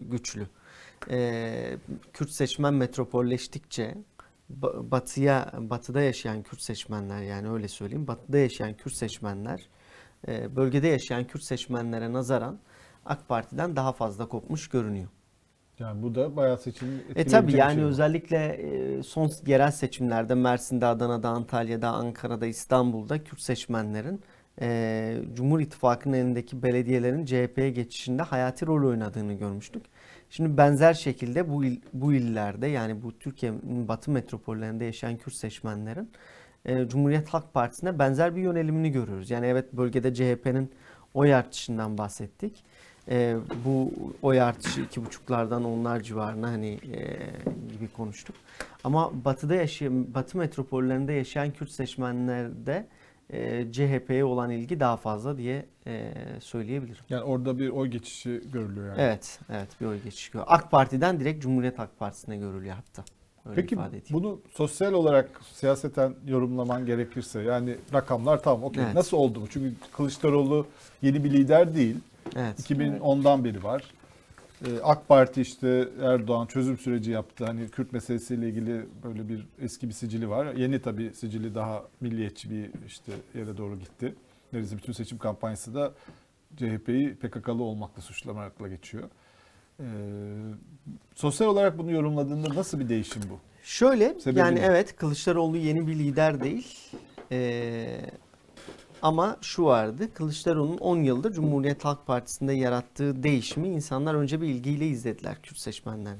güçlü. 0.00 0.46
E, 1.10 1.78
Kürt 2.12 2.30
seçmen 2.30 2.74
metropolleştikçe 2.74 3.94
ba- 4.62 4.90
Batı'ya 4.90 5.52
Batı'da 5.58 6.00
yaşayan 6.00 6.42
Kürt 6.42 6.62
seçmenler 6.62 7.22
yani 7.22 7.50
öyle 7.50 7.68
söyleyeyim. 7.68 8.06
Batı'da 8.06 8.38
yaşayan 8.38 8.74
Kürt 8.76 8.94
seçmenler 8.94 9.68
e, 10.28 10.56
bölgede 10.56 10.88
yaşayan 10.88 11.26
Kürt 11.26 11.42
seçmenlere 11.42 12.12
nazaran 12.12 12.58
AK 13.04 13.28
Parti'den 13.28 13.76
daha 13.76 13.92
fazla 13.92 14.28
kopmuş 14.28 14.68
görünüyor. 14.68 15.08
Yani 15.78 16.02
bu 16.02 16.14
da 16.14 16.36
bayağı 16.36 16.58
seçimi 16.58 16.92
E 17.16 17.24
tabi 17.26 17.52
yani 17.56 17.74
şey. 17.74 17.84
özellikle 17.84 18.36
e, 18.98 19.02
son 19.02 19.30
yerel 19.46 19.70
seçimlerde 19.70 20.34
Mersin'de, 20.34 20.86
Adana'da, 20.86 21.28
Antalya'da, 21.28 21.88
Ankara'da, 21.88 22.46
İstanbul'da 22.46 23.24
Kürt 23.24 23.40
seçmenlerin 23.40 24.20
e, 24.60 25.16
Cumhur 25.34 25.60
İttifakı'nın 25.60 26.14
elindeki 26.16 26.62
belediyelerin 26.62 27.24
CHP'ye 27.24 27.70
geçişinde 27.70 28.22
hayati 28.22 28.66
rol 28.66 28.88
oynadığını 28.88 29.32
görmüştük. 29.32 29.82
Şimdi 30.30 30.56
benzer 30.56 30.94
şekilde 30.94 31.50
bu 31.50 31.64
il- 31.64 31.80
bu 31.92 32.12
illerde 32.12 32.66
yani 32.66 33.02
bu 33.02 33.18
Türkiye'nin 33.18 33.88
batı 33.88 34.10
metropollerinde 34.10 34.84
yaşayan 34.84 35.16
Kürt 35.16 35.34
seçmenlerin 35.34 36.10
e, 36.64 36.88
Cumhuriyet 36.88 37.28
Halk 37.28 37.54
Partisi'ne 37.54 37.98
benzer 37.98 38.36
bir 38.36 38.42
yönelimini 38.42 38.90
görüyoruz. 38.92 39.30
Yani 39.30 39.46
evet 39.46 39.72
bölgede 39.72 40.14
CHP'nin 40.14 40.72
oy 41.14 41.34
artışından 41.34 41.98
bahsettik. 41.98 42.64
E, 43.08 43.36
bu 43.64 43.92
oy 44.22 44.40
artışı 44.40 44.80
iki 44.80 45.04
buçuklardan 45.04 45.64
onlar 45.64 46.00
civarına 46.00 46.48
hani 46.50 46.66
e, 46.92 47.18
gibi 47.72 47.88
konuştuk. 47.96 48.36
Ama 48.84 49.24
batıda 49.24 49.54
yaşayan, 49.54 50.14
batı 50.14 50.38
metropollerinde 50.38 51.12
yaşayan 51.12 51.50
Kürt 51.50 51.70
seçmenlerde 51.70 52.86
e, 53.30 53.72
CHP'ye 53.72 54.24
olan 54.24 54.50
ilgi 54.50 54.80
daha 54.80 54.96
fazla 54.96 55.38
diye 55.38 55.66
e, 55.86 56.12
söyleyebilirim. 56.40 57.04
Yani 57.08 57.22
orada 57.22 57.58
bir 57.58 57.68
oy 57.68 57.88
geçişi 57.88 58.42
görülüyor 58.52 58.86
yani. 58.86 59.00
Evet, 59.00 59.40
evet 59.50 59.68
bir 59.80 59.86
oy 59.86 60.02
geçişi. 60.02 60.32
görüyor. 60.32 60.46
AK 60.50 60.70
Parti'den 60.70 61.20
direkt 61.20 61.42
Cumhuriyet 61.42 61.78
Halk 61.78 61.98
Partisi'ne 61.98 62.36
görülüyor 62.36 62.74
hatta. 62.74 63.04
Öyle 63.46 63.60
Peki 63.60 63.74
ifade 63.74 63.88
edeyim. 63.88 64.04
bunu 64.10 64.40
sosyal 64.54 64.92
olarak 64.92 65.40
siyaseten 65.52 66.14
yorumlaman 66.26 66.86
gerekirse 66.86 67.42
yani 67.42 67.76
rakamlar 67.94 68.42
tamam 68.42 68.64
okey 68.64 68.84
Evet. 68.84 68.94
nasıl 68.94 69.16
oldu 69.16 69.40
bu? 69.42 69.48
Çünkü 69.48 69.74
Kılıçdaroğlu 69.96 70.66
yeni 71.02 71.24
bir 71.24 71.30
lider 71.32 71.74
değil. 71.74 71.96
Evet. 72.36 72.70
2010'dan 72.70 73.44
beri 73.44 73.64
var. 73.64 73.82
Ee, 74.66 74.80
AK 74.82 75.08
Parti 75.08 75.40
işte 75.40 75.88
Erdoğan 76.02 76.46
çözüm 76.46 76.78
süreci 76.78 77.10
yaptı. 77.10 77.44
Hani 77.44 77.68
Kürt 77.68 77.92
meselesiyle 77.92 78.48
ilgili 78.48 78.86
böyle 79.04 79.28
bir 79.28 79.46
eski 79.62 79.88
bir 79.88 79.92
sicili 79.92 80.30
var. 80.30 80.54
Yeni 80.54 80.82
tabii 80.82 81.14
sicili 81.14 81.54
daha 81.54 81.82
milliyetçi 82.00 82.50
bir 82.50 82.70
işte 82.86 83.12
yere 83.34 83.56
doğru 83.56 83.78
gitti. 83.78 84.14
Neredeyse 84.52 84.76
bütün 84.76 84.92
seçim 84.92 85.18
kampanyası 85.18 85.74
da 85.74 85.92
CHP'yi 86.56 87.14
PKK'lı 87.14 87.62
olmakla 87.62 88.02
suçlamakla 88.02 88.68
geçiyor. 88.68 89.08
Ee, 89.80 89.84
sosyal 91.14 91.48
olarak 91.48 91.78
bunu 91.78 91.92
yorumladığında 91.92 92.54
nasıl 92.54 92.80
bir 92.80 92.88
değişim 92.88 93.22
bu? 93.30 93.38
Şöyle 93.62 94.20
Sebebi 94.20 94.38
yani 94.38 94.60
ne? 94.60 94.64
evet 94.64 94.96
Kılıçdaroğlu 94.96 95.56
yeni 95.56 95.86
bir 95.86 95.94
lider 95.94 96.42
değil. 96.42 96.90
Ee, 97.32 98.00
ama 99.04 99.36
şu 99.40 99.64
vardı 99.64 100.14
Kılıçdaroğlu'nun 100.14 100.78
10 100.78 100.96
yıldır 100.96 101.32
Cumhuriyet 101.32 101.84
Halk 101.84 102.06
Partisi'nde 102.06 102.52
yarattığı 102.52 103.22
değişimi 103.22 103.68
insanlar 103.68 104.14
önce 104.14 104.40
bir 104.40 104.46
ilgiyle 104.46 104.86
izlediler. 104.86 105.42
Kürt 105.42 105.58
seçmenler 105.58 106.16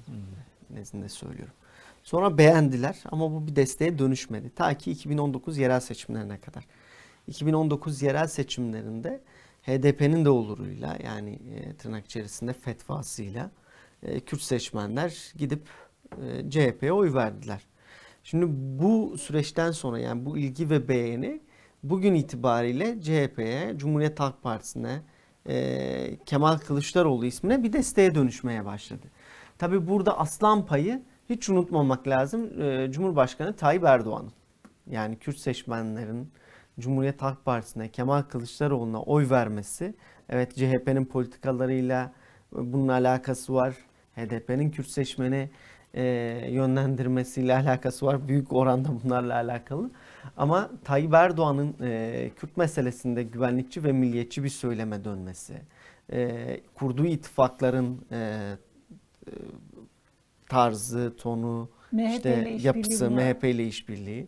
nezdinde 0.71 1.09
söylüyorum. 1.09 1.55
Sonra 2.03 2.39
beğendiler 2.39 3.03
ama 3.05 3.33
bu 3.33 3.47
bir 3.47 3.57
desteğe 3.57 3.99
dönüşmedi. 3.99 4.51
Ta 4.51 4.75
ki 4.75 4.91
2019 4.91 5.59
yerel 5.59 5.81
seçimlerine 5.81 6.39
kadar. 6.41 6.67
2019 7.27 8.03
yerel 8.03 8.27
seçimlerinde 8.27 9.21
HDP'nin 9.63 10.25
de 10.25 10.31
oluruyla 10.31 10.99
yani 11.05 11.39
e, 11.55 11.75
tırnak 11.75 12.05
içerisinde 12.05 12.53
fetvasıyla 12.53 13.51
e, 14.03 14.21
Kürt 14.21 14.43
seçmenler 14.43 15.33
gidip 15.37 15.63
e, 16.23 16.51
CHP'ye 16.51 16.93
oy 16.93 17.15
verdiler. 17.15 17.61
Şimdi 18.25 18.47
bu 18.83 19.19
süreçten 19.19 19.71
sonra 19.71 19.99
yani 19.99 20.27
bu 20.27 20.39
ilgi 20.39 20.71
ve 20.71 20.89
beğeni 20.89 21.41
bugün 21.85 22.15
itibariyle 22.15 23.01
CHP'ye, 23.01 23.75
Cumhuriyet 23.77 24.21
Halk 24.21 24.43
Partisi'ne, 24.43 25.03
e, 25.49 26.17
Kemal 26.27 26.59
Kılıçdaroğlu 26.59 27.27
ismine 27.27 27.63
bir 27.63 27.73
desteğe 27.73 28.15
dönüşmeye 28.15 28.65
başladı. 28.65 29.07
Tabi 29.59 29.89
burada 29.89 30.19
aslan 30.19 30.67
payı 30.67 31.03
hiç 31.31 31.49
unutmamak 31.49 32.09
lazım 32.09 32.63
e, 32.63 32.93
Cumhurbaşkanı 32.93 33.57
Tayyip 33.57 33.85
Erdoğan'ın. 33.85 34.33
Yani 34.91 35.17
Kürt 35.17 35.39
seçmenlerin 35.39 36.31
Cumhuriyet 36.81 37.23
Halk 37.23 37.45
Partisi'ne, 37.45 37.89
Kemal 37.89 38.23
Kılıçdaroğlu'na 38.23 39.03
oy 39.03 39.31
vermesi, 39.31 39.95
evet 40.29 40.55
CHP'nin 40.57 41.05
politikalarıyla 41.05 42.13
e, 42.57 42.73
bunun 42.73 42.89
alakası 42.89 43.55
var. 43.55 43.75
HDP'nin 44.17 44.71
Kürt 44.71 44.89
seçmeni 44.89 45.51
e, 45.95 46.05
yönlendirmesiyle 46.51 47.55
alakası 47.55 48.07
var. 48.07 48.29
Büyük 48.29 48.53
oranda 48.53 48.89
bunlarla 49.05 49.35
alakalı. 49.35 49.91
Ama 50.37 50.71
Tayyip 50.85 51.15
Erdoğan'ın 51.15 51.77
e, 51.83 52.31
Kürt 52.37 52.57
meselesinde 52.57 53.23
güvenlikçi 53.23 53.85
ve 53.85 53.93
milliyetçi 53.93 54.45
bir 54.45 54.49
söyleme 54.49 55.05
dönmesi, 55.05 55.55
e, 56.13 56.61
kurduğu 56.75 57.07
ittifakların 57.07 58.07
e, 58.11 58.17
e, 58.17 59.33
tarzı, 60.49 61.17
tonu, 61.17 61.69
MHP 61.93 62.15
işte 62.15 62.57
yapısı. 62.61 63.11
MHP 63.11 63.45
ile 63.45 63.67
işbirliği. 63.67 64.27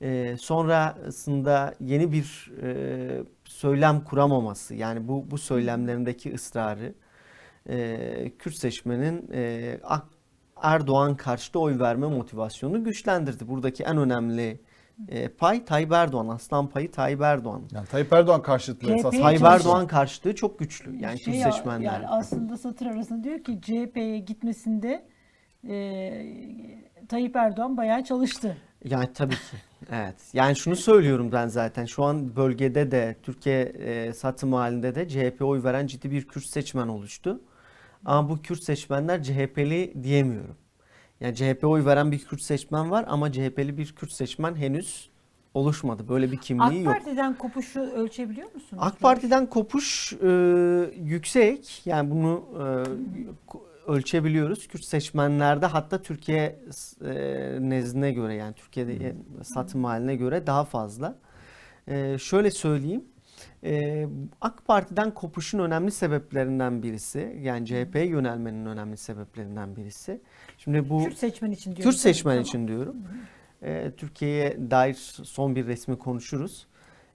E, 0.00 0.36
sonrasında 0.36 1.74
yeni 1.80 2.12
bir 2.12 2.52
e, 2.62 3.22
söylem 3.44 4.04
kuramaması, 4.04 4.74
yani 4.74 5.08
bu 5.08 5.30
bu 5.30 5.38
söylemlerindeki 5.38 6.34
ısrarı 6.34 6.94
e, 7.68 8.32
Kürt 8.38 8.54
seçmenin 8.54 9.30
e, 9.32 9.80
Erdoğan 10.62 11.16
karşıtı 11.16 11.58
oy 11.58 11.78
verme 11.78 12.06
motivasyonunu 12.06 12.84
güçlendirdi. 12.84 13.48
Buradaki 13.48 13.82
en 13.82 13.96
önemli 13.96 14.60
e, 15.08 15.28
pay 15.28 15.64
Tayyip 15.64 15.92
Erdoğan, 15.92 16.28
aslan 16.28 16.68
payı 16.68 16.90
Tayyip 16.90 17.20
Erdoğan. 17.20 17.62
Yani 17.72 17.86
Tayyip 17.86 18.12
Erdoğan 18.12 18.42
karşıtlığı 18.42 18.94
esas. 18.94 19.10
CHP'ye 19.10 19.22
Tayyip 19.22 19.42
Erdoğan 19.42 19.86
karşıtlığı 19.86 20.34
çok 20.34 20.58
güçlü. 20.58 20.96
Yani 20.96 21.18
Şey 21.20 21.34
Kürt 21.34 21.54
seçmenler. 21.54 21.92
Yani 21.92 22.08
aslında 22.08 22.56
satır 22.56 22.86
arasında 22.86 23.24
diyor 23.24 23.38
ki 23.44 23.60
CHP'ye 23.62 24.18
gitmesinde 24.18 25.06
e, 25.68 26.10
Tayyip 27.08 27.36
Erdoğan 27.36 27.76
bayağı 27.76 28.04
çalıştı. 28.04 28.56
Yani 28.84 29.08
tabii 29.14 29.34
ki. 29.34 29.56
Evet. 29.92 30.14
Yani 30.32 30.56
şunu 30.56 30.76
söylüyorum 30.76 31.32
ben 31.32 31.48
zaten. 31.48 31.84
Şu 31.84 32.04
an 32.04 32.36
bölgede 32.36 32.90
de 32.90 33.16
Türkiye 33.22 33.60
e, 33.60 34.12
satım 34.12 34.52
halinde 34.52 34.94
de 34.94 35.08
CHP 35.08 35.42
oy 35.42 35.62
veren 35.62 35.86
ciddi 35.86 36.10
bir 36.10 36.28
Kürt 36.28 36.44
seçmen 36.44 36.88
oluştu. 36.88 37.40
Ama 38.04 38.30
bu 38.30 38.42
Kürt 38.42 38.62
seçmenler 38.62 39.22
CHP'li 39.22 40.02
diyemiyorum. 40.02 40.56
Yani 41.20 41.34
CHP 41.34 41.64
oy 41.64 41.84
veren 41.84 42.12
bir 42.12 42.18
Kürt 42.18 42.42
seçmen 42.42 42.90
var 42.90 43.04
ama 43.08 43.32
CHP'li 43.32 43.78
bir 43.78 43.92
Kürt 43.92 44.12
seçmen 44.12 44.54
henüz 44.54 45.10
oluşmadı. 45.54 46.08
Böyle 46.08 46.32
bir 46.32 46.36
kimliği 46.36 46.80
AK 46.80 46.84
yok. 46.84 46.94
Parti'den 46.94 47.34
kopuşu 47.34 47.80
ölçebiliyor 47.80 48.54
musunuz? 48.54 48.82
AK 48.84 49.00
Parti'den 49.00 49.46
kopuş 49.46 50.12
e, 50.12 50.28
yüksek. 51.02 51.86
Yani 51.86 52.10
bunu 52.10 52.44
e, 52.58 53.90
ölçebiliyoruz. 53.90 54.68
Kürt 54.68 54.84
seçmenlerde 54.84 55.66
hatta 55.66 56.02
Türkiye 56.02 56.58
e, 57.04 57.12
nezdine 57.60 58.12
göre 58.12 58.34
yani 58.34 58.54
Türkiye'de 58.54 59.14
satım 59.42 59.84
haline 59.84 60.16
göre 60.16 60.46
daha 60.46 60.64
fazla. 60.64 61.18
E, 61.88 62.18
şöyle 62.18 62.50
söyleyeyim. 62.50 63.04
Ee, 63.64 64.08
AK 64.40 64.66
Parti'den 64.66 65.14
kopuşun 65.14 65.58
önemli 65.58 65.90
sebeplerinden 65.90 66.82
birisi, 66.82 67.38
yani 67.42 67.66
CHP'ye 67.66 68.06
yönelmenin 68.06 68.66
önemli 68.66 68.96
sebeplerinden 68.96 69.76
birisi. 69.76 70.20
Şimdi 70.58 70.90
bu 70.90 71.04
Kürt 71.04 71.18
seçmen 71.18 71.50
için 71.50 71.76
diyoruz. 71.76 71.94
Kürt 71.94 72.02
seçmen 72.02 72.32
Tamam. 72.32 72.44
için 72.44 72.68
diyorum. 72.68 72.96
Ee, 73.62 73.92
Türkiye'ye 73.96 74.70
dair 74.70 74.94
son 75.24 75.56
bir 75.56 75.66
resmi 75.66 75.98
konuşuruz. 75.98 76.66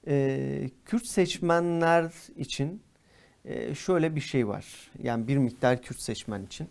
Ee, 0.07 0.69
Kürt 0.85 1.05
seçmenler 1.05 2.11
için 2.35 2.81
e, 3.45 3.75
şöyle 3.75 4.15
bir 4.15 4.21
şey 4.21 4.47
var. 4.47 4.91
Yani 5.03 5.27
bir 5.27 5.37
miktar 5.37 5.81
Kürt 5.81 6.01
seçmen 6.01 6.45
için. 6.45 6.67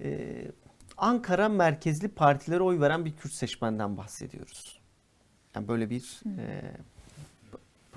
Ee, 0.00 0.50
Ankara 0.96 1.48
merkezli 1.48 2.08
partilere 2.08 2.62
oy 2.62 2.80
veren 2.80 3.04
bir 3.04 3.12
Kürt 3.12 3.32
seçmenden 3.32 3.96
bahsediyoruz. 3.96 4.80
Yani 5.54 5.68
böyle 5.68 5.90
bir 5.90 6.20
e, 6.38 6.62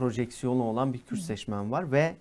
projeksiyonu 0.01 0.63
olan 0.63 0.93
bir 0.93 0.99
Kürt 0.99 1.19
seçmen 1.19 1.71
var 1.71 1.91
ve 1.91 2.15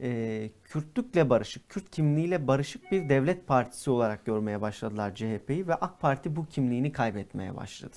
e, 0.00 0.50
Kürtlükle 0.64 1.30
barışık, 1.30 1.68
Kürt 1.68 1.90
kimliğiyle 1.90 2.46
barışık 2.46 2.92
bir 2.92 3.08
devlet 3.08 3.46
partisi 3.46 3.90
olarak 3.90 4.24
görmeye 4.26 4.60
başladılar 4.60 5.14
CHP'yi 5.14 5.68
ve 5.68 5.74
AK 5.74 6.00
Parti 6.00 6.36
bu 6.36 6.46
kimliğini 6.46 6.92
kaybetmeye 6.92 7.56
başladı. 7.56 7.96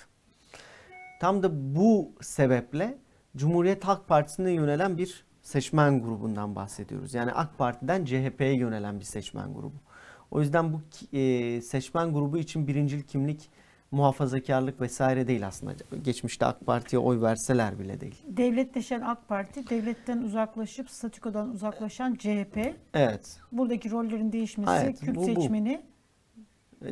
Tam 1.19 1.43
da 1.43 1.75
bu 1.75 2.11
sebeple 2.21 2.97
Cumhuriyet 3.37 3.83
Halk 3.83 4.07
Partisi'ne 4.07 4.51
yönelen 4.51 4.97
bir 4.97 5.25
seçmen 5.41 6.01
grubundan 6.01 6.55
bahsediyoruz. 6.55 7.13
Yani 7.13 7.31
AK 7.31 7.57
Parti'den 7.57 8.05
CHP'ye 8.05 8.55
yönelen 8.55 8.99
bir 8.99 9.05
seçmen 9.05 9.53
grubu. 9.53 9.77
O 10.31 10.41
yüzden 10.41 10.73
bu 10.73 10.81
e, 11.17 11.61
seçmen 11.61 12.13
grubu 12.13 12.37
için 12.37 12.67
birincil 12.67 13.01
kimlik 13.01 13.49
muhafazakarlık 13.91 14.81
vesaire 14.81 15.27
değil 15.27 15.47
aslında. 15.47 15.73
Geçmişte 16.03 16.45
AK 16.45 16.65
Parti'ye 16.65 16.99
oy 16.99 17.21
verseler 17.21 17.79
bile 17.79 18.01
değil. 18.01 18.23
Devletleşen 18.27 19.01
AK 19.01 19.27
Parti, 19.27 19.69
devletten 19.69 20.17
uzaklaşıp 20.17 20.89
statükodan 20.89 21.49
uzaklaşan 21.49 22.15
CHP. 22.15 22.73
Evet. 22.93 23.39
Buradaki 23.51 23.91
rollerin 23.91 24.31
değişmesi 24.31 24.71
Evet, 24.83 24.99
Kürt 24.99 25.15
bu- 25.15 25.25
seçmeni 25.25 25.81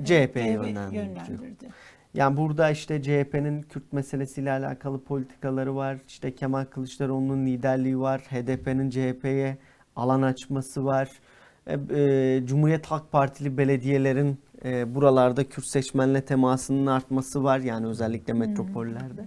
CHP'ye 0.03 0.27
CHP 0.27 0.35
yönlendiriyor. 0.37 1.05
yönlendirdi. 1.05 1.69
Yani 2.13 2.37
burada 2.37 2.69
işte 2.69 3.01
CHP'nin 3.01 3.61
Kürt 3.61 3.93
meselesiyle 3.93 4.51
alakalı 4.51 5.03
politikaları 5.03 5.75
var. 5.75 5.97
İşte 6.07 6.35
Kemal 6.35 6.65
Kılıçdaroğlu'nun 6.65 7.45
liderliği 7.45 7.99
var. 7.99 8.21
HDP'nin 8.21 8.89
CHP'ye 8.89 9.57
alan 9.95 10.21
açması 10.21 10.85
var. 10.85 11.09
E, 11.67 11.73
e, 11.73 12.41
Cumhuriyet 12.45 12.85
Halk 12.85 13.11
Partili 13.11 13.57
belediyelerin 13.57 14.37
e, 14.65 14.95
buralarda 14.95 15.49
Kürt 15.49 15.65
seçmenle 15.65 16.25
temasının 16.25 16.85
artması 16.85 17.43
var. 17.43 17.59
Yani 17.59 17.87
özellikle 17.87 18.33
metropollerde. 18.33 19.25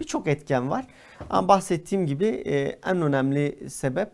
Birçok 0.00 0.26
etken 0.26 0.70
var. 0.70 0.86
Ama 1.30 1.48
bahsettiğim 1.48 2.06
gibi 2.06 2.26
e, 2.26 2.78
en 2.86 3.02
önemli 3.02 3.70
sebep 3.70 4.10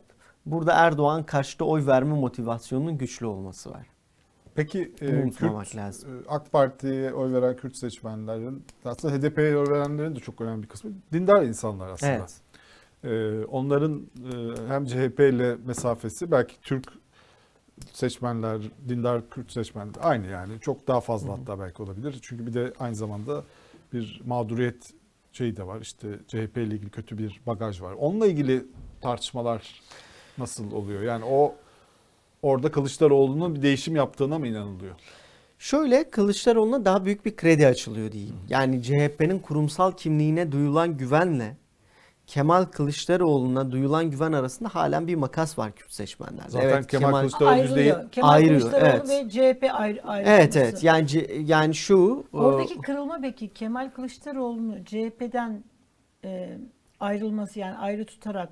burada 0.47 0.73
Erdoğan 0.73 1.23
karşıtı 1.23 1.65
oy 1.65 1.87
verme 1.87 2.15
motivasyonunun 2.15 2.99
güçlü 2.99 3.27
olması 3.27 3.71
var. 3.71 3.87
Peki 4.55 4.93
e, 5.01 5.31
Kürt, 5.31 5.77
lazım. 5.77 6.11
e, 6.11 6.29
AK 6.29 6.53
Parti'ye 6.53 7.13
oy 7.13 7.33
veren 7.33 7.57
Kürt 7.57 7.77
seçmenlerin 7.77 8.65
aslında 8.85 9.15
HDP'ye 9.15 9.57
oy 9.57 9.71
verenlerin 9.71 10.17
de 10.17 10.21
çok 10.21 10.41
önemli 10.41 10.63
bir 10.63 10.69
kısmı 10.69 10.91
dindar 11.13 11.43
insanlar 11.43 11.89
aslında. 11.89 12.13
Evet. 12.13 12.41
E, 13.05 13.45
onların 13.45 14.07
e, 14.33 14.69
hem 14.69 14.87
CHP 14.87 15.21
ile 15.21 15.57
mesafesi 15.67 16.31
belki 16.31 16.61
Türk 16.61 16.85
seçmenler, 17.93 18.61
dindar 18.89 19.31
Kürt 19.31 19.53
seçmenler 19.53 19.95
aynı 20.03 20.27
yani. 20.27 20.61
Çok 20.61 20.89
daha 20.89 21.01
fazla 21.01 21.33
hatta 21.33 21.61
belki 21.61 21.83
olabilir. 21.83 22.19
Çünkü 22.23 22.47
bir 22.47 22.55
de 22.55 22.73
aynı 22.79 22.95
zamanda 22.95 23.45
bir 23.93 24.23
mağduriyet 24.27 24.93
şeyi 25.33 25.57
de 25.57 25.67
var. 25.67 25.81
İşte 25.81 26.09
CHP 26.29 26.57
ile 26.57 26.75
ilgili 26.75 26.91
kötü 26.91 27.19
bir 27.19 27.41
bagaj 27.47 27.83
var. 27.83 27.93
Onunla 27.93 28.27
ilgili 28.27 28.67
tartışmalar 29.01 29.83
nasıl 30.39 30.73
oluyor? 30.73 31.03
Yani 31.03 31.25
o 31.25 31.55
orada 32.43 32.71
Kılıçdaroğlu'nun 32.71 33.55
bir 33.55 33.63
değişim 33.63 33.97
yaptığına 33.97 34.39
mı 34.39 34.49
inanılıyor? 34.49 34.95
Şöyle 35.59 36.11
Kılıçdaroğlu'na 36.11 36.85
daha 36.85 37.05
büyük 37.05 37.27
bir 37.27 37.37
kredi 37.37 37.67
açılıyor 37.67 38.13
diyeyim. 38.13 38.37
Yani 38.49 38.83
CHP'nin 38.83 39.39
kurumsal 39.39 39.93
kimliğine 39.93 40.53
duyulan 40.53 40.97
güvenle 40.97 41.57
Kemal 42.27 42.65
Kılıçdaroğlu'na 42.65 43.71
duyulan 43.71 44.11
güven 44.11 44.33
arasında 44.33 44.69
halen 44.69 45.07
bir 45.07 45.15
makas 45.15 45.59
var 45.59 45.73
Kürt 45.73 45.93
seçmenlerde. 45.93 46.51
Zaten 46.51 46.85
Kemal 46.85 47.21
Kılıçdaroğlu 47.21 47.49
Ayrılıyor. 47.49 48.11
Kemal 48.11 48.29
Ayrıyor, 48.29 48.61
Kılıçdaroğlu 48.61 49.13
evet. 49.13 49.25
ve 49.25 49.31
CHP 49.31 49.71
ayrı, 49.73 50.03
ayrı 50.05 50.29
Evet 50.29 50.57
evet 50.57 50.83
yani 50.83 51.07
yani 51.45 51.75
şu 51.75 52.25
e, 52.35 52.37
Oradaki 52.37 52.81
kırılma 52.81 53.19
peki 53.23 53.49
Kemal 53.49 53.91
Kılıçdaroğlu'nu 53.91 54.85
CHP'den 54.85 55.65
e, 56.25 56.59
ayrılması 57.01 57.59
yani 57.59 57.77
ayrı 57.77 58.05
tutarak 58.05 58.49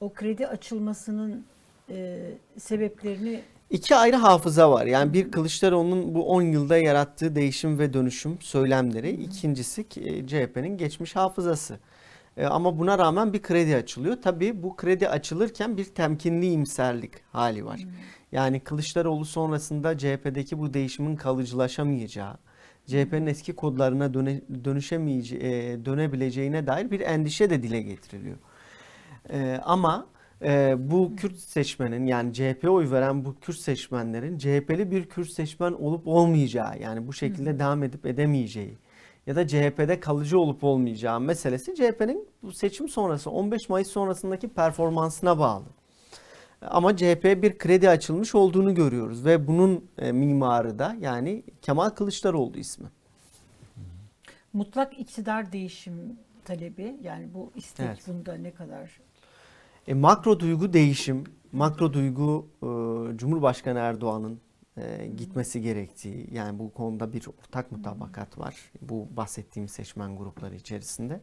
o 0.00 0.12
kredi 0.12 0.46
açılmasının 0.46 1.44
e, 1.90 2.20
sebeplerini 2.58 3.40
İki 3.70 3.96
ayrı 3.96 4.16
hafıza 4.16 4.70
var. 4.70 4.86
Yani 4.86 5.12
bir 5.12 5.30
Kılıçdaroğlu'nun 5.30 6.14
bu 6.14 6.28
10 6.28 6.42
yılda 6.42 6.76
yarattığı 6.76 7.34
değişim 7.34 7.78
ve 7.78 7.92
dönüşüm 7.92 8.40
söylemleri. 8.40 9.10
İkincisi 9.10 9.80
e, 9.96 10.26
CHP'nin 10.26 10.78
geçmiş 10.78 11.16
hafızası. 11.16 11.78
E, 12.36 12.46
Ama 12.46 12.78
buna 12.78 12.98
rağmen 12.98 13.32
bir 13.32 13.42
kredi 13.42 13.76
açılıyor. 13.76 14.16
Tabii 14.22 14.62
bu 14.62 14.76
kredi 14.76 15.08
açılırken 15.08 15.76
bir 15.76 15.84
temkinli 15.84 16.50
imserlik 16.50 17.12
hali 17.32 17.64
var. 17.64 17.80
Yani 18.32 18.60
Kılıçdaroğlu 18.60 19.24
sonrasında 19.24 19.98
CHP'deki 19.98 20.58
bu 20.58 20.74
değişimin 20.74 21.16
kalıcılaşamayacağı, 21.16 22.36
CHP'nin 22.86 23.26
eski 23.26 23.52
kodlarına 23.52 24.14
döne, 24.14 24.40
dönüşemeyece, 24.64 25.36
e, 25.36 25.84
dönebileceğine 25.84 26.66
dair 26.66 26.90
bir 26.90 27.00
endişe 27.00 27.50
de 27.50 27.62
dile 27.62 27.82
getiriliyor. 27.82 28.36
E, 29.32 29.60
ama 29.64 30.06
e, 30.42 30.74
bu 30.78 31.16
Kürt 31.16 31.36
seçmenin 31.38 32.06
yani 32.06 32.32
CHP'ye 32.32 32.70
oy 32.70 32.90
veren 32.90 33.24
bu 33.24 33.40
Kürt 33.40 33.56
seçmenlerin 33.56 34.38
CHP'li 34.38 34.90
bir 34.90 35.04
Kürt 35.08 35.30
seçmen 35.30 35.72
olup 35.72 36.06
olmayacağı 36.06 36.78
yani 36.80 37.06
bu 37.06 37.12
şekilde 37.12 37.58
devam 37.58 37.82
edip 37.82 38.06
edemeyeceği 38.06 38.78
ya 39.26 39.36
da 39.36 39.46
CHP'de 39.46 40.00
kalıcı 40.00 40.38
olup 40.38 40.64
olmayacağı 40.64 41.20
meselesi 41.20 41.74
CHP'nin 41.74 42.28
bu 42.42 42.52
seçim 42.52 42.88
sonrası 42.88 43.30
15 43.30 43.68
Mayıs 43.68 43.88
sonrasındaki 43.88 44.48
performansına 44.48 45.38
bağlı. 45.38 45.64
Ama 46.62 46.96
CHP'ye 46.96 47.42
bir 47.42 47.58
kredi 47.58 47.88
açılmış 47.88 48.34
olduğunu 48.34 48.74
görüyoruz 48.74 49.24
ve 49.24 49.46
bunun 49.46 49.84
e, 49.98 50.12
mimarı 50.12 50.78
da 50.78 50.96
yani 51.00 51.42
Kemal 51.62 51.90
Kılıçdaroğlu 51.90 52.58
ismi. 52.58 52.86
mutlak 54.52 54.98
iktidar 55.00 55.52
değişim 55.52 56.18
talebi 56.44 56.96
yani 57.02 57.34
bu 57.34 57.50
istek 57.54 57.86
Evet. 57.86 58.04
bunda 58.08 58.34
ne 58.34 58.50
kadar 58.50 59.00
E, 59.86 59.94
makro 59.94 60.40
duygu 60.40 60.72
değişim, 60.72 61.24
makro 61.52 61.92
duygu 61.92 62.46
e, 62.62 62.66
Cumhurbaşkanı 63.18 63.78
Erdoğan'ın 63.78 64.40
e, 64.76 65.06
gitmesi 65.16 65.62
gerektiği 65.62 66.28
yani 66.32 66.58
bu 66.58 66.72
konuda 66.72 67.12
bir 67.12 67.26
ortak 67.26 67.72
mutabakat 67.72 68.38
var 68.38 68.54
bu 68.82 69.08
bahsettiğim 69.16 69.68
seçmen 69.68 70.16
grupları 70.16 70.54
içerisinde. 70.54 71.20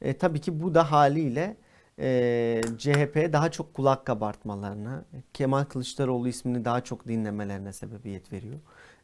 E, 0.00 0.18
tabii 0.18 0.40
ki 0.40 0.62
bu 0.62 0.74
da 0.74 0.92
haliyle 0.92 1.56
e, 1.98 2.60
CHP'ye 2.78 3.32
daha 3.32 3.50
çok 3.50 3.74
kulak 3.74 4.06
kabartmalarına, 4.06 5.04
Kemal 5.32 5.64
Kılıçdaroğlu 5.64 6.28
ismini 6.28 6.64
daha 6.64 6.80
çok 6.80 7.08
dinlemelerine 7.08 7.72
sebebiyet 7.72 8.32
veriyor. 8.32 8.58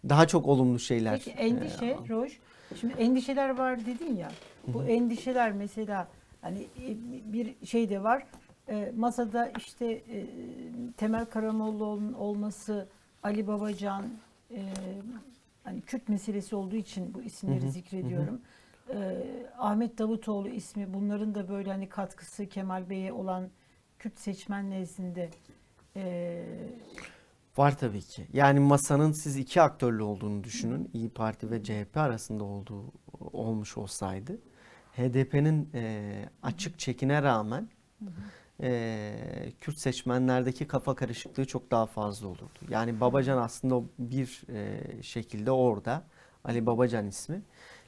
Daha 0.08 0.26
çok 0.26 0.46
olumlu 0.46 0.78
şeyler. 0.78 1.14
Peki 1.24 1.30
endişe 1.30 1.86
e, 1.86 2.08
Roş. 2.08 2.40
Şimdi 2.80 2.94
endişeler 2.94 3.58
var 3.58 3.86
dedin 3.86 4.16
ya. 4.16 4.32
Bu 4.66 4.84
endişeler 4.84 5.52
mesela 5.52 6.08
hani 6.40 6.58
e, 6.58 6.96
bir 7.32 7.66
şey 7.66 7.88
de 7.90 8.02
var. 8.02 8.26
E, 8.68 8.92
masada 8.96 9.52
işte 9.56 9.86
e, 9.86 10.26
Temel 10.96 11.24
Karamollaoğlu'nun 11.24 12.12
olması, 12.12 12.88
Ali 13.22 13.46
Babacan, 13.46 14.04
e, 14.50 14.72
hani 15.64 15.80
Kürt 15.80 16.08
meselesi 16.08 16.56
olduğu 16.56 16.76
için 16.76 17.14
bu 17.14 17.22
isimleri 17.22 17.62
Hı 17.62 17.66
hı, 17.66 17.70
zikrediyorum. 17.70 18.40
E, 18.94 19.26
Ahmet 19.58 19.98
Davutoğlu 19.98 20.48
ismi 20.48 20.94
bunların 20.94 21.34
da 21.34 21.48
böyle 21.48 21.70
hani 21.70 21.88
katkısı 21.88 22.46
Kemal 22.46 22.90
Bey'e 22.90 23.12
olan 23.12 23.48
Kürt 23.98 24.18
seçmen 24.18 24.70
nezdinde 24.70 25.30
e, 25.96 26.44
Var 27.56 27.78
tabii 27.78 28.02
ki. 28.02 28.26
Yani 28.32 28.60
masanın 28.60 29.12
siz 29.12 29.36
iki 29.36 29.62
aktörlü 29.62 30.02
olduğunu 30.02 30.44
düşünün. 30.44 30.90
İyi 30.92 31.08
Parti 31.08 31.50
ve 31.50 31.62
CHP 31.62 31.96
arasında 31.96 32.44
olduğu 32.44 32.92
olmuş 33.20 33.76
olsaydı 33.76 34.38
HDP'nin 34.92 35.70
e, 35.74 36.12
açık 36.42 36.78
çekine 36.78 37.22
rağmen 37.22 37.68
e, 38.62 39.12
Kürt 39.60 39.78
seçmenlerdeki 39.78 40.66
kafa 40.66 40.94
karışıklığı 40.94 41.44
çok 41.44 41.70
daha 41.70 41.86
fazla 41.86 42.28
olurdu. 42.28 42.58
Yani 42.68 43.00
Babacan 43.00 43.38
aslında 43.38 43.82
bir 43.98 44.42
e, 44.52 44.80
şekilde 45.02 45.50
orada 45.50 46.02
Ali 46.44 46.66
Babacan 46.66 47.06
ismi 47.06 47.42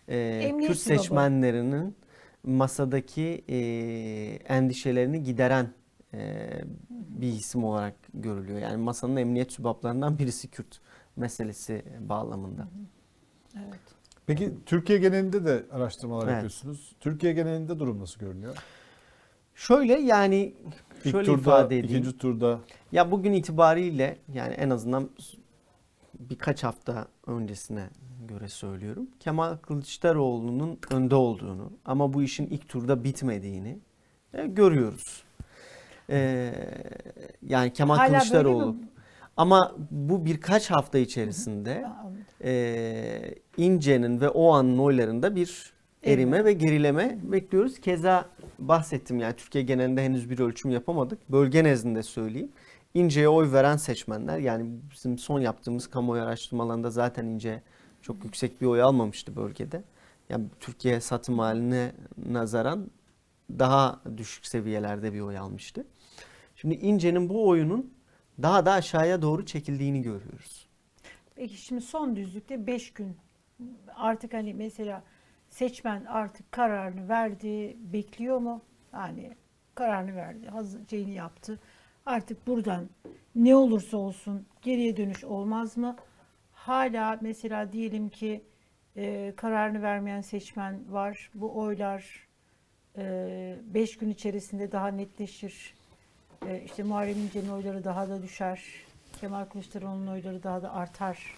e, 0.08 0.16
Emniyet 0.18 0.72
Kürt 0.72 0.86
baba. 0.90 0.98
seçmenlerinin 0.98 1.96
masadaki 2.44 3.44
e, 3.48 3.56
endişelerini 4.54 5.22
gideren 5.22 5.72
e, 6.14 6.50
bir 6.90 7.28
isim 7.32 7.64
olarak 7.64 7.94
görülüyor. 8.14 8.58
Yani 8.58 8.76
masanın 8.76 9.16
emniyet 9.16 9.52
sübaplarından 9.52 10.18
birisi 10.18 10.48
Kürt 10.48 10.80
meselesi 11.16 11.84
bağlamında. 12.00 12.68
evet. 13.56 13.80
Peki 14.26 14.52
Türkiye 14.66 14.98
genelinde 14.98 15.44
de 15.44 15.62
araştırmalar 15.72 16.24
Evet. 16.24 16.32
yapıyorsunuz. 16.34 16.92
Türkiye 17.00 17.32
genelinde 17.32 17.78
durum 17.78 18.00
nasıl 18.00 18.20
görünüyor? 18.20 18.56
Şöyle 19.54 19.92
yani 20.00 20.54
İlk 21.04 21.12
şöyle 21.12 21.26
turda, 21.26 21.40
ifade 21.40 21.78
edeyim. 21.78 21.84
ikinci 21.84 22.18
turda 22.18 22.60
Ya 22.92 23.10
bugün 23.10 23.32
itibariyle 23.32 24.18
yani 24.34 24.54
en 24.54 24.70
azından 24.70 25.10
birkaç 26.20 26.64
hafta 26.64 27.06
öncesine 27.26 27.88
göre 28.28 28.48
söylüyorum. 28.48 29.06
Kemal 29.20 29.56
Kılıçdaroğlu'nun 29.56 30.78
önde 30.90 31.14
olduğunu 31.14 31.72
ama 31.84 32.12
bu 32.12 32.22
işin 32.22 32.46
ilk 32.46 32.68
turda 32.68 33.04
bitmediğini 33.04 33.78
e, 34.34 34.46
görüyoruz. 34.46 35.22
E, 36.10 36.52
yani 37.42 37.72
Kemal 37.72 37.96
Hala 37.96 38.08
Kılıçdaroğlu. 38.18 38.76
Ama 39.36 39.74
bu 39.90 40.24
birkaç 40.24 40.70
hafta 40.70 40.98
içerisinde 40.98 41.86
e, 42.44 43.34
İnce'nin 43.56 44.20
ve 44.20 44.28
o 44.28 44.52
anın 44.52 44.78
oylarında 44.78 45.36
bir 45.36 45.72
erime 46.04 46.44
ve 46.44 46.52
gerileme 46.52 47.18
bekliyoruz. 47.22 47.80
Keza 47.80 48.28
bahsettim 48.58 49.18
yani 49.18 49.36
Türkiye 49.36 49.64
genelinde 49.64 50.04
henüz 50.04 50.30
bir 50.30 50.38
ölçüm 50.38 50.70
yapamadık. 50.70 51.32
Bölge 51.32 51.64
nezdinde 51.64 52.02
söyleyeyim. 52.02 52.52
İnce'ye 52.94 53.28
oy 53.28 53.52
veren 53.52 53.76
seçmenler 53.76 54.38
yani 54.38 54.70
bizim 54.90 55.18
son 55.18 55.40
yaptığımız 55.40 55.90
kamuoyu 55.90 56.22
araştırmalarında 56.22 56.90
zaten 56.90 57.26
İnce 57.26 57.62
çok 58.02 58.24
yüksek 58.24 58.60
bir 58.60 58.66
oy 58.66 58.82
almamıştı 58.82 59.36
bölgede. 59.36 59.84
Yani 60.28 60.44
Türkiye 60.60 61.00
satım 61.00 61.38
haline 61.38 61.92
nazaran 62.26 62.90
daha 63.58 64.00
düşük 64.16 64.46
seviyelerde 64.46 65.12
bir 65.12 65.20
oy 65.20 65.38
almıştı. 65.38 65.86
Şimdi 66.56 66.74
İnce'nin 66.74 67.28
bu 67.28 67.48
oyunun 67.48 67.94
daha 68.42 68.66
da 68.66 68.72
aşağıya 68.72 69.22
doğru 69.22 69.46
çekildiğini 69.46 70.02
görüyoruz. 70.02 70.66
Peki 71.34 71.56
şimdi 71.56 71.80
son 71.80 72.16
düzlükte 72.16 72.66
5 72.66 72.92
gün 72.92 73.16
artık 73.96 74.34
hani 74.34 74.54
mesela 74.54 75.02
seçmen 75.52 76.04
artık 76.04 76.52
kararını 76.52 77.08
verdi, 77.08 77.76
bekliyor 77.92 78.38
mu? 78.38 78.62
Yani 78.92 79.36
kararını 79.74 80.16
verdi, 80.16 80.46
hazır 80.46 80.88
şeyini 80.88 81.14
yaptı. 81.14 81.60
Artık 82.06 82.46
buradan 82.46 82.88
ne 83.34 83.56
olursa 83.56 83.96
olsun 83.96 84.46
geriye 84.62 84.96
dönüş 84.96 85.24
olmaz 85.24 85.76
mı? 85.76 85.96
Hala 86.52 87.18
mesela 87.20 87.72
diyelim 87.72 88.08
ki 88.08 88.44
e, 88.96 89.32
kararını 89.36 89.82
vermeyen 89.82 90.20
seçmen 90.20 90.92
var. 90.92 91.30
Bu 91.34 91.58
oylar 91.58 92.28
5 92.96 93.96
gün 93.98 94.10
içerisinde 94.10 94.72
daha 94.72 94.88
netleşir. 94.88 95.74
E, 96.46 96.62
işte 96.64 96.82
Muharrem 96.82 97.18
İnce'nin 97.18 97.48
oyları 97.48 97.84
daha 97.84 98.08
da 98.08 98.22
düşer. 98.22 98.62
Kemal 99.20 99.44
Kılıçdaroğlu'nun 99.44 100.06
oyları 100.06 100.42
daha 100.42 100.62
da 100.62 100.72
artar. 100.72 101.34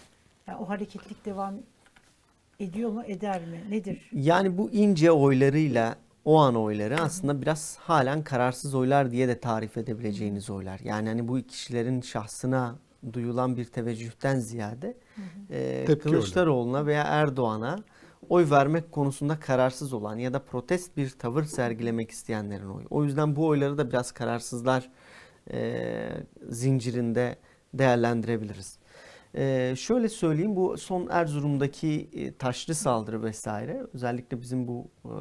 Yani 0.47 0.59
o 0.59 0.69
hareketlik 0.69 1.25
devam 1.25 1.55
ediyor 2.61 2.91
mu, 2.91 3.03
eder 3.07 3.41
mi? 3.41 3.61
Nedir? 3.71 4.11
Yani 4.13 4.59
bu 4.59 4.71
ince 4.71 5.11
oylarıyla 5.13 5.97
o 6.25 6.39
an 6.39 6.57
oyları 6.57 7.01
aslında 7.01 7.43
biraz 7.43 7.77
halen 7.77 8.25
kararsız 8.25 8.75
oylar 8.75 9.11
diye 9.11 9.29
de 9.29 9.41
tarif 9.41 9.77
edebileceğiniz 9.77 10.51
oylar. 10.51 10.81
Yani 10.85 11.09
hani 11.09 11.29
bu 11.29 11.43
kişilerin 11.43 12.01
şahsına 12.01 12.77
duyulan 13.13 13.57
bir 13.57 13.65
teveccühten 13.65 14.39
ziyade 14.39 14.97
e, 15.51 15.85
Tepki 15.87 16.03
Kılıçdaroğlu'na 16.03 16.87
veya 16.87 17.03
Erdoğan'a 17.03 17.79
oy 18.29 18.51
vermek 18.51 18.93
konusunda 18.93 19.41
kararsız 19.41 19.93
olan 19.93 20.17
ya 20.19 20.33
da 20.33 20.39
protest 20.39 20.97
bir 20.97 21.11
tavır 21.11 21.45
sergilemek 21.45 22.11
isteyenlerin 22.11 22.69
oyu. 22.69 22.87
O 22.91 23.05
yüzden 23.05 23.37
bu 23.37 23.47
oyları 23.47 23.79
da 23.79 23.89
biraz 23.89 24.13
kararsızlar 24.13 24.91
e, 25.51 26.09
zincirinde 26.49 27.37
değerlendirebiliriz. 27.75 28.79
Ee, 29.37 29.75
şöyle 29.77 30.09
söyleyeyim 30.09 30.57
bu 30.57 30.79
son 30.79 31.09
Erzurum'daki 31.11 32.11
e, 32.13 32.35
taşlı 32.35 32.75
saldırı 32.75 33.23
vesaire 33.23 33.87
özellikle 33.95 34.41
bizim 34.41 34.69
bu 34.69 34.91
e, 35.05 35.13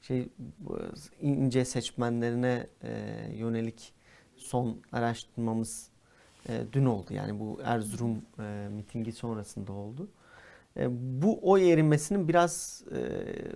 şey 0.00 0.28
bu, 0.58 0.78
ince 1.20 1.64
seçmenlerine 1.64 2.66
e, 2.82 2.90
yönelik 3.34 3.92
son 4.36 4.80
araştırmamız 4.92 5.88
e, 6.48 6.60
dün 6.72 6.84
oldu. 6.84 7.14
Yani 7.14 7.40
bu 7.40 7.60
Erzurum 7.64 8.22
e, 8.38 8.68
mitingi 8.70 9.12
sonrasında 9.12 9.72
oldu. 9.72 10.08
E, 10.76 10.86
bu 11.22 11.50
oy 11.50 11.72
erimesinin 11.72 12.28
biraz 12.28 12.84
e, 12.92 12.98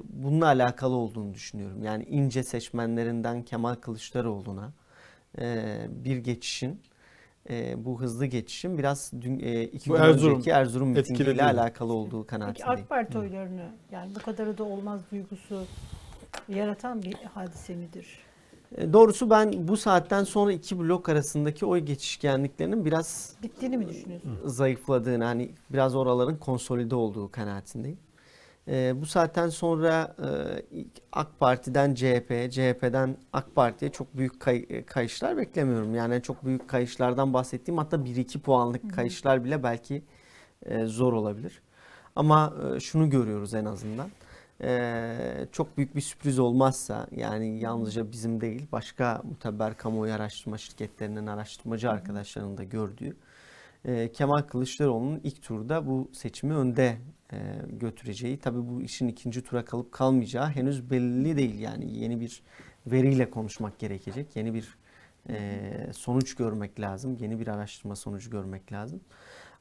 bununla 0.05 0.47
alakalı 0.47 0.94
olduğunu 0.94 1.34
düşünüyorum. 1.34 1.82
Yani 1.82 2.05
ince 2.05 2.43
seçmenlerinden 2.43 3.43
Kemal 3.43 3.74
Kılıçdaroğlu'na 3.74 4.72
e, 5.38 5.78
bir 5.90 6.16
geçişin 6.16 6.80
e, 7.51 7.85
bu 7.85 8.01
hızlı 8.01 8.27
geçişin 8.27 8.78
biraz 8.78 9.12
dün, 9.20 9.39
e, 9.40 9.62
iki 9.64 9.90
Bu 9.90 9.94
gün 9.94 10.02
Erzurum 10.02 10.35
önceki 10.35 10.51
Erzurum 10.51 10.89
mitingiyle 10.89 11.44
alakalı 11.44 11.93
olduğu 11.93 12.20
Peki 12.23 12.27
kanaatindeyim. 12.31 12.81
AK 12.81 12.89
Parti 12.89 13.18
oylarını 13.18 13.70
yani 13.93 14.14
bu 14.14 14.18
kadarı 14.18 14.59
da 14.59 14.64
olmaz 14.64 15.01
duygusu 15.12 15.64
yaratan 16.48 17.02
bir 17.02 17.14
hadise 17.35 17.74
midir? 17.74 18.06
E, 18.77 18.93
Doğrusu 18.93 19.31
ben 19.31 19.68
bu 19.68 19.77
saatten 19.77 20.24
sonra 20.24 20.52
iki 20.52 20.78
blok 20.78 21.09
arasındaki 21.09 21.66
oy 21.66 21.81
geçişkenliklerinin 21.81 22.85
biraz 22.85 23.36
Bittiğini 23.43 23.77
mi 23.77 23.89
düşünüyorsun? 23.89 24.39
zayıfladığını 24.44 25.24
hani 25.24 25.51
biraz 25.70 25.94
oraların 25.97 26.36
konsolide 26.39 26.94
olduğu 26.94 27.31
kanaatindeyim. 27.31 27.98
E, 28.68 29.01
bu 29.01 29.06
saatten 29.06 29.48
sonra 29.48 30.16
e, 30.18 30.28
AK 31.12 31.40
Parti'den 31.40 31.94
CHP, 31.94 32.51
CHP'den 32.51 33.16
AK 33.32 33.55
Parti'ye 33.55 33.93
çok 33.93 34.16
büyük 34.16 34.40
kay- 34.40 34.66
e, 34.70 34.82
kayışlar 34.86 35.36
beklemiyorum. 35.36 35.94
Yani 35.94 36.22
çok 36.22 36.44
büyük 36.44 36.68
kayışlardan 36.68 37.34
bahsettiğim 37.34 37.78
hatta 37.78 37.97
1-2 37.97 38.38
puanlık 38.40 38.94
kayışlar 38.94 39.44
bile 39.44 39.62
belki 39.62 40.02
e, 40.62 40.84
zor 40.84 41.12
olabilir. 41.12 41.62
Ama 42.16 42.55
e, 42.76 42.80
şunu 42.80 43.10
görüyoruz 43.10 43.55
en 43.55 43.64
azından. 43.64 44.09
E, 44.62 45.16
çok 45.52 45.76
büyük 45.76 45.97
bir 45.97 46.01
sürpriz 46.01 46.38
olmazsa 46.38 47.06
yani 47.10 47.60
yalnızca 47.60 48.12
bizim 48.12 48.40
değil 48.40 48.66
başka 48.72 49.22
muteber 49.24 49.76
kamuoyu 49.76 50.12
araştırma 50.12 50.59
şirketlerinin 50.59 51.26
araştırmacı 51.26 51.90
arkadaşlarının 51.90 52.56
da 52.59 52.64
gördüğü 52.64 53.16
e, 53.84 54.12
Kemal 54.12 54.43
Kılıçdaroğlu'nun 54.43 55.20
ilk 55.24 55.43
turda 55.43 55.86
bu 55.86 56.10
seçimi 56.12 56.55
önde 56.55 56.97
e, 57.32 57.36
götüreceği. 57.69 58.39
Tabii 58.39 58.69
bu 58.69 58.82
işin 58.82 59.09
ikinci 59.09 59.43
tura 59.43 59.65
kalıp 59.65 59.93
kalmayacağı 59.93 60.48
henüz 60.48 60.90
belli 60.90 61.36
değil. 61.36 61.59
Yani 61.59 61.98
yeni 61.98 62.20
bir 62.20 62.43
veriyle 62.86 63.31
konuşmak 63.31 63.78
gerekecek. 63.78 64.36
Yeni 64.36 64.55
bir 64.55 64.78
e, 65.28 65.61
sonuç 65.93 66.35
görmek 66.35 66.81
lazım. 66.81 67.16
Yeni 67.20 67.40
bir 67.40 67.48
araştırma 67.48 67.97
sonucu 67.97 68.31
görmek 68.31 68.73
lazım. 68.73 69.01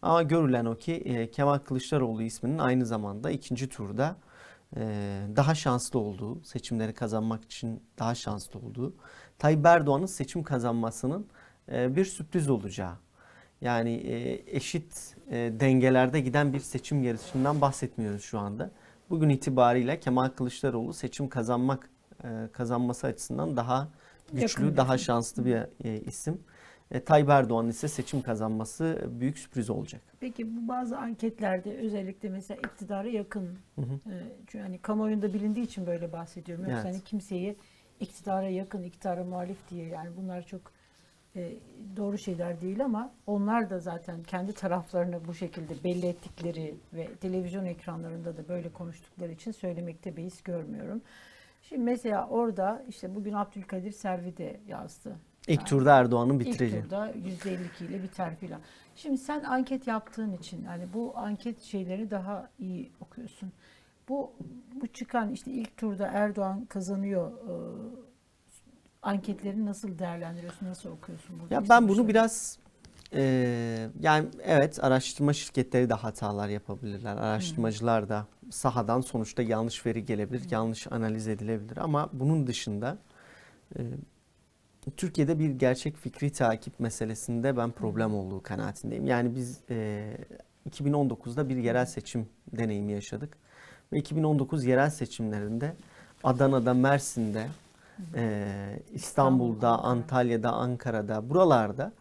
Ama 0.02 0.24
görülen 0.24 0.66
o 0.66 0.78
ki 0.78 0.94
e, 0.94 1.32
Kemal 1.32 1.58
Kılıçdaroğlu 1.58 2.24
isminin 2.24 2.58
aynı 2.58 2.86
zamanda 2.86 3.32
ikinci 3.32 3.70
turda 3.70 4.16
e, 4.78 4.82
daha 5.36 5.56
şanslı 5.56 6.00
olduğu, 6.00 6.44
seçimleri 6.44 6.94
kazanmak 6.94 7.46
için 7.46 7.84
daha 8.00 8.16
şanslı 8.16 8.60
olduğu, 8.60 8.96
Tayyip 9.38 9.66
Erdoğan'ın 9.66 10.06
seçim 10.06 10.44
kazanmasının 10.44 11.28
e, 11.72 11.96
bir 11.96 12.06
sürpriz 12.06 12.50
olacağı. 12.50 12.94
Yani 13.62 13.94
e, 13.94 14.44
eşit 14.58 15.15
e, 15.32 15.52
dengelerde 15.60 16.20
giden 16.22 16.54
bir 16.54 16.60
seçim 16.60 17.04
yarışından 17.04 17.62
bahsetmiyoruz 17.62 18.24
şu 18.24 18.40
anda. 18.40 18.72
Bugün 19.10 19.30
itibariyle 19.30 20.00
Kemal 20.00 20.30
Kılıçdaroğlu 20.30 20.94
seçim 20.94 21.30
kazanmak 21.30 21.90
e, 22.24 22.28
kazanması 22.52 23.08
açısından 23.08 23.58
daha 23.58 23.88
güçlü, 24.34 24.64
Yakın 24.64 24.78
daha 24.78 24.98
şanslı 24.98 25.46
bir 25.46 25.58
e, 25.84 26.00
isim. 26.02 26.42
E, 26.92 27.04
Tayyip 27.04 27.30
Erdoğan 27.30 27.68
ise 27.68 27.88
seçim 27.88 28.22
kazanması 28.22 29.10
büyük 29.10 29.38
sürpriz 29.38 29.70
olacak. 29.70 30.02
Peki 30.20 30.58
bu 30.58 30.68
bazı 30.68 30.98
anketlerde 30.98 31.78
özellikle 31.78 32.30
mesela 32.30 32.58
iktidara 32.58 33.08
yakın 33.08 33.58
Hı 33.76 33.82
hı. 33.82 34.12
e, 34.12 34.24
çünkü 34.38 34.60
hani 34.60 34.78
kamuoyunda 34.80 35.34
bilindiği 35.34 35.64
için 35.64 35.88
böyle 35.88 36.12
bahsediyorum. 36.12 36.64
Yoksa 36.66 36.82
Evet. 36.82 36.94
hani 36.94 37.04
kimseyi 37.04 37.58
iktidara 38.00 38.50
yakın, 38.50 38.84
iktidara 38.84 39.24
muhalif 39.24 39.70
diye 39.70 39.88
yani 39.88 40.10
bunlar 40.18 40.48
çok 40.48 40.62
e, 41.36 41.54
doğru 41.98 42.18
şeyler 42.18 42.62
değil 42.62 42.86
ama 42.86 43.12
onlar 43.28 43.70
da 43.70 43.80
zaten 43.80 44.24
kendi 44.24 44.54
taraflarını 44.54 45.28
bu 45.28 45.34
şekilde 45.34 45.84
belli 45.84 46.06
ettikleri 46.08 46.76
ve 46.94 47.08
televizyon 47.16 47.66
ekranlarında 47.66 48.38
da 48.38 48.48
böyle 48.48 48.70
konuştukları 48.70 49.32
için 49.32 49.52
söylemekte 49.52 50.18
beis 50.18 50.42
görmüyorum. 50.42 51.02
Şimdi 51.62 51.82
mesela 51.82 52.28
orada 52.28 52.84
işte 52.90 53.16
bugün 53.16 53.34
Abdülkadir 53.34 53.92
Selvi 53.92 54.38
de 54.38 54.60
yazdı. 54.68 55.16
İlk 55.48 55.68
turda 55.68 55.98
Erdoğan'ın 55.98 56.40
İlk 56.40 56.48
bitireceği. 56.48 56.84
turda 56.84 57.12
%52 57.12 57.86
ile 57.86 58.04
biter 58.04 58.36
filan. 58.36 58.62
Şimdi 58.96 59.18
sen 59.18 59.44
anket 59.44 59.88
yaptığın 59.88 60.34
için 60.34 60.66
hani 60.66 60.94
bu 60.94 61.14
anket 61.16 61.62
şeyleri 61.62 62.12
daha 62.12 62.50
iyi 62.60 62.92
okuyorsun. 63.02 63.52
Bu 64.10 64.32
bu 64.82 64.88
çıkan 64.88 65.32
işte 65.32 65.52
ilk 65.52 65.78
turda 65.78 66.08
Erdoğan 66.08 66.66
kazanıyor 66.66 67.32
e, 67.32 67.54
anketleri 69.06 69.66
nasıl 69.66 70.00
değerlendiriyorsun, 70.00 70.66
nasıl 70.68 70.90
okuyorsun? 70.90 71.40
buradaki 71.40 71.54
Ya 71.54 71.70
ben 71.70 71.84
bunu 71.84 71.96
sonuçları? 71.96 72.08
biraz 72.08 72.58
e, 73.14 73.90
yani 74.00 74.28
evet 74.44 74.84
araştırma 74.84 75.34
şirketleri 75.34 75.90
de 75.90 75.94
hatalar 75.94 76.50
yapabilirler. 76.50 77.18
Araştırmacılar 77.18 78.10
da 78.10 78.28
sahadan 78.50 79.02
sonuçta 79.02 79.42
yanlış 79.42 79.86
veri 79.86 80.06
gelebilir, 80.06 80.52
yanlış 80.52 80.92
analiz 80.92 81.28
edilebilir 81.28 81.78
ama 81.78 82.10
bunun 82.14 82.48
dışında 82.48 82.98
e, 83.80 83.82
Türkiye'de 84.98 85.40
bir 85.40 85.50
gerçek 85.50 85.98
fikri 85.98 86.32
takip 86.32 86.80
meselesinde 86.80 87.58
ben 87.58 87.72
problem 87.72 88.16
olduğu 88.16 88.44
kanaatindeyim. 88.44 89.08
Yani 89.08 89.36
biz 89.36 89.60
e, 89.70 90.18
2019'da 90.70 91.50
bir 91.50 91.58
yerel 91.58 91.86
seçim 91.86 92.30
deneyimi 92.52 92.92
yaşadık 92.92 93.38
ve 93.94 93.98
2019 93.98 94.66
yerel 94.66 94.90
seçimlerinde 94.90 95.76
Adana'da, 96.24 96.74
Mersin'de 96.74 97.48
Ee, 98.16 98.80
İstanbul'da, 98.94 99.70
Antalya'da, 99.70 100.52
Ankara'da, 100.52 101.30
buralarda 101.30 101.92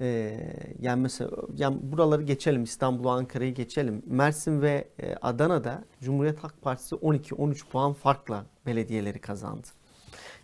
ee, 0.00 0.40
yani 0.80 1.02
mesela 1.02 1.30
yani 1.56 1.78
buraları 1.82 2.22
geçelim 2.22 2.62
İstanbul'u 2.62 3.10
Ankara'yı 3.10 3.54
geçelim. 3.54 4.02
Mersin 4.06 4.62
ve 4.62 4.88
e, 5.02 5.14
Adana'da 5.22 5.84
Cumhuriyet 6.00 6.38
Halk 6.38 6.62
Partisi 6.62 6.94
12-13 6.94 7.68
puan 7.68 7.92
farkla 7.92 8.44
belediyeleri 8.66 9.18
kazandı. 9.18 9.66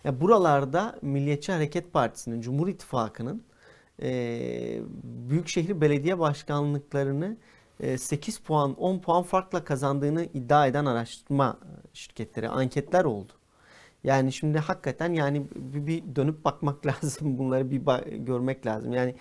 Ya 0.05 0.21
buralarda 0.21 0.99
Milliyetçi 1.03 1.53
Hareket 1.53 1.93
Partisi'nin, 1.93 2.41
Cumhur 2.41 2.69
İttifakı'nın 2.69 3.43
e, 4.03 4.81
büyükşehir 5.05 5.81
belediye 5.81 6.19
başkanlıklarını 6.19 7.37
e, 7.81 7.99
8 7.99 8.39
puan, 8.39 8.75
10 8.75 8.99
puan 8.99 9.23
farkla 9.23 9.65
kazandığını 9.65 10.25
iddia 10.25 10.67
eden 10.67 10.85
araştırma 10.85 11.59
şirketleri, 11.93 12.49
anketler 12.49 13.05
oldu. 13.05 13.33
Yani 14.05 14.33
şimdi 14.33 14.59
hakikaten 14.59 15.13
yani 15.13 15.47
bir, 15.55 16.17
dönüp 16.17 16.45
bakmak 16.45 16.87
lazım. 17.03 17.39
Bunları 17.39 17.71
bir 17.71 17.81
görmek 18.17 18.67
lazım. 18.67 18.93
Yani 18.93 19.15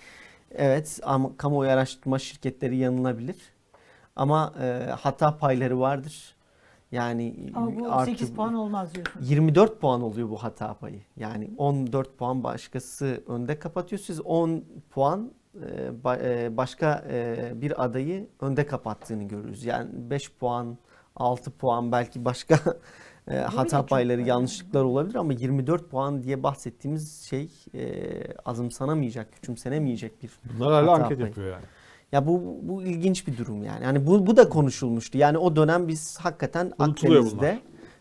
evet 0.50 1.00
ama 1.02 1.36
kamuoyu 1.36 1.70
araştırma 1.70 2.18
şirketleri 2.18 2.76
yanılabilir. 2.76 3.36
Ama 4.16 4.54
e, 4.60 4.90
hata 4.90 5.38
payları 5.38 5.80
vardır. 5.80 6.34
Yani 6.92 7.52
Ama 7.54 7.80
bu 7.80 7.92
artı- 7.92 8.10
8 8.10 8.32
puan 8.32 8.54
olmaz 8.54 8.94
diyorsun. 8.94 9.22
24 9.22 9.80
puan 9.80 10.02
oluyor 10.02 10.30
bu 10.30 10.36
hata 10.36 10.74
payı. 10.74 11.00
Yani 11.16 11.50
14 11.58 12.18
puan 12.18 12.44
başkası 12.44 13.22
önde 13.28 13.58
kapatıyor. 13.58 14.00
Siz 14.00 14.20
10 14.20 14.64
puan 14.90 15.32
e, 15.62 15.90
e, 16.20 16.56
başka 16.56 17.04
e, 17.10 17.52
bir 17.54 17.84
adayı 17.84 18.28
önde 18.40 18.66
kapattığını 18.66 19.24
görürüz. 19.24 19.64
Yani 19.64 19.90
5 19.92 20.32
puan, 20.32 20.78
6 21.16 21.50
puan 21.50 21.92
belki 21.92 22.24
başka 22.24 22.58
e, 23.30 23.36
hata 23.36 23.86
payları, 23.86 24.16
önemli. 24.16 24.28
yanlışlıklar 24.28 24.84
olabilir 24.84 25.14
ama 25.14 25.32
24 25.32 25.90
puan 25.90 26.22
diye 26.22 26.42
bahsettiğimiz 26.42 27.22
şey 27.22 27.50
e, 27.74 28.02
azımsanamayacak, 28.44 29.32
küçümsenemeyecek 29.32 30.22
bir 30.22 30.30
Bunlar 30.58 30.72
hala 30.72 30.92
hata 30.92 31.04
anket 31.04 31.18
payı. 31.18 31.28
yapıyor 31.28 31.52
yani. 31.52 31.64
Ya 32.12 32.26
bu 32.26 32.58
bu 32.62 32.82
ilginç 32.82 33.26
bir 33.26 33.36
durum 33.38 33.62
yani. 33.64 33.84
Hani 33.84 34.06
bu 34.06 34.26
bu 34.26 34.36
da 34.36 34.48
konuşulmuştu. 34.48 35.18
Yani 35.18 35.38
o 35.38 35.56
dönem 35.56 35.88
biz 35.88 36.18
hakikaten 36.18 36.72
Unutuluyor 36.78 37.20
Akdeniz'de 37.20 37.38
bunlar. 37.38 37.58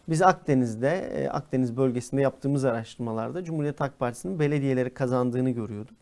biz 0.09 0.21
Akdeniz'de 0.21 0.89
e, 0.89 1.29
Akdeniz 1.29 1.77
bölgesinde 1.77 2.21
yaptığımız 2.21 2.65
araştırmalarda 2.65 3.43
Cumhuriyet 3.43 3.79
Halk 3.79 3.99
Partisi'nin 3.99 4.39
belediyeleri 4.39 4.93
kazandığını 4.93 5.49
görüyorduk. 5.49 5.97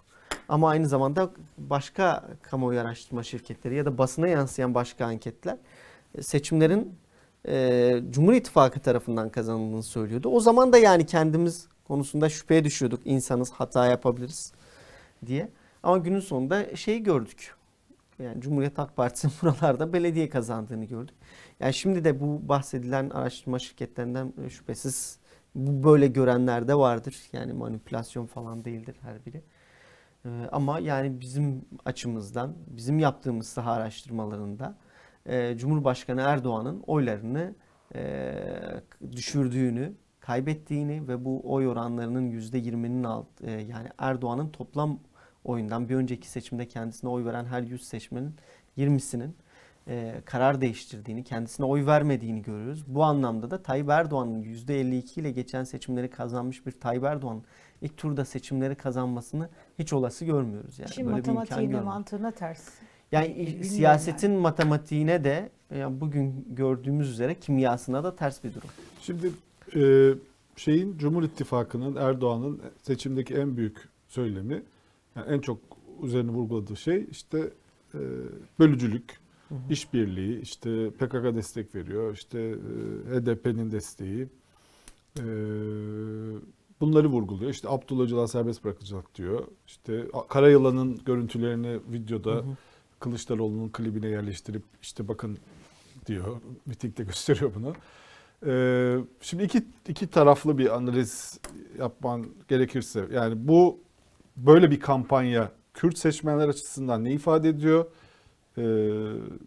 Ama 0.49 0.69
aynı 0.69 0.87
zamanda 0.87 1.29
başka 1.57 2.23
kamuoyu 2.41 2.79
araştırma 2.79 3.23
şirketleri 3.23 3.75
ya 3.75 3.85
da 3.85 3.97
basına 3.97 4.27
yansıyan 4.27 4.73
başka 4.75 5.05
anketler 5.05 5.57
e, 6.15 6.21
seçimlerin 6.21 6.95
e, 7.47 8.01
Cumhur 8.09 8.33
İttifakı 8.33 8.79
tarafından 8.79 9.29
kazanıldığını 9.29 9.83
söylüyordu. 9.83 10.29
O 10.29 10.39
zaman 10.39 10.73
da 10.73 10.77
yani 10.77 11.05
kendimiz 11.05 11.67
konusunda 11.87 12.29
şüpheye 12.29 12.63
düşüyorduk. 12.63 13.01
İnsanız 13.05 13.51
hata 13.51 13.87
yapabiliriz 13.87 14.53
diye. 15.25 15.49
Ama 15.83 15.97
günün 15.97 16.19
sonunda 16.19 16.75
şeyi 16.75 17.03
gördük. 17.03 17.55
Yani 18.19 18.41
Cumhuriyet 18.41 18.77
Halk 18.77 18.95
Partisi'nin 18.95 19.33
buralarda 19.41 19.93
belediye 19.93 20.29
kazandığını 20.29 20.85
gördük. 20.85 21.15
Yani 21.59 21.73
şimdi 21.73 22.03
de 22.03 22.19
bu 22.19 22.49
bahsedilen 22.49 23.09
araştırma 23.09 23.59
şirketlerinden 23.59 24.33
e, 24.45 24.49
şüphesiz 24.49 25.19
bu 25.55 25.89
böyle 25.89 26.07
görenler 26.07 26.67
de 26.67 26.75
vardır. 26.75 27.17
Yani 27.33 27.53
manipülasyon 27.53 28.25
falan 28.25 28.65
değildir 28.65 28.95
her 29.01 29.25
biri. 29.25 29.41
Ee, 30.25 30.29
Ama 30.51 30.79
yani 30.79 31.21
bizim 31.21 31.65
açımızdan, 31.85 32.55
bizim 32.67 32.99
yaptığımız 32.99 33.47
saha 33.47 33.71
araştırmalarında 33.71 34.75
e, 35.25 35.57
Cumhurbaşkanı 35.57 36.21
Erdoğan'ın 36.21 36.83
oylarını 36.87 37.53
e, 37.95 38.33
düşürdüğünü, 39.11 39.93
kaybettiğini 40.19 41.07
ve 41.07 41.25
bu 41.25 41.53
oy 41.53 41.67
oranlarının 41.67 42.31
%20'nin 42.31 43.03
alt 43.03 43.27
e, 43.41 43.51
yani 43.51 43.87
Erdoğan'ın 43.97 44.49
toplam 44.49 44.99
oyundan 45.43 45.89
bir 45.89 45.95
önceki 45.95 46.27
seçimde 46.27 46.67
kendisine 46.67 47.09
oy 47.09 47.25
veren 47.25 47.45
her 47.45 47.61
100 47.61 47.87
seçmenin 47.87 48.35
20'sinin 48.77 49.35
e, 49.87 50.21
karar 50.25 50.61
değiştirdiğini, 50.61 51.23
kendisine 51.23 51.65
oy 51.65 51.85
vermediğini 51.85 52.41
görüyoruz. 52.41 52.83
Bu 52.87 53.03
anlamda 53.03 53.51
da 53.51 53.63
Tayyip 53.63 53.89
Erdoğan'ın 53.89 54.43
%52 54.43 55.19
ile 55.19 55.31
geçen 55.31 55.63
seçimleri 55.63 56.09
kazanmış 56.09 56.65
bir 56.65 56.71
Tayyip 56.71 57.03
Erdoğan 57.03 57.43
ilk 57.81 57.97
turda 57.97 58.25
seçimleri 58.25 58.75
kazanmasını 58.75 59.49
hiç 59.79 59.93
olası 59.93 60.25
görmüyoruz. 60.25 60.79
Yani 60.79 60.91
Şimdi 60.91 61.07
Böyle 61.07 61.17
matematiğine 61.17 61.81
mantığına 61.81 62.31
ters. 62.31 62.69
Yani 63.11 63.35
Bilmiyorum 63.35 63.63
siyasetin 63.63 64.31
matematiğine 64.31 65.23
de 65.23 65.49
yani 65.75 66.01
bugün 66.01 66.45
gördüğümüz 66.49 67.09
üzere 67.09 67.35
kimyasına 67.35 68.03
da 68.03 68.15
ters 68.15 68.43
bir 68.43 68.53
durum. 68.53 68.69
Şimdi 69.01 69.31
e, 69.75 70.13
şeyin 70.55 70.97
Cumhur 70.97 71.23
İttifakı'nın 71.23 71.95
Erdoğan'ın 71.95 72.61
seçimdeki 72.81 73.33
en 73.33 73.57
büyük 73.57 73.77
söylemi 74.07 74.63
yani 75.15 75.27
en 75.29 75.39
çok 75.39 75.57
üzerine 76.03 76.31
vurguladığı 76.31 76.77
şey 76.77 77.07
işte 77.11 77.49
e, 77.93 77.99
bölücülük, 78.59 79.19
işbirliği, 79.69 80.41
işte 80.41 80.89
PKK 80.89 81.35
destek 81.35 81.75
veriyor, 81.75 82.13
işte 82.13 82.39
e, 82.39 82.55
HDP'nin 83.15 83.71
desteği. 83.71 84.27
E, 85.19 85.23
bunları 86.81 87.07
vurguluyor. 87.07 87.51
İşte 87.51 87.69
Abdullah 87.69 88.03
Öcalan 88.03 88.25
serbest 88.25 88.63
bırakılacak 88.63 89.15
diyor. 89.15 89.47
İşte 89.67 90.07
Karayılan'ın 90.29 91.01
görüntülerini 91.05 91.79
videoda 91.91 92.31
Hı 92.31 92.39
hı. 92.39 92.57
Kılıçdaroğlu'nun 93.01 93.69
klibine 93.69 94.07
yerleştirip 94.07 94.63
işte 94.81 95.07
bakın 95.07 95.37
diyor. 96.05 96.41
Mitingde 96.65 97.03
gösteriyor 97.11 97.51
bunu. 97.55 97.73
Ee, 98.45 98.97
şimdi 99.21 99.43
iki, 99.43 99.63
iki 99.87 100.07
taraflı 100.07 100.57
bir 100.57 100.75
analiz 100.75 101.39
yapman 101.79 102.25
gerekirse 102.47 103.05
yani 103.13 103.47
bu 103.47 103.79
böyle 104.37 104.71
bir 104.71 104.79
kampanya 104.79 105.51
Kürt 105.73 105.97
seçmenler 105.97 106.47
açısından 106.47 107.03
ne 107.03 107.11
ifade 107.11 107.49
ediyor? 107.49 107.85
Ee, 108.57 108.61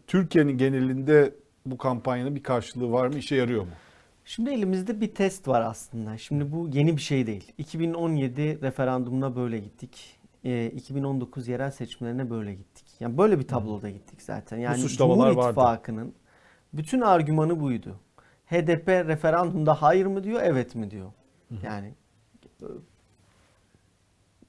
Türkiye'nin 0.06 0.59
genelinde 0.59 1.35
bu 1.66 1.78
kampanyanın 1.78 2.35
bir 2.35 2.43
karşılığı 2.43 2.93
var 2.93 3.06
mı? 3.06 3.18
İşe 3.18 3.36
yarıyor 3.36 3.62
mu? 3.62 3.70
Şimdi 4.24 4.51
elimizde 4.51 5.01
bir 5.01 5.14
test 5.14 5.48
var 5.48 5.62
aslında. 5.62 6.18
Şimdi 6.18 6.52
bu 6.52 6.68
yeni 6.72 6.97
bir 6.97 7.02
şey 7.02 7.26
değil. 7.26 7.52
2017 7.59 8.62
referandumuna 8.62 9.36
böyle 9.36 9.59
gittik. 9.59 10.16
Ee, 10.44 10.66
2019 10.76 11.48
yerel 11.48 11.70
seçimlerine 11.70 12.31
böyle 12.31 12.55
gittik. 12.55 12.84
Yani 13.00 13.18
böyle 13.18 13.38
bir 13.38 13.48
tabloda 13.48 13.90
gittik 13.90 14.22
zaten. 14.22 14.58
Yani 14.58 14.78
suçlamalar 14.78 15.30
Cumhur 15.30 15.36
vardı. 15.36 15.50
İttifakı'nın 15.50 16.14
bütün 16.72 17.00
argümanı 17.00 17.60
buydu. 17.60 18.00
HDP 18.46 18.88
referandumda 18.88 19.82
hayır 19.82 20.06
mı 20.06 20.24
diyor, 20.24 20.40
evet 20.44 20.74
mi 20.74 20.90
diyor. 20.90 21.12
Yani 21.62 21.94
e, 22.62 22.66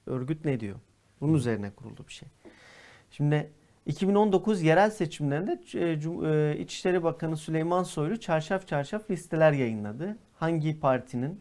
örgüt 0.06 0.44
ne 0.44 0.60
diyor? 0.60 0.76
Bunun 1.20 1.34
üzerine 1.34 1.70
kuruldu 1.70 2.04
bir 2.08 2.12
şey. 2.12 2.28
Şimdi 3.10 3.50
2019 3.86 4.62
yerel 4.62 4.90
seçimlerinde 4.90 5.60
e, 5.74 5.80
e, 6.30 6.58
İçişleri 6.58 7.02
Bakanı 7.02 7.36
Süleyman 7.36 7.82
Soylu 7.82 8.20
çarşaf 8.20 8.66
çarşaf 8.66 9.10
listeler 9.10 9.52
yayınladı. 9.52 10.16
Hangi 10.34 10.80
partinin 10.80 11.40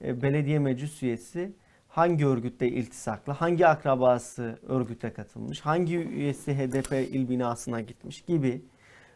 belediye 0.00 0.58
meclis 0.58 1.02
üyesi 1.02 1.52
hangi 1.98 2.26
örgütle 2.26 2.68
iltisaklı, 2.68 3.32
hangi 3.32 3.66
akrabası 3.66 4.58
örgüte 4.68 5.12
katılmış, 5.12 5.60
hangi 5.60 5.96
üyesi 5.96 6.54
HDP 6.54 6.92
il 6.92 7.28
binasına 7.28 7.80
gitmiş 7.80 8.20
gibi 8.20 8.62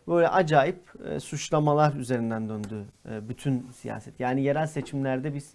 böyle 0.09 0.28
acayip 0.28 0.92
e, 1.09 1.20
suçlamalar 1.20 1.94
üzerinden 1.94 2.48
döndü 2.48 2.84
e, 3.10 3.28
bütün 3.28 3.66
siyaset. 3.70 4.20
Yani 4.20 4.42
yerel 4.42 4.66
seçimlerde 4.66 5.34
biz 5.34 5.54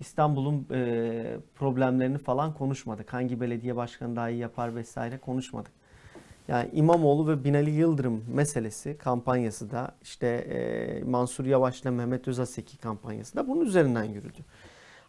İstanbul'un 0.00 0.66
e, 0.72 1.36
problemlerini 1.54 2.18
falan 2.18 2.54
konuşmadık. 2.54 3.12
Hangi 3.12 3.40
belediye 3.40 3.76
başkanı 3.76 4.16
daha 4.16 4.30
iyi 4.30 4.38
yapar 4.38 4.74
vesaire 4.74 5.18
konuşmadık. 5.18 5.72
Yani 6.48 6.68
İmamoğlu 6.72 7.28
ve 7.28 7.44
Binali 7.44 7.70
Yıldırım 7.70 8.24
meselesi 8.34 8.98
kampanyası 8.98 9.70
da 9.70 9.94
işte 10.02 10.26
e, 10.26 11.02
Mansur 11.04 11.44
Yavaş'la 11.44 11.90
Mehmet 11.90 12.28
Özaseki 12.28 12.76
kampanyası 12.76 13.36
da 13.36 13.48
bunun 13.48 13.64
üzerinden 13.64 14.04
yürüdü. 14.04 14.38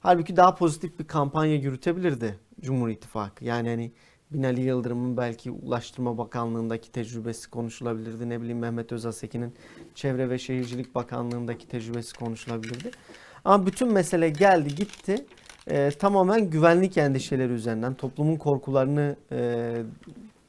Halbuki 0.01 0.35
daha 0.35 0.55
pozitif 0.55 0.99
bir 0.99 1.07
kampanya 1.07 1.55
yürütebilirdi 1.55 2.39
Cumhur 2.61 2.89
İttifakı. 2.89 3.45
Yani 3.45 3.69
hani 3.69 3.91
Binali 4.31 4.61
Yıldırım'ın 4.61 5.17
belki 5.17 5.51
Ulaştırma 5.51 6.17
Bakanlığı'ndaki 6.17 6.91
tecrübesi 6.91 7.49
konuşulabilirdi. 7.49 8.29
Ne 8.29 8.41
bileyim 8.41 8.59
Mehmet 8.59 8.91
Özaseki'nin 8.91 9.53
Çevre 9.95 10.29
ve 10.29 10.37
Şehircilik 10.37 10.95
Bakanlığı'ndaki 10.95 11.67
tecrübesi 11.67 12.17
konuşulabilirdi. 12.17 12.91
Ama 13.45 13.65
bütün 13.65 13.93
mesele 13.93 14.29
geldi 14.29 14.75
gitti. 14.75 15.25
Ee, 15.67 15.89
tamamen 15.99 16.49
güvenlik 16.49 16.97
endişeleri 16.97 17.53
üzerinden 17.53 17.93
toplumun 17.93 18.35
korkularını 18.35 19.15
e, 19.31 19.37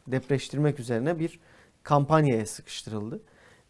depreştirmek 0.06 0.80
üzerine 0.80 1.18
bir 1.18 1.38
kampanyaya 1.82 2.46
sıkıştırıldı. 2.46 3.20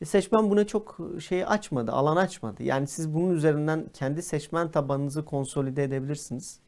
E, 0.01 0.05
seçmen 0.05 0.51
buna 0.51 0.67
çok 0.67 0.99
şey 1.21 1.45
açmadı, 1.45 1.93
alan 1.93 2.17
açmadı. 2.17 2.63
Yani 2.63 2.87
siz 2.87 3.15
bunun 3.15 3.31
üzerinden 3.31 3.87
kendi 3.95 4.23
seçmen 4.23 4.71
tabanınızı 4.71 5.25
konsolide 5.25 5.85
edebilirsiniz. 5.85 6.61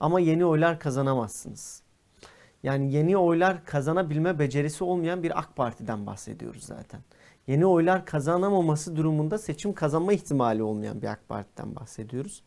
Ama 0.00 0.20
yeni 0.20 0.44
oylar 0.46 0.80
kazanamazsınız. 0.80 1.82
Yani 2.62 2.92
yeni 2.92 3.16
oylar 3.16 3.64
kazanabilme 3.64 4.38
becerisi 4.38 4.84
olmayan 4.84 5.22
bir 5.22 5.38
AK 5.38 5.56
Parti'den 5.56 6.06
bahsediyoruz 6.06 6.64
zaten. 6.64 7.00
Yeni 7.46 7.66
oylar 7.66 8.06
kazanamaması 8.06 8.96
durumunda 8.96 9.38
seçim 9.38 9.72
kazanma 9.72 10.12
ihtimali 10.12 10.62
olmayan 10.62 11.02
bir 11.02 11.06
AK 11.06 11.28
Parti'den 11.28 11.76
bahsediyoruz. 11.76 12.42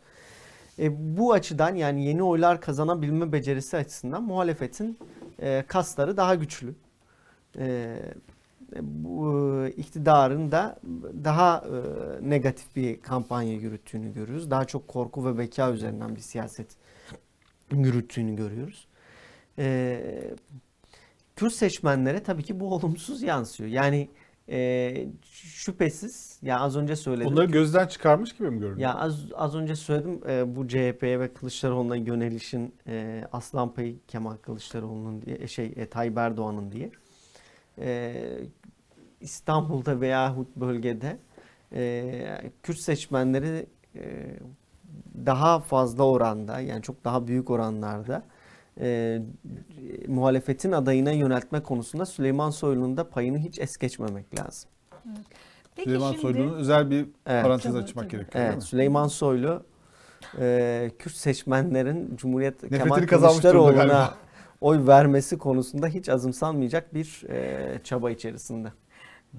E, 0.79 1.17
bu 1.17 1.33
açıdan 1.33 1.75
yani 1.75 2.05
yeni 2.05 2.23
oylar 2.23 2.61
kazanabilme 2.61 3.31
becerisi 3.31 3.77
açısından 3.77 4.23
muhalefetin 4.23 4.99
e, 5.39 5.63
kasları 5.67 6.17
daha 6.17 6.35
güçlü. 6.35 6.75
E, 7.57 7.97
bu 8.81 9.65
iktidarın 9.77 10.51
da 10.51 10.79
daha 11.23 11.63
e, 11.65 12.29
negatif 12.29 12.75
bir 12.75 13.01
kampanya 13.01 13.53
yürüttüğünü 13.53 14.13
görüyoruz. 14.13 14.51
Daha 14.51 14.65
çok 14.65 14.87
korku 14.87 15.25
ve 15.25 15.37
beka 15.37 15.71
üzerinden 15.71 16.15
bir 16.15 16.21
siyaset 16.21 16.67
yürüttüğünü 17.71 18.35
görüyoruz. 18.35 18.87
E, 19.57 20.33
Kürt 21.35 21.53
seçmenlere 21.53 22.23
tabii 22.23 22.43
ki 22.43 22.59
bu 22.59 22.73
olumsuz 22.73 23.21
yansıyor. 23.21 23.69
Yani 23.69 24.09
e, 24.49 25.07
şüphesiz 25.31 26.39
ya 26.41 26.59
az 26.59 26.77
önce 26.77 26.95
söyledim. 26.95 27.31
Onları 27.31 27.45
gözden 27.45 27.87
çıkarmış 27.87 28.33
gibi 28.33 28.49
mi 28.49 28.59
görünüyor? 28.59 28.79
Ya 28.79 28.95
az, 28.95 29.31
az 29.35 29.55
önce 29.55 29.75
söyledim 29.75 30.21
e, 30.29 30.55
bu 30.55 30.67
CHP'ye 30.67 31.19
ve 31.19 31.33
Kılıçdaroğlu'na 31.33 31.95
yönelişin 31.95 32.75
e, 32.87 33.23
aslan 33.31 33.73
payı 33.73 33.95
Kemal 34.07 34.37
Kılıçdaroğlu'nun 34.37 35.21
diye 35.21 35.47
şey 35.47 35.73
e, 35.75 35.89
Tayyip 35.89 36.17
Erdoğan'ın 36.17 36.71
diye. 36.71 36.91
E, 37.77 38.13
İstanbul'da 39.21 40.01
veyahut 40.01 40.55
bölgede 40.55 41.17
e, 41.73 42.51
Kürt 42.63 42.77
seçmenleri 42.77 43.65
e, 43.95 44.01
daha 45.25 45.59
fazla 45.59 46.03
oranda 46.03 46.59
yani 46.59 46.81
çok 46.81 47.03
daha 47.05 47.27
büyük 47.27 47.49
oranlarda 47.49 48.23
e, 48.81 49.19
muhalefetin 50.07 50.71
adayına 50.71 51.11
yöneltme 51.11 51.63
konusunda 51.63 52.05
Süleyman 52.05 52.49
Soylu'nun 52.49 52.97
da 52.97 53.09
payını 53.09 53.37
hiç 53.37 53.59
es 53.59 53.77
geçmemek 53.77 54.39
lazım. 54.39 54.69
Peki 55.75 55.89
Süleyman 55.89 56.09
şimdi- 56.11 56.21
Soylu'nun 56.21 56.53
özel 56.53 56.89
bir 56.89 57.05
Evet. 57.25 57.43
parantez 57.43 57.71
Tabii, 57.73 57.83
açmak 57.83 58.03
tabii. 58.09 58.17
gerekiyor 58.21 58.45
Evet? 58.53 58.63
Süleyman 58.63 59.07
Soylu 59.07 59.63
e, 60.39 60.91
Kürt 60.99 61.13
seçmenlerin 61.15 62.15
Cumhuriyet 62.15 62.63
Nefretini 62.63 62.79
Kemal 62.83 63.07
Kılıçdaroğlu'na 63.07 64.13
oy 64.61 64.87
vermesi 64.87 65.37
konusunda 65.37 65.87
hiç 65.87 66.09
azımsanmayacak 66.09 66.93
bir 66.93 67.23
e, 67.29 67.79
çaba 67.83 68.11
içerisinde. 68.11 68.67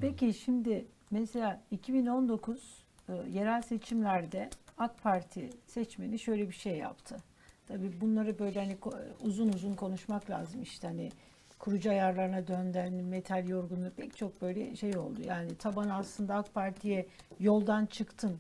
Peki 0.01 0.35
şimdi 0.35 0.85
mesela 1.11 1.61
2019 1.71 2.85
e, 3.09 3.13
yerel 3.13 3.63
seçimlerde 3.63 4.51
AK 4.79 5.03
Parti 5.03 5.51
seçmeni 5.67 6.19
şöyle 6.19 6.49
bir 6.49 6.55
şey 6.55 6.77
yaptı. 6.77 7.17
Tabii 7.69 8.01
bunları 8.01 8.39
böyle 8.39 8.61
hani 8.61 8.79
uzun 9.25 9.49
uzun 9.49 9.75
konuşmak 9.75 10.31
lazım 10.31 10.63
işte 10.63 10.87
hani 10.87 11.11
kurucu 11.59 11.91
ayarlarına 11.91 12.47
dönden 12.47 12.93
metal 12.93 13.49
yorgunluğu 13.49 13.91
pek 13.97 14.17
çok 14.17 14.43
böyle 14.43 14.77
şey 14.77 14.99
oldu. 14.99 15.21
Yani 15.27 15.55
taban 15.55 15.89
aslında 15.89 16.35
AK 16.35 16.55
Parti'ye 16.55 17.07
yoldan 17.41 17.87
çıktın, 17.87 18.37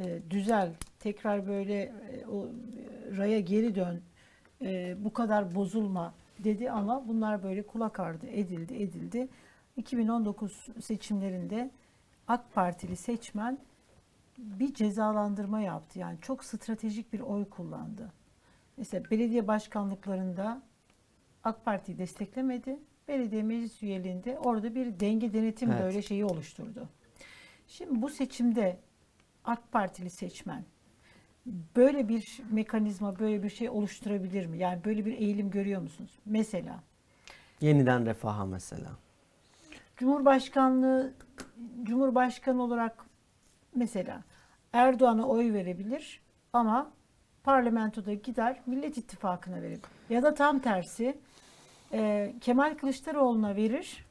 e, 0.00 0.18
düzel, 0.30 0.70
tekrar 1.00 1.46
böyle 1.46 1.82
e, 1.82 2.26
o 2.26 2.46
e, 2.46 3.16
raya 3.16 3.40
geri 3.40 3.74
dön, 3.74 4.00
e, 4.62 4.96
bu 5.04 5.12
kadar 5.12 5.54
bozulma 5.54 6.14
dedi 6.38 6.70
ama 6.70 7.08
bunlar 7.08 7.42
böyle 7.42 7.62
kulak 7.62 8.00
ardı 8.00 8.26
edildi 8.26 8.74
edildi. 8.74 9.28
2019 9.76 10.66
seçimlerinde 10.80 11.70
AK 12.28 12.54
Partili 12.54 12.96
seçmen 12.96 13.58
bir 14.38 14.74
cezalandırma 14.74 15.60
yaptı. 15.60 15.98
Yani 15.98 16.18
çok 16.20 16.44
stratejik 16.44 17.12
bir 17.12 17.20
oy 17.20 17.48
kullandı. 17.48 18.12
Mesela 18.76 19.10
belediye 19.10 19.48
başkanlıklarında 19.48 20.62
AK 21.44 21.64
Parti'yi 21.64 21.98
desteklemedi. 21.98 22.78
Belediye 23.08 23.42
meclis 23.42 23.82
üyeliğinde 23.82 24.38
orada 24.38 24.74
bir 24.74 25.00
denge 25.00 25.32
denetim 25.32 25.70
Evet. 25.70 25.82
böyle 25.82 26.02
şeyi 26.02 26.24
oluşturdu. 26.24 26.88
Şimdi 27.68 28.02
bu 28.02 28.10
seçimde 28.10 28.78
AK 29.44 29.72
Partili 29.72 30.10
seçmen 30.10 30.64
böyle 31.76 32.08
bir 32.08 32.40
mekanizma, 32.50 33.18
böyle 33.18 33.42
bir 33.42 33.50
şey 33.50 33.70
oluşturabilir 33.70 34.46
mi? 34.46 34.58
Yani 34.58 34.84
böyle 34.84 35.04
bir 35.04 35.18
eğilim 35.18 35.50
görüyor 35.50 35.80
musunuz? 35.80 36.18
Mesela 36.26 36.82
Yeniden 37.60 38.06
refaha 38.06 38.44
mesela. 38.46 38.90
Cumhurbaşkanlığı 39.96 41.14
Cumhurbaşkanı 41.82 42.62
olarak 42.62 43.04
mesela 43.74 44.22
Erdoğan'a 44.72 45.28
oy 45.28 45.52
verebilir 45.52 46.20
ama 46.52 46.90
parlamentoda 47.44 48.14
gider 48.14 48.62
Millet 48.66 48.98
İttifakı'na 48.98 49.62
verir. 49.62 49.80
Ya 50.10 50.22
da 50.22 50.34
tam 50.34 50.58
tersi 50.58 51.18
e, 51.92 52.32
Kemal 52.40 52.74
Kılıçdaroğlu'na 52.74 53.56
verir 53.56 54.06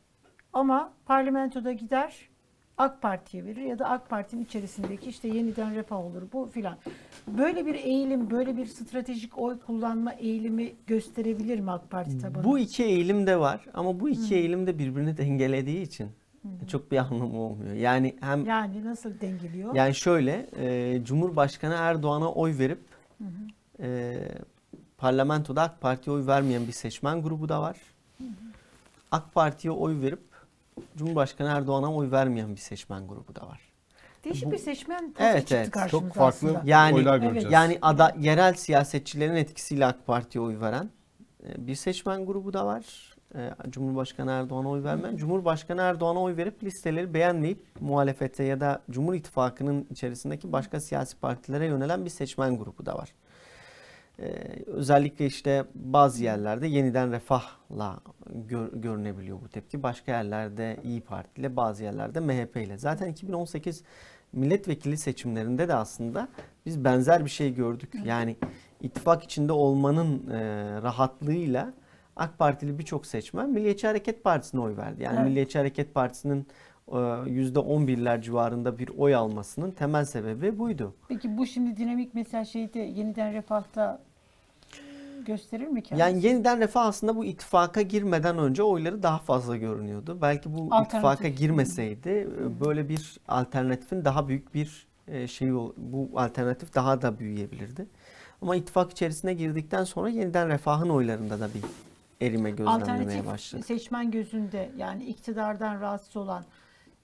ama 0.53 0.93
parlamentoda 1.05 1.71
gider 1.71 2.29
AK 2.77 3.01
Parti'ye 3.01 3.45
verir 3.45 3.61
ya 3.61 3.79
da 3.79 3.89
AK 3.89 4.09
Parti'nin 4.09 4.43
içerisindeki 4.43 5.09
işte 5.09 5.27
yeniden 5.27 5.75
refah 5.75 5.95
olur 5.97 6.21
bu 6.33 6.49
filan. 6.53 6.77
Böyle 7.27 7.65
bir 7.65 7.75
eğilim, 7.75 8.29
böyle 8.29 8.57
bir 8.57 8.65
stratejik 8.65 9.37
oy 9.37 9.59
kullanma 9.59 10.13
eğilimi 10.13 10.73
gösterebilir 10.87 11.59
mi 11.59 11.71
AK 11.71 11.89
Parti 11.89 12.17
tabanı? 12.19 12.43
Bu 12.43 12.59
iki 12.59 12.83
eğilim 12.83 13.27
de 13.27 13.39
var 13.39 13.65
ama 13.73 13.99
bu 13.99 14.09
iki 14.09 14.35
eğilim 14.35 14.67
de 14.67 14.79
birbirini 14.79 15.17
dengelediği 15.17 15.81
için 15.81 16.07
çok 16.67 16.91
bir 16.91 16.97
anlamı 16.97 17.39
olmuyor. 17.39 17.73
Yani 17.73 18.15
hem 18.21 18.45
Yani 18.45 18.85
nasıl 18.85 19.19
dengeliyor? 19.21 19.75
yani 19.75 19.95
şöyle 19.95 20.47
e, 20.59 21.01
Cumhurbaşkanı 21.03 21.73
Erdoğan'a 21.73 22.31
oy 22.31 22.57
verip 22.57 22.79
Hı 23.17 23.23
hı. 23.23 23.85
e, 23.87 24.17
parlamentoda 24.97 25.61
AK 25.61 25.81
Parti'ye 25.81 26.15
oy 26.15 26.27
vermeyen 26.27 26.67
bir 26.67 26.71
seçmen 26.71 27.21
grubu 27.21 27.49
da 27.49 27.61
var. 27.61 27.77
AK 29.11 29.33
Parti'ye 29.33 29.71
oy 29.71 30.01
verip 30.01 30.19
Cumhurbaşkanı 30.97 31.49
Erdoğan'a 31.49 31.93
oy 31.93 32.11
vermeyen 32.11 32.55
bir 32.55 32.59
seçmen 32.61 33.07
grubu 33.07 33.35
da 33.35 33.47
var. 33.47 33.59
Değişik 34.23 34.45
Bu- 34.47 34.51
bir 34.51 34.57
seçmen 34.57 34.99
profili 35.13 35.27
Evet 35.27 35.39
çıktı 35.39 35.55
evet. 35.55 35.71
karşımıza 35.71 36.25
aslında. 36.25 36.61
Yani 36.65 36.95
oylar 36.95 37.17
göreceğiz. 37.17 37.51
yani 37.51 37.77
ada, 37.81 38.15
yerel 38.19 38.53
siyasetçilerin 38.53 39.35
etkisiyle 39.35 39.85
AK 39.85 40.07
Parti'ye 40.07 40.43
oy 40.43 40.59
veren 40.59 40.89
e, 41.47 41.67
bir 41.67 41.75
seçmen 41.75 42.25
grubu 42.25 42.53
da 42.53 42.65
var. 42.65 43.13
E, 43.35 43.49
Cumhurbaşkanı 43.69 44.31
Erdoğan'a 44.31 44.69
oy 44.69 44.83
vermeyen. 44.83 45.17
Cumhurbaşkanı 45.17 45.81
Erdoğan'a 45.81 46.21
oy 46.21 46.37
verip 46.37 46.63
listeleri 46.63 47.13
beğenmeyip 47.13 47.65
muhalefete 47.79 48.43
ya 48.43 48.59
da 48.61 48.81
Cumhur 48.91 49.13
İttifakı'nın 49.13 49.87
içerisindeki 49.91 50.51
başka 50.51 50.79
siyasi 50.79 51.17
partilere 51.19 51.65
yönelen 51.65 52.05
bir 52.05 52.09
seçmen 52.09 52.57
grubu 52.57 52.85
da 52.85 52.95
var. 52.95 53.09
E, 54.23 54.27
özellikle 54.67 55.25
işte 55.25 55.65
bazı 55.75 56.23
yerlerde 56.23 56.67
yeniden 56.67 57.11
refahla 57.11 57.99
gör- 58.47 58.71
görünebiliyor 58.73 59.41
bu 59.41 59.49
tepki. 59.49 59.83
Başka 59.83 60.11
yerlerde 60.11 60.77
İyi 60.83 61.01
Parti 61.01 61.41
ile 61.41 61.55
bazı 61.55 61.83
yerlerde 61.83 62.19
MHP 62.19 62.57
ile. 62.57 62.77
Zaten 62.77 63.07
2018 63.11 63.83
milletvekili 64.33 64.97
seçimlerinde 64.97 65.67
de 65.67 65.75
aslında 65.75 66.27
biz 66.65 66.83
benzer 66.83 67.25
bir 67.25 67.29
şey 67.29 67.53
gördük. 67.55 67.93
Yani 68.05 68.35
ittifak 68.81 69.23
içinde 69.23 69.51
olmanın 69.53 70.29
e, 70.29 70.41
rahatlığıyla 70.81 71.73
AK 72.15 72.37
Partili 72.39 72.79
birçok 72.79 73.05
seçmen 73.05 73.49
Milliyetçi 73.49 73.87
Hareket 73.87 74.23
Partisi'ne 74.23 74.61
oy 74.61 74.77
verdi. 74.77 75.03
Yani 75.03 75.15
Evet. 75.17 75.27
Milliyetçi 75.27 75.57
Hareket 75.57 75.93
Partisi'nin 75.93 76.47
e, 76.87 76.91
%11'ler 76.95 78.21
civarında 78.21 78.77
bir 78.79 78.89
oy 78.97 79.15
almasının 79.15 79.71
temel 79.71 80.05
sebebi 80.05 80.59
buydu. 80.59 80.95
Peki 81.07 81.37
bu 81.37 81.45
şimdi 81.45 81.77
dinamik 81.77 82.13
mesela 82.13 82.45
şeyde 82.45 82.79
yeniden 82.79 83.33
refahta 83.33 84.01
gösterir 85.25 85.67
mi 85.67 85.83
kendisi? 85.83 86.01
Yani 86.01 86.25
yeniden 86.25 86.59
refah 86.59 86.85
aslında 86.85 87.15
bu 87.15 87.25
ittifaka 87.25 87.81
girmeden 87.81 88.37
önce 88.37 88.63
oyları 88.63 89.03
daha 89.03 89.17
fazla 89.19 89.57
görünüyordu. 89.57 90.17
Belki 90.21 90.53
bu 90.53 90.61
Alternatif. 90.63 90.93
ittifaka 90.93 91.27
girmeseydi 91.27 92.09
e, 92.09 92.65
böyle 92.65 92.89
bir 92.89 93.17
alternatifin 93.27 94.05
daha 94.05 94.27
büyük 94.27 94.53
bir 94.53 94.87
e, 95.07 95.27
şeyi 95.27 95.53
ol- 95.53 95.73
bu 95.77 96.09
alternatif 96.15 96.75
daha 96.75 97.01
da 97.01 97.19
büyüyebilirdi. 97.19 97.85
Ama 98.41 98.55
ittifak 98.55 98.91
içerisine 98.91 99.33
girdikten 99.33 99.83
sonra 99.83 100.09
yeniden 100.09 100.47
refahın 100.49 100.89
oylarında 100.89 101.39
da 101.39 101.49
bir 101.53 101.61
erime 102.27 102.51
gözlemlemeye 102.51 102.81
Alternatif 102.81 103.25
başladık. 103.25 103.65
seçmen 103.65 104.11
gözünde 104.11 104.69
yani 104.77 105.03
iktidardan 105.05 105.81
rahatsız 105.81 106.15
olan 106.17 106.43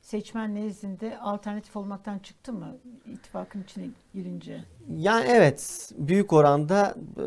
seçmen 0.01 0.55
nezdinde 0.55 1.17
alternatif 1.19 1.75
olmaktan 1.75 2.19
çıktı 2.19 2.53
mı 2.53 2.77
ittifakın 3.05 3.63
içine 3.63 3.85
girince? 4.13 4.63
Yani 4.97 5.25
evet 5.29 5.91
büyük 5.97 6.33
oranda 6.33 6.95
e, 7.17 7.21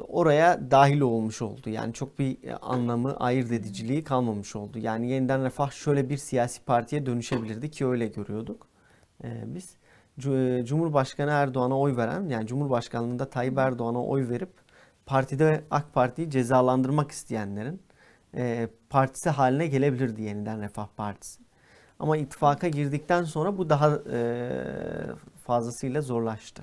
oraya 0.00 0.70
dahil 0.70 1.00
olmuş 1.00 1.42
oldu. 1.42 1.70
Yani 1.70 1.92
çok 1.92 2.18
bir 2.18 2.36
anlamı, 2.62 3.16
ayırt 3.16 3.52
ediciliği 3.52 4.04
kalmamış 4.04 4.56
oldu. 4.56 4.78
Yani 4.78 5.10
yeniden 5.10 5.44
refah 5.44 5.70
şöyle 5.70 6.08
bir 6.08 6.16
siyasi 6.16 6.64
partiye 6.64 7.06
dönüşebilirdi 7.06 7.70
ki 7.70 7.86
öyle 7.86 8.06
görüyorduk 8.06 8.66
e, 9.24 9.54
biz. 9.54 9.76
Cu- 10.18 10.64
Cumhurbaşkanı 10.64 11.30
Erdoğan'a 11.30 11.78
oy 11.78 11.96
veren 11.96 12.28
yani 12.28 12.46
Cumhurbaşkanlığında 12.46 13.30
Tayyip 13.30 13.58
Erdoğan'a 13.58 14.02
oy 14.04 14.28
verip 14.28 14.50
partide 15.06 15.64
AK 15.70 15.94
Parti'yi 15.94 16.30
cezalandırmak 16.30 17.10
isteyenlerin 17.10 17.82
e, 18.36 18.68
partisi 18.90 19.30
haline 19.30 19.66
gelebilirdi 19.66 20.22
yeniden 20.22 20.60
Refah 20.60 20.86
Partisi. 20.96 21.47
Ama 21.98 22.16
ittifaka 22.16 22.68
girdikten 22.68 23.24
sonra 23.24 23.58
bu 23.58 23.70
daha 23.70 23.98
e, 24.12 24.18
fazlasıyla 25.46 26.02
zorlaştı. 26.02 26.62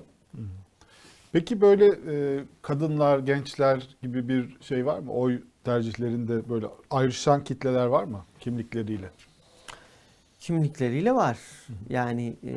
Peki 1.32 1.60
böyle 1.60 1.86
e, 1.86 2.44
kadınlar, 2.62 3.18
gençler 3.18 3.88
gibi 4.02 4.28
bir 4.28 4.56
şey 4.60 4.86
var 4.86 4.98
mı? 4.98 5.12
Oy 5.12 5.42
tercihlerinde 5.64 6.48
böyle 6.48 6.66
ayrışan 6.90 7.44
kitleler 7.44 7.86
var 7.86 8.04
mı 8.04 8.24
kimlikleriyle? 8.40 9.10
Kimlikleriyle 10.38 11.14
var. 11.14 11.38
Yani 11.88 12.36
e, 12.44 12.54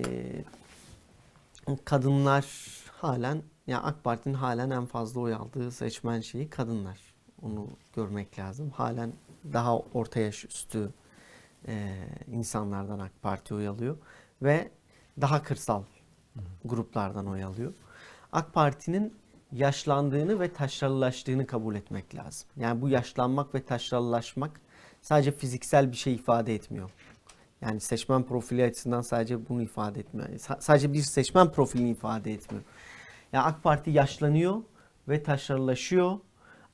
kadınlar 1.86 2.46
halen 2.92 3.42
ya 3.68 3.82
AK 3.84 4.04
Parti'nin 4.04 4.34
halen 4.34 4.70
en 4.70 4.86
fazla 4.86 5.22
oy 5.22 5.34
aldığı 5.34 5.72
seçmen 5.72 6.22
şeyi 6.22 6.50
kadınlar. 6.50 7.00
Onu 7.42 7.68
görmek 7.96 8.40
lazım. 8.40 8.70
Halen 8.70 9.14
daha 9.54 9.78
orta 9.80 10.20
yaş 10.20 10.46
üstü 10.46 10.90
e, 11.68 12.06
insanlardan 12.28 13.00
AK 13.00 13.22
Parti 13.22 13.54
oy 13.54 13.68
alıyor 13.68 13.98
ve 14.42 14.72
daha 15.22 15.44
kırsal 15.44 15.84
gruplardan 16.66 17.28
oy 17.28 17.44
alıyor. 17.44 17.74
AK 18.32 18.54
Parti'nin 18.54 19.14
yaşlandığını 19.52 20.40
ve 20.40 20.54
taşralılaştığını 20.54 21.48
kabul 21.48 21.76
etmek 21.76 22.16
lazım. 22.16 22.50
Yani 22.58 22.82
bu 22.82 22.90
yaşlanmak 22.90 23.56
ve 23.56 23.66
taşralılaşmak 23.66 24.62
sadece 25.02 25.32
fiziksel 25.32 25.92
bir 25.92 25.98
şey 25.98 26.16
ifade 26.16 26.56
etmiyor. 26.56 26.90
Yani 27.62 27.80
seçmen 27.80 28.24
profili 28.24 28.64
açısından 28.64 29.02
sadece 29.02 29.50
bunu 29.50 29.62
ifade 29.62 30.00
etmiyor. 30.00 30.30
Sa- 30.30 30.62
sadece 30.62 30.94
bir 30.94 31.02
seçmen 31.02 31.52
profilini 31.52 31.90
ifade 31.90 32.34
etmiyor. 32.34 32.64
Yani 33.34 33.46
AK 33.46 33.64
Parti 33.64 33.92
yaşlanıyor 33.92 34.62
ve 35.08 35.24
taşralılaşıyor 35.24 36.20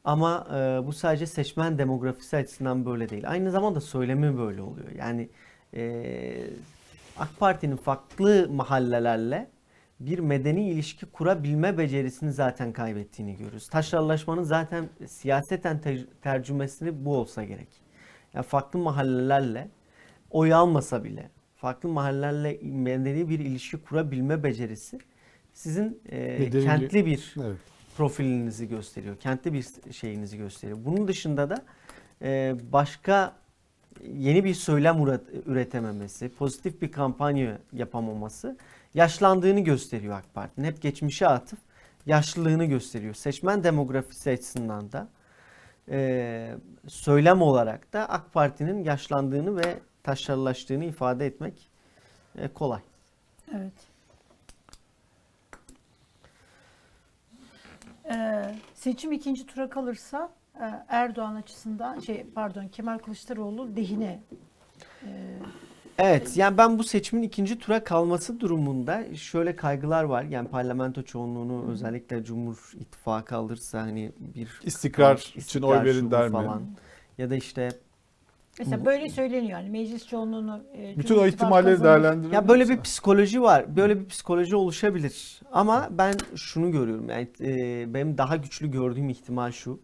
ama 0.06 0.48
e, 0.50 0.88
bu 0.88 0.94
sadece 0.94 1.26
seçmen 1.26 1.78
demografisi 1.78 2.38
açısından 2.38 2.86
böyle 2.86 3.10
değil. 3.10 3.24
Aynı 3.30 3.52
zamanda 3.52 3.82
söylemi 3.82 4.38
böyle 4.38 4.62
oluyor. 4.62 4.88
Yani 4.98 5.30
e, 5.74 6.04
AK 7.18 7.30
Parti'nin 7.40 7.76
farklı 7.78 8.48
mahallelerle 8.52 9.48
bir 10.00 10.20
medeni 10.20 10.70
ilişki 10.70 11.06
kurabilme 11.06 11.78
becerisini 11.78 12.32
zaten 12.32 12.74
kaybettiğini 12.74 13.34
görüyoruz. 13.36 13.70
Taşralılaşmanın 13.70 14.44
zaten 14.44 14.90
siyaseten 15.08 15.82
te- 15.82 16.06
tercümesini 16.22 17.06
bu 17.06 17.18
olsa 17.18 17.44
gerek. 17.44 17.68
Yani 18.34 18.46
farklı 18.46 18.80
mahallelerle 18.80 19.68
oy 20.32 20.54
almasa 20.54 21.04
bile 21.04 21.30
farklı 21.56 21.90
mahallelerle 21.90 22.60
medeni 22.64 23.30
bir 23.30 23.40
ilişki 23.40 23.78
kurabilme 23.78 24.44
becerisi 24.44 25.00
sizin 25.54 26.02
e, 26.10 26.18
Medeni- 26.40 26.64
kentli 26.64 27.06
bir 27.06 27.36
Evet. 27.46 27.58
Profilinizi 27.98 28.68
gösteriyor. 28.68 29.16
Kentli 29.16 29.54
bir 29.54 29.66
şeyinizi 29.92 30.38
gösteriyor. 30.38 30.78
Bunun 30.86 31.08
dışında 31.08 31.50
da 31.50 31.62
e, 32.22 32.56
başka 32.72 33.34
yeni 34.14 34.44
bir 34.44 34.54
söylem 34.54 34.96
üret- 34.96 35.44
üretememesi, 35.46 36.30
pozitif 36.30 36.82
bir 36.82 36.92
kampanya 36.92 37.58
yapamaması 37.74 38.58
yaşlandığını 38.94 39.60
gösteriyor 39.60 40.18
AK 40.18 40.34
Parti'nin. 40.34 40.68
Hep 40.68 40.82
geçmişe 40.82 41.28
atıp 41.28 41.60
yaşlılığını 42.06 42.66
gösteriyor. 42.66 43.14
Seçmen 43.14 43.64
demografisi 43.64 44.30
açısından 44.30 44.92
da 44.92 45.08
e, 45.90 46.56
söylem 46.88 47.42
olarak 47.42 47.94
da 47.94 48.10
AK 48.10 48.34
Parti'nin 48.34 48.84
yaşlandığını 48.84 49.58
ve 49.58 49.80
taşralılaştığını 50.04 50.86
ifade 50.86 51.26
etmek 51.26 51.70
e, 52.38 52.48
kolay. 52.48 52.82
Evet. 53.56 53.95
Ee, 58.10 58.56
seçim 58.74 59.12
ikinci 59.12 59.46
tura 59.46 59.70
kalırsa 59.70 60.30
e, 60.56 60.66
Erdoğan 60.90 61.36
açısından 61.36 62.00
şey 62.00 62.26
pardon 62.36 62.68
Kemal 62.68 62.98
Kılıçdaroğlu 62.98 63.76
lehine 63.76 64.20
e, 65.04 65.10
Evet 65.98 66.38
yani 66.38 66.58
ben 66.58 66.80
bu 66.80 66.84
seçimin 66.84 67.24
ikinci 67.24 67.60
tura 67.60 67.84
kalması 67.84 68.40
durumunda 68.40 69.16
şöyle 69.16 69.56
kaygılar 69.56 70.04
var. 70.04 70.24
Yani 70.24 70.48
parlamento 70.48 71.04
çoğunluğunu 71.04 71.72
özellikle 71.72 72.24
Cumhur 72.24 72.72
İttifakı 72.80 73.36
alırsa 73.36 73.82
hani 73.82 74.12
bir 74.36 74.60
İstikrar 74.64 75.34
için 75.36 75.62
oy 75.62 75.84
verin 75.84 76.12
der 76.12 76.26
mi? 76.28 76.32
falan. 76.32 76.64
Ya 77.18 77.30
da 77.30 77.36
işte 77.36 77.70
mesela 78.60 78.86
böyle 78.86 79.10
söyleniyor 79.10 79.60
yani 79.60 79.70
meclis 79.70 80.08
çoğunluğunu 80.08 80.64
e, 80.78 80.98
Bütün 80.98 81.18
o 81.18 81.26
ihtimalleri 81.28 81.76
kazanır. 81.76 82.04
değerlendirir 82.04 82.34
Ya 82.34 82.48
böyle 82.48 82.70
bir 82.70 82.82
psikoloji 82.82 83.42
var. 83.42 83.76
Böyle 83.76 84.00
bir 84.00 84.08
psikoloji 84.08 84.56
oluşabilir. 84.56 85.42
Ama 85.52 85.90
ben 85.92 86.14
şunu 86.36 86.72
görüyorum. 86.72 87.10
Yani 87.10 87.28
e, 87.42 87.94
benim 87.94 88.18
daha 88.18 88.36
güçlü 88.36 88.72
gördüğüm 88.72 89.10
ihtimal 89.10 89.52
şu. 89.52 89.80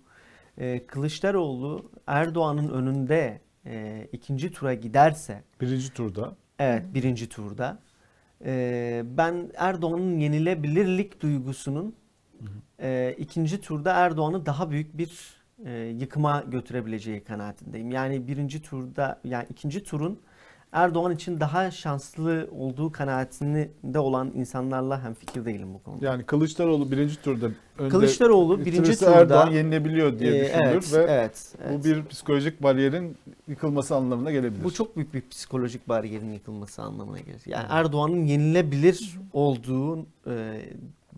E, 0.57 0.85
Kılıçdaroğlu 0.88 1.91
Erdoğan'ın 2.07 2.69
önünde 2.69 3.41
e, 3.65 4.07
ikinci 4.11 4.52
tura 4.52 4.73
giderse 4.73 5.43
Birinci 5.61 5.93
turda. 5.93 6.35
Evet 6.60 6.85
birinci 6.93 7.30
turda. 7.30 7.80
Ee, 8.45 9.02
ben 9.06 9.52
Erdoğan'ın 9.57 10.19
yenilebilirlik 10.19 11.22
duygusunun 11.22 11.95
e, 12.80 13.15
ikinci 13.18 13.61
turda 13.61 13.91
Erdoğan'ı 13.93 14.45
daha 14.45 14.72
büyük 14.72 14.98
bir 14.98 15.41
e, 15.66 15.96
yıkıma 16.00 16.44
götürebileceği 16.48 17.24
kanaatindeyim. 17.24 17.92
Yani 17.92 18.28
birinci 18.28 18.62
turda 18.62 19.20
yani 19.24 19.46
ikinci 19.50 19.84
turun 19.84 20.20
Erdoğan 20.72 21.12
için 21.12 21.40
daha 21.40 21.72
şanslı 21.72 22.50
olduğu 22.52 22.92
kanaatinde 22.92 24.00
olan 24.00 24.32
insanlarla 24.36 25.04
hemfikir 25.04 25.46
değilim 25.46 25.74
bu 25.74 25.84
konuda. 25.84 26.06
Yani 26.06 26.24
Kılıçdaroğlu 26.24 26.92
birinci 26.92 27.22
turda 27.22 27.52
önde 27.78 27.90
Kılıçdaroğlu 27.90 28.66
birinci 28.66 29.00
turda 29.00 29.12
Erdoğan 29.12 29.52
yenilebiliyor 29.52 30.20
diye 30.20 30.32
Ee, 30.32 30.46
düşünülür 30.46 30.72
evet, 30.72 30.94
ve 30.94 31.06
evet, 31.10 31.54
bu 31.60 31.64
evet. 31.64 31.86
bir 31.86 32.06
psikolojik 32.06 32.64
bariyerin 32.64 33.18
yıkılması 33.48 33.96
anlamına 33.96 34.32
gelebilir. 34.32 34.64
Bu 34.64 34.74
çok 34.74 34.96
büyük 34.96 35.14
bir 35.14 35.24
psikolojik 35.30 35.90
bariyerin 35.90 36.34
yıkılması 36.34 36.82
anlamına 36.82 37.20
gelir. 37.20 37.42
Yani 37.46 37.66
Erdoğan'ın 37.70 38.26
yenilebilir 38.26 39.20
olduğu 39.34 40.00
e, 40.28 40.62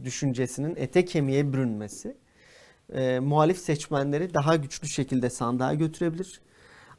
düşüncesinin 0.03 0.75
ete 0.75 1.05
kemiğe 1.05 1.53
bürünmesi 1.53 2.15
e, 2.93 3.19
muhalif 3.19 3.57
seçmenleri 3.57 4.33
daha 4.33 4.55
güçlü 4.55 4.87
şekilde 4.87 5.29
sandığa 5.29 5.73
götürebilir. 5.73 6.41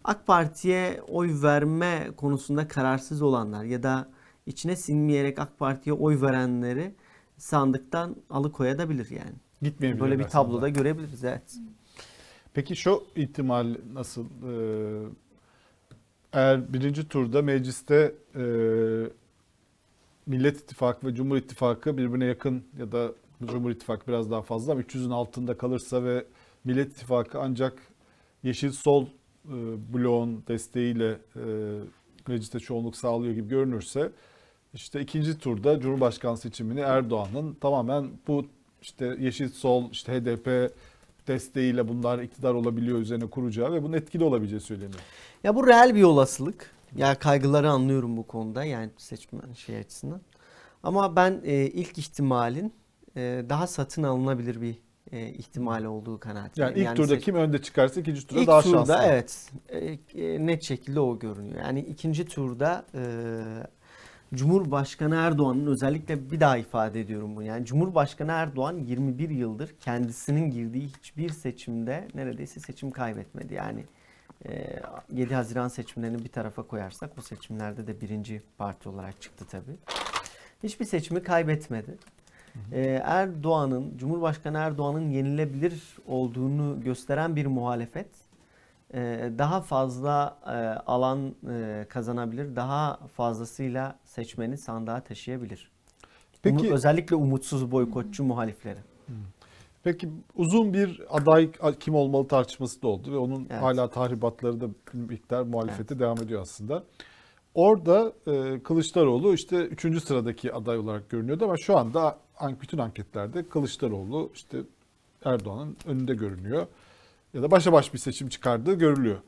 AK 0.05 0.27
Parti'ye 0.27 1.01
oy 1.09 1.43
verme 1.43 2.11
konusunda 2.17 2.69
kararsız 2.69 3.23
olanlar 3.23 3.65
ya 3.65 3.83
da 3.83 4.09
içine 4.47 4.77
sinmeyerek 4.77 5.39
AK 5.39 5.59
Parti'ye 5.59 5.95
oy 5.95 6.23
verenleri 6.23 6.95
sandıktan 7.37 8.17
alıkoyabilir 8.31 9.11
yani. 9.11 9.35
Gitmeyebilirler 9.63 10.11
Böyle 10.11 10.25
bir 10.25 10.29
tabloda 10.29 10.69
görebiliriz 10.69 11.25
evet. 11.25 11.59
Peki 12.55 12.77
şu 12.77 13.05
ihtimal 13.17 13.77
nasıl? 13.93 14.25
Ee, 14.25 15.07
eğer 16.33 16.73
birinci 16.73 17.09
turda 17.09 17.43
mecliste 17.43 18.15
e, 18.35 18.45
Millet 20.27 20.57
İttifakı 20.57 21.07
ve 21.07 21.15
Cumhur 21.15 21.37
İttifakı 21.37 21.99
birbirine 21.99 22.25
yakın 22.25 22.65
ya 22.79 22.93
da 22.93 23.13
Cumhur 23.45 23.71
İttifakı 23.71 24.07
biraz 24.07 24.31
daha 24.31 24.43
fazla 24.43 24.73
ama 24.73 24.81
300'ün 24.81 25.11
altında 25.11 25.59
kalırsa 25.59 26.05
ve 26.05 26.25
Millet 26.65 26.93
İttifakı 26.93 27.41
ancak 27.41 27.79
Yeşil 28.43 28.73
Sol 28.73 29.07
e, 29.07 29.09
bloğun 29.95 30.45
desteğiyle 30.49 31.11
e, 31.11 31.45
mecliste 32.29 32.61
çoğunluk 32.61 32.97
sağlıyor 32.97 33.35
gibi 33.35 33.49
görünürse 33.49 34.11
işte 34.75 35.01
ikinci 35.01 35.39
turda 35.39 35.81
Cumhurbaşkanı 35.81 36.37
seçimini 36.37 36.81
Erdoğan'ın 36.81 37.55
tamamen 37.55 38.11
bu 38.29 38.47
işte 38.83 39.17
Yeşil 39.21 39.49
Sol, 39.49 39.91
işte 39.91 40.13
HDP 40.13 40.73
desteğiyle 41.27 41.89
bunlar 41.89 42.19
iktidar 42.19 42.55
olabiliyor 42.55 42.99
üzerine 42.99 43.27
kuracağı 43.27 43.73
ve 43.73 43.83
bunun 43.83 43.93
etkili 43.93 44.25
olabileceği 44.25 44.61
söyleniyor. 44.61 45.01
Ya 45.45 45.55
bu 45.55 45.67
reel 45.67 45.95
bir 45.95 46.03
olasılık. 46.03 46.71
Ya 46.97 47.15
kaygıları 47.19 47.71
anlıyorum 47.71 48.17
bu 48.17 48.27
konuda 48.27 48.65
yani 48.65 48.91
seçmen 48.97 49.53
şey 49.53 49.77
açısından. 49.77 50.21
Ama 50.83 51.17
ben 51.17 51.41
e, 51.45 51.55
ilk 51.55 51.99
ihtimalin 51.99 52.73
daha 53.21 53.67
satın 53.67 54.03
alınabilir 54.03 54.61
bir 54.61 54.79
e, 55.13 55.29
ihtimal 55.29 55.85
olduğu 55.85 56.21
kanaatindeyim. 56.21 56.77
Yani 56.77 56.91
ilk 56.91 56.97
turda 56.97 57.15
seç- 57.15 57.25
kim 57.25 57.35
önde 57.35 57.63
çıkarsa 57.63 58.01
ikinci 58.01 58.27
turda 58.27 58.41
İlk 58.41 58.47
daha 58.49 58.63
turda 58.63 58.77
şanslı. 58.77 59.03
evet 59.07 59.53
e, 59.69 59.79
e, 60.25 60.47
net 60.47 60.63
şekilde 60.63 61.01
o 61.01 61.19
görünüyor. 61.19 61.61
Yani 61.61 61.81
ikinci 61.81 62.25
turda 62.25 62.85
e, 62.95 63.03
Cumhurbaşkanı 64.35 65.15
Erdoğan'ın 65.15 65.67
özellikle 65.67 66.31
bir 66.31 66.41
daha 66.41 66.57
ifade 66.57 67.01
ediyorum 67.01 67.37
bunu. 67.37 67.45
Yani 67.45 67.65
Cumhurbaşkanı 67.67 68.33
Erdoğan 68.33 68.79
21 68.79 69.31
yıldır 69.31 69.75
kendisinin 69.81 70.51
girdiği 70.51 70.89
hiçbir 70.99 71.31
seçimde 71.31 72.09
neredeyse 72.15 72.61
seçim 72.61 72.91
kaybetmedi. 72.91 73.55
Yani 73.55 73.85
e, 74.49 74.81
7 75.13 75.35
Haziran 75.35 75.69
seçimlerini 75.69 76.25
bir 76.25 76.29
tarafa 76.29 76.63
koyarsak 76.63 77.11
o 77.19 77.23
seçimlerde 77.23 77.87
de 77.87 78.01
birinci 78.01 78.43
parti 78.59 78.89
olarak 78.89 79.23
çıktı 79.23 79.45
tabii. 79.51 79.77
Hiçbir 80.63 80.85
seçimi 80.85 81.23
kaybetmedi. 81.23 81.99
Ee, 82.73 82.81
Erdoğan'ın, 83.05 83.99
Cumhurbaşkanı 83.99 84.59
Erdoğan'ın 84.59 85.11
yenilebilir 85.11 85.83
olduğunu 86.07 86.81
gösteren 86.81 87.37
bir 87.37 87.47
muhalefet 87.47 88.09
e, 88.95 89.31
daha 89.39 89.61
fazla 89.61 90.39
e, 90.47 90.51
alan 90.87 91.35
e, 91.51 91.87
kazanabilir, 91.89 92.57
daha 92.57 92.97
fazlasıyla 93.17 93.99
seçmeni 94.05 94.59
sandığa 94.59 95.01
taşıyabilir. 95.01 95.71
Peki- 96.43 96.57
Peki, 96.57 96.75
özellikle 96.75 97.17
umutsuz 97.17 97.71
boykotçu 97.73 98.25
muhalifleri. 98.25 98.79
Peki 99.83 100.09
uzun 100.37 100.75
bir 100.75 101.03
aday 101.11 101.51
kim 101.81 101.95
olmalı 101.95 102.29
tartışması 102.29 102.83
da 102.83 102.89
oldu 102.89 103.13
ve 103.13 103.17
onun 103.17 103.47
Evet. 103.51 103.63
hala 103.63 103.91
tahribatları 103.91 104.61
da 104.61 104.67
bir 104.95 104.99
miktar 104.99 105.43
muhalefete 105.43 105.99
devam 105.99 106.23
ediyor 106.23 106.43
aslında. 106.43 106.85
Orada 107.55 108.13
e, 108.27 108.63
Kılıçdaroğlu 108.63 109.35
işte 109.35 109.57
üçüncü 109.57 110.01
sıradaki 110.01 110.53
aday 110.53 110.79
olarak 110.79 111.11
görünüyordu 111.11 111.45
ama 111.45 111.57
şu 111.57 111.79
anda 111.79 112.03
an- 112.03 112.15
bütün 112.61 112.79
anketlerde 112.79 113.49
Kılıçdaroğlu 113.49 114.31
işte 114.35 114.59
Erdoğan'ın 115.25 115.77
önünde 115.87 116.15
görünüyor. 116.15 116.67
Ya 117.35 117.43
da 117.43 117.51
başa 117.51 117.73
baş 117.73 117.95
bir 117.95 117.99
seçim 117.99 118.29
çıkardığı 118.29 118.75
görülüyor. 118.75 119.19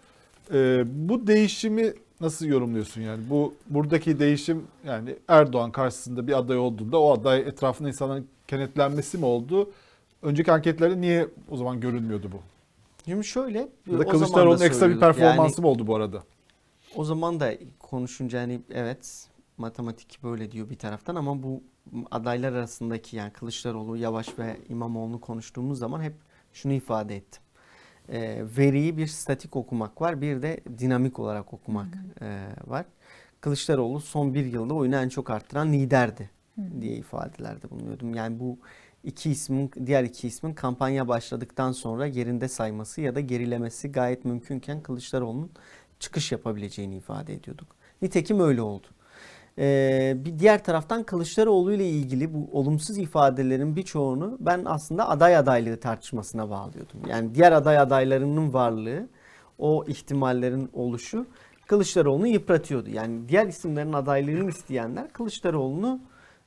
E, 0.52 0.84
bu 1.08 1.26
değişimi 1.26 1.92
nasıl 2.20 2.46
yorumluyorsun 2.46 3.00
yani? 3.00 3.30
Bu 3.30 3.54
buradaki 3.66 4.18
değişim 4.18 4.64
yani 4.86 5.16
Erdoğan 5.28 5.72
karşısında 5.72 6.26
bir 6.26 6.38
aday 6.38 6.58
olduğunda 6.58 7.00
o 7.00 7.12
aday 7.12 7.40
etrafında 7.40 7.88
insanların 7.88 8.28
kenetlenmesi 8.48 9.18
mi 9.18 9.24
oldu? 9.24 9.70
Önceki 10.22 10.52
anketlerde 10.52 11.00
niye 11.00 11.28
o 11.50 11.56
zaman 11.56 11.80
görünmüyordu 11.80 12.30
bu? 12.32 12.40
Şimdi 13.04 13.24
şöyle 13.24 13.68
Ya 13.90 13.98
da 13.98 14.06
Kılıçdaroğlu'nun 14.06 14.60
da 14.60 14.66
ekstra 14.66 14.90
bir 14.90 15.00
performansı 15.00 15.60
Yani 15.60 15.60
mı 15.60 15.68
oldu 15.68 15.86
bu 15.86 15.96
arada? 15.96 16.22
O 16.96 17.04
zaman 17.04 17.40
da 17.40 17.54
konuşunca 17.78 18.40
hani 18.40 18.60
evet 18.70 19.28
matematik 19.58 20.22
böyle 20.22 20.52
diyor 20.52 20.70
bir 20.70 20.78
taraftan 20.78 21.14
ama 21.14 21.42
bu 21.42 21.62
adaylar 22.10 22.52
arasındaki 22.52 23.16
yani 23.16 23.32
Kılıçdaroğlu, 23.32 23.96
Yavaş 23.96 24.38
ve 24.38 24.56
İmamoğlu'nu 24.68 25.20
konuştuğumuz 25.20 25.78
zaman 25.78 26.02
hep 26.02 26.14
şunu 26.52 26.72
ifade 26.72 27.16
ettim. 27.16 27.42
Ee, 28.08 28.44
veriyi 28.58 28.96
bir 28.96 29.06
statik 29.06 29.56
okumak 29.56 30.00
var 30.00 30.20
bir 30.20 30.42
de 30.42 30.60
dinamik 30.78 31.18
olarak 31.18 31.54
okumak 31.54 31.86
e, 32.20 32.46
var. 32.66 32.86
Kılıçdaroğlu 33.40 34.00
son 34.00 34.34
bir 34.34 34.44
yılda 34.44 34.74
oyunu 34.74 34.96
en 34.96 35.08
çok 35.08 35.30
arttıran 35.30 35.72
liderdi 35.72 36.30
diye 36.80 36.96
ifadelerde 36.96 37.70
bulunuyordum. 37.70 38.14
Yani 38.14 38.40
bu 38.40 38.58
iki 39.04 39.30
ismin 39.30 39.70
diğer 39.86 40.04
iki 40.04 40.28
ismin 40.28 40.54
kampanya 40.54 41.08
başladıktan 41.08 41.72
sonra 41.72 42.06
yerinde 42.06 42.48
sayması 42.48 43.00
ya 43.00 43.14
da 43.14 43.20
gerilemesi 43.20 43.92
gayet 43.92 44.24
mümkünken 44.24 44.82
Kılıçdaroğlu'nun 44.82 45.50
çıkış 46.00 46.32
yapabileceğini 46.32 46.96
ifade 46.96 47.34
ediyorduk. 47.34 47.68
Nitekim 48.02 48.40
öyle 48.40 48.62
oldu. 48.62 48.86
Ee, 49.58 50.16
bir 50.24 50.38
diğer 50.38 50.64
taraftan 50.64 51.02
Kılıçdaroğlu 51.02 51.72
ile 51.72 51.88
ilgili 51.88 52.34
bu 52.34 52.48
olumsuz 52.52 52.98
ifadelerin 52.98 53.76
birçoğunu 53.76 54.36
ben 54.40 54.62
aslında 54.64 55.08
aday 55.08 55.36
adaylığı 55.36 55.80
tartışmasına 55.80 56.50
bağlıyordum. 56.50 57.00
Yani 57.08 57.34
diğer 57.34 57.52
aday 57.52 57.78
adaylarının 57.78 58.52
varlığı, 58.52 59.08
o 59.58 59.84
ihtimallerin 59.88 60.70
oluşu 60.72 61.26
Kılıçdaroğlu'nu 61.66 62.26
yıpratıyordu. 62.26 62.90
Yani 62.90 63.28
diğer 63.28 63.46
isimlerin 63.46 63.92
adaylığını 63.92 64.48
isteyenler 64.48 65.12
Kılıçdaroğlu'nu 65.12 66.00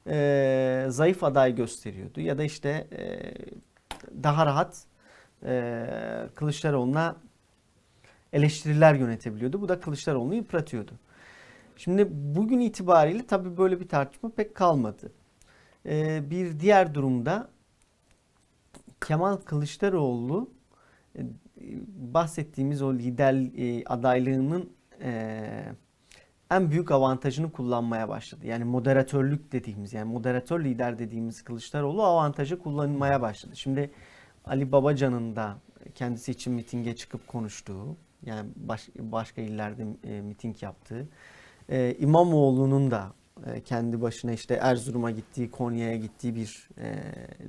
e, 0.07 0.86
zayıf 0.90 1.23
aday 1.23 1.56
gösteriyordu. 1.56 2.22
Ya 2.22 2.38
da 2.38 2.44
işte 2.44 2.88
e, 2.91 3.34
daha 4.23 4.45
rahat 4.45 4.84
e, 5.45 5.86
Kılıçdaroğlu'na 6.36 7.15
eleştiriler 8.34 8.94
yönetebiliyordu. 8.94 9.61
Bu 9.61 9.69
da 9.69 9.80
Kılıçdaroğlu'nu 9.80 10.36
yıpratıyordu. 10.36 10.91
Şimdi 11.80 12.07
bugün 12.11 12.60
itibariyle 12.60 13.26
tabii 13.26 13.57
böyle 13.57 13.80
bir 13.80 13.88
tartışma 13.88 14.30
pek 14.30 14.56
kalmadı. 14.56 15.11
Ee, 15.85 16.30
bir 16.30 16.60
diğer 16.60 16.93
durumda 16.93 17.49
Kemal 19.07 19.38
Kılıçdaroğlu 19.38 20.49
e, 21.15 21.22
bahsettiğimiz 22.14 22.81
o 22.81 22.93
lider 22.93 23.34
e, 23.34 23.84
adaylığının 23.85 24.69
e, 25.01 25.73
en 26.51 26.72
büyük 26.72 26.91
avantajını 26.91 27.51
kullanmaya 27.51 28.10
başladı. 28.10 28.47
Yani 28.47 28.64
moderatörlük 28.64 29.51
dediğimiz 29.51 29.93
yani 29.93 30.11
moderatör 30.11 30.64
lider 30.64 30.99
dediğimiz 30.99 31.43
Kılıçdaroğlu 31.43 32.03
avantajı 32.03 32.60
kullanmaya 32.60 33.22
başladı. 33.22 33.56
Şimdi 33.56 33.91
Ali 34.45 34.72
Babacan'ın 34.72 35.35
da 35.35 35.57
kendisi 35.95 36.31
için 36.31 36.53
mitinge 36.53 36.95
çıkıp 36.95 37.27
konuştuğu 37.27 37.97
yani 38.26 38.49
baş, 38.56 38.89
başka 38.99 39.41
illerde 39.41 39.85
miting 40.22 40.64
yaptığı 40.64 41.07
e, 41.70 41.96
İmamoğlu'nun 42.00 42.91
da 42.91 43.14
e, 43.46 43.62
kendi 43.62 44.02
başına 44.02 44.32
işte 44.32 44.54
Erzurum'a 44.54 45.12
gittiği, 45.12 45.52
Konya'ya 45.52 45.96
gittiği 45.96 46.36
bir 46.36 46.70
e, 46.78 46.88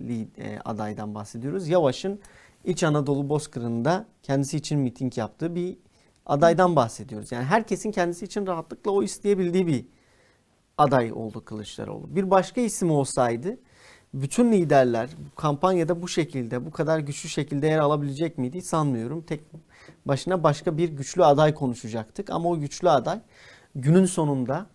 lead, 0.09 0.37
e, 0.39 0.61
adaydan 0.65 1.15
bahsediyoruz. 1.15 1.69
Yavaş'ın 1.69 2.21
İç 2.65 2.83
Anadolu 2.83 3.29
Bozkırı'nda 3.29 4.07
kendisi 4.23 4.57
için 4.57 4.79
miting 4.79 5.19
yaptığı 5.19 5.55
bir 5.55 5.79
adaydan 6.27 6.77
bahsediyoruz. 6.77 7.33
Yani 7.33 7.45
herkesin 7.45 7.93
kendisi 7.93 8.25
için 8.25 8.47
rahatlıkla 8.47 8.91
o 8.91 9.03
isteyebildiği 9.03 9.67
bir 9.67 9.87
aday 10.79 11.13
oldu 11.13 11.45
Kılıçdaroğlu. 11.45 12.17
Bir 12.17 12.31
başka 12.31 12.61
isim 12.61 12.91
olsaydı 12.91 13.59
bütün 14.15 14.53
liderler 14.53 15.11
kampanyada 15.37 16.03
bu 16.03 16.09
şekilde, 16.09 16.67
bu 16.67 16.71
kadar 16.71 16.99
güçlü 16.99 17.29
şekilde 17.29 17.67
yer 17.67 17.79
alabilecek 17.79 18.39
miydi 18.39 18.63
sanmıyorum. 18.63 19.23
Tek 19.23 19.41
başına 20.07 20.43
başka 20.43 20.79
bir 20.79 20.89
güçlü 20.89 21.25
aday 21.25 21.55
konuşacaktık 21.55 22.31
ama 22.31 22.49
o 22.49 22.61
güçlü 22.61 22.91
aday 22.91 23.21
günün 23.75 24.05
sonunda 24.05 24.67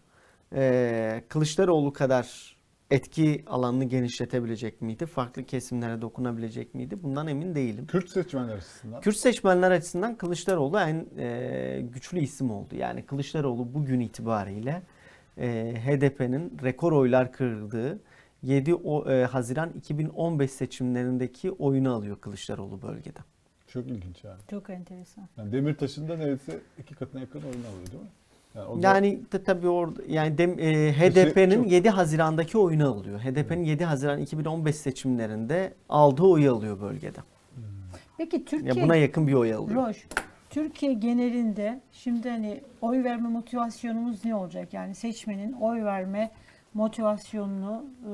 e, 0.55 1.23
Kılıçdaroğlu 1.29 1.93
kadar 1.93 2.55
etki 2.91 3.43
alanını 3.47 3.83
genişletebilecek 3.83 4.81
miydi? 4.81 5.05
Farklı 5.05 5.43
kesimlere 5.43 6.01
dokunabilecek 6.01 6.75
miydi? 6.75 7.03
Bundan 7.03 7.27
emin 7.27 7.55
değilim. 7.55 7.87
Kürt 7.87 8.09
seçmenler 8.09 8.55
açısından. 8.55 9.01
Kürt 9.01 9.17
seçmenler 9.17 9.71
açısından 9.71 10.15
Kılıçdaroğlu 10.15 10.79
en 10.79 11.07
e, 11.17 11.81
güçlü 11.93 12.19
isim 12.19 12.51
oldu. 12.51 12.75
Yani 12.75 13.05
Kılıçdaroğlu 13.05 13.73
bugün 13.73 13.99
itibariyle 13.99 14.81
e, 15.37 15.73
HDP'nin 15.85 16.57
rekor 16.63 16.91
oylar 16.91 17.31
kırdığı 17.31 17.99
7 18.43 18.75
o, 18.75 19.11
e, 19.11 19.25
Haziran 19.25 19.69
2015 19.69 20.51
seçimlerindeki 20.51 21.51
oyunu 21.51 21.93
alıyor 21.93 22.21
Kılıçdaroğlu 22.21 22.81
bölgede. 22.81 23.19
Çok 23.67 23.87
ilginç 23.87 24.23
yani. 24.23 24.39
Çok 24.49 24.69
enteresan. 24.69 25.27
yani 25.37 25.51
Demirtaş'ın 25.51 26.07
da 26.07 26.17
neredeyse 26.17 26.59
iki 26.79 26.95
katına 26.95 27.21
yakın 27.21 27.41
oyunu 27.41 27.67
alıyor 27.67 27.87
değil 27.91 28.03
mi? 28.03 28.09
Yani, 28.55 28.67
o 28.67 28.81
da- 28.83 28.87
Yani 28.87 29.19
tabii 29.45 29.67
orada 29.67 30.01
yani 30.07 30.37
dem, 30.37 30.59
e, 30.59 30.63
şey 30.63 30.91
HDP'nin 30.93 31.55
çok- 31.63 31.71
7 31.71 31.89
Haziran'daki 31.89 32.57
oyunu 32.57 32.91
alıyor. 32.93 33.19
HDP'nin 33.19 33.63
7 33.63 33.85
Haziran 33.85 34.19
2015 34.21 34.75
seçimlerinde 34.75 35.73
aldığı 35.89 36.23
oyu 36.23 36.55
alıyor 36.55 36.81
bölgede. 36.81 37.19
Peki 38.17 38.45
Türkiye 38.45 38.73
Ya 38.75 38.83
buna 38.83 38.95
yakın 38.95 39.27
bir 39.27 39.33
oy 39.33 39.53
alıyor. 39.53 39.87
Roş, 39.87 40.05
Türkiye 40.49 40.93
genelinde 40.93 41.79
şimdi 41.91 42.29
hani 42.29 42.61
oy 42.81 43.03
verme 43.03 43.29
motivasyonumuz 43.29 44.25
ne 44.25 44.35
olacak? 44.35 44.73
Yani 44.73 44.95
seçmenin 44.95 45.53
oy 45.53 45.83
verme 45.83 46.31
motivasyonunu 46.73 47.83
e, 48.03 48.11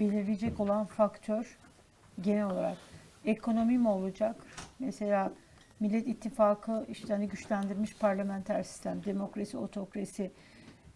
belirleyecek 0.00 0.60
olan 0.60 0.86
faktör 0.86 1.58
genel 2.20 2.46
olarak 2.46 2.76
ekonomi 3.24 3.78
mi 3.78 3.88
olacak? 3.88 4.36
Mesela 4.78 5.32
Millet 5.80 6.08
İttifakı 6.08 6.86
işte 6.88 7.14
hani 7.14 7.28
güçlendirilmiş 7.28 7.96
parlamenter 7.96 8.62
sistem, 8.62 9.04
demokrasi, 9.04 9.56
otokrasi. 9.58 10.30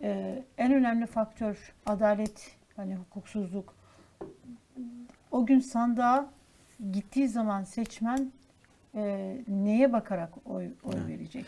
E, 0.00 0.42
en 0.58 0.72
önemli 0.72 1.06
faktör 1.06 1.74
adalet, 1.86 2.50
hani 2.76 2.94
hukuksuzluk. 2.94 3.74
O 5.30 5.46
gün 5.46 5.60
sandığa 5.60 6.30
gittiği 6.92 7.28
zaman 7.28 7.64
seçmen 7.64 8.32
e, 8.94 9.36
neye 9.48 9.92
bakarak 9.92 10.30
oy, 10.44 10.68
oy 10.84 11.08
verecek? 11.08 11.46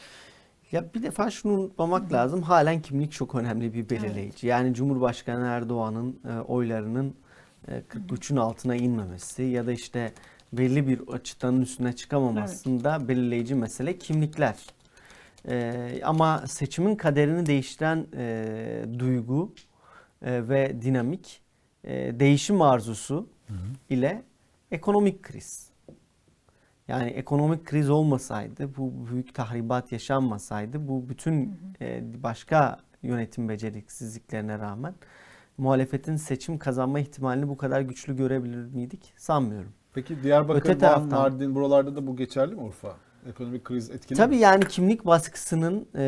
Ya 0.72 0.94
bir 0.94 1.02
defa 1.02 1.30
şunu 1.30 1.52
unutmamak 1.52 2.12
lazım. 2.12 2.42
Halen 2.42 2.82
kimlik 2.82 3.12
çok 3.12 3.34
önemli 3.34 3.74
bir 3.74 3.90
belirleyici. 3.90 4.46
Yani 4.46 4.74
Cumhurbaşkanı 4.74 5.46
Erdoğan'ın 5.46 6.20
e, 6.28 6.40
oylarının 6.40 7.14
e, 7.68 7.78
43'ün 7.80 8.36
altına 8.36 8.76
inmemesi 8.76 9.42
ya 9.42 9.66
da 9.66 9.72
işte 9.72 10.12
belli 10.58 10.88
bir 10.88 11.00
açıtanın 11.08 11.62
üstüne 11.62 11.92
çıkamamasında 11.92 13.08
belirleyici 13.08 13.54
mesele 13.54 13.98
kimlikler. 13.98 14.56
E, 15.48 16.00
ama 16.04 16.46
seçimin 16.46 16.96
kaderini 16.96 17.46
değiştiren 17.46 18.06
e, 18.16 18.84
duygu 18.98 19.52
e, 20.22 20.48
ve 20.48 20.82
dinamik 20.82 21.40
e, 21.84 22.20
değişim 22.20 22.62
arzusu 22.62 23.28
ile 23.90 24.22
ekonomik 24.70 25.22
kriz. 25.22 25.70
Yani 26.88 27.10
ekonomik 27.10 27.64
kriz 27.64 27.90
olmasaydı, 27.90 28.76
bu 28.76 28.92
büyük 29.10 29.34
tahribat 29.34 29.92
yaşanmasaydı, 29.92 30.88
bu 30.88 31.08
bütün 31.08 31.60
e, 31.80 32.02
başka 32.22 32.78
yönetim 33.02 33.48
beceriksizliklerine 33.48 34.58
rağmen 34.58 34.94
muhalefetin 35.58 36.16
seçim 36.16 36.58
kazanma 36.58 37.00
ihtimalini 37.00 37.48
bu 37.48 37.56
kadar 37.56 37.80
güçlü 37.80 38.16
görebilir 38.16 38.64
miydik? 38.74 39.12
Sanmıyorum. 39.16 39.72
Peki 39.96 40.22
Diyarbakır, 40.22 40.60
Öte 40.60 40.78
taraftan- 40.78 41.18
Mardin 41.18 41.54
buralarda 41.54 41.96
da 41.96 42.06
bu 42.06 42.16
geçerli 42.16 42.54
mi 42.54 42.60
Urfa? 42.60 42.94
Ekonomik 43.30 43.64
kriz 43.64 43.90
etkili 43.90 44.18
Tabii 44.18 44.34
mi? 44.36 44.40
yani 44.42 44.64
kimlik 44.64 45.06
baskısının 45.06 45.86
e, 45.94 46.00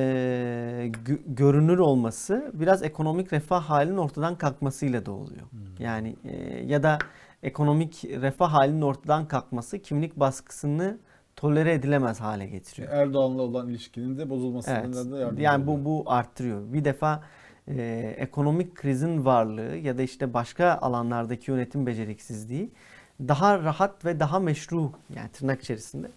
gö- 1.05 1.21
görünür 1.27 1.79
olması 1.79 2.51
biraz 2.55 2.83
ekonomik 2.83 3.33
refah 3.33 3.63
halinin 3.63 3.97
ortadan 3.97 4.35
kalkmasıyla 4.39 5.07
da 5.07 5.13
oluyor. 5.13 5.47
Yani 5.79 6.17
e, 6.25 6.37
ya 6.67 6.83
da 6.83 6.99
ekonomik 7.43 8.05
refah 8.05 8.53
halinin 8.53 8.83
ortadan 8.83 9.29
kalkması 9.29 9.79
kimlik 9.79 10.17
baskısını 10.17 10.99
tolere 11.37 11.73
edilemez 11.73 12.21
hale 12.21 12.47
getiriyor. 12.47 12.93
Erdoğan'la 12.93 13.43
olan 13.43 13.69
ilişkinin 13.69 14.19
de 14.19 14.31
bozulmasına 14.31 14.79
Evet. 14.79 14.95
da 15.11 15.19
yardımcı 15.19 15.43
Yani 15.43 15.65
oluyor. 15.65 15.79
bu 15.81 15.85
bu 15.85 16.05
arttırıyor. 16.13 16.73
Bir 16.73 16.85
defa 16.85 17.23
e, 17.69 18.15
ekonomik 18.19 18.75
krizin 18.75 19.25
varlığı 19.25 19.77
ya 19.77 19.99
da 19.99 20.03
işte 20.03 20.35
başka 20.35 20.71
alanlardaki 20.83 21.51
yönetim 21.51 21.87
beceriksizliği 21.87 22.71
daha 23.21 23.59
rahat 23.59 24.05
ve 24.05 24.21
daha 24.21 24.39
meşru 24.39 24.93
yani 25.15 25.29
tırnak 25.29 25.63
içerisinde 25.63 26.11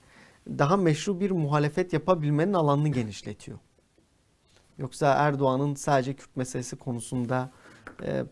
daha 0.48 0.78
meşru 0.78 1.20
bir 1.20 1.32
muhalefet 1.32 1.94
yapabilmenin 1.94 2.54
alanını 2.54 2.90
genişletiyor. 2.90 3.60
Yoksa 4.78 5.14
Erdoğan'ın 5.14 5.76
sadece 5.76 6.14
Kürt 6.14 6.36
meselesi 6.36 6.76
konusunda 6.76 7.52
e, 8.04 8.24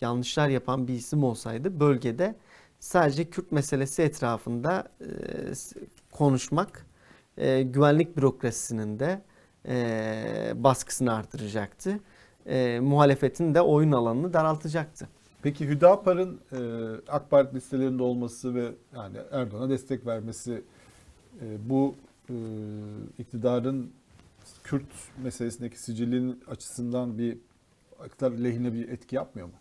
yanlışlar 0.00 0.48
yapan 0.48 0.88
bir 0.88 0.94
isim 0.94 1.24
olsaydı 1.24 1.80
bölgede 1.80 2.34
sadece 2.80 3.30
Kürt 3.30 3.52
meselesi 3.52 4.02
etrafında 4.02 4.88
e, 5.00 5.06
konuşmak 6.12 6.86
e, 7.36 7.62
güvenlik 7.62 8.16
bürokrasisinin 8.16 8.98
de 8.98 9.22
e, 9.68 10.52
baskısını 10.54 11.14
artıracaktı. 11.14 12.00
E, 12.46 12.80
muhalefetin 12.80 13.54
de 13.54 13.60
oyun 13.60 13.92
alanını 13.92 14.32
daraltacaktı. 14.32 15.08
Peki 15.44 15.68
Hüdapar'ın 15.68 16.40
e, 16.52 16.58
AK 17.08 17.30
Parti 17.30 17.56
listelerinde 17.56 18.02
olması 18.02 18.54
ve 18.54 18.72
yani 18.96 19.16
Erdoğan'a 19.32 19.70
destek 19.70 20.06
vermesi 20.06 20.62
e, 21.40 21.68
bu 21.68 21.94
e, 22.30 22.34
iktidarın 23.18 23.90
Kürt 24.62 24.86
meselesindeki 25.22 25.78
sicilin 25.80 26.42
açısından 26.48 27.18
bir 27.18 27.38
iktidar 28.06 28.30
lehine 28.30 28.72
bir 28.72 28.88
etki 28.88 29.16
yapmıyor 29.16 29.46
mu? 29.48 29.54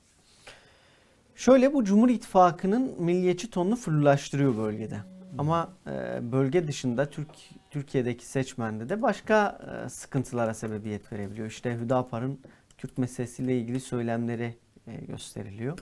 Şöyle 1.36 1.74
bu 1.74 1.84
Cumhur 1.84 2.10
İttifakı'nın 2.10 3.02
milliyetçi 3.04 3.50
tonunu 3.50 3.76
fırlaştırıyor 3.76 4.58
bölgede. 4.58 5.00
Ama 5.38 5.74
e, 5.88 6.20
bölge 6.32 6.68
dışında 6.68 7.10
Türk 7.10 7.30
Türkiye'deki 7.72 8.26
seçmende 8.26 8.90
de 8.90 9.02
başka 9.02 9.60
e, 9.86 9.90
sıkıntılara 9.90 10.54
sebebiyet 10.54 11.14
verebiliyor. 11.14 11.48
İşte 11.48 11.78
Hüdapar'ın 11.78 12.40
Kürt 12.78 12.98
meselesiyle 12.98 13.58
ilgili 13.58 13.80
söylemleri 13.80 14.56
gösteriliyor. 14.86 15.80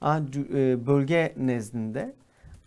Ama 0.00 0.18
cü- 0.18 0.58
e, 0.58 0.86
bölge 0.86 1.34
nezdinde 1.36 2.14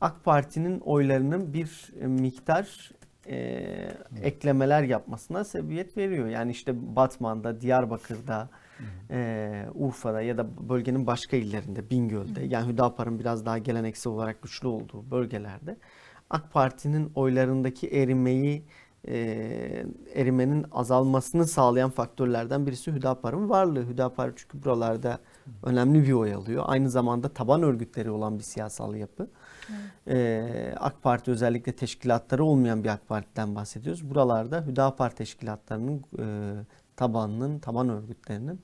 AK 0.02 0.24
Parti'nin 0.24 0.80
oylarının 0.80 1.54
bir 1.54 1.94
e, 2.02 2.08
miktar 2.08 2.92
e, 3.28 3.38
eklemeler 4.24 4.84
yapmasına 4.84 5.44
sebebiyet 5.44 5.98
veriyor. 5.98 6.28
Yani 6.28 6.52
işte 6.52 6.96
Batman'da, 6.96 7.62
Diyarbakır'da, 7.62 8.50
e, 9.12 9.66
Urfa'da 9.74 10.22
ya 10.22 10.38
da 10.38 10.70
bölgenin 10.70 11.08
başka 11.08 11.38
illerinde, 11.38 11.90
Bingöl'de 11.90 12.44
yani 12.44 12.72
Hüdapar'ın 12.72 13.20
biraz 13.20 13.46
daha 13.46 13.58
geleneksel 13.58 14.14
olarak 14.14 14.42
güçlü 14.42 14.68
olduğu 14.68 15.12
bölgelerde 15.12 15.78
AK 16.30 16.54
Parti'nin 16.54 17.12
oylarındaki 17.16 17.88
erimeyi 17.88 18.64
e, 19.08 19.18
erimenin 20.16 20.66
azalmasını 20.72 21.48
sağlayan 21.48 21.90
faktörlerden 21.90 22.66
birisi 22.66 22.92
Hüdapar'ın 22.92 23.50
varlığı. 23.50 23.90
Hüdapar 23.90 24.32
çünkü 24.36 24.64
buralarda 24.64 25.20
önemli 25.64 26.08
bir 26.08 26.14
oy 26.14 26.34
alıyor. 26.34 26.64
Aynı 26.68 26.90
zamanda 26.90 27.30
taban 27.30 27.64
örgütleri 27.64 28.12
olan 28.12 28.38
bir 28.38 28.44
siyasal 28.44 28.96
yapı. 28.96 29.28
Ee, 30.08 30.74
AK 30.80 31.04
Parti 31.04 31.32
özellikle 31.32 31.72
teşkilatları 31.72 32.44
olmayan 32.44 32.84
bir 32.84 32.90
AK 32.90 33.08
Parti'den 33.08 33.56
bahsediyoruz. 33.56 34.10
Buralarda 34.10 34.66
Hüdapar 34.68 35.16
teşkilatlarının 35.16 36.04
e, 36.20 36.26
tabanının, 36.96 37.60
taban 37.60 37.90
örgütlerinin 37.90 38.62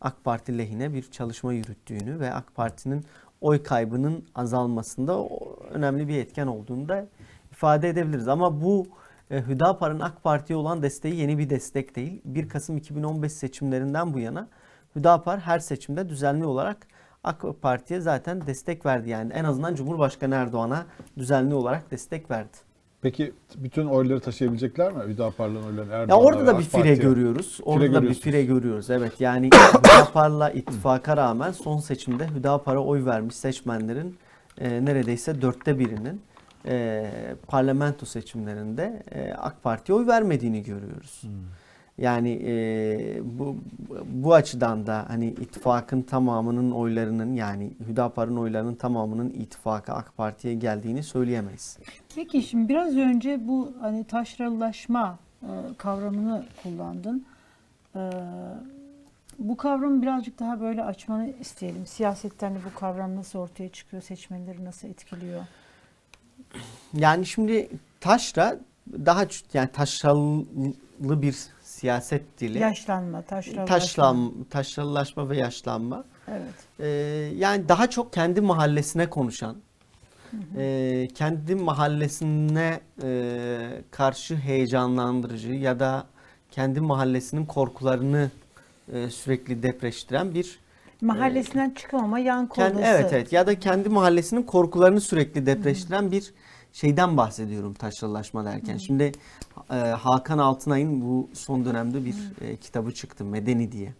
AK 0.00 0.24
Parti 0.24 0.58
lehine 0.58 0.94
bir 0.94 1.10
çalışma 1.10 1.52
yürüttüğünü 1.52 2.20
ve 2.20 2.34
AK 2.34 2.54
Parti'nin 2.54 3.04
oy 3.40 3.62
kaybının 3.62 4.24
azalmasında 4.34 5.28
önemli 5.70 6.08
bir 6.08 6.18
etken 6.18 6.46
olduğunu 6.46 6.88
da 6.88 7.06
ifade 7.52 7.88
edebiliriz. 7.88 8.28
Ama 8.28 8.60
bu 8.60 8.86
e, 9.30 9.46
Hüdapar'ın 9.46 10.00
AK 10.00 10.22
Parti'ye 10.22 10.56
olan 10.56 10.82
desteği 10.82 11.16
yeni 11.16 11.38
bir 11.38 11.50
destek 11.50 11.96
değil. 11.96 12.20
1 12.24 12.48
Kasım 12.48 12.76
2015 12.76 13.32
seçimlerinden 13.32 14.14
bu 14.14 14.18
yana 14.18 14.48
Hüdapar 14.96 15.40
her 15.40 15.58
seçimde 15.58 16.08
düzenli 16.08 16.44
olarak 16.44 16.86
AK 17.24 17.44
Parti'ye 17.62 18.00
zaten 18.00 18.46
destek 18.46 18.86
verdi. 18.86 19.10
Yani 19.10 19.32
en 19.32 19.44
azından 19.44 19.74
Cumhurbaşkanı 19.74 20.34
Erdoğan'a 20.34 20.86
düzenli 21.18 21.54
olarak 21.54 21.90
destek 21.90 22.30
verdi. 22.30 22.56
Peki 23.02 23.32
bütün 23.56 23.86
oyları 23.86 24.20
taşıyabilecekler 24.20 24.92
mi? 24.92 25.02
Hüdapar'ın 25.06 25.62
oylarını 25.62 25.92
Ya 25.92 25.98
Erdoğan'a 25.98 26.20
orada 26.20 26.42
ve 26.42 26.46
da 26.46 26.58
bir 26.58 26.64
fire 26.64 26.94
görüyoruz. 26.94 27.60
Orada 27.64 27.94
da 27.94 28.02
bir 28.02 28.14
fire 28.14 28.44
görüyoruz. 28.44 28.90
Evet 28.90 29.20
yani 29.20 29.46
Hüdapar'la 29.78 30.50
ittifaka 30.50 31.16
rağmen 31.16 31.52
son 31.52 31.78
seçimde 31.78 32.28
Hüdapar'a 32.28 32.80
oy 32.80 33.04
vermiş 33.04 33.36
seçmenlerin 33.36 34.18
e, 34.58 34.84
neredeyse 34.84 35.42
dörtte 35.42 35.78
birinin 35.78 36.22
e, 36.66 37.06
parlamento 37.46 38.06
seçimlerinde 38.06 39.02
e, 39.12 39.32
AK 39.32 39.62
Parti'ye 39.62 39.98
oy 39.98 40.06
vermediğini 40.06 40.62
görüyoruz. 40.62 41.22
Yani 42.00 42.42
e, 42.44 43.20
bu 43.38 43.56
bu 44.12 44.34
açıdan 44.34 44.86
da 44.86 45.04
hani 45.08 45.26
ittifakın 45.26 46.02
tamamının 46.02 46.70
oylarının 46.70 47.34
yani 47.34 47.70
Hüdapar'ın 47.88 48.36
oylarının 48.36 48.74
tamamının 48.74 49.30
ittifaka 49.30 49.94
AK 49.94 50.16
Parti'ye 50.16 50.54
geldiğini 50.54 51.02
söyleyemeyiz. 51.02 51.78
Peki 52.14 52.42
şimdi 52.42 52.68
biraz 52.68 52.96
önce 52.96 53.48
bu 53.48 53.72
hani 53.80 54.04
taşralılaşma 54.04 55.18
e, 55.42 55.48
kavramını 55.78 56.44
kullandın. 56.62 57.24
E, 57.96 58.10
bu 59.38 59.56
kavramı 59.56 60.02
birazcık 60.02 60.40
daha 60.40 60.60
böyle 60.60 60.84
açmanı 60.84 61.32
isteyelim. 61.40 61.86
Siyasetten 61.86 62.54
de 62.54 62.58
bu 62.70 62.78
kavram 62.78 63.16
nasıl 63.16 63.38
ortaya 63.38 63.68
çıkıyor, 63.68 64.02
seçmenleri 64.02 64.64
nasıl 64.64 64.88
etkiliyor? 64.88 65.40
Yani 66.94 67.26
şimdi 67.26 67.68
taşra 68.00 68.58
daha 68.92 69.26
yani 69.54 69.68
taşralı 69.72 70.44
bir 71.00 71.36
siyaset 71.80 72.40
dili. 72.40 72.58
Yaşlanma, 72.58 73.22
taşralılaşma. 73.22 73.66
Taşlan, 73.66 74.32
taşralılaşma 74.50 75.30
ve 75.30 75.36
yaşlanma. 75.36 76.04
Evet. 76.28 76.54
Ee, 76.80 76.86
yani 77.36 77.68
daha 77.68 77.90
çok 77.90 78.12
kendi 78.12 78.40
mahallesine 78.40 79.10
konuşan, 79.10 79.56
e, 80.56 81.08
kendi 81.14 81.54
mahallesine 81.54 82.80
e, 83.02 83.82
karşı 83.90 84.36
heyecanlandırıcı 84.36 85.52
ya 85.52 85.80
da 85.80 86.06
kendi 86.50 86.80
mahallesinin 86.80 87.46
korkularını 87.46 88.30
e, 88.92 89.10
sürekli 89.10 89.62
depreştiren 89.62 90.34
bir 90.34 90.58
Mahallesinden 91.00 91.70
çıkamama 91.70 92.18
yan 92.18 92.46
kolası. 92.46 92.80
evet 92.84 93.12
evet 93.12 93.32
ya 93.32 93.46
da 93.46 93.58
kendi 93.58 93.88
mahallesinin 93.88 94.42
korkularını 94.42 95.00
sürekli 95.00 95.46
depreştiren 95.46 96.12
bir 96.12 96.32
şeyden 96.72 97.16
bahsediyorum 97.16 97.74
taşralaşma 97.74 98.44
derken. 98.44 98.76
Şimdi 98.76 99.12
e, 99.70 99.74
Hakan 99.74 100.38
Altınay'ın 100.38 101.00
bu 101.02 101.30
son 101.34 101.64
dönemde 101.64 102.04
bir 102.04 102.14
e, 102.40 102.56
kitabı 102.56 102.94
çıktı 102.94 103.24
Medeni 103.24 103.72
diye. 103.72 103.94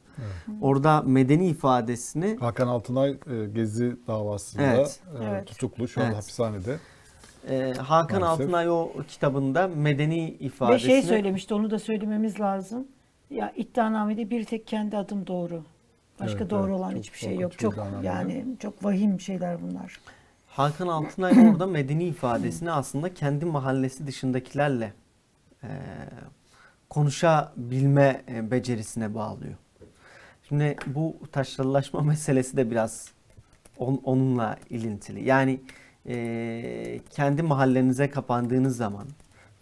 Orada 0.60 1.02
medeni 1.02 1.47
ifadesini 1.47 2.36
Hakan 2.40 2.68
Altınay 2.68 3.10
e, 3.10 3.47
Gezi 3.55 3.97
davasında 4.06 4.62
Evet. 4.62 5.01
e, 5.20 5.24
Evet. 5.24 5.47
tutuklu 5.47 5.88
şu 5.88 6.01
an 6.01 6.06
Evet. 6.06 6.16
hapishanede. 6.16 6.78
e, 7.48 7.72
Hakan 7.78 8.20
Maalesef. 8.20 8.47
Altınay 8.47 8.70
o 8.70 8.92
kitabında 9.09 9.68
medeni 9.68 10.24
Ve 10.40 10.44
ifadesini 10.44 10.90
şey 10.90 11.02
söylemişti, 11.02 11.55
onu 11.55 11.70
da 11.70 11.78
söylememiz 11.78 12.40
lazım. 12.40 12.86
Ya 13.30 13.52
iddianamede 13.56 14.30
bir 14.30 14.44
tek 14.44 14.66
kendi 14.66 14.97
adım 14.97 15.26
doğru. 15.26 15.62
Başka 16.20 16.38
Evet, 16.38 16.51
doğru 16.51 16.70
evet. 16.70 16.80
olan 16.80 16.90
Çok 16.90 16.98
hiçbir 16.98 17.18
şey 17.18 17.36
yok. 17.36 17.59
Çok 17.59 17.74
yani 18.02 18.44
çok 18.59 18.84
vahim 18.84 19.20
şeyler 19.20 19.62
bunlar. 19.62 20.01
Hakan 20.51 20.89
Altınay 20.89 21.48
orada 21.51 21.66
medeni 21.66 22.05
ifadesini 22.05 22.70
aslında 22.70 23.14
kendi 23.14 23.44
mahallesi 23.44 24.06
dışındakilerle 24.06 24.93
e, 25.64 25.68
konuşabilme 26.90 28.22
e, 28.28 28.51
becerisine 28.51 29.14
bağlıyor. 29.14 29.55
Şimdi 30.48 30.77
bu 30.86 31.16
taşralılaşma 31.32 32.01
meselesi 32.12 32.56
de 32.56 32.70
biraz 32.70 33.10
on- 33.78 34.01
onunla 34.05 34.56
ilintili. 34.70 35.24
Yani 35.28 35.60
e, 36.06 37.01
kendi 37.10 37.43
mahallenize 37.43 38.10
kapandığınız 38.10 38.77
zaman 38.77 39.06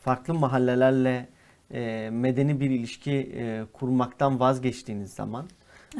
farklı 0.01 0.35
mahallelerle 0.35 1.28
e, 1.70 2.10
medeni 2.12 2.60
bir 2.60 2.70
ilişki 2.70 3.12
e, 3.12 3.65
kurmaktan 3.73 4.40
vazgeçtiğiniz 4.40 5.12
zaman 5.15 5.47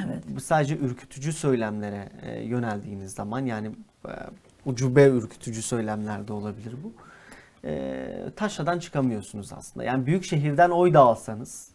Evet. 0.05 0.25
bu 0.29 0.41
sadece 0.41 0.77
ürkütücü 0.77 1.33
söylemlere 1.33 2.09
e, 2.23 2.41
yöneldiğiniz 2.43 3.13
zaman 3.13 3.47
yani 3.47 3.71
e, 4.09 4.11
ucube 4.67 5.07
ürkütücü 5.07 5.63
söylemler 5.63 6.29
de 6.29 6.33
olabilir 6.33 6.75
bu. 6.85 6.93
E, 7.65 8.09
taşradan 8.37 8.79
çıkamıyorsunuz 8.79 9.53
aslında. 9.53 9.85
Yani 9.85 10.07
büyük 10.07 10.25
şehirden 10.25 10.71
oy 10.71 10.95
da 10.95 11.01
alsanız, 11.01 11.69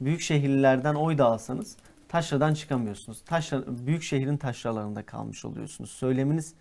büyük 0.00 0.20
şehirlerden 0.20 0.94
oy 0.94 1.18
da 1.18 1.24
alsanız 1.24 1.76
taşradan 2.08 2.54
çıkamıyorsunuz. 2.54 3.22
Taşra, 3.24 3.62
büyük 3.86 4.02
şehrin 4.02 4.36
taşralarında 4.36 5.06
kalmış 5.06 5.44
oluyorsunuz. 5.44 5.90
Söyleminiz 5.90 6.54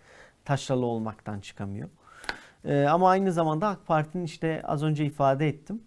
taşralı 0.45 0.85
olmaktan 0.85 1.39
çıkamıyor. 1.39 1.89
E, 2.65 2.85
ama 2.85 3.09
aynı 3.09 3.31
zamanda 3.33 3.67
AK 3.67 3.87
Parti'nin 3.87 4.23
işte 4.23 4.61
az 4.63 4.83
önce 4.83 5.05
ifade 5.05 5.47
ettim. 5.47 5.81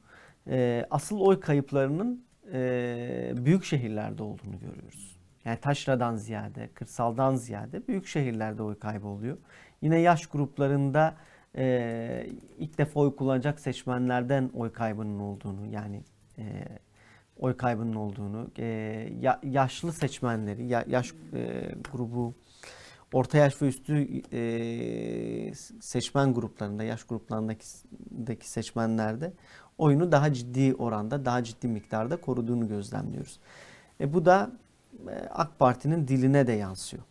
e, 0.51 0.87
asıl 0.91 1.21
oy 1.21 1.41
kayıplarının 1.41 2.25
e, 2.53 3.33
büyük 3.37 3.65
şehirlerde 3.65 4.23
olduğunu 4.23 4.59
görüyoruz. 4.61 5.19
Yani 5.45 5.61
taşradan 5.61 6.17
ziyade, 6.17 6.69
kırsaldan 6.75 7.35
ziyade 7.35 7.87
büyük 7.89 8.07
şehirlerde 8.07 8.63
oy 8.63 8.79
kaybı 8.79 9.07
oluyor. 9.07 9.37
Yine 9.83 9.99
yaş 9.99 10.27
gruplarında 10.27 11.15
e, 11.57 12.27
ilk 12.59 12.79
defa 12.79 13.01
oy 13.01 13.17
kullanacak 13.17 13.61
seçmenlerden 13.61 14.51
oy 14.55 14.73
kaybının 14.73 15.19
olduğunu 15.21 15.67
yani 15.67 16.03
e, 16.39 16.65
oy 17.39 17.57
kaybının 17.57 17.95
olduğunu, 17.95 18.51
e, 18.59 18.65
ya- 19.21 19.41
yaşlı 19.43 19.93
seçmenleri, 19.93 20.67
ya- 20.67 20.85
yaş 20.89 21.13
e, 21.35 21.75
grubu, 21.93 22.35
orta 23.13 23.39
yaş 23.39 23.63
ve 23.63 23.67
üstü 23.67 24.23
e, 24.33 25.55
seçmen 25.81 26.35
gruplarında, 26.35 26.85
yaş 26.85 27.05
gruplarındaki 27.05 27.67
daki 28.27 28.49
seçmenlerde 28.51 29.33
oyunu 29.79 30.13
daha 30.13 30.33
ciddi 30.33 30.75
oranda, 30.75 31.25
daha 31.25 31.45
ciddi 31.45 31.69
miktarda 31.69 32.17
koruduğunu 32.21 32.69
gözlemliyoruz. 32.69 33.41
E, 34.01 34.13
bu 34.15 34.25
da 34.25 34.51
e, 35.09 35.15
AK 35.31 35.59
Parti'nin 35.59 36.09
diline 36.09 36.47
de 36.47 36.53
yansıyor. 36.53 37.03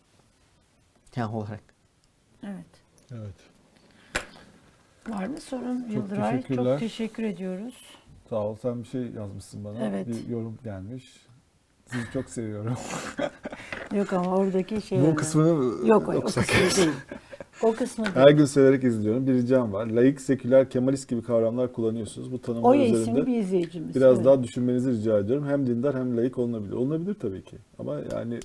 Yani 1.16 1.34
olarak. 1.34 1.67
Evet. 2.42 2.82
Evet. 3.12 3.34
Var 5.08 5.26
mı 5.26 5.40
sorun 5.40 5.82
Çok 5.82 5.92
Yıldıray? 5.92 6.30
teşekkürler. 6.30 6.64
Çok 6.64 6.80
teşekkür 6.80 7.22
ediyoruz. 7.22 7.74
Sağ 8.30 8.36
ol. 8.36 8.56
Sen 8.62 8.82
bir 8.82 8.88
şey 8.88 9.02
yazmışsın 9.02 9.64
bana. 9.64 9.78
Evet. 9.78 10.06
Bir 10.06 10.28
yorum 10.28 10.58
gelmiş. 10.64 11.28
Sizi 11.86 12.12
çok 12.12 12.30
seviyorum. 12.30 12.76
Yok 13.94 14.12
ama 14.12 14.36
oradaki 14.36 14.82
şey 14.82 15.02
Bu 15.02 15.14
kısmını 15.14 15.88
Yok 15.88 16.08
o, 16.08 16.12
o 16.12 16.20
kısmı 16.20 16.42
değil. 16.76 16.90
O 17.62 17.72
kısmı 17.72 18.04
değil. 18.04 18.16
Her 18.16 18.30
gün 18.30 18.44
severek 18.44 18.84
izliyorum. 18.84 19.26
Bir 19.26 19.34
ricam 19.34 19.72
var. 19.72 19.86
Laik, 19.86 20.20
seküler, 20.20 20.70
kemalist 20.70 21.08
gibi 21.08 21.22
kavramlar 21.22 21.72
kullanıyorsunuz. 21.72 22.32
Bu 22.32 22.42
tanımlar 22.42 22.70
Oya 22.70 22.86
üzerinde 22.86 23.26
bir 23.26 23.38
izleyicimiz. 23.38 23.94
biraz 23.94 24.16
evet. 24.16 24.24
daha 24.24 24.42
düşünmenizi 24.42 24.92
rica 24.92 25.18
ediyorum. 25.18 25.48
Hem 25.48 25.66
dindar 25.66 25.96
hem 25.96 26.16
laik 26.16 26.38
olunabilir. 26.38 26.72
Olunabilir 26.72 27.14
tabii 27.14 27.44
ki. 27.44 27.56
Ama 27.78 28.00
yani 28.12 28.40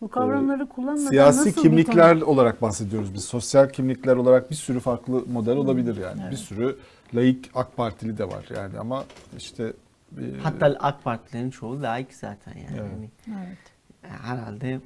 Bu 0.00 0.08
kavramları 0.08 0.66
kullanmadan 0.68 1.10
siyasi 1.10 1.38
nasıl 1.38 1.50
bir 1.50 1.62
kimlikler 1.62 2.08
tanım- 2.14 2.28
olarak 2.28 2.62
bahsediyoruz 2.62 3.14
biz. 3.14 3.24
Sosyal 3.24 3.68
kimlikler 3.68 4.16
olarak 4.16 4.50
bir 4.50 4.54
sürü 4.54 4.80
farklı 4.80 5.24
model 5.32 5.56
olabilir 5.56 5.96
yani. 5.96 6.30
Bir 6.30 6.36
sürü 6.36 6.76
laik 7.14 7.50
AK 7.54 7.76
Partili 7.76 8.18
de 8.18 8.24
var 8.24 8.44
yani 8.56 8.78
ama 8.78 9.04
işte 9.38 9.72
e, 10.18 10.22
Hatta 10.42 10.66
AK 10.80 11.04
Partilerin 11.04 11.50
çoğu 11.50 11.82
layık 11.82 12.14
zaten 12.14 12.52
yani. 12.56 12.76
Evet. 12.80 12.90
Hani 12.92 13.08
Evet. 13.40 13.58
herhalde 14.02 14.80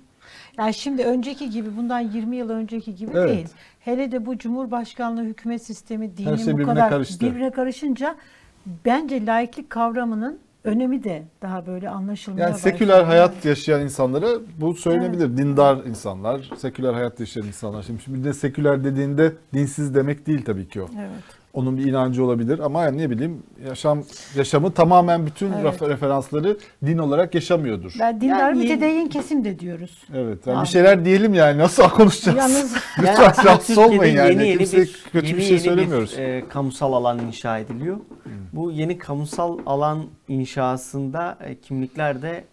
Yani 0.58 0.74
şimdi 0.74 1.04
önceki 1.04 1.50
gibi 1.50 1.76
bundan 1.76 2.00
20 2.00 2.36
yıl 2.36 2.50
önceki 2.50 2.94
gibi 2.94 3.10
Evet. 3.14 3.28
değil. 3.28 3.48
Hele 3.80 4.12
de 4.12 4.26
bu 4.26 4.38
Cumhurbaşkanlığı 4.38 5.22
hükümet 5.22 5.62
sistemi 5.62 6.16
dini 6.16 6.38
şey 6.38 6.58
bu 6.58 6.62
kadar 6.62 6.90
karıştı. 6.90 7.26
birbirine 7.26 7.50
karışınca 7.50 8.16
bence 8.84 9.26
laiklik 9.26 9.70
kavramının 9.70 10.38
önemi 10.64 11.04
de 11.04 11.22
daha 11.42 11.66
böyle 11.66 11.88
anlaşılmaya 11.88 12.48
yani 12.48 12.58
seküler 12.58 13.04
hayat 13.04 13.44
yaşayan 13.44 13.80
insanlara 13.80 14.28
bu 14.60 14.74
söylenebilir. 14.74 15.36
Dindar 15.36 15.76
insanlar, 15.76 16.50
seküler 16.56 16.92
hayat 16.92 17.20
yaşayan 17.20 17.46
insanlar. 17.46 17.82
Şimdi, 17.82 18.02
şimdi 18.02 18.24
de 18.24 18.32
seküler 18.32 18.84
dediğinde 18.84 19.32
dinsiz 19.54 19.94
demek 19.94 20.26
değil 20.26 20.44
tabii 20.44 20.68
ki 20.68 20.82
o. 20.82 20.86
Evet. 20.98 21.39
Onun 21.54 21.78
bir 21.78 21.84
inancı 21.84 22.24
olabilir 22.24 22.58
ama 22.58 22.82
yani 22.82 22.98
ne 22.98 23.10
bileyim 23.10 23.42
yaşam 23.68 24.02
yaşamı 24.36 24.70
tamamen 24.72 25.26
bütün 25.26 25.52
Evet. 25.52 25.64
refer- 25.64 25.88
referansları 25.88 26.56
din 26.86 26.98
olarak 26.98 27.34
yaşamıyordur. 27.34 27.92
Ben 28.00 28.20
dindar 28.20 28.38
Yani- 28.38 28.58
mütedeyyin 28.58 29.06
kesim 29.08 29.44
de 29.44 29.58
diyoruz. 29.58 30.02
Evet. 30.14 30.46
Yani 30.46 30.62
bir 30.62 30.68
şeyler 30.68 31.04
diyelim 31.04 31.34
yani 31.34 31.58
nasıl 31.58 31.82
konuşacağız? 31.88 32.38
Yalnız 32.38 32.72
Yani 32.72 32.82
Lütfen 33.08 33.44
rahatsız 33.44 33.66
Türkiye'de 33.76 33.94
olmayın 33.94 34.16
yani. 34.16 34.30
yeni 34.30 34.48
yeni 34.48 34.58
Kimse 34.58 34.76
bir, 34.76 35.04
kötü 35.12 35.26
yeni 35.26 35.36
bir 35.36 35.42
şey 35.42 35.50
yeni 35.50 35.60
söylemiyoruz. 35.60 36.18
e, 36.18 36.44
kamusal 36.48 36.92
alan 36.92 37.18
inşa 37.18 37.58
ediliyor. 37.58 37.96
Bu 38.52 38.70
yeni 38.70 38.98
kamusal 38.98 39.58
alan 39.66 40.04
inşasında 40.28 41.38
e, 41.44 41.60
kimlikler 41.60 42.22
de 42.22 42.44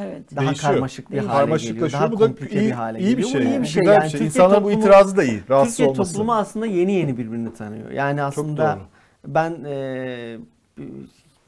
Evet. 0.00 0.36
daha 0.36 0.46
Değişiyor. 0.46 0.72
karmaşık 0.72 1.10
bir 1.10 1.18
hale 1.18 1.56
geliyor. 1.56 1.92
Daha 1.92 2.12
Bu 2.12 2.20
da 2.20 2.26
komplike 2.26 2.60
iyi- 2.60 2.66
bir 2.66 2.70
hale 2.72 2.98
iyi 2.98 3.02
bir 3.04 3.10
geliyor. 3.10 3.28
şey 3.30 3.40
Bu 3.40 3.44
iyi 3.44 3.52
yani. 3.52 3.62
bir 3.62 3.68
şey. 3.68 3.82
Güzel 3.82 3.96
bir 3.96 4.00
Yani 4.00 4.10
şey. 4.10 4.20
Türkiye 4.20 4.26
İnsanlar 4.26 4.64
bu 4.64 4.68
toplumu- 4.70 4.80
itirazı 4.80 5.16
da 5.16 5.24
iyi. 5.24 5.40
Rahatsız 5.50 5.76
Türkiye 5.76 5.88
olmasın. 5.88 6.12
toplumu 6.12 6.34
aslında 6.34 6.66
yeni 6.66 6.92
yeni 6.92 7.18
birbirini 7.18 7.54
tanıyor. 7.54 7.90
Yani 7.90 8.22
aslında 8.22 8.78
ben 9.26 9.64
e, 9.64 10.36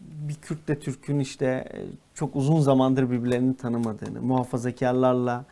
bir 0.01 0.35
Kürtle 0.43 0.79
Türk'ün 0.79 1.19
işte 1.19 1.47
e, 1.47 1.79
çok 2.15 2.37
uzun 2.37 2.61
zamandır 2.61 3.11
birbirlerini 3.11 3.57
tanımadığını, 3.57 4.23
muhafazakarlarla 4.23 5.45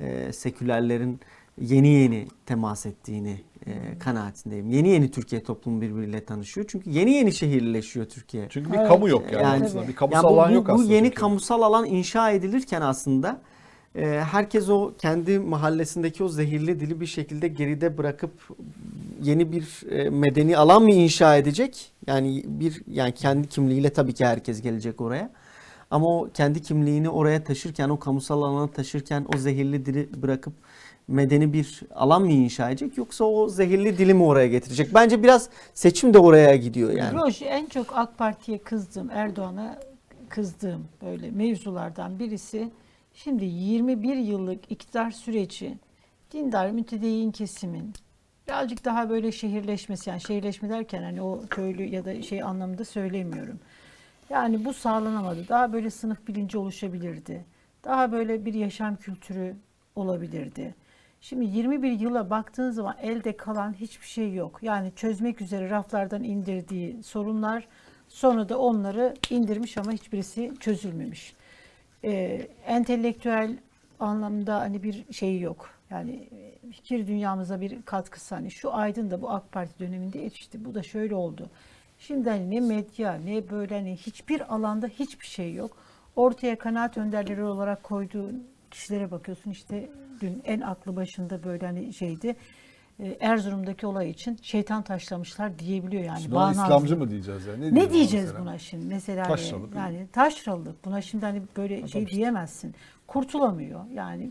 e, 0.00 0.32
sekülerlerin 0.32 1.20
yeni 1.60 1.88
yeni 1.88 2.26
temas 2.46 2.86
ettiğini 2.86 3.40
e, 3.66 3.98
kanaatindeyim. 3.98 4.70
Yeni 4.70 4.88
yeni 4.88 5.10
Türkiye 5.10 5.42
toplumu 5.42 5.80
birbiriyle 5.80 6.24
tanışıyor. 6.24 6.66
Çünkü 6.70 6.90
yeni 6.90 7.10
yeni 7.10 7.32
şehirleşiyor 7.32 8.06
Türkiye. 8.06 8.46
Çünkü 8.50 8.72
bir 8.72 8.78
Evet. 8.78 8.88
kamu 8.88 9.08
yok 9.08 9.24
yani. 9.32 9.42
Yani- 9.42 9.64
aslında. 9.64 9.88
Bir 9.88 9.94
kamusal 9.96 10.24
Yani 10.24 10.34
bu, 10.36 10.40
alan 10.40 10.50
bu- 10.50 10.54
yok 10.54 10.68
bu 10.68 10.72
aslında. 10.72 10.84
yeni 10.92 10.92
Türkiye'de. 11.04 11.14
kamusal 11.14 11.62
alan 11.62 11.86
inşa 11.86 12.30
edilirken 12.30 12.80
aslında 12.80 13.40
e, 13.94 14.06
herkes 14.06 14.68
o 14.68 14.92
kendi 14.98 15.38
mahallesindeki 15.38 16.24
o 16.24 16.28
zehirli 16.28 16.80
dili 16.80 17.00
bir 17.00 17.06
şekilde 17.06 17.48
geride 17.48 17.98
bırakıp 17.98 18.30
yeni 19.22 19.52
bir 19.52 19.90
e, 19.90 20.10
medeni 20.10 20.56
alan 20.56 20.82
mı 20.82 20.90
inşa 20.90 21.36
edecek? 21.36 21.92
Yani 22.06 22.42
bir 22.46 22.82
yani 22.86 23.12
kendi 23.12 23.48
kimliğiyle 23.48 23.90
tabii 23.90 24.14
ki 24.14 24.24
herkes 24.26 24.62
gelecek 24.62 25.00
oraya. 25.00 25.30
Ama 25.90 26.06
o 26.06 26.28
kendi 26.34 26.62
kimliğini 26.62 27.08
oraya 27.08 27.44
taşırken, 27.44 27.88
o 27.88 27.98
kamusal 27.98 28.42
alana 28.42 28.68
taşırken 28.70 29.26
o 29.34 29.38
zehirli 29.38 29.86
dili 29.86 30.22
bırakıp 30.22 30.52
medeni 31.08 31.52
bir 31.52 31.80
alan 31.94 32.22
mı 32.22 32.32
inşa 32.32 32.70
edecek 32.70 32.98
yoksa 32.98 33.24
o 33.24 33.48
zehirli 33.48 33.98
dili 33.98 34.14
mi 34.14 34.22
oraya 34.22 34.46
getirecek? 34.46 34.94
Bence 34.94 35.22
biraz 35.22 35.48
seçim 35.74 36.14
de 36.14 36.18
oraya 36.18 36.56
gidiyor 36.56 36.90
yani. 36.90 37.18
Roj 37.18 37.42
en 37.42 37.66
çok 37.66 37.86
AK 37.96 38.18
Parti'ye 38.18 38.58
kızdığım, 38.58 39.10
Erdoğan'a 39.10 39.78
kızdığım 40.28 40.88
böyle 41.02 41.30
mevzulardan 41.30 42.18
birisi 42.18 42.70
şimdi 43.14 43.44
21 43.44 44.16
yıllık 44.16 44.72
iktidar 44.72 45.10
süreci 45.10 45.78
dindar 46.32 46.70
mütedeyyin 46.70 47.30
kesimin 47.30 47.94
birazcık 48.48 48.84
daha 48.84 49.10
böyle 49.10 49.32
şehirleşmesi 49.32 50.10
yani 50.10 50.20
şehirleşme 50.20 50.68
derken 50.68 51.02
hani 51.02 51.22
o 51.22 51.42
köylü 51.50 51.82
ya 51.82 52.04
da 52.04 52.22
şey 52.22 52.42
anlamında 52.42 52.84
söylemiyorum. 52.84 53.58
Yani 54.30 54.64
bu 54.64 54.72
sağlanamadı. 54.72 55.48
Daha 55.48 55.72
böyle 55.72 55.90
sınıf 55.90 56.26
bilinci 56.28 56.58
oluşabilirdi. 56.58 57.44
Daha 57.84 58.12
böyle 58.12 58.44
bir 58.44 58.54
yaşam 58.54 58.96
kültürü 58.96 59.56
olabilirdi. 59.96 60.74
Şimdi 61.20 61.44
21 61.44 62.00
yıla 62.00 62.30
baktığın 62.30 62.70
zaman 62.70 62.96
elde 63.02 63.36
kalan 63.36 63.72
hiçbir 63.72 64.06
şey 64.06 64.34
yok. 64.34 64.58
Yani 64.62 64.92
çözmek 64.96 65.40
üzere 65.40 65.70
raflardan 65.70 66.24
indirdiği 66.24 67.02
sorunlar 67.02 67.68
sonra 68.08 68.48
da 68.48 68.58
onları 68.58 69.14
indirmiş 69.30 69.78
ama 69.78 69.92
hiçbirisi 69.92 70.52
çözülmemiş. 70.60 71.34
Ee, 72.04 72.48
entelektüel 72.66 73.58
anlamda 74.00 74.60
hani 74.60 74.82
bir 74.82 75.12
şey 75.12 75.40
yok. 75.40 75.70
Yani 75.90 76.28
e, 76.32 76.70
fikir 76.70 77.06
dünyamıza 77.06 77.60
bir 77.60 77.82
katkısı 77.82 78.34
hani 78.34 78.50
şu 78.50 78.74
Aydın 78.74 79.10
da 79.10 79.22
bu 79.22 79.30
AK 79.30 79.52
Parti 79.52 79.78
döneminde 79.78 80.18
yetişti. 80.18 80.64
Bu 80.64 80.74
da 80.74 80.82
şöyle 80.82 81.14
oldu. 81.14 81.50
Şimdi 81.98 82.30
hani 82.30 82.50
ne 82.50 82.60
medya 82.60 83.14
ne 83.14 83.50
böyle 83.50 83.74
hani 83.74 83.96
hiçbir 83.96 84.54
alanda 84.54 84.86
hiçbir 84.86 85.26
şey 85.26 85.54
yok. 85.54 85.76
Ortaya 86.16 86.58
kanaat 86.58 86.98
önderleri 86.98 87.42
olarak 87.44 87.82
koyduğu 87.82 88.30
kişilere 88.76 89.10
bakıyorsun 89.10 89.50
işte 89.50 89.90
dün 90.20 90.42
en 90.44 90.60
aklı 90.60 90.96
başında 90.96 91.44
böyle 91.44 91.66
hani 91.66 91.92
şeydi. 91.92 92.36
e, 93.00 93.16
Erzurum'daki 93.20 93.86
olay 93.86 94.10
için 94.10 94.38
şeytan 94.42 94.82
taşlamışlar 94.82 95.58
diyebiliyor 95.58 96.04
yani. 96.04 96.20
Şimdi 96.20 96.34
ona 96.34 96.42
bağnazlık. 96.42 96.64
İslamcı 96.64 96.96
mı 96.96 97.10
diyeceğiz 97.10 97.46
yani? 97.46 97.66
Ne, 97.66 97.74
diyelim 97.74 97.92
diyeceğiz 97.92 98.26
mesela? 98.26 98.44
buna 98.44 98.58
şimdi? 98.58 98.84
Mesela 98.86 99.22
hani 99.22 99.36
Taşralık. 99.36 99.74
yani 99.74 100.06
taşralık. 100.12 100.84
Buna 100.84 101.00
şimdi 101.02 101.26
hani 101.26 101.42
böyle 101.56 101.88
şey 101.88 102.06
diyemezsin. 102.06 102.74
Kurtulamıyor. 103.06 103.80
Yani 103.92 104.30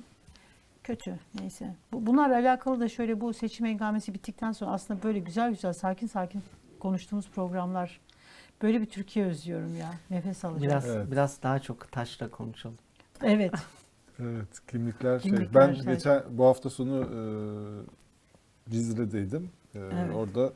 kötü. 0.83 1.19
Neyse. 1.39 1.75
Bu, 1.91 2.05
bunlarla 2.05 2.35
alakalı 2.35 2.79
da 2.79 2.89
şöyle 2.89 3.21
bu 3.21 3.33
seçim 3.33 3.65
engamesi 3.65 4.13
bittikten 4.13 4.51
sonra 4.51 4.71
aslında 4.71 5.03
böyle 5.03 5.19
güzel 5.19 5.49
güzel 5.49 5.73
sakin 5.73 6.07
sakin 6.07 6.41
konuştuğumuz 6.79 7.29
programlar 7.29 7.99
böyle 8.61 8.81
bir 8.81 8.85
Türkiye 8.85 9.25
özlüyorum 9.25 9.77
ya. 9.77 9.91
Nefes 10.09 10.45
alacağım. 10.45 10.63
Biraz 10.71 10.89
Evet. 10.89 11.11
biraz 11.11 11.43
daha 11.43 11.59
çok 11.59 11.91
taşla 11.91 12.29
konuşalım. 12.29 12.77
Evet. 13.23 13.53
Evet, 14.19 14.47
kimlikler, 14.71 15.19
şey. 15.19 15.31
Kimlikler, 15.31 15.67
Ben 15.69 15.73
şey. 15.73 15.85
geçen 15.93 16.23
bu 16.29 16.45
hafta 16.45 16.69
sonu 16.69 17.01
e, 17.01 18.71
Cizre'deydim. 18.71 19.49
E, 19.75 19.79
Evet. 19.79 20.15
Orada 20.15 20.53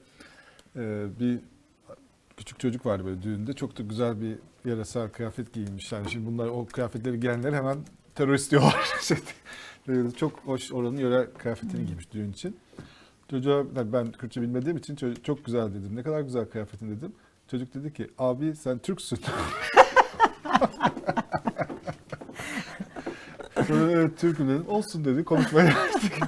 e, 0.76 1.08
bir 1.20 1.40
küçük 2.38 2.60
çocuk 2.60 2.86
vardı 2.86 3.06
böyle 3.06 3.22
düğünde. 3.22 3.54
Çok 3.54 3.78
da 3.78 3.84
güzel 3.84 4.22
bir 4.22 4.36
yöresel 4.66 5.10
kıyafet 5.10 5.54
giyinmiş. 5.54 5.92
Yani 5.92 6.12
şimdi 6.12 6.26
bunlar 6.26 6.48
o 6.48 6.66
kıyafetleri 6.66 7.20
giyenler 7.20 7.54
hemen 7.54 7.78
terörist 8.16 8.52
diyorlar. 8.52 8.90
E, 9.90 10.12
çok 10.12 10.40
hoş 10.40 10.72
oranın 10.72 10.98
yöre 10.98 11.28
kıyafetini 11.38 11.86
giymiş 11.86 12.12
düğün 12.12 12.32
için. 12.32 12.58
Çocuğa 13.30 13.58
yani 13.76 13.94
ben 13.94 14.12
Kürtçe 14.12 14.42
bilmediğim 14.42 14.78
için 14.78 14.96
çocuk, 14.96 15.26
çok 15.26 15.46
güzel 15.46 15.70
dedim. 15.70 15.96
Ne 15.96 16.04
kadar 16.04 16.22
güzel 16.22 16.46
kıyafetin 16.50 16.98
dedim. 16.98 17.14
Çocuk 17.48 17.74
dedi 17.74 17.94
ki 17.94 18.08
abi 18.18 18.56
sen 18.56 18.78
Türksün. 18.80 19.20
Sonra 23.78 23.92
evet 23.92 24.18
Türk'üm 24.18 24.50
dedim. 24.50 24.66
Olsun 24.68 25.06
dedi. 25.06 25.24
Konuşmaya 25.24 25.74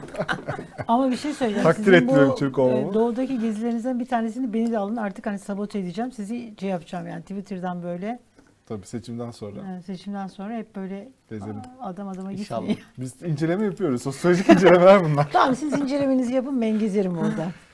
Ama 0.87 1.11
bir 1.11 1.17
şey 1.17 1.33
söyleyeceğim. 1.33 1.63
Takdir 1.63 1.83
Sizin 1.83 1.97
etmiyorum 1.97 2.29
bu, 2.31 2.35
Türk 2.35 2.59
olmamı. 2.59 2.91
e, 2.91 2.93
Doğudaki 2.93 3.39
gezilerinizden 3.39 3.99
bir 3.99 4.05
tanesini 4.05 4.53
beni 4.53 4.71
de 4.71 4.77
alın. 4.77 4.95
Artık 4.95 5.25
hani 5.25 5.39
sabote 5.39 5.79
edeceğim. 5.79 6.11
Sizi 6.11 6.53
şey 6.59 6.69
yapacağım 6.69 7.07
yani 7.07 7.21
Twitter'dan 7.21 7.83
böyle 7.83 8.19
Tabii 8.65 8.85
seçimden 8.87 9.31
sonra. 9.31 9.59
e, 9.77 9.81
seçimden 9.81 10.27
sonra 10.27 10.53
hep 10.53 10.75
böyle 10.75 11.09
Gezelim. 11.29 11.55
aa, 11.81 11.85
adam 11.87 12.07
adama 12.07 12.31
İnşallah. 12.31 12.59
gitmeyin. 12.67 12.81
Biz 12.97 13.21
inceleme 13.23 13.65
yapıyoruz. 13.65 14.01
Sosyolojik 14.01 14.49
incelemeler 14.49 15.03
bunlar. 15.03 15.27
Tamam 15.33 15.55
siz 15.55 15.73
incelemenizi 15.73 16.33
yapın 16.33 16.61
ben 16.61 16.79
gezerim 16.79 17.17
orada. 17.17 17.47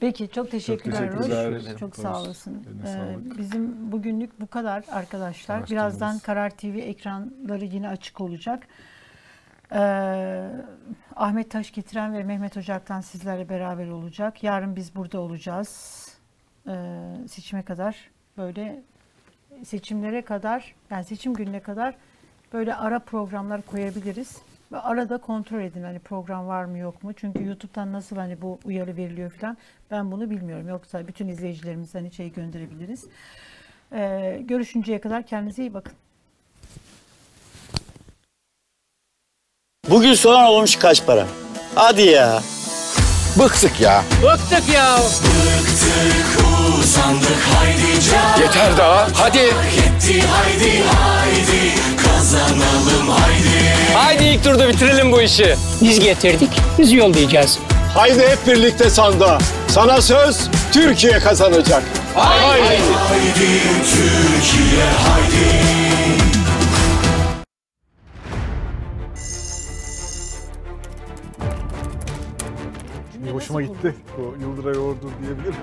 Peki 0.00 0.28
çok 0.28 0.50
teşekkürler 0.50 1.12
Roş. 1.12 1.26
teşekkürler. 1.26 1.76
Çok 1.78 1.98
Roş, 1.98 2.02
sağ 2.02 2.20
olasın. 2.22 2.64
eline 2.68 2.82
Ee, 2.82 2.92
sağlık. 2.92 3.38
bizim 3.38 3.92
bugünlük 3.92 4.40
bu 4.40 4.46
kadar 4.46 4.84
arkadaşlar. 4.90 5.56
Araştırmamız. 5.56 5.70
Birazdan 5.70 6.18
Karar 6.18 6.50
TV 6.50 6.64
ekranları 6.78 7.64
yine 7.64 7.88
açık 7.88 8.20
olacak. 8.20 8.66
Ee, 9.72 10.48
Ahmet 11.16 11.50
Taş 11.50 11.72
getiren 11.72 12.14
ve 12.14 12.22
Mehmet 12.24 12.56
Ocak'tan 12.56 13.00
sizlerle 13.00 13.48
beraber 13.48 13.88
olacak. 13.88 14.42
Yarın 14.44 14.76
biz 14.76 14.94
burada 14.94 15.20
olacağız. 15.20 16.02
Ee, 16.68 17.14
seçime 17.28 17.62
kadar 17.62 17.96
böyle 18.38 18.82
seçimlere 19.64 20.22
kadar 20.22 20.74
yani 20.90 21.04
seçim 21.04 21.34
gününe 21.34 21.60
kadar 21.60 21.94
böyle 22.52 22.74
ara 22.74 22.98
programlar 22.98 23.62
koyabiliriz. 23.62 24.38
Ve 24.72 24.78
arada 24.78 25.18
kontrol 25.18 25.60
edin 25.60 25.82
hani 25.82 25.98
program 25.98 26.46
var 26.46 26.64
mı 26.64 26.78
yok 26.78 27.02
mu? 27.02 27.12
Çünkü 27.12 27.44
YouTube'dan 27.44 27.92
nasıl 27.92 28.16
hani 28.16 28.42
bu 28.42 28.58
uyarı 28.64 28.96
veriliyor 28.96 29.30
falan 29.30 29.56
ben 29.90 30.12
bunu 30.12 30.30
bilmiyorum. 30.30 30.68
Yoksa 30.68 31.08
bütün 31.08 31.28
izleyicilerimiz 31.28 31.94
hani 31.94 32.12
şey 32.12 32.32
gönderebiliriz. 32.32 33.04
Ee, 33.92 34.40
görüşünceye 34.44 35.00
kadar 35.00 35.26
kendinize 35.26 35.62
iyi 35.62 35.74
bakın. 35.74 35.92
Bugün 39.90 40.14
soğan 40.14 40.44
olmuş 40.46 40.76
kaç 40.76 41.06
para? 41.06 41.26
Hadi 41.74 42.02
ya. 42.02 42.42
Bıktık 43.38 43.80
ya. 43.80 44.02
Bıktık 44.22 44.74
ya. 44.74 44.96
Bıktık 44.98 46.36
usandık 46.78 47.42
haydi 47.54 48.00
can 48.10 48.40
Yeter 48.42 48.76
daha. 48.76 49.08
Hadi. 49.14 49.38
Yetti 49.38 50.22
haydi 50.22 50.82
haydi 50.82 51.74
kazanalım 52.02 53.08
haydi 53.08 53.55
Haydi 53.96 54.24
ilk 54.24 54.44
turda 54.44 54.68
bitirelim 54.68 55.12
bu 55.12 55.22
işi. 55.22 55.54
Biz 55.82 56.00
getirdik, 56.00 56.50
biz 56.78 56.92
yollayacağız. 56.92 57.58
Haydi 57.94 58.28
hep 58.28 58.46
birlikte 58.46 58.90
sandığa. 58.90 59.38
Sana 59.68 60.02
söz 60.02 60.50
Türkiye 60.72 61.18
kazanacak. 61.18 61.82
Haydi. 62.14 62.62
Haydi 62.62 63.32
Türkiye 63.90 64.84
haydi 64.84 65.66
Bir 73.26 73.30
hoşuma 73.30 73.62
gitti. 73.62 73.94
O 74.18 74.22
Yıldıray 74.40 74.78
Ordu 74.78 75.10
diyebilirim. 75.22 75.54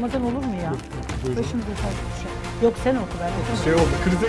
Madan 0.00 0.22
olur 0.24 0.44
mu 0.44 0.54
ya? 0.62 0.72
Başımıza 1.22 1.68
taş 1.68 1.94
düşer. 2.16 2.30
Yok 2.62 2.74
sen 2.84 2.94
oku 2.96 3.16
ben. 3.20 3.64
Şey 3.64 3.74
oldu, 3.74 3.90
krize 4.04 4.26